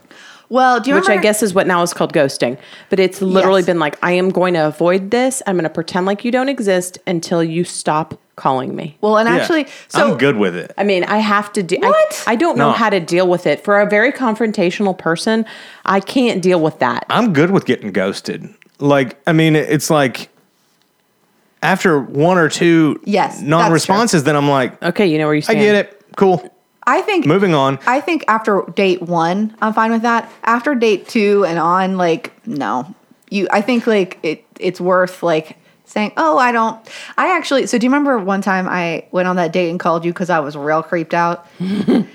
Well, 0.50 0.80
do 0.80 0.90
you 0.92 0.96
Which 0.96 1.10
I 1.10 1.18
guess 1.18 1.44
is 1.44 1.54
what 1.54 1.68
now 1.68 1.82
is 1.82 1.94
called 1.94 2.14
ghosting. 2.14 2.58
But 2.90 3.00
it's 3.00 3.22
literally 3.22 3.60
Yes. 3.62 3.66
been 3.66 3.80
like, 3.80 3.98
I 4.02 4.14
am 4.14 4.30
going 4.30 4.54
to 4.54 4.66
avoid 4.66 5.12
this. 5.12 5.42
I'm 5.46 5.56
going 5.56 5.64
to 5.64 5.70
pretend 5.70 6.06
like 6.06 6.24
you 6.24 6.32
don't 6.32 6.48
exist 6.50 6.98
until 7.06 7.44
you 7.44 7.64
stop 7.66 8.18
calling 8.38 8.76
me. 8.76 8.98
Well, 9.02 9.18
and 9.18 9.28
Yeah. 9.28 9.36
actually, 9.36 9.68
so 9.90 10.12
I'm 10.12 10.18
good 10.18 10.38
with 10.38 10.56
it. 10.56 10.72
I 10.78 10.84
mean, 10.84 11.04
I 11.04 11.18
have 11.18 11.52
to 11.54 11.64
do. 11.64 11.78
What? 11.82 12.24
I, 12.28 12.34
I 12.34 12.36
don't 12.36 12.58
know 12.58 12.72
how 12.72 12.90
to 12.90 13.00
deal 13.00 13.28
with 13.28 13.46
it. 13.46 13.64
For 13.64 13.80
a 13.82 13.90
very 13.90 14.12
confrontational 14.14 14.98
person, 14.98 15.46
I 15.86 16.00
can't 16.00 16.42
deal 16.42 16.62
with 16.62 16.80
that. 16.80 17.06
I'm 17.10 17.34
good 17.34 17.52
with 17.52 17.66
getting 17.66 17.92
ghosted. 17.92 18.48
Like, 18.80 19.18
I 19.28 19.34
mean, 19.34 19.56
it's 19.56 19.90
like 19.90 20.30
after 21.64 22.00
one 22.00 22.38
or 22.38 22.48
two 22.48 23.02
Yes, 23.04 23.42
non-responses, 23.42 24.24
then 24.24 24.36
I'm 24.36 24.48
like, 24.48 24.82
Okay, 24.84 25.08
you 25.08 25.18
know 25.18 25.26
where 25.26 25.36
you 25.36 25.42
stand. 25.42 25.60
I 25.60 25.62
get 25.64 25.76
it, 25.76 26.02
cool. 26.16 26.54
I 26.88 27.02
think 27.02 27.26
Moving 27.26 27.54
on. 27.54 27.78
I 27.86 28.00
think 28.02 28.24
after 28.28 28.64
date 28.74 29.02
one, 29.02 29.56
I'm 29.62 29.74
fine 29.74 29.92
with 29.92 30.02
that. 30.04 30.32
After 30.44 30.74
date 30.74 31.08
two 31.08 31.46
and 31.46 31.60
on, 31.60 31.98
like 31.98 32.32
no, 32.48 32.96
you. 33.30 33.48
I 33.52 33.62
think 33.62 33.86
like 33.86 34.18
it. 34.24 34.44
It's 34.60 34.82
worth 34.82 35.22
like 35.22 35.58
saying, 35.86 36.14
oh, 36.18 36.38
I 36.38 36.52
don't. 36.52 36.80
I 37.18 37.36
actually. 37.36 37.68
So 37.68 37.78
do 37.78 37.86
you 37.86 37.92
remember 37.92 38.18
one 38.18 38.42
time 38.42 38.68
I 38.68 39.06
went 39.12 39.28
on 39.28 39.36
that 39.36 39.52
date 39.52 39.70
and 39.70 39.80
called 39.80 40.06
you 40.06 40.14
because 40.14 40.30
I 40.30 40.40
was 40.40 40.56
real 40.56 40.82
creeped 40.82 41.14
out? 41.14 41.46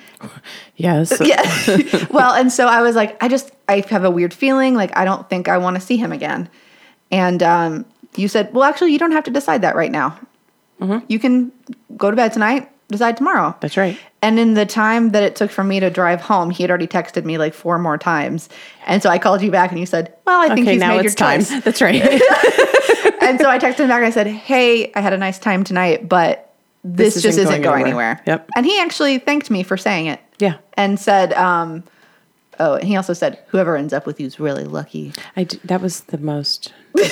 Yes. 0.77 1.13
Yeah. 1.25 2.07
well, 2.11 2.33
and 2.33 2.53
so 2.53 2.67
I 2.67 2.83
was 2.83 2.97
like, 2.97 3.23
I 3.23 3.29
just 3.29 3.53
I 3.69 3.85
have 3.91 4.05
a 4.05 4.11
weird 4.11 4.33
feeling. 4.35 4.75
Like 4.75 4.97
I 4.97 5.05
don't 5.05 5.29
think 5.29 5.49
I 5.49 5.59
want 5.59 5.77
to 5.77 5.81
see 5.81 5.97
him 5.97 6.13
again. 6.13 6.49
And 7.11 7.43
um, 7.43 7.85
you 8.17 8.29
said, 8.29 8.53
well, 8.53 8.65
actually, 8.65 8.93
you 8.93 8.99
don't 8.99 9.13
have 9.13 9.25
to 9.25 9.31
decide 9.31 9.63
that 9.63 9.77
right 9.77 9.91
now. 9.91 10.19
You 11.07 11.21
can 11.21 11.53
go 11.97 12.11
to 12.11 12.17
bed 12.17 12.33
tonight. 12.33 12.69
Decide 12.93 13.17
tomorrow. 13.17 13.57
That's 13.61 13.77
right. 13.77 13.99
And 14.23 14.39
in 14.39 14.55
the 14.55 14.65
time 14.67 15.11
that 15.11 15.25
it 15.25 15.35
took 15.35 15.51
for 15.51 15.65
me 15.65 15.81
to 15.81 15.91
drive 15.91 16.21
home, 16.21 16.51
he 16.51 16.63
had 16.63 16.71
already 16.71 16.87
texted 16.87 17.25
me 17.25 17.39
like 17.39 17.55
four 17.55 17.77
more 17.79 17.99
times. 17.99 18.49
And 18.87 19.03
so 19.03 19.11
I 19.11 19.19
called 19.19 19.43
you 19.43 19.51
back 19.51 19.71
and 19.73 19.81
you 19.81 19.87
said, 19.87 20.15
Well, 20.27 20.41
I 20.41 20.55
think 20.55 20.61
Okay, 20.67 20.73
he's 20.75 20.81
now 20.81 20.97
made 20.97 21.05
it's 21.07 21.15
your 21.21 21.27
time. 21.29 21.41
choice. 21.41 21.65
That's 21.65 21.83
right. 21.83 22.01
and 23.23 23.41
so 23.41 23.51
I 23.51 23.59
texted 23.59 23.81
him 23.81 23.89
back 23.89 23.97
and 23.99 24.07
I 24.07 24.11
said, 24.11 24.29
Hey, 24.29 24.93
I 24.95 25.01
had 25.01 25.13
a 25.13 25.19
nice 25.19 25.39
time 25.41 25.65
tonight, 25.65 26.09
but 26.09 26.55
this, 26.85 27.15
This 27.15 27.23
just 27.25 27.39
isn't 27.39 27.51
isn't 27.53 27.63
going 27.63 27.75
going 27.81 27.87
anywhere." 27.87 28.11
anywhere. 28.11 28.23
Yep. 28.27 28.51
And 28.57 28.67
he 28.67 28.79
actually 28.81 29.19
thanked 29.19 29.51
me 29.51 29.63
for 29.65 29.77
saying 29.77 30.07
it 30.07 30.21
yeah. 30.39 30.59
and 30.75 31.01
said, 31.01 31.33
um, 31.33 31.83
Oh, 32.61 32.75
and 32.75 32.87
he 32.87 32.97
also 32.97 33.15
said, 33.15 33.39
Whoever 33.49 33.77
ends 33.77 33.93
up 33.93 34.07
with 34.07 34.21
you 34.21 34.27
is 34.27 34.39
really 34.39 34.65
lucky. 34.65 35.13
I 35.37 35.45
d- 35.45 35.59
that 35.65 35.81
was 35.81 36.03
the 36.03 36.19
most. 36.19 36.73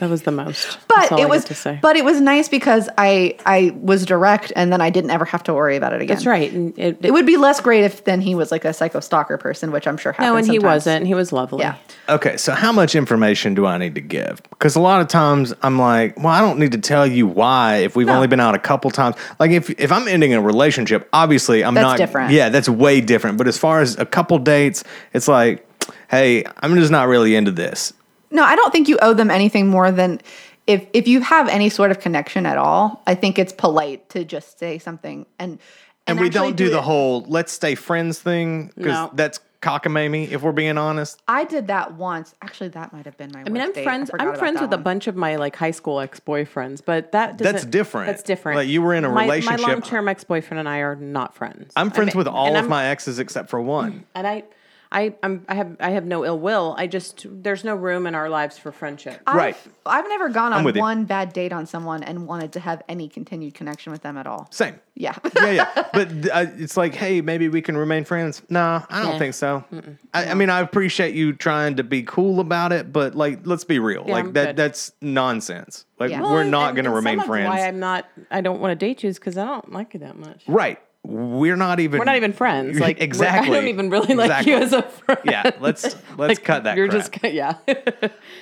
that 0.00 0.10
was 0.10 0.22
the 0.22 0.32
most. 0.32 0.64
That's 0.88 1.08
But 1.08 1.12
all 1.12 1.18
it 1.20 1.22
I 1.22 1.26
was 1.26 1.44
to 1.44 1.54
say. 1.54 1.78
but 1.80 1.96
it 1.96 2.04
was 2.04 2.20
nice 2.20 2.48
because 2.48 2.88
I 2.98 3.36
I 3.46 3.72
was 3.80 4.04
direct 4.04 4.52
and 4.56 4.72
then 4.72 4.80
I 4.80 4.90
didn't 4.90 5.10
ever 5.10 5.24
have 5.24 5.42
to 5.44 5.54
worry 5.54 5.76
about 5.76 5.92
it 5.92 6.02
again. 6.02 6.16
That's 6.16 6.26
right. 6.26 6.52
And 6.52 6.76
it, 6.78 6.98
It 7.02 7.12
would 7.12 7.26
be 7.26 7.36
less 7.36 7.60
great 7.60 7.84
if 7.84 8.04
then 8.04 8.20
he 8.20 8.34
was 8.34 8.50
like 8.50 8.64
a 8.64 8.72
psycho 8.72 9.00
stalker 9.00 9.38
person, 9.38 9.70
which 9.72 9.86
I'm 9.86 9.96
sure 9.96 10.12
happens. 10.12 10.28
no, 10.32 10.36
and 10.36 10.46
he 10.46 10.58
wasn't. 10.58 11.06
He 11.06 11.14
was 11.14 11.32
lovely. 11.32 11.60
Yeah. 11.60 11.76
Okay, 12.08 12.36
so 12.36 12.52
how 12.52 12.72
much 12.72 12.94
information 12.96 13.54
do 13.54 13.66
I 13.66 13.78
need 13.78 13.94
to 13.94 14.00
give? 14.00 14.42
Because 14.50 14.74
a 14.76 14.80
lot 14.80 15.00
of 15.00 15.08
times 15.08 15.54
I'm 15.62 15.78
like, 15.78 16.16
well, 16.16 16.28
I 16.28 16.40
don't 16.40 16.58
need 16.58 16.72
to 16.72 16.78
tell 16.78 17.06
you 17.06 17.26
why 17.28 17.76
if 17.76 17.94
we've 17.94 18.06
No. 18.08 18.14
only 18.16 18.26
been 18.26 18.40
out 18.40 18.54
a 18.54 18.58
couple 18.58 18.90
times. 18.90 19.14
Like 19.38 19.52
if 19.52 19.70
if 19.78 19.92
I'm 19.92 20.08
ending 20.08 20.34
a 20.34 20.40
relationship, 20.40 21.08
obviously 21.12 21.62
I'm 21.64 21.74
That's 21.74 21.84
not 21.84 21.96
different. 21.98 22.32
Yeah, 22.32 22.48
that's 22.48 22.68
way 22.68 23.00
different. 23.00 23.38
But 23.38 23.46
as 23.46 23.56
far 23.58 23.80
as 23.80 23.96
a 23.98 24.06
couple 24.06 24.38
dates, 24.38 24.82
it's 25.12 25.28
like, 25.28 25.66
hey, 26.10 26.44
I'm 26.60 26.74
just 26.76 26.90
not 26.90 27.06
really 27.08 27.36
into 27.36 27.50
this. 27.52 27.92
No, 28.30 28.44
I 28.44 28.56
don't 28.56 28.70
think 28.72 28.88
you 28.88 28.98
owe 29.02 29.14
them 29.14 29.30
anything 29.30 29.66
more 29.68 29.90
than 29.90 30.20
if 30.66 30.86
if 30.92 31.08
you 31.08 31.20
have 31.20 31.48
any 31.48 31.68
sort 31.68 31.90
of 31.90 32.00
connection 32.00 32.46
at 32.46 32.58
all. 32.58 33.02
I 33.06 33.14
think 33.14 33.38
it's 33.38 33.52
polite 33.52 34.08
to 34.10 34.24
just 34.24 34.58
say 34.58 34.78
something 34.78 35.26
and 35.38 35.58
And, 36.06 36.18
we 36.20 36.28
don't 36.30 36.56
do, 36.56 36.70
the 36.70 36.82
whole 36.82 37.24
let's 37.28 37.52
stay 37.52 37.74
friends 37.74 38.18
thing 38.20 38.72
because 38.76 38.92
No. 38.92 39.10
that's 39.14 39.38
cockamamie. 39.62 40.30
If 40.30 40.42
we're 40.42 40.52
being 40.52 40.78
honest, 40.78 41.20
I 41.28 41.44
did 41.44 41.66
that 41.68 41.94
once. 41.94 42.34
Actually, 42.42 42.68
that 42.70 42.92
might 42.92 43.04
have 43.04 43.16
been 43.16 43.30
my. 43.32 43.40
I 43.46 43.48
mean, 43.50 43.62
I'm 43.62 43.72
friends. 43.74 44.10
I'm 44.18 44.34
friends 44.34 44.60
with 44.60 44.72
a 44.72 44.78
bunch 44.78 45.06
of 45.06 45.16
my 45.16 45.36
like 45.36 45.54
high 45.54 45.70
school 45.70 46.00
ex 46.00 46.18
boyfriends, 46.18 46.82
but 46.84 47.12
that 47.12 47.36
doesn't, 47.36 47.52
That's 47.52 47.64
different. 47.66 48.06
That's 48.08 48.22
different. 48.22 48.56
Like, 48.56 48.68
you 48.68 48.80
were 48.82 48.94
in 48.94 49.04
a 49.04 49.10
My- 49.10 49.22
relationship. 49.24 49.60
My 49.60 49.72
long 49.72 49.82
term 49.82 50.08
ex 50.08 50.24
boyfriend 50.24 50.58
and 50.60 50.68
I 50.68 50.78
are 50.78 50.96
not 50.96 51.34
friends. 51.34 51.72
I'm 51.76 51.90
friends 51.90 52.10
I 52.10 52.12
mean- 52.14 52.18
with 52.18 52.28
all 52.28 52.48
of 52.50 52.62
I'm- 52.62 52.68
my 52.68 52.86
exes 52.86 53.18
except 53.18 53.50
for 53.50 53.60
one. 53.60 54.04
and 54.14 54.26
I. 54.26 54.44
I, 54.92 55.14
I'm, 55.22 55.44
I 55.48 55.54
have 55.54 55.76
I 55.78 55.90
have 55.90 56.04
no 56.04 56.24
ill 56.24 56.38
will. 56.38 56.74
I 56.76 56.88
just 56.88 57.24
there's 57.28 57.62
no 57.62 57.76
room 57.76 58.08
in 58.08 58.16
our 58.16 58.28
lives 58.28 58.58
for 58.58 58.72
friendship. 58.72 59.20
I've, 59.24 59.36
Right. 59.36 59.56
I've 59.86 60.08
never 60.08 60.28
gone 60.28 60.52
on 60.52 60.64
with 60.64 60.74
you. 60.74 60.82
one 60.82 61.04
bad 61.04 61.32
date 61.32 61.52
on 61.52 61.66
someone 61.66 62.02
and 62.02 62.26
wanted 62.26 62.52
to 62.54 62.60
have 62.60 62.82
any 62.88 63.08
continued 63.08 63.54
connection 63.54 63.92
with 63.92 64.02
them 64.02 64.16
at 64.16 64.26
all. 64.26 64.48
Same. 64.50 64.80
Yeah. 64.96 65.14
yeah, 65.36 65.50
yeah. 65.52 65.84
But 65.92 66.08
uh, 66.32 66.46
it's 66.58 66.76
like, 66.76 66.94
hey, 66.94 67.20
maybe 67.20 67.48
we 67.48 67.62
can 67.62 67.76
remain 67.76 68.04
friends. 68.04 68.42
No, 68.50 68.84
I 68.90 69.02
don't 69.02 69.12
Yeah. 69.12 69.18
think 69.18 69.34
so. 69.34 69.64
I, 70.12 70.26
I 70.30 70.34
mean, 70.34 70.50
I 70.50 70.58
appreciate 70.60 71.14
you 71.14 71.34
trying 71.34 71.76
to 71.76 71.84
be 71.84 72.02
cool 72.02 72.40
about 72.40 72.72
it, 72.72 72.92
but 72.92 73.14
like, 73.14 73.46
let's 73.46 73.64
be 73.64 73.78
real. 73.78 74.04
Yeah, 74.06 74.12
like 74.14 74.24
I'm 74.24 74.32
that 74.32 74.46
good. 74.46 74.56
that's 74.56 74.92
nonsense. 75.00 75.86
Like 76.00 76.10
Yeah. 76.10 76.20
we're 76.22 76.34
Well, 76.42 76.44
not 76.46 76.74
going 76.74 76.84
to 76.86 76.90
remain 76.90 77.14
some 77.18 77.20
of 77.20 77.26
friends. 77.26 77.48
Why 77.48 77.66
I'm 77.66 77.78
not 77.78 78.06
I 78.30 78.40
don't 78.40 78.60
want 78.60 78.72
to 78.72 78.86
date 78.86 79.02
you 79.04 79.08
is 79.08 79.18
because 79.20 79.38
I 79.38 79.44
don't 79.44 79.70
like 79.72 79.94
you 79.94 80.00
that 80.00 80.16
much. 80.18 80.42
right. 80.48 80.80
We're 81.02 81.56
not 81.56 81.80
even. 81.80 81.98
We're 81.98 82.04
not 82.04 82.16
even 82.16 82.32
friends. 82.32 82.78
Like 82.80 82.98
we're- 82.98 83.04
exactly. 83.06 83.56
I 83.56 83.60
don't 83.60 83.68
even 83.68 83.90
really 83.90 84.14
like 84.14 84.46
you 84.46 84.54
as 84.56 84.72
a 84.72 84.82
friend. 84.82 85.20
Yeah, 85.24 85.50
let's 85.60 85.84
let's 86.16 86.38
Like, 86.38 86.44
cut 86.44 86.64
that. 86.64 86.76
You're 86.76 86.88
crap. 86.88 87.10
just 87.12 87.24
yeah. 87.32 87.56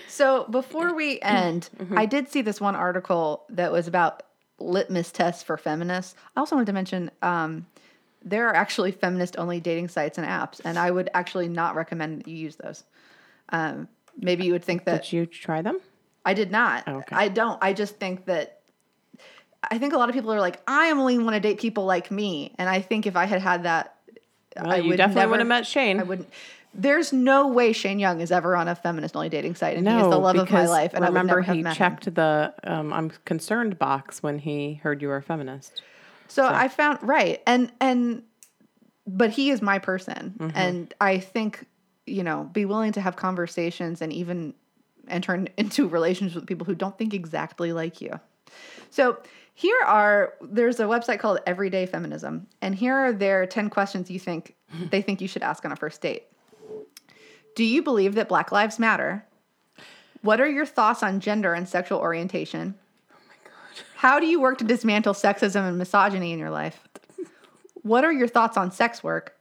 So 0.09 0.45
before 0.51 0.95
we 0.95 1.21
end, 1.21 1.69
Mm-hmm. 1.79 1.97
I 1.99 2.07
did 2.07 2.29
see 2.29 2.43
this 2.43 2.61
one 2.61 2.75
article 2.75 3.45
that 3.51 3.71
was 3.73 3.87
about 3.87 4.23
litmus 4.59 5.13
tests 5.13 5.43
for 5.45 5.57
feminists. 5.57 6.15
I 6.37 6.41
also 6.41 6.57
wanted 6.57 6.67
to 6.67 6.73
mention 6.73 7.11
um, 7.23 7.67
there 8.25 8.49
are 8.49 8.55
actually 8.57 8.91
feminist 8.91 9.39
only 9.39 9.61
dating 9.61 9.89
sites 9.89 10.19
and 10.19 10.27
apps, 10.27 10.61
and 10.65 10.77
I 10.79 10.91
would 10.91 11.09
actually 11.15 11.49
not 11.49 11.77
recommend 11.77 12.21
that 12.21 12.29
you 12.29 12.37
use 12.37 12.57
those. 12.57 12.83
Um, 13.51 13.87
maybe 14.19 14.45
you 14.45 14.53
would 14.53 14.65
think 14.65 14.85
that 14.85 15.05
Did 15.05 15.13
you 15.13 15.27
try 15.27 15.63
them? 15.63 15.79
I 16.25 16.35
did 16.35 16.51
not. 16.51 16.87
Okay. 16.89 17.15
I 17.17 17.29
don't. 17.29 17.59
I 17.63 17.73
just 17.73 17.97
think 17.99 18.25
that 18.27 18.58
I 19.63 19.79
think 19.79 19.93
a 19.93 19.97
lot 19.97 20.09
of 20.09 20.15
people 20.15 20.33
are 20.33 20.41
like, 20.41 20.61
I 20.67 20.91
only 20.91 21.19
want 21.19 21.35
to 21.35 21.41
date 21.41 21.59
people 21.59 21.85
like 21.85 22.11
me, 22.11 22.55
and 22.59 22.69
I 22.69 22.81
think 22.81 23.07
if 23.07 23.17
I 23.17 23.25
had 23.25 23.41
had 23.43 23.65
that, 23.65 23.97
Well, 24.57 24.71
I 24.73 24.77
you 24.77 24.91
would 24.91 24.97
definitely 24.97 25.21
never, 25.23 25.31
would 25.33 25.41
have 25.41 25.49
met 25.49 25.67
Shane. 25.67 26.01
I 26.01 26.05
wouldn't. 26.05 26.29
There's 26.75 27.13
no 27.13 27.49
way 27.49 27.73
Shane 27.73 27.99
Young 27.99 28.21
is 28.21 28.31
ever 28.31 28.55
on 28.55 28.69
a 28.69 28.75
feminist 28.75 29.17
only 29.17 29.29
dating 29.31 29.57
site, 29.57 29.77
and 29.77 29.85
no, 29.85 29.97
he 29.97 30.03
is 30.03 30.09
the 30.11 30.19
love 30.19 30.37
of 30.37 30.51
my 30.51 30.67
life. 30.67 30.95
And 30.95 31.05
remember, 31.05 31.35
I 31.35 31.41
never 31.41 31.53
he 31.55 31.63
met 31.63 31.71
him. 31.71 31.77
checked 31.77 32.15
the 32.15 32.55
um, 32.65 32.93
"I'm 32.93 33.11
concerned" 33.25 33.79
box 33.79 34.23
when 34.23 34.39
he 34.39 34.75
heard 34.75 35.03
you 35.03 35.09
were 35.09 35.17
a 35.17 35.23
feminist. 35.23 35.83
So, 36.29 36.47
I 36.47 36.69
found 36.69 36.99
right, 37.03 37.43
and 37.47 37.73
and 37.81 38.23
but 39.07 39.31
he 39.31 39.51
is 39.51 39.61
my 39.63 39.79
person, 39.79 40.35
Mm-hmm. 40.39 40.57
and 40.57 40.95
I 41.01 41.19
think 41.19 41.67
you 42.07 42.23
know, 42.23 42.49
be 42.53 42.65
willing 42.65 42.93
to 42.93 43.01
have 43.03 43.17
conversations 43.17 44.01
and 44.01 44.13
even 44.13 44.55
enter 45.09 45.45
into 45.59 45.89
relationships 45.89 46.35
with 46.37 46.47
people 46.47 46.65
who 46.65 46.75
don't 46.75 46.97
think 46.97 47.13
exactly 47.13 47.73
like 47.73 48.01
you. 48.01 48.19
So 48.91 49.19
here 49.59 49.83
are 49.85 50.35
there's 50.41 50.79
a 50.79 50.85
website 50.85 51.19
called 51.19 51.41
Everyday 51.45 51.85
Feminism, 51.85 52.47
and 52.63 52.77
here 52.77 52.95
are 52.95 53.13
their 53.13 53.45
ten 53.45 53.69
questions 53.69 54.09
you 54.09 54.21
think 54.21 54.55
they 54.91 55.03
think 55.03 55.21
you 55.21 55.27
should 55.27 55.43
ask 55.43 55.65
on 55.65 55.73
a 55.73 55.77
first 55.77 56.01
date. 56.01 56.29
Do 57.57 57.65
you 57.65 57.83
believe 57.83 58.15
that 58.15 58.29
Black 58.29 58.53
Lives 58.53 58.79
Matter? 58.79 59.27
What 60.23 60.41
are 60.41 60.49
your 60.49 60.65
thoughts 60.65 61.03
on 61.03 61.19
gender 61.19 61.55
and 61.55 61.69
sexual 61.69 61.99
orientation? 61.99 62.77
Oh 63.11 63.17
How 63.97 64.21
do 64.21 64.27
you 64.27 64.41
work 64.41 64.59
to 64.59 64.65
dismantle 64.65 65.15
sexism 65.15 65.69
and 65.69 65.77
misogyny 65.77 66.33
in 66.33 66.39
your 66.39 66.51
life? 66.51 66.87
What 67.83 68.05
are 68.05 68.13
your 68.13 68.29
thoughts 68.29 68.57
on 68.57 68.71
sex 68.71 69.03
work? 69.03 69.35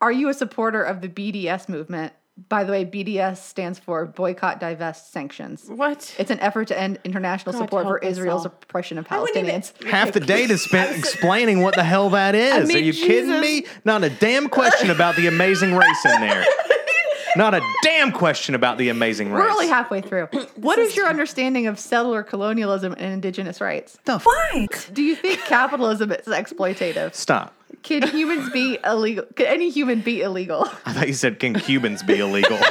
Are 0.00 0.10
you 0.10 0.28
a 0.28 0.34
supporter 0.34 0.82
of 0.82 1.02
the 1.02 1.08
BDS 1.08 1.68
movement? 1.68 2.14
By 2.48 2.64
the 2.64 2.72
way, 2.72 2.86
BDS 2.86 3.36
stands 3.38 3.78
for 3.78 4.06
Boycott, 4.06 4.58
Divest, 4.58 5.12
Sanctions. 5.12 5.64
What? 5.68 6.14
It's 6.18 6.30
an 6.30 6.40
effort 6.40 6.68
to 6.68 6.78
end 6.78 6.98
international 7.04 7.52
God 7.52 7.58
support 7.58 7.84
for 7.84 7.88
help 8.00 8.04
us 8.04 8.10
Israel's 8.10 8.46
all. 8.46 8.52
oppression 8.62 8.96
of 8.98 9.08
wouldn't 9.10 9.36
even- 9.36 9.50
Palestinians. 9.60 9.86
Half 9.90 10.12
the 10.12 10.20
date 10.20 10.50
is 10.50 10.62
spent 10.62 10.96
explaining 10.96 11.60
what 11.60 11.74
the 11.74 11.84
hell 11.84 12.08
that 12.10 12.34
is. 12.34 12.68
mean, 12.68 12.76
Are 12.78 12.80
you 12.80 12.94
kidding 12.94 13.38
me? 13.40 13.66
Not 13.84 14.02
a 14.02 14.08
damn 14.10 14.48
question 14.48 14.90
about 14.90 15.16
the 15.16 15.26
amazing 15.26 15.74
race 15.74 16.04
in 16.06 16.20
there. 16.22 16.44
Not 17.36 17.54
a 17.54 17.62
damn 17.82 18.12
question 18.12 18.54
about 18.54 18.76
the 18.76 18.90
amazing 18.90 19.32
race. 19.32 19.42
We're 19.42 19.50
only 19.50 19.68
halfway 19.68 20.00
through. 20.02 20.28
What 20.56 20.78
is 20.78 20.94
your 20.96 21.08
understanding 21.08 21.66
of 21.66 21.78
settler 21.78 22.22
colonialism 22.22 22.92
and 22.98 23.12
indigenous 23.12 23.58
rights? 23.60 23.98
the 24.04 24.14
f- 24.14 24.90
Do 24.92 25.02
you 25.02 25.16
think 25.16 25.40
capitalism 25.40 26.12
is 26.12 26.26
exploitative? 26.26 27.14
Stop. 27.14 27.54
Can 27.82 28.06
humans 28.08 28.50
be 28.50 28.78
illegal? 28.84 29.24
Can 29.34 29.46
any 29.46 29.70
human 29.70 30.00
be 30.00 30.20
illegal? 30.22 30.68
I 30.86 30.92
thought 30.92 31.08
you 31.08 31.14
said, 31.14 31.38
can 31.40 31.54
Cubans 31.54 32.02
be 32.02 32.18
illegal? 32.18 32.58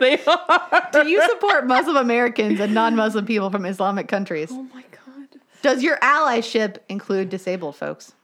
They 0.00 0.18
are. 0.24 0.88
Do 0.92 1.06
you 1.06 1.22
support 1.28 1.66
Muslim 1.66 1.96
Americans 1.96 2.58
and 2.58 2.72
non-Muslim 2.72 3.26
people 3.26 3.50
from 3.50 3.66
Islamic 3.66 4.08
countries? 4.08 4.48
Oh 4.50 4.62
my 4.74 4.82
god. 4.90 5.38
Does 5.60 5.82
your 5.82 5.98
allyship 5.98 6.78
include 6.88 7.28
disabled 7.28 7.76
folks? 7.76 8.14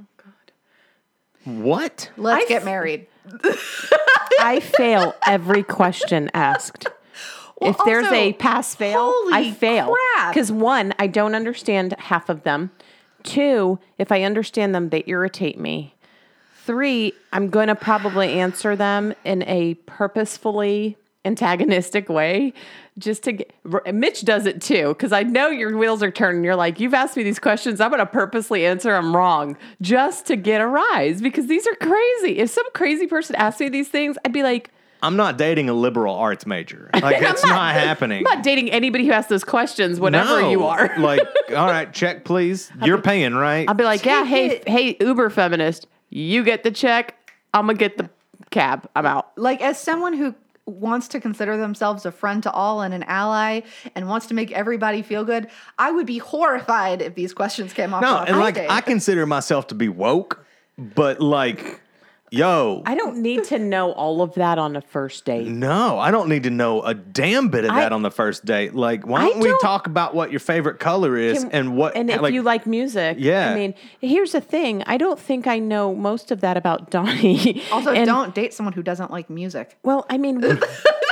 Oh 0.00 0.04
God. 0.16 1.52
What? 1.60 2.12
Let's 2.16 2.44
I 2.44 2.48
get 2.48 2.60
f- 2.62 2.64
married. 2.64 3.08
I 4.40 4.60
fail 4.60 5.16
every 5.26 5.64
question 5.64 6.30
asked. 6.34 6.86
if 7.60 7.76
there's 7.84 8.04
also, 8.04 8.14
a 8.14 8.32
pass 8.34 8.76
fail, 8.76 9.12
I 9.32 9.52
fail. 9.58 9.92
Because 10.28 10.52
one, 10.52 10.94
I 11.00 11.08
don't 11.08 11.34
understand 11.34 11.96
half 11.98 12.28
of 12.28 12.44
them. 12.44 12.70
Two, 13.24 13.80
if 13.98 14.12
I 14.12 14.22
understand 14.22 14.74
them, 14.74 14.90
they 14.90 15.02
irritate 15.06 15.58
me. 15.58 15.94
Three, 16.64 17.12
I'm 17.32 17.50
going 17.50 17.68
to 17.68 17.74
probably 17.74 18.28
answer 18.40 18.76
them 18.76 19.12
in 19.24 19.42
a 19.42 19.74
purposefully 19.74 20.96
antagonistic 21.24 22.08
way 22.08 22.52
just 22.98 23.22
to 23.24 23.32
get 23.32 23.50
Mitch 23.92 24.24
does 24.24 24.46
it 24.46 24.60
too 24.60 24.88
because 24.88 25.10
I 25.10 25.22
know 25.22 25.48
your 25.48 25.76
wheels 25.76 26.02
are 26.02 26.10
turning. 26.10 26.44
You're 26.44 26.54
like 26.54 26.78
you've 26.80 26.94
asked 26.94 27.16
me 27.16 27.22
these 27.22 27.38
questions. 27.38 27.80
I'm 27.80 27.90
going 27.90 27.98
to 27.98 28.06
purposely 28.06 28.66
answer 28.66 28.92
them 28.92 29.16
wrong 29.16 29.56
just 29.80 30.26
to 30.26 30.36
get 30.36 30.60
a 30.60 30.66
rise 30.66 31.22
because 31.22 31.46
these 31.46 31.66
are 31.66 31.74
crazy. 31.76 32.38
If 32.38 32.50
some 32.50 32.66
crazy 32.74 33.06
person 33.06 33.36
asked 33.36 33.60
me 33.60 33.68
these 33.68 33.88
things 33.88 34.16
I'd 34.24 34.32
be 34.32 34.42
like 34.42 34.70
I'm 35.04 35.16
not 35.16 35.36
dating 35.38 35.68
a 35.68 35.74
liberal 35.74 36.14
arts 36.14 36.46
major. 36.46 36.90
Like, 36.94 37.22
it's 37.22 37.44
not, 37.44 37.74
happening. 37.74 38.26
I'm 38.26 38.36
not 38.36 38.42
dating 38.44 38.70
anybody 38.70 39.06
who 39.06 39.12
asks 39.12 39.28
those 39.28 39.44
questions 39.44 40.00
whatever 40.00 40.40
No. 40.40 40.50
you 40.50 40.64
are 40.64 40.92
like, 40.98 41.20
all 41.50 41.66
right, 41.68 41.92
check, 41.92 42.24
please. 42.24 42.72
You're 42.82 43.00
paying, 43.00 43.34
right? 43.34 43.68
I'll 43.68 43.74
be 43.74 43.84
like 43.84 44.04
yeah 44.04 44.24
hey 44.24 44.62
hey 44.66 44.96
Uber 45.00 45.30
feminist 45.30 45.86
you 46.10 46.42
get 46.42 46.62
the 46.62 46.70
check 46.70 47.14
I'm 47.52 47.66
going 47.66 47.76
to 47.76 47.78
get 47.78 47.98
the 47.98 48.08
cab 48.50 48.88
I'm 48.96 49.06
out 49.06 49.32
Like 49.36 49.60
as 49.60 49.78
someone 49.80 50.14
who 50.14 50.34
wants 50.66 51.08
to 51.08 51.20
consider 51.20 51.56
themselves 51.58 52.06
a 52.06 52.10
friend 52.12 52.42
to 52.42 52.50
all 52.50 52.80
and 52.80 52.94
an 52.94 53.02
ally 53.02 53.60
and 53.94 54.08
wants 54.08 54.26
to 54.28 54.34
make 54.34 54.50
everybody 54.52 55.02
feel 55.02 55.22
good, 55.22 55.48
I 55.78 55.90
would 55.90 56.06
be 56.06 56.16
horrified 56.18 57.02
if 57.02 57.14
these 57.14 57.34
questions 57.34 57.74
came 57.74 57.92
off. 57.92 58.00
no, 58.00 58.18
and 58.26 58.38
like, 58.38 58.54
date. 58.54 58.70
I 58.70 58.80
consider 58.80 59.26
myself 59.26 59.66
to 59.68 59.74
be 59.74 59.90
woke, 59.90 60.42
but 60.78 61.20
like, 61.20 61.82
yo, 62.34 62.82
I 62.86 62.94
don't 62.94 63.18
need 63.18 63.44
to 63.44 63.58
know 63.58 63.92
all 63.92 64.22
of 64.22 64.34
that 64.34 64.58
on 64.58 64.72
the 64.72 64.80
first 64.80 65.24
date 65.24 65.46
no, 65.46 65.98
I 65.98 66.10
don't 66.10 66.28
need 66.28 66.42
to 66.44 66.50
know 66.50 66.82
a 66.82 66.94
damn 66.94 67.48
bit 67.48 67.64
of 67.64 67.70
I- 67.70 67.80
that 67.80 67.92
on 67.92 68.02
the 68.02 68.10
first 68.10 68.44
date. 68.44 68.74
Like, 68.74 69.06
why 69.06 69.28
don't 69.28 69.40
we 69.40 69.48
don't- 69.48 69.60
talk 69.60 69.86
about 69.86 70.14
what 70.14 70.30
your 70.30 70.40
favorite 70.40 70.78
color 70.80 71.16
is 71.16 71.42
Can- 71.42 71.52
and 71.52 71.76
what, 71.76 71.96
and 71.96 72.10
if 72.10 72.20
like, 72.20 72.34
you 72.34 72.42
like 72.42 72.66
music 72.66 73.16
Yeah. 73.20 73.50
i 73.50 73.54
mean 73.54 73.74
here's 74.00 74.32
the 74.32 74.40
thing 74.40 74.82
i 74.86 74.96
don't 74.96 75.18
think 75.18 75.46
i 75.46 75.58
know 75.58 75.94
most 75.94 76.30
of 76.30 76.40
that 76.42 76.56
about 76.56 76.90
donnie 76.90 77.62
also 77.72 77.92
And- 77.92 78.06
don't 78.06 78.34
date 78.34 78.52
someone 78.54 78.72
who 78.72 78.82
doesn't 78.82 79.10
like 79.10 79.30
music. 79.30 79.76
well 79.82 80.04
i 80.10 80.18
mean 80.18 80.40
we've, 80.40 80.62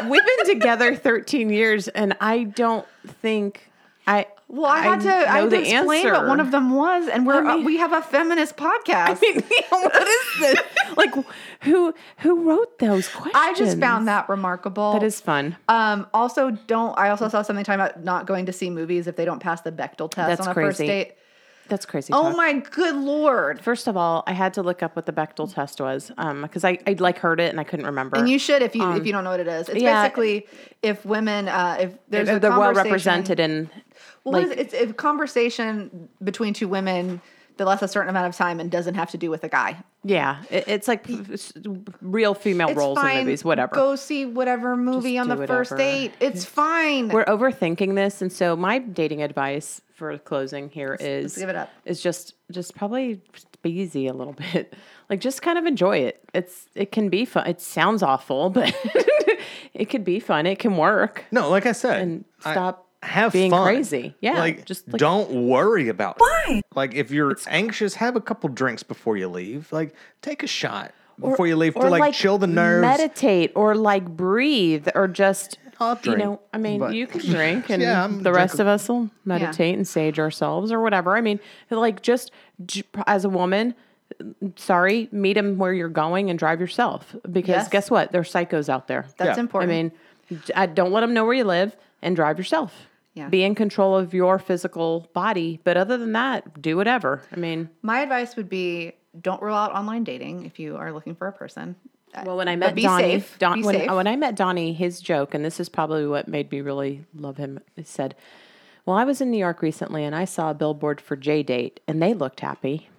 we've 0.08 0.26
been 0.26 0.46
together 0.54 0.94
13 0.96 1.50
years 1.50 1.88
and 1.88 2.16
i 2.20 2.44
don't 2.44 2.86
think 3.06 3.70
i 4.06 4.26
Well, 4.54 4.66
I 4.66 4.80
had 4.80 5.00
to. 5.00 5.08
I 5.10 5.40
know 5.44 5.48
had 5.48 5.50
to 5.50 5.60
explain 5.62 6.06
answer. 6.06 6.12
what 6.12 6.28
one 6.28 6.38
of 6.38 6.50
them 6.50 6.74
was, 6.76 7.08
and 7.08 7.26
we're 7.26 7.42
I 7.42 7.56
mean- 7.56 7.64
we 7.64 7.78
have 7.78 7.94
a 7.94 8.02
feminist 8.02 8.54
podcast. 8.58 9.16
I 9.16 9.18
mean, 9.22 9.42
what 9.70 10.02
is 10.06 10.40
this 10.40 10.60
like 10.98 11.14
who 11.62 11.94
who 12.18 12.42
wrote 12.50 12.78
those 12.78 13.08
questions 13.08 13.34
I 13.34 13.54
just 13.54 13.78
found 13.80 14.08
that 14.08 14.28
remarkable. 14.28 14.92
that 14.92 15.02
is 15.02 15.22
fun 15.22 15.56
Um, 15.68 16.06
also, 16.12 16.50
don't. 16.50 16.96
I 16.98 17.08
also 17.08 17.28
saw 17.28 17.40
something 17.40 17.64
talking 17.64 17.80
about 17.80 18.04
not 18.04 18.26
going 18.26 18.44
to 18.44 18.52
see 18.52 18.68
movies 18.68 19.06
if 19.06 19.16
they 19.16 19.24
don't 19.24 19.40
pass 19.40 19.62
the 19.62 19.72
Bechdel 19.72 20.10
test 20.10 20.28
That's 20.28 20.40
on 20.42 20.48
a 20.48 20.54
first 20.54 20.78
date. 20.78 21.14
that's 21.68 21.86
crazy 21.86 22.12
Oh 22.12 22.36
my 22.36 22.52
good 22.52 22.96
lord! 22.96 23.62
First 23.62 23.86
of 23.88 23.96
all, 23.96 24.22
I 24.26 24.32
had 24.34 24.52
to 24.54 24.62
look 24.62 24.82
up 24.82 24.96
what 24.96 25.06
the 25.06 25.12
Bechdel 25.12 25.50
test 25.54 25.80
was 25.80 26.12
because 26.42 26.62
I 26.62 26.78
I 26.86 26.92
like 26.98 27.18
heard 27.20 27.40
it 27.40 27.48
and 27.50 27.58
I 27.58 27.64
couldn't 27.64 27.86
remember. 27.86 28.18
And 28.18 28.28
you 28.28 28.38
should 28.38 28.60
if 28.60 28.74
you 28.76 28.92
if 28.96 29.06
you 29.06 29.12
don't 29.12 29.24
know 29.24 29.30
what 29.30 29.40
it 29.40 29.48
is. 29.48 29.70
It's 29.70 29.78
Um, 29.78 29.82
yeah. 29.82 30.02
basically 30.02 30.46
if 30.82 31.06
women 31.06 31.48
uh, 31.48 31.78
if 31.80 31.90
there's 32.10 32.28
they're 32.40 32.50
well 32.50 32.74
represented 32.74 33.40
in 33.40 33.70
Well, 34.24 34.40
like 34.46 34.56
it's, 34.58 34.72
it's 34.74 34.90
a 34.90 34.94
conversation 34.94 36.08
between 36.22 36.54
two 36.54 36.68
women 36.68 37.20
that 37.58 37.66
lasts 37.66 37.82
a 37.82 37.88
certain 37.88 38.08
amount 38.08 38.26
of 38.28 38.34
time 38.34 38.60
and 38.60 38.70
doesn't 38.70 38.94
have 38.94 39.10
to 39.10 39.18
do 39.18 39.30
with 39.30 39.44
a 39.44 39.48
guy. 39.48 39.76
yeah, 40.04 40.42
it, 40.50 40.64
it's 40.68 40.88
like 40.88 41.04
it's 41.08 41.52
real 42.00 42.32
female 42.34 42.68
It's 42.70 42.78
roles 42.78 42.98
fine. 42.98 43.18
in 43.18 43.24
movies, 43.24 43.44
whatever. 43.44 43.74
Go 43.74 43.94
see 43.96 44.24
whatever 44.24 44.76
movie 44.76 45.18
on 45.18 45.28
do 45.28 45.36
the 45.36 45.46
first 45.46 45.76
date. 45.76 46.12
It's 46.20 46.44
fine. 46.46 47.08
We're 47.08 47.26
overthinking 47.26 47.94
this, 47.94 48.22
and 48.22 48.32
so 48.32 48.56
my 48.56 48.78
dating 48.78 49.22
advice 49.22 49.82
for 49.94 50.16
closing 50.18 50.70
here 50.70 50.96
is 50.98 51.36
give 51.36 51.50
it 51.50 51.56
up. 51.56 51.68
Is 51.84 52.00
just 52.02 52.34
just 52.50 52.74
probably 52.74 53.20
just 53.34 53.60
be 53.62 53.70
easy 53.70 54.06
a 54.06 54.12
little 54.14 54.32
bit. 54.52 54.74
Like 55.10 55.20
just 55.20 55.42
kind 55.42 55.58
of 55.58 55.66
enjoy 55.66 55.98
it. 55.98 56.24
It's 56.32 56.68
it 56.74 56.90
can 56.90 57.10
be 57.10 57.26
fun. 57.26 57.46
It 57.46 57.60
sounds 57.60 58.02
awful, 58.02 58.48
but 58.48 58.74
it 59.74 59.90
could 59.90 60.04
be 60.04 60.20
fun. 60.20 60.46
It 60.46 60.58
can 60.58 60.76
work. 60.78 61.24
no, 61.30 61.50
like 61.50 61.66
I 61.66 61.72
said, 61.72 62.00
And 62.00 62.24
I- 62.46 62.52
stop 62.52 62.88
have 63.02 63.32
being 63.32 63.50
fun. 63.50 63.64
crazy. 63.64 64.14
Yeah, 64.20 64.38
like 64.38 64.64
just, 64.64 64.86
like- 64.88 64.98
don't 64.98 65.30
worry 65.48 65.88
about 65.88 66.16
why. 66.18 66.62
Like 66.74 66.94
if 66.94 67.10
you're 67.10 67.36
anxious, 67.48 67.94
have 67.96 68.16
a 68.16 68.20
couple 68.20 68.48
drinks 68.48 68.82
before 68.82 69.16
you 69.16 69.28
leave. 69.28 69.72
Like 69.72 69.94
take 70.22 70.42
a 70.42 70.46
shot 70.46 70.92
before 71.20 71.46
you 71.46 71.56
leave 71.56 71.74
to 71.74 71.80
like, 71.88 72.14
chill 72.14 72.38
the 72.38 72.46
nerves. 72.46 72.82
meditate, 72.82 73.52
or 73.54 73.74
like 73.74 74.04
breathe, 74.06 74.88
or 74.94 75.08
just 75.08 75.58
I'll 75.80 75.98
you 76.04 76.16
know. 76.16 76.40
I 76.52 76.58
mean, 76.58 76.78
but- 76.80 76.94
you 76.94 77.06
can 77.06 77.20
drink, 77.30 77.70
and 77.70 77.82
Yeah, 77.82 78.04
I'm 78.04 78.22
the 78.22 78.32
rest 78.32 78.60
of 78.60 78.66
us 78.66 78.88
will 78.88 79.10
meditate 79.24 79.74
and 79.76 79.86
sage 79.86 80.18
ourselves, 80.18 80.70
or 80.72 80.80
whatever. 80.80 81.16
I 81.16 81.20
mean, 81.20 81.40
like 81.70 82.02
just 82.02 82.30
as 83.06 83.24
a 83.24 83.28
woman. 83.28 83.74
Sorry, 84.56 85.08
meet 85.10 85.32
them 85.34 85.56
where 85.56 85.72
you're 85.72 85.88
going 85.88 86.28
and 86.28 86.38
drive 86.38 86.60
yourself. 86.60 87.16
Because 87.32 87.48
Yes. 87.48 87.68
guess 87.70 87.90
what? 87.90 88.12
There's 88.12 88.30
psychos 88.30 88.68
out 88.68 88.86
there. 88.86 89.06
That's 89.16 89.38
Yeah. 89.38 89.40
important. 89.40 89.72
I 89.72 89.74
mean, 89.74 89.92
j- 90.44 90.52
I 90.54 90.66
don't 90.66 90.92
let 90.92 91.00
them 91.00 91.14
know 91.14 91.24
where 91.24 91.32
you 91.34 91.44
live 91.44 91.74
and 92.02 92.14
drive 92.14 92.36
yourself. 92.36 92.74
Yeah. 93.14 93.28
Be 93.28 93.44
in 93.44 93.54
control 93.54 93.94
of 93.96 94.14
your 94.14 94.38
physical 94.38 95.08
body. 95.12 95.60
But 95.64 95.76
other 95.76 95.98
than 95.98 96.12
that, 96.12 96.62
do 96.62 96.76
whatever. 96.76 97.22
I 97.30 97.36
mean, 97.36 97.68
My 97.82 98.00
advice 98.00 98.36
would 98.36 98.48
be 98.48 98.92
don't 99.20 99.42
rule 99.42 99.54
out 99.54 99.72
online 99.72 100.04
dating 100.04 100.46
if 100.46 100.58
you 100.58 100.76
are 100.76 100.92
looking 100.92 101.14
for 101.14 101.26
a 101.26 101.32
person. 101.32 101.76
Well, 102.24 102.36
when 102.36 102.48
I 102.48 102.56
met 102.56 102.74
be 102.74 102.82
Donnie, 102.82 103.20
safe. 103.20 103.38
Don, 103.38 103.60
Be 103.60 103.66
when, 103.66 103.74
safe. 103.74 103.90
when 103.90 104.06
I 104.06 104.16
met 104.16 104.34
Donnie, 104.36 104.72
his 104.74 105.00
joke, 105.00 105.32
and 105.34 105.42
this 105.44 105.58
is 105.60 105.68
probably 105.70 106.06
what 106.06 106.28
made 106.28 106.50
me 106.50 106.60
really 106.60 107.04
love 107.14 107.38
him, 107.38 107.58
he 107.74 107.82
said, 107.84 108.14
"Well, 108.84 108.96
I 108.96 109.04
was 109.04 109.22
in 109.22 109.30
New 109.30 109.38
York 109.38 109.62
recently, 109.62 110.04
and 110.04 110.14
I 110.14 110.26
saw 110.26 110.50
a 110.50 110.54
billboard 110.54 111.00
for 111.00 111.16
J 111.16 111.42
Date, 111.42 111.80
and 111.88 112.02
they 112.02 112.12
looked 112.12 112.40
happy." 112.40 112.90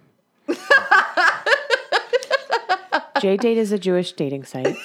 J 3.20 3.36
Date 3.36 3.56
is 3.56 3.70
a 3.72 3.78
Jewish 3.78 4.12
dating 4.12 4.44
site 4.44 4.76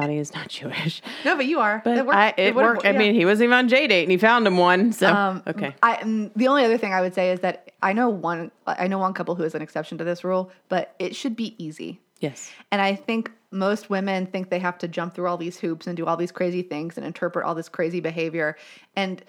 Donnie 0.00 0.18
is 0.18 0.32
not 0.34 0.48
Jewish. 0.58 1.02
No, 1.24 1.36
but 1.36 1.46
you 1.46 1.58
are. 1.60 1.80
But 1.84 1.98
it 1.98 2.06
worked. 2.06 2.16
I, 2.16 2.34
it, 2.36 2.54
would've- 2.54 2.68
worked. 2.70 2.84
I 2.86 2.90
yeah. 2.92 2.98
mean, 2.98 3.14
he 3.14 3.24
was 3.24 3.42
even 3.42 3.52
on 3.54 3.68
J 3.68 3.86
date 3.86 4.02
and 4.02 4.10
he 4.12 4.16
found 4.18 4.46
him 4.46 4.56
one. 4.56 4.92
So 4.92 5.12
Um, 5.12 5.42
okay. 5.46 5.74
I 5.82 6.30
the 6.36 6.48
only 6.48 6.64
other 6.64 6.78
thing 6.78 6.92
I 6.92 7.00
would 7.00 7.14
say 7.14 7.30
is 7.32 7.40
that 7.40 7.72
I 7.82 7.92
know 7.92 8.08
one. 8.08 8.50
I 8.66 8.86
know 8.86 8.98
one 8.98 9.12
couple 9.14 9.34
who 9.34 9.42
is 9.42 9.54
an 9.54 9.62
exception 9.62 9.98
to 9.98 10.04
this 10.04 10.22
rule, 10.24 10.50
but 10.68 10.94
it 10.98 11.16
should 11.16 11.34
be 11.36 11.54
easy. 11.62 12.00
Yes. 12.20 12.50
And 12.72 12.80
I 12.80 12.94
think 12.94 13.30
most 13.50 13.88
women 13.90 14.26
think 14.26 14.50
they 14.50 14.58
have 14.58 14.76
to 14.78 14.88
jump 14.88 15.14
through 15.14 15.26
all 15.28 15.36
these 15.36 15.58
hoops 15.58 15.86
and 15.86 15.96
do 15.96 16.04
all 16.06 16.16
these 16.16 16.32
crazy 16.32 16.62
things 16.62 16.96
and 16.96 17.06
interpret 17.06 17.44
all 17.44 17.54
this 17.54 17.68
crazy 17.68 18.00
behavior. 18.00 18.56
And 18.96 19.22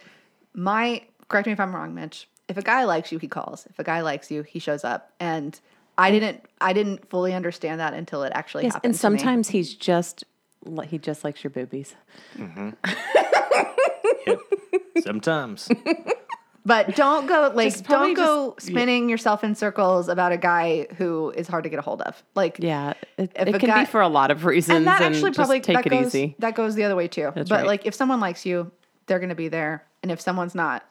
my 0.53 1.03
correct 1.29 1.47
me 1.47 1.53
if 1.53 1.59
I'm 1.59 1.75
wrong, 1.75 1.93
Mitch. 1.95 2.27
If 2.47 2.57
a 2.57 2.61
guy 2.63 2.83
likes 2.85 3.11
you, 3.11 3.17
he 3.19 3.27
calls. 3.27 3.65
If 3.69 3.77
a 3.79 3.83
guy 3.83 4.01
likes 4.01 4.31
you, 4.31 4.41
he 4.43 4.57
shows 4.59 4.83
up. 4.83 5.13
And 5.19 5.59
I 5.97 6.11
didn't 6.11 6.43
I 6.61 6.73
didn't 6.73 7.09
fully 7.09 7.33
understand 7.33 7.79
that 7.79 7.93
until 7.93 8.23
it 8.23 8.31
actually 8.35 8.63
Yes, 8.63 8.73
happened. 8.73 8.91
and 8.93 8.99
to 8.99 9.09
me. 9.09 9.17
sometimes 9.19 9.49
he's 9.49 9.73
just 9.75 10.23
he 10.87 10.97
just 10.97 11.23
likes 11.23 11.43
your 11.43 11.51
boobies. 11.51 11.95
Mm-hmm. 12.37 12.69
Yep. 14.27 14.39
Sometimes. 15.03 15.69
But 16.65 16.95
don't 16.95 17.25
go 17.25 17.51
like 17.55 17.71
Just 17.71 17.85
don't 17.85 18.13
go 18.13 18.53
spinning 18.59 19.09
yourself 19.09 19.43
in 19.43 19.55
circles 19.55 20.07
about 20.09 20.31
a 20.33 20.37
guy 20.37 20.87
who 20.97 21.31
is 21.31 21.47
hard 21.47 21.63
to 21.63 21.69
get 21.69 21.79
a 21.79 21.81
hold 21.81 22.01
of. 22.01 22.21
Like 22.35 22.57
Yeah, 22.59 22.93
it, 23.17 23.31
If 23.35 23.47
it 23.47 23.55
a 23.55 23.59
can 23.59 23.69
guy- 23.69 23.79
be 23.85 23.89
for 23.89 24.01
a 24.01 24.09
lot 24.09 24.29
of 24.29 24.45
reasons. 24.45 24.77
and 24.79 24.87
that 24.87 25.01
actually 25.01 25.29
just 25.31 25.37
probably 25.37 25.61
take 25.61 25.77
that 25.77 25.85
it 25.85 25.89
goes 25.89 26.07
easy. 26.07 26.35
that 26.39 26.53
goes 26.53 26.75
the 26.75 26.83
other 26.83 26.95
way 26.95 27.07
too. 27.07 27.31
That's 27.33 27.49
but 27.49 27.59
right. 27.59 27.65
like 27.65 27.85
if 27.85 27.95
someone 27.95 28.19
likes 28.19 28.45
you, 28.45 28.71
they're 29.07 29.19
going 29.19 29.29
to 29.29 29.35
be 29.35 29.47
there, 29.47 29.83
and 30.03 30.11
if 30.11 30.19
someone's 30.21 30.53
not, 30.53 30.83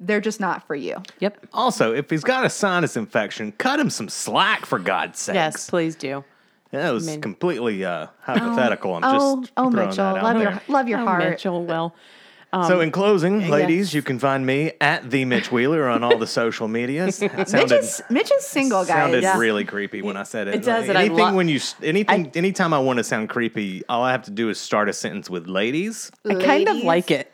they're 0.00 0.20
just 0.22 0.40
not 0.40 0.66
for 0.66 0.74
you. 0.74 0.96
Yep. 1.20 1.46
Also, 1.52 1.94
if 1.94 2.10
he's 2.10 2.24
got 2.24 2.44
a 2.44 2.50
sinus 2.50 2.96
infection, 2.96 3.52
cut 3.52 3.78
him 3.78 3.90
some 3.90 4.08
slack 4.08 4.66
for 4.66 4.78
God's 4.80 5.20
sake. 5.20 5.34
Yes, 5.34 5.70
please 5.70 5.94
do. 5.94 6.24
That 6.72 6.90
was 6.92 7.06
mean- 7.06 7.20
completely 7.20 7.84
uh, 7.84 8.06
hypothetical. 8.22 8.94
I'm 8.96 9.04
oh, 9.04 9.40
just 9.42 9.52
oh, 9.56 9.70
throwing 9.70 9.88
Mitchell, 9.88 10.14
that 10.14 10.16
out 10.16 10.22
love 10.24 10.34
there. 10.38 10.50
your 10.50 10.62
love 10.68 10.88
your 10.88 11.00
Oh, 11.00 11.04
heart. 11.04 11.24
Mitchell. 11.30 11.64
Well, 11.64 11.94
so, 12.68 12.80
in 12.80 12.90
closing, 12.90 13.48
ladies, 13.48 13.86
yes. 13.88 13.94
you 13.94 14.02
can 14.02 14.18
find 14.18 14.44
me 14.44 14.72
at 14.78 15.10
the 15.10 15.24
Mitch 15.24 15.50
Wheeler 15.50 15.88
on 15.88 16.04
all 16.04 16.18
the 16.18 16.26
social 16.42 16.68
medias. 16.68 17.18
That 17.18 17.50
Mitch 17.50 17.72
is 17.72 18.02
Mitch 18.10 18.30
is 18.30 18.44
single, 18.46 18.80
guys. 18.84 18.88
sounded 18.88 19.22
Yeah. 19.22 19.38
really 19.38 19.64
creepy 19.64 20.02
when 20.02 20.18
I 20.18 20.24
said 20.24 20.48
it. 20.48 20.56
It 20.56 20.62
does, 20.62 20.86
and 20.88 20.98
I 20.98 21.04
Anything 21.06 21.16
lo- 21.24 21.34
when 21.34 21.48
you 21.48 21.56
s- 21.56 21.76
anything 21.82 22.30
anytime 22.34 22.74
I 22.74 22.78
want 22.78 22.98
to 22.98 23.04
sound 23.04 23.30
creepy, 23.30 23.82
all 23.88 24.02
I 24.02 24.12
have 24.12 24.22
to 24.24 24.30
do 24.30 24.50
is 24.50 24.58
start 24.60 24.90
a 24.90 24.92
sentence 24.92 25.30
with 25.30 25.46
ladies. 25.46 26.10
I 26.28 26.34
kind 26.34 26.68
of 26.68 26.76
like 26.78 27.10
it. 27.10 27.32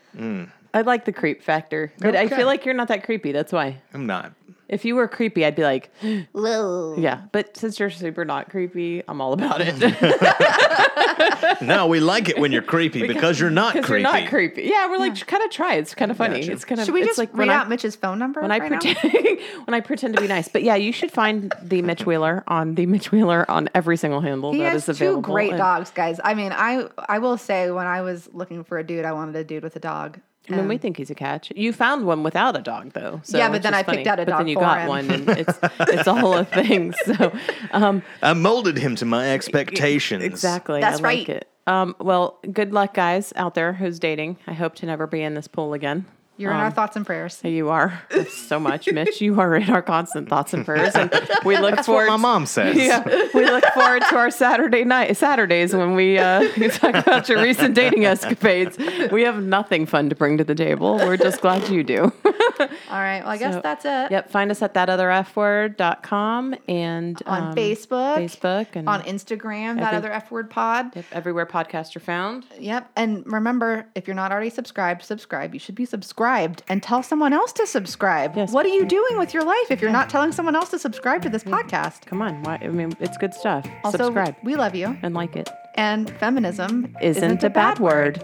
I 0.79 0.83
like 0.83 1.05
the 1.05 1.13
creep 1.13 1.43
factor, 1.43 1.93
but 1.99 2.15
I 2.17 2.25
Okay. 2.25 2.37
feel 2.37 2.47
like 2.47 2.65
you're 2.65 2.75
not 2.75 2.89
that 2.89 3.05
creepy. 3.05 3.33
That's 3.33 3.53
why. 3.53 3.81
I'm 3.93 4.07
not. 4.07 4.33
If 4.69 4.85
you 4.85 4.97
were 4.97 5.09
creepy, 5.09 5.47
I'd 5.47 5.57
be 5.57 5.63
like, 5.63 5.91
Whoa. 6.33 6.95
yeah. 6.99 7.23
But 7.33 7.57
since 7.57 7.79
you're 7.81 7.89
super 7.91 8.25
not 8.27 8.51
creepy, 8.51 9.03
I'm 9.09 9.21
all 9.21 9.33
about 9.33 9.61
it. 9.63 9.75
No, 11.61 11.87
we 11.87 11.99
like 12.01 12.29
it 12.29 12.39
when 12.39 12.53
you're 12.53 12.63
creepy 12.63 13.07
because 13.07 13.41
you're 13.41 13.51
not 13.51 13.73
Because 13.73 13.87
creepy. 13.87 14.03
you're 14.03 14.13
not 14.13 14.29
creepy. 14.29 14.63
Yeah, 14.65 14.89
we're 14.89 14.99
like, 14.99 15.27
kind 15.27 15.43
of 15.43 15.51
try. 15.51 15.75
It's 15.75 15.95
kind 15.95 16.11
of 16.11 16.17
funny. 16.17 16.41
Gotcha. 16.41 16.53
It's 16.53 16.65
kind 16.65 16.81
of. 16.81 16.85
Should 16.85 16.95
we 16.95 17.01
it's 17.01 17.09
just 17.09 17.19
like 17.19 17.31
read 17.33 17.39
when 17.39 17.51
I- 17.51 17.55
out 17.55 17.69
Mitch's 17.69 17.97
phone 17.97 18.19
number 18.19 18.41
when 18.43 18.53
I 18.53 18.59
right 18.59 18.71
now? 18.71 18.79
pretend 18.79 19.39
when 19.65 19.75
I 19.75 19.81
pretend 19.81 20.15
to 20.15 20.21
be 20.21 20.29
nice. 20.29 20.49
But 20.49 20.63
yeah, 20.63 20.77
you 20.77 20.93
should 20.93 21.11
find 21.11 21.53
the 21.63 21.83
Mitch 21.83 22.07
Wheeler 22.07 22.45
on 22.47 22.75
the 22.75 22.87
Mitch 22.87 23.11
Wheeler 23.11 23.51
on 23.51 23.69
every 23.75 23.97
single 23.97 24.21
handle 24.21 24.53
He 24.53 24.59
that 24.61 24.73
has 24.73 24.89
is 24.89 24.99
two 24.99 25.21
great 25.21 25.51
And- 25.51 25.59
dogs, 25.59 25.91
guys. 25.91 26.21
I 26.23 26.35
mean, 26.35 26.53
I 26.53 26.87
I 27.09 27.19
will 27.19 27.39
say 27.39 27.71
when 27.71 27.87
I 27.87 28.03
was 28.03 28.29
looking 28.33 28.63
for 28.65 28.79
a 28.79 28.85
dude, 28.85 29.05
I 29.05 29.13
wanted 29.13 29.35
a 29.37 29.45
dude 29.45 29.63
with 29.65 29.75
a 29.77 29.81
dog. 29.81 30.21
I 30.51 30.57
mean, 30.57 30.69
we 30.69 30.79
think 30.79 30.97
he's 30.97 31.11
a 31.11 31.15
catch. 31.15 31.53
You 31.55 31.73
found 31.73 32.07
one 32.07 32.23
without 32.23 32.57
a 32.57 32.61
dog, 32.63 32.93
though. 32.95 33.21
So 33.25 33.37
Yeah, 33.39 33.51
but 33.51 33.63
then 33.63 33.75
is 33.75 33.79
I 33.81 33.83
picked 33.83 34.07
out 34.07 34.19
a 34.19 34.25
But 34.25 34.31
dog 34.33 34.39
then 34.41 34.49
you 34.49 34.55
for 34.55 34.61
got 34.61 34.81
him. 34.81 34.89
one, 34.89 35.11
and 35.11 35.29
it's 35.31 35.59
it's 35.81 36.07
a 36.07 36.15
whole 36.15 36.43
thing. 36.45 36.95
So, 37.05 37.33
um, 37.73 38.03
I 38.23 38.33
molded 38.35 38.77
him 38.79 38.97
to 38.97 39.05
my 39.05 39.31
expectations. 39.33 40.23
exactly, 40.25 40.81
That's 40.81 41.01
I 41.01 41.03
like 41.03 41.05
right. 41.05 41.29
it. 41.29 41.49
Um, 41.67 41.95
well, 42.01 42.39
good 42.53 42.73
luck, 42.73 42.95
guys 42.95 43.33
out 43.37 43.55
there 43.55 43.75
who's 43.75 43.99
dating. 43.99 44.39
I 44.47 44.55
hope 44.55 44.75
to 44.77 44.87
never 44.87 45.07
be 45.07 45.23
in 45.23 45.35
this 45.35 45.49
pool 45.49 45.75
again. 45.75 46.07
You're 46.39 46.53
in 46.53 46.57
our 46.57 46.71
thoughts 46.71 46.95
and 46.97 47.05
prayers. 47.05 47.41
You 47.43 47.69
are 47.69 48.01
so 48.31 48.61
much, 48.61 48.87
Mitch. 48.93 49.21
You 49.21 49.41
are 49.41 49.57
in 49.57 49.69
our 49.71 49.83
constant 49.83 50.29
thoughts 50.29 50.55
and 50.55 50.65
prayers, 50.65 50.95
and 50.95 51.11
we 51.45 51.59
look 51.59 51.75
That's 51.75 51.87
forward. 51.87 52.05
what 52.09 52.13
my 52.13 52.17
mom 52.17 52.47
says. 52.47 52.77
Yeah, 52.77 53.03
we 53.35 53.45
look 53.45 53.65
forward 53.75 54.03
to 54.09 54.17
our 54.17 54.31
Saturday 54.31 54.85
night 54.85 55.17
Saturdays 55.17 55.75
when 55.75 55.95
we 55.97 56.17
uh, 56.17 56.49
talk 56.71 56.95
about 56.95 57.29
your 57.29 57.43
recent 57.43 57.75
dating 57.75 58.05
escapades. 58.05 58.79
We 59.11 59.23
have 59.23 59.43
nothing 59.43 59.85
fun 59.85 60.09
to 60.11 60.15
bring 60.15 60.39
to 60.39 60.45
the 60.45 60.55
table. 60.55 60.97
We're 60.99 61.17
just 61.17 61.41
glad 61.41 61.69
you 61.69 61.83
do. 61.83 62.05
All 62.25 62.69
right. 62.91 63.21
Well, 63.23 63.33
I 63.33 63.37
guess 63.37 63.55
So- 63.55 63.61
that's 63.61 63.85
it. 63.85 64.13
yep, 64.13 64.31
find 64.31 64.53
us 64.53 64.63
at 64.63 64.75
thatotherfword.com 64.75 66.55
and 66.69 67.21
On 67.27 67.43
um, 67.49 67.55
Facebook, 67.57 68.17
Facebook 68.17 68.67
and 68.75 68.89
on 68.89 69.03
Instagram, 69.03 69.77
that 69.81 69.93
other 69.95 70.13
F 70.13 70.31
word 70.31 70.51
pod. 70.51 70.95
yep, 70.95 71.05
everywhere 71.11 71.47
podcasts 71.47 71.97
are 71.97 72.01
found. 72.01 72.47
Yep. 72.61 72.91
And 72.95 73.25
remember, 73.27 73.87
if 73.97 74.07
you're 74.07 74.15
not 74.15 74.31
already 74.31 74.51
subscribed, 74.51 75.03
subscribe. 75.03 75.53
You 75.53 75.59
should 75.61 75.75
be 75.75 75.85
subscribed 75.85 76.28
and 76.69 76.83
tell 76.83 77.03
someone 77.03 77.33
else 77.33 77.53
to 77.55 77.67
subscribe. 77.67 78.37
Yes. 78.37 78.53
What 78.53 78.67
are 78.67 78.71
you 78.71 78.85
doing 78.87 79.19
with 79.19 79.33
your 79.33 79.45
life 79.45 79.71
if 79.71 79.81
you're 79.81 79.91
not 79.91 80.11
telling 80.11 80.33
someone 80.33 80.55
else 80.55 80.71
to 80.71 80.79
subscribe 80.79 81.23
to 81.23 81.29
this 81.29 81.45
podcast? 81.45 82.07
Come 82.07 82.21
on, 82.23 82.43
why, 82.43 82.59
I 82.63 82.69
mean 82.69 82.93
it's 83.01 83.17
good 83.17 83.35
stuff. 83.35 83.67
Also, 83.85 83.99
Subscribe 83.99 84.37
we 84.43 84.55
love 84.57 84.75
you. 84.75 84.97
and 85.03 85.15
like 85.15 85.37
it. 85.37 85.49
And 85.75 86.11
feminism 86.19 86.95
Isn't, 87.01 87.43
a 87.45 87.51
bad 87.51 87.79
word. 87.79 88.23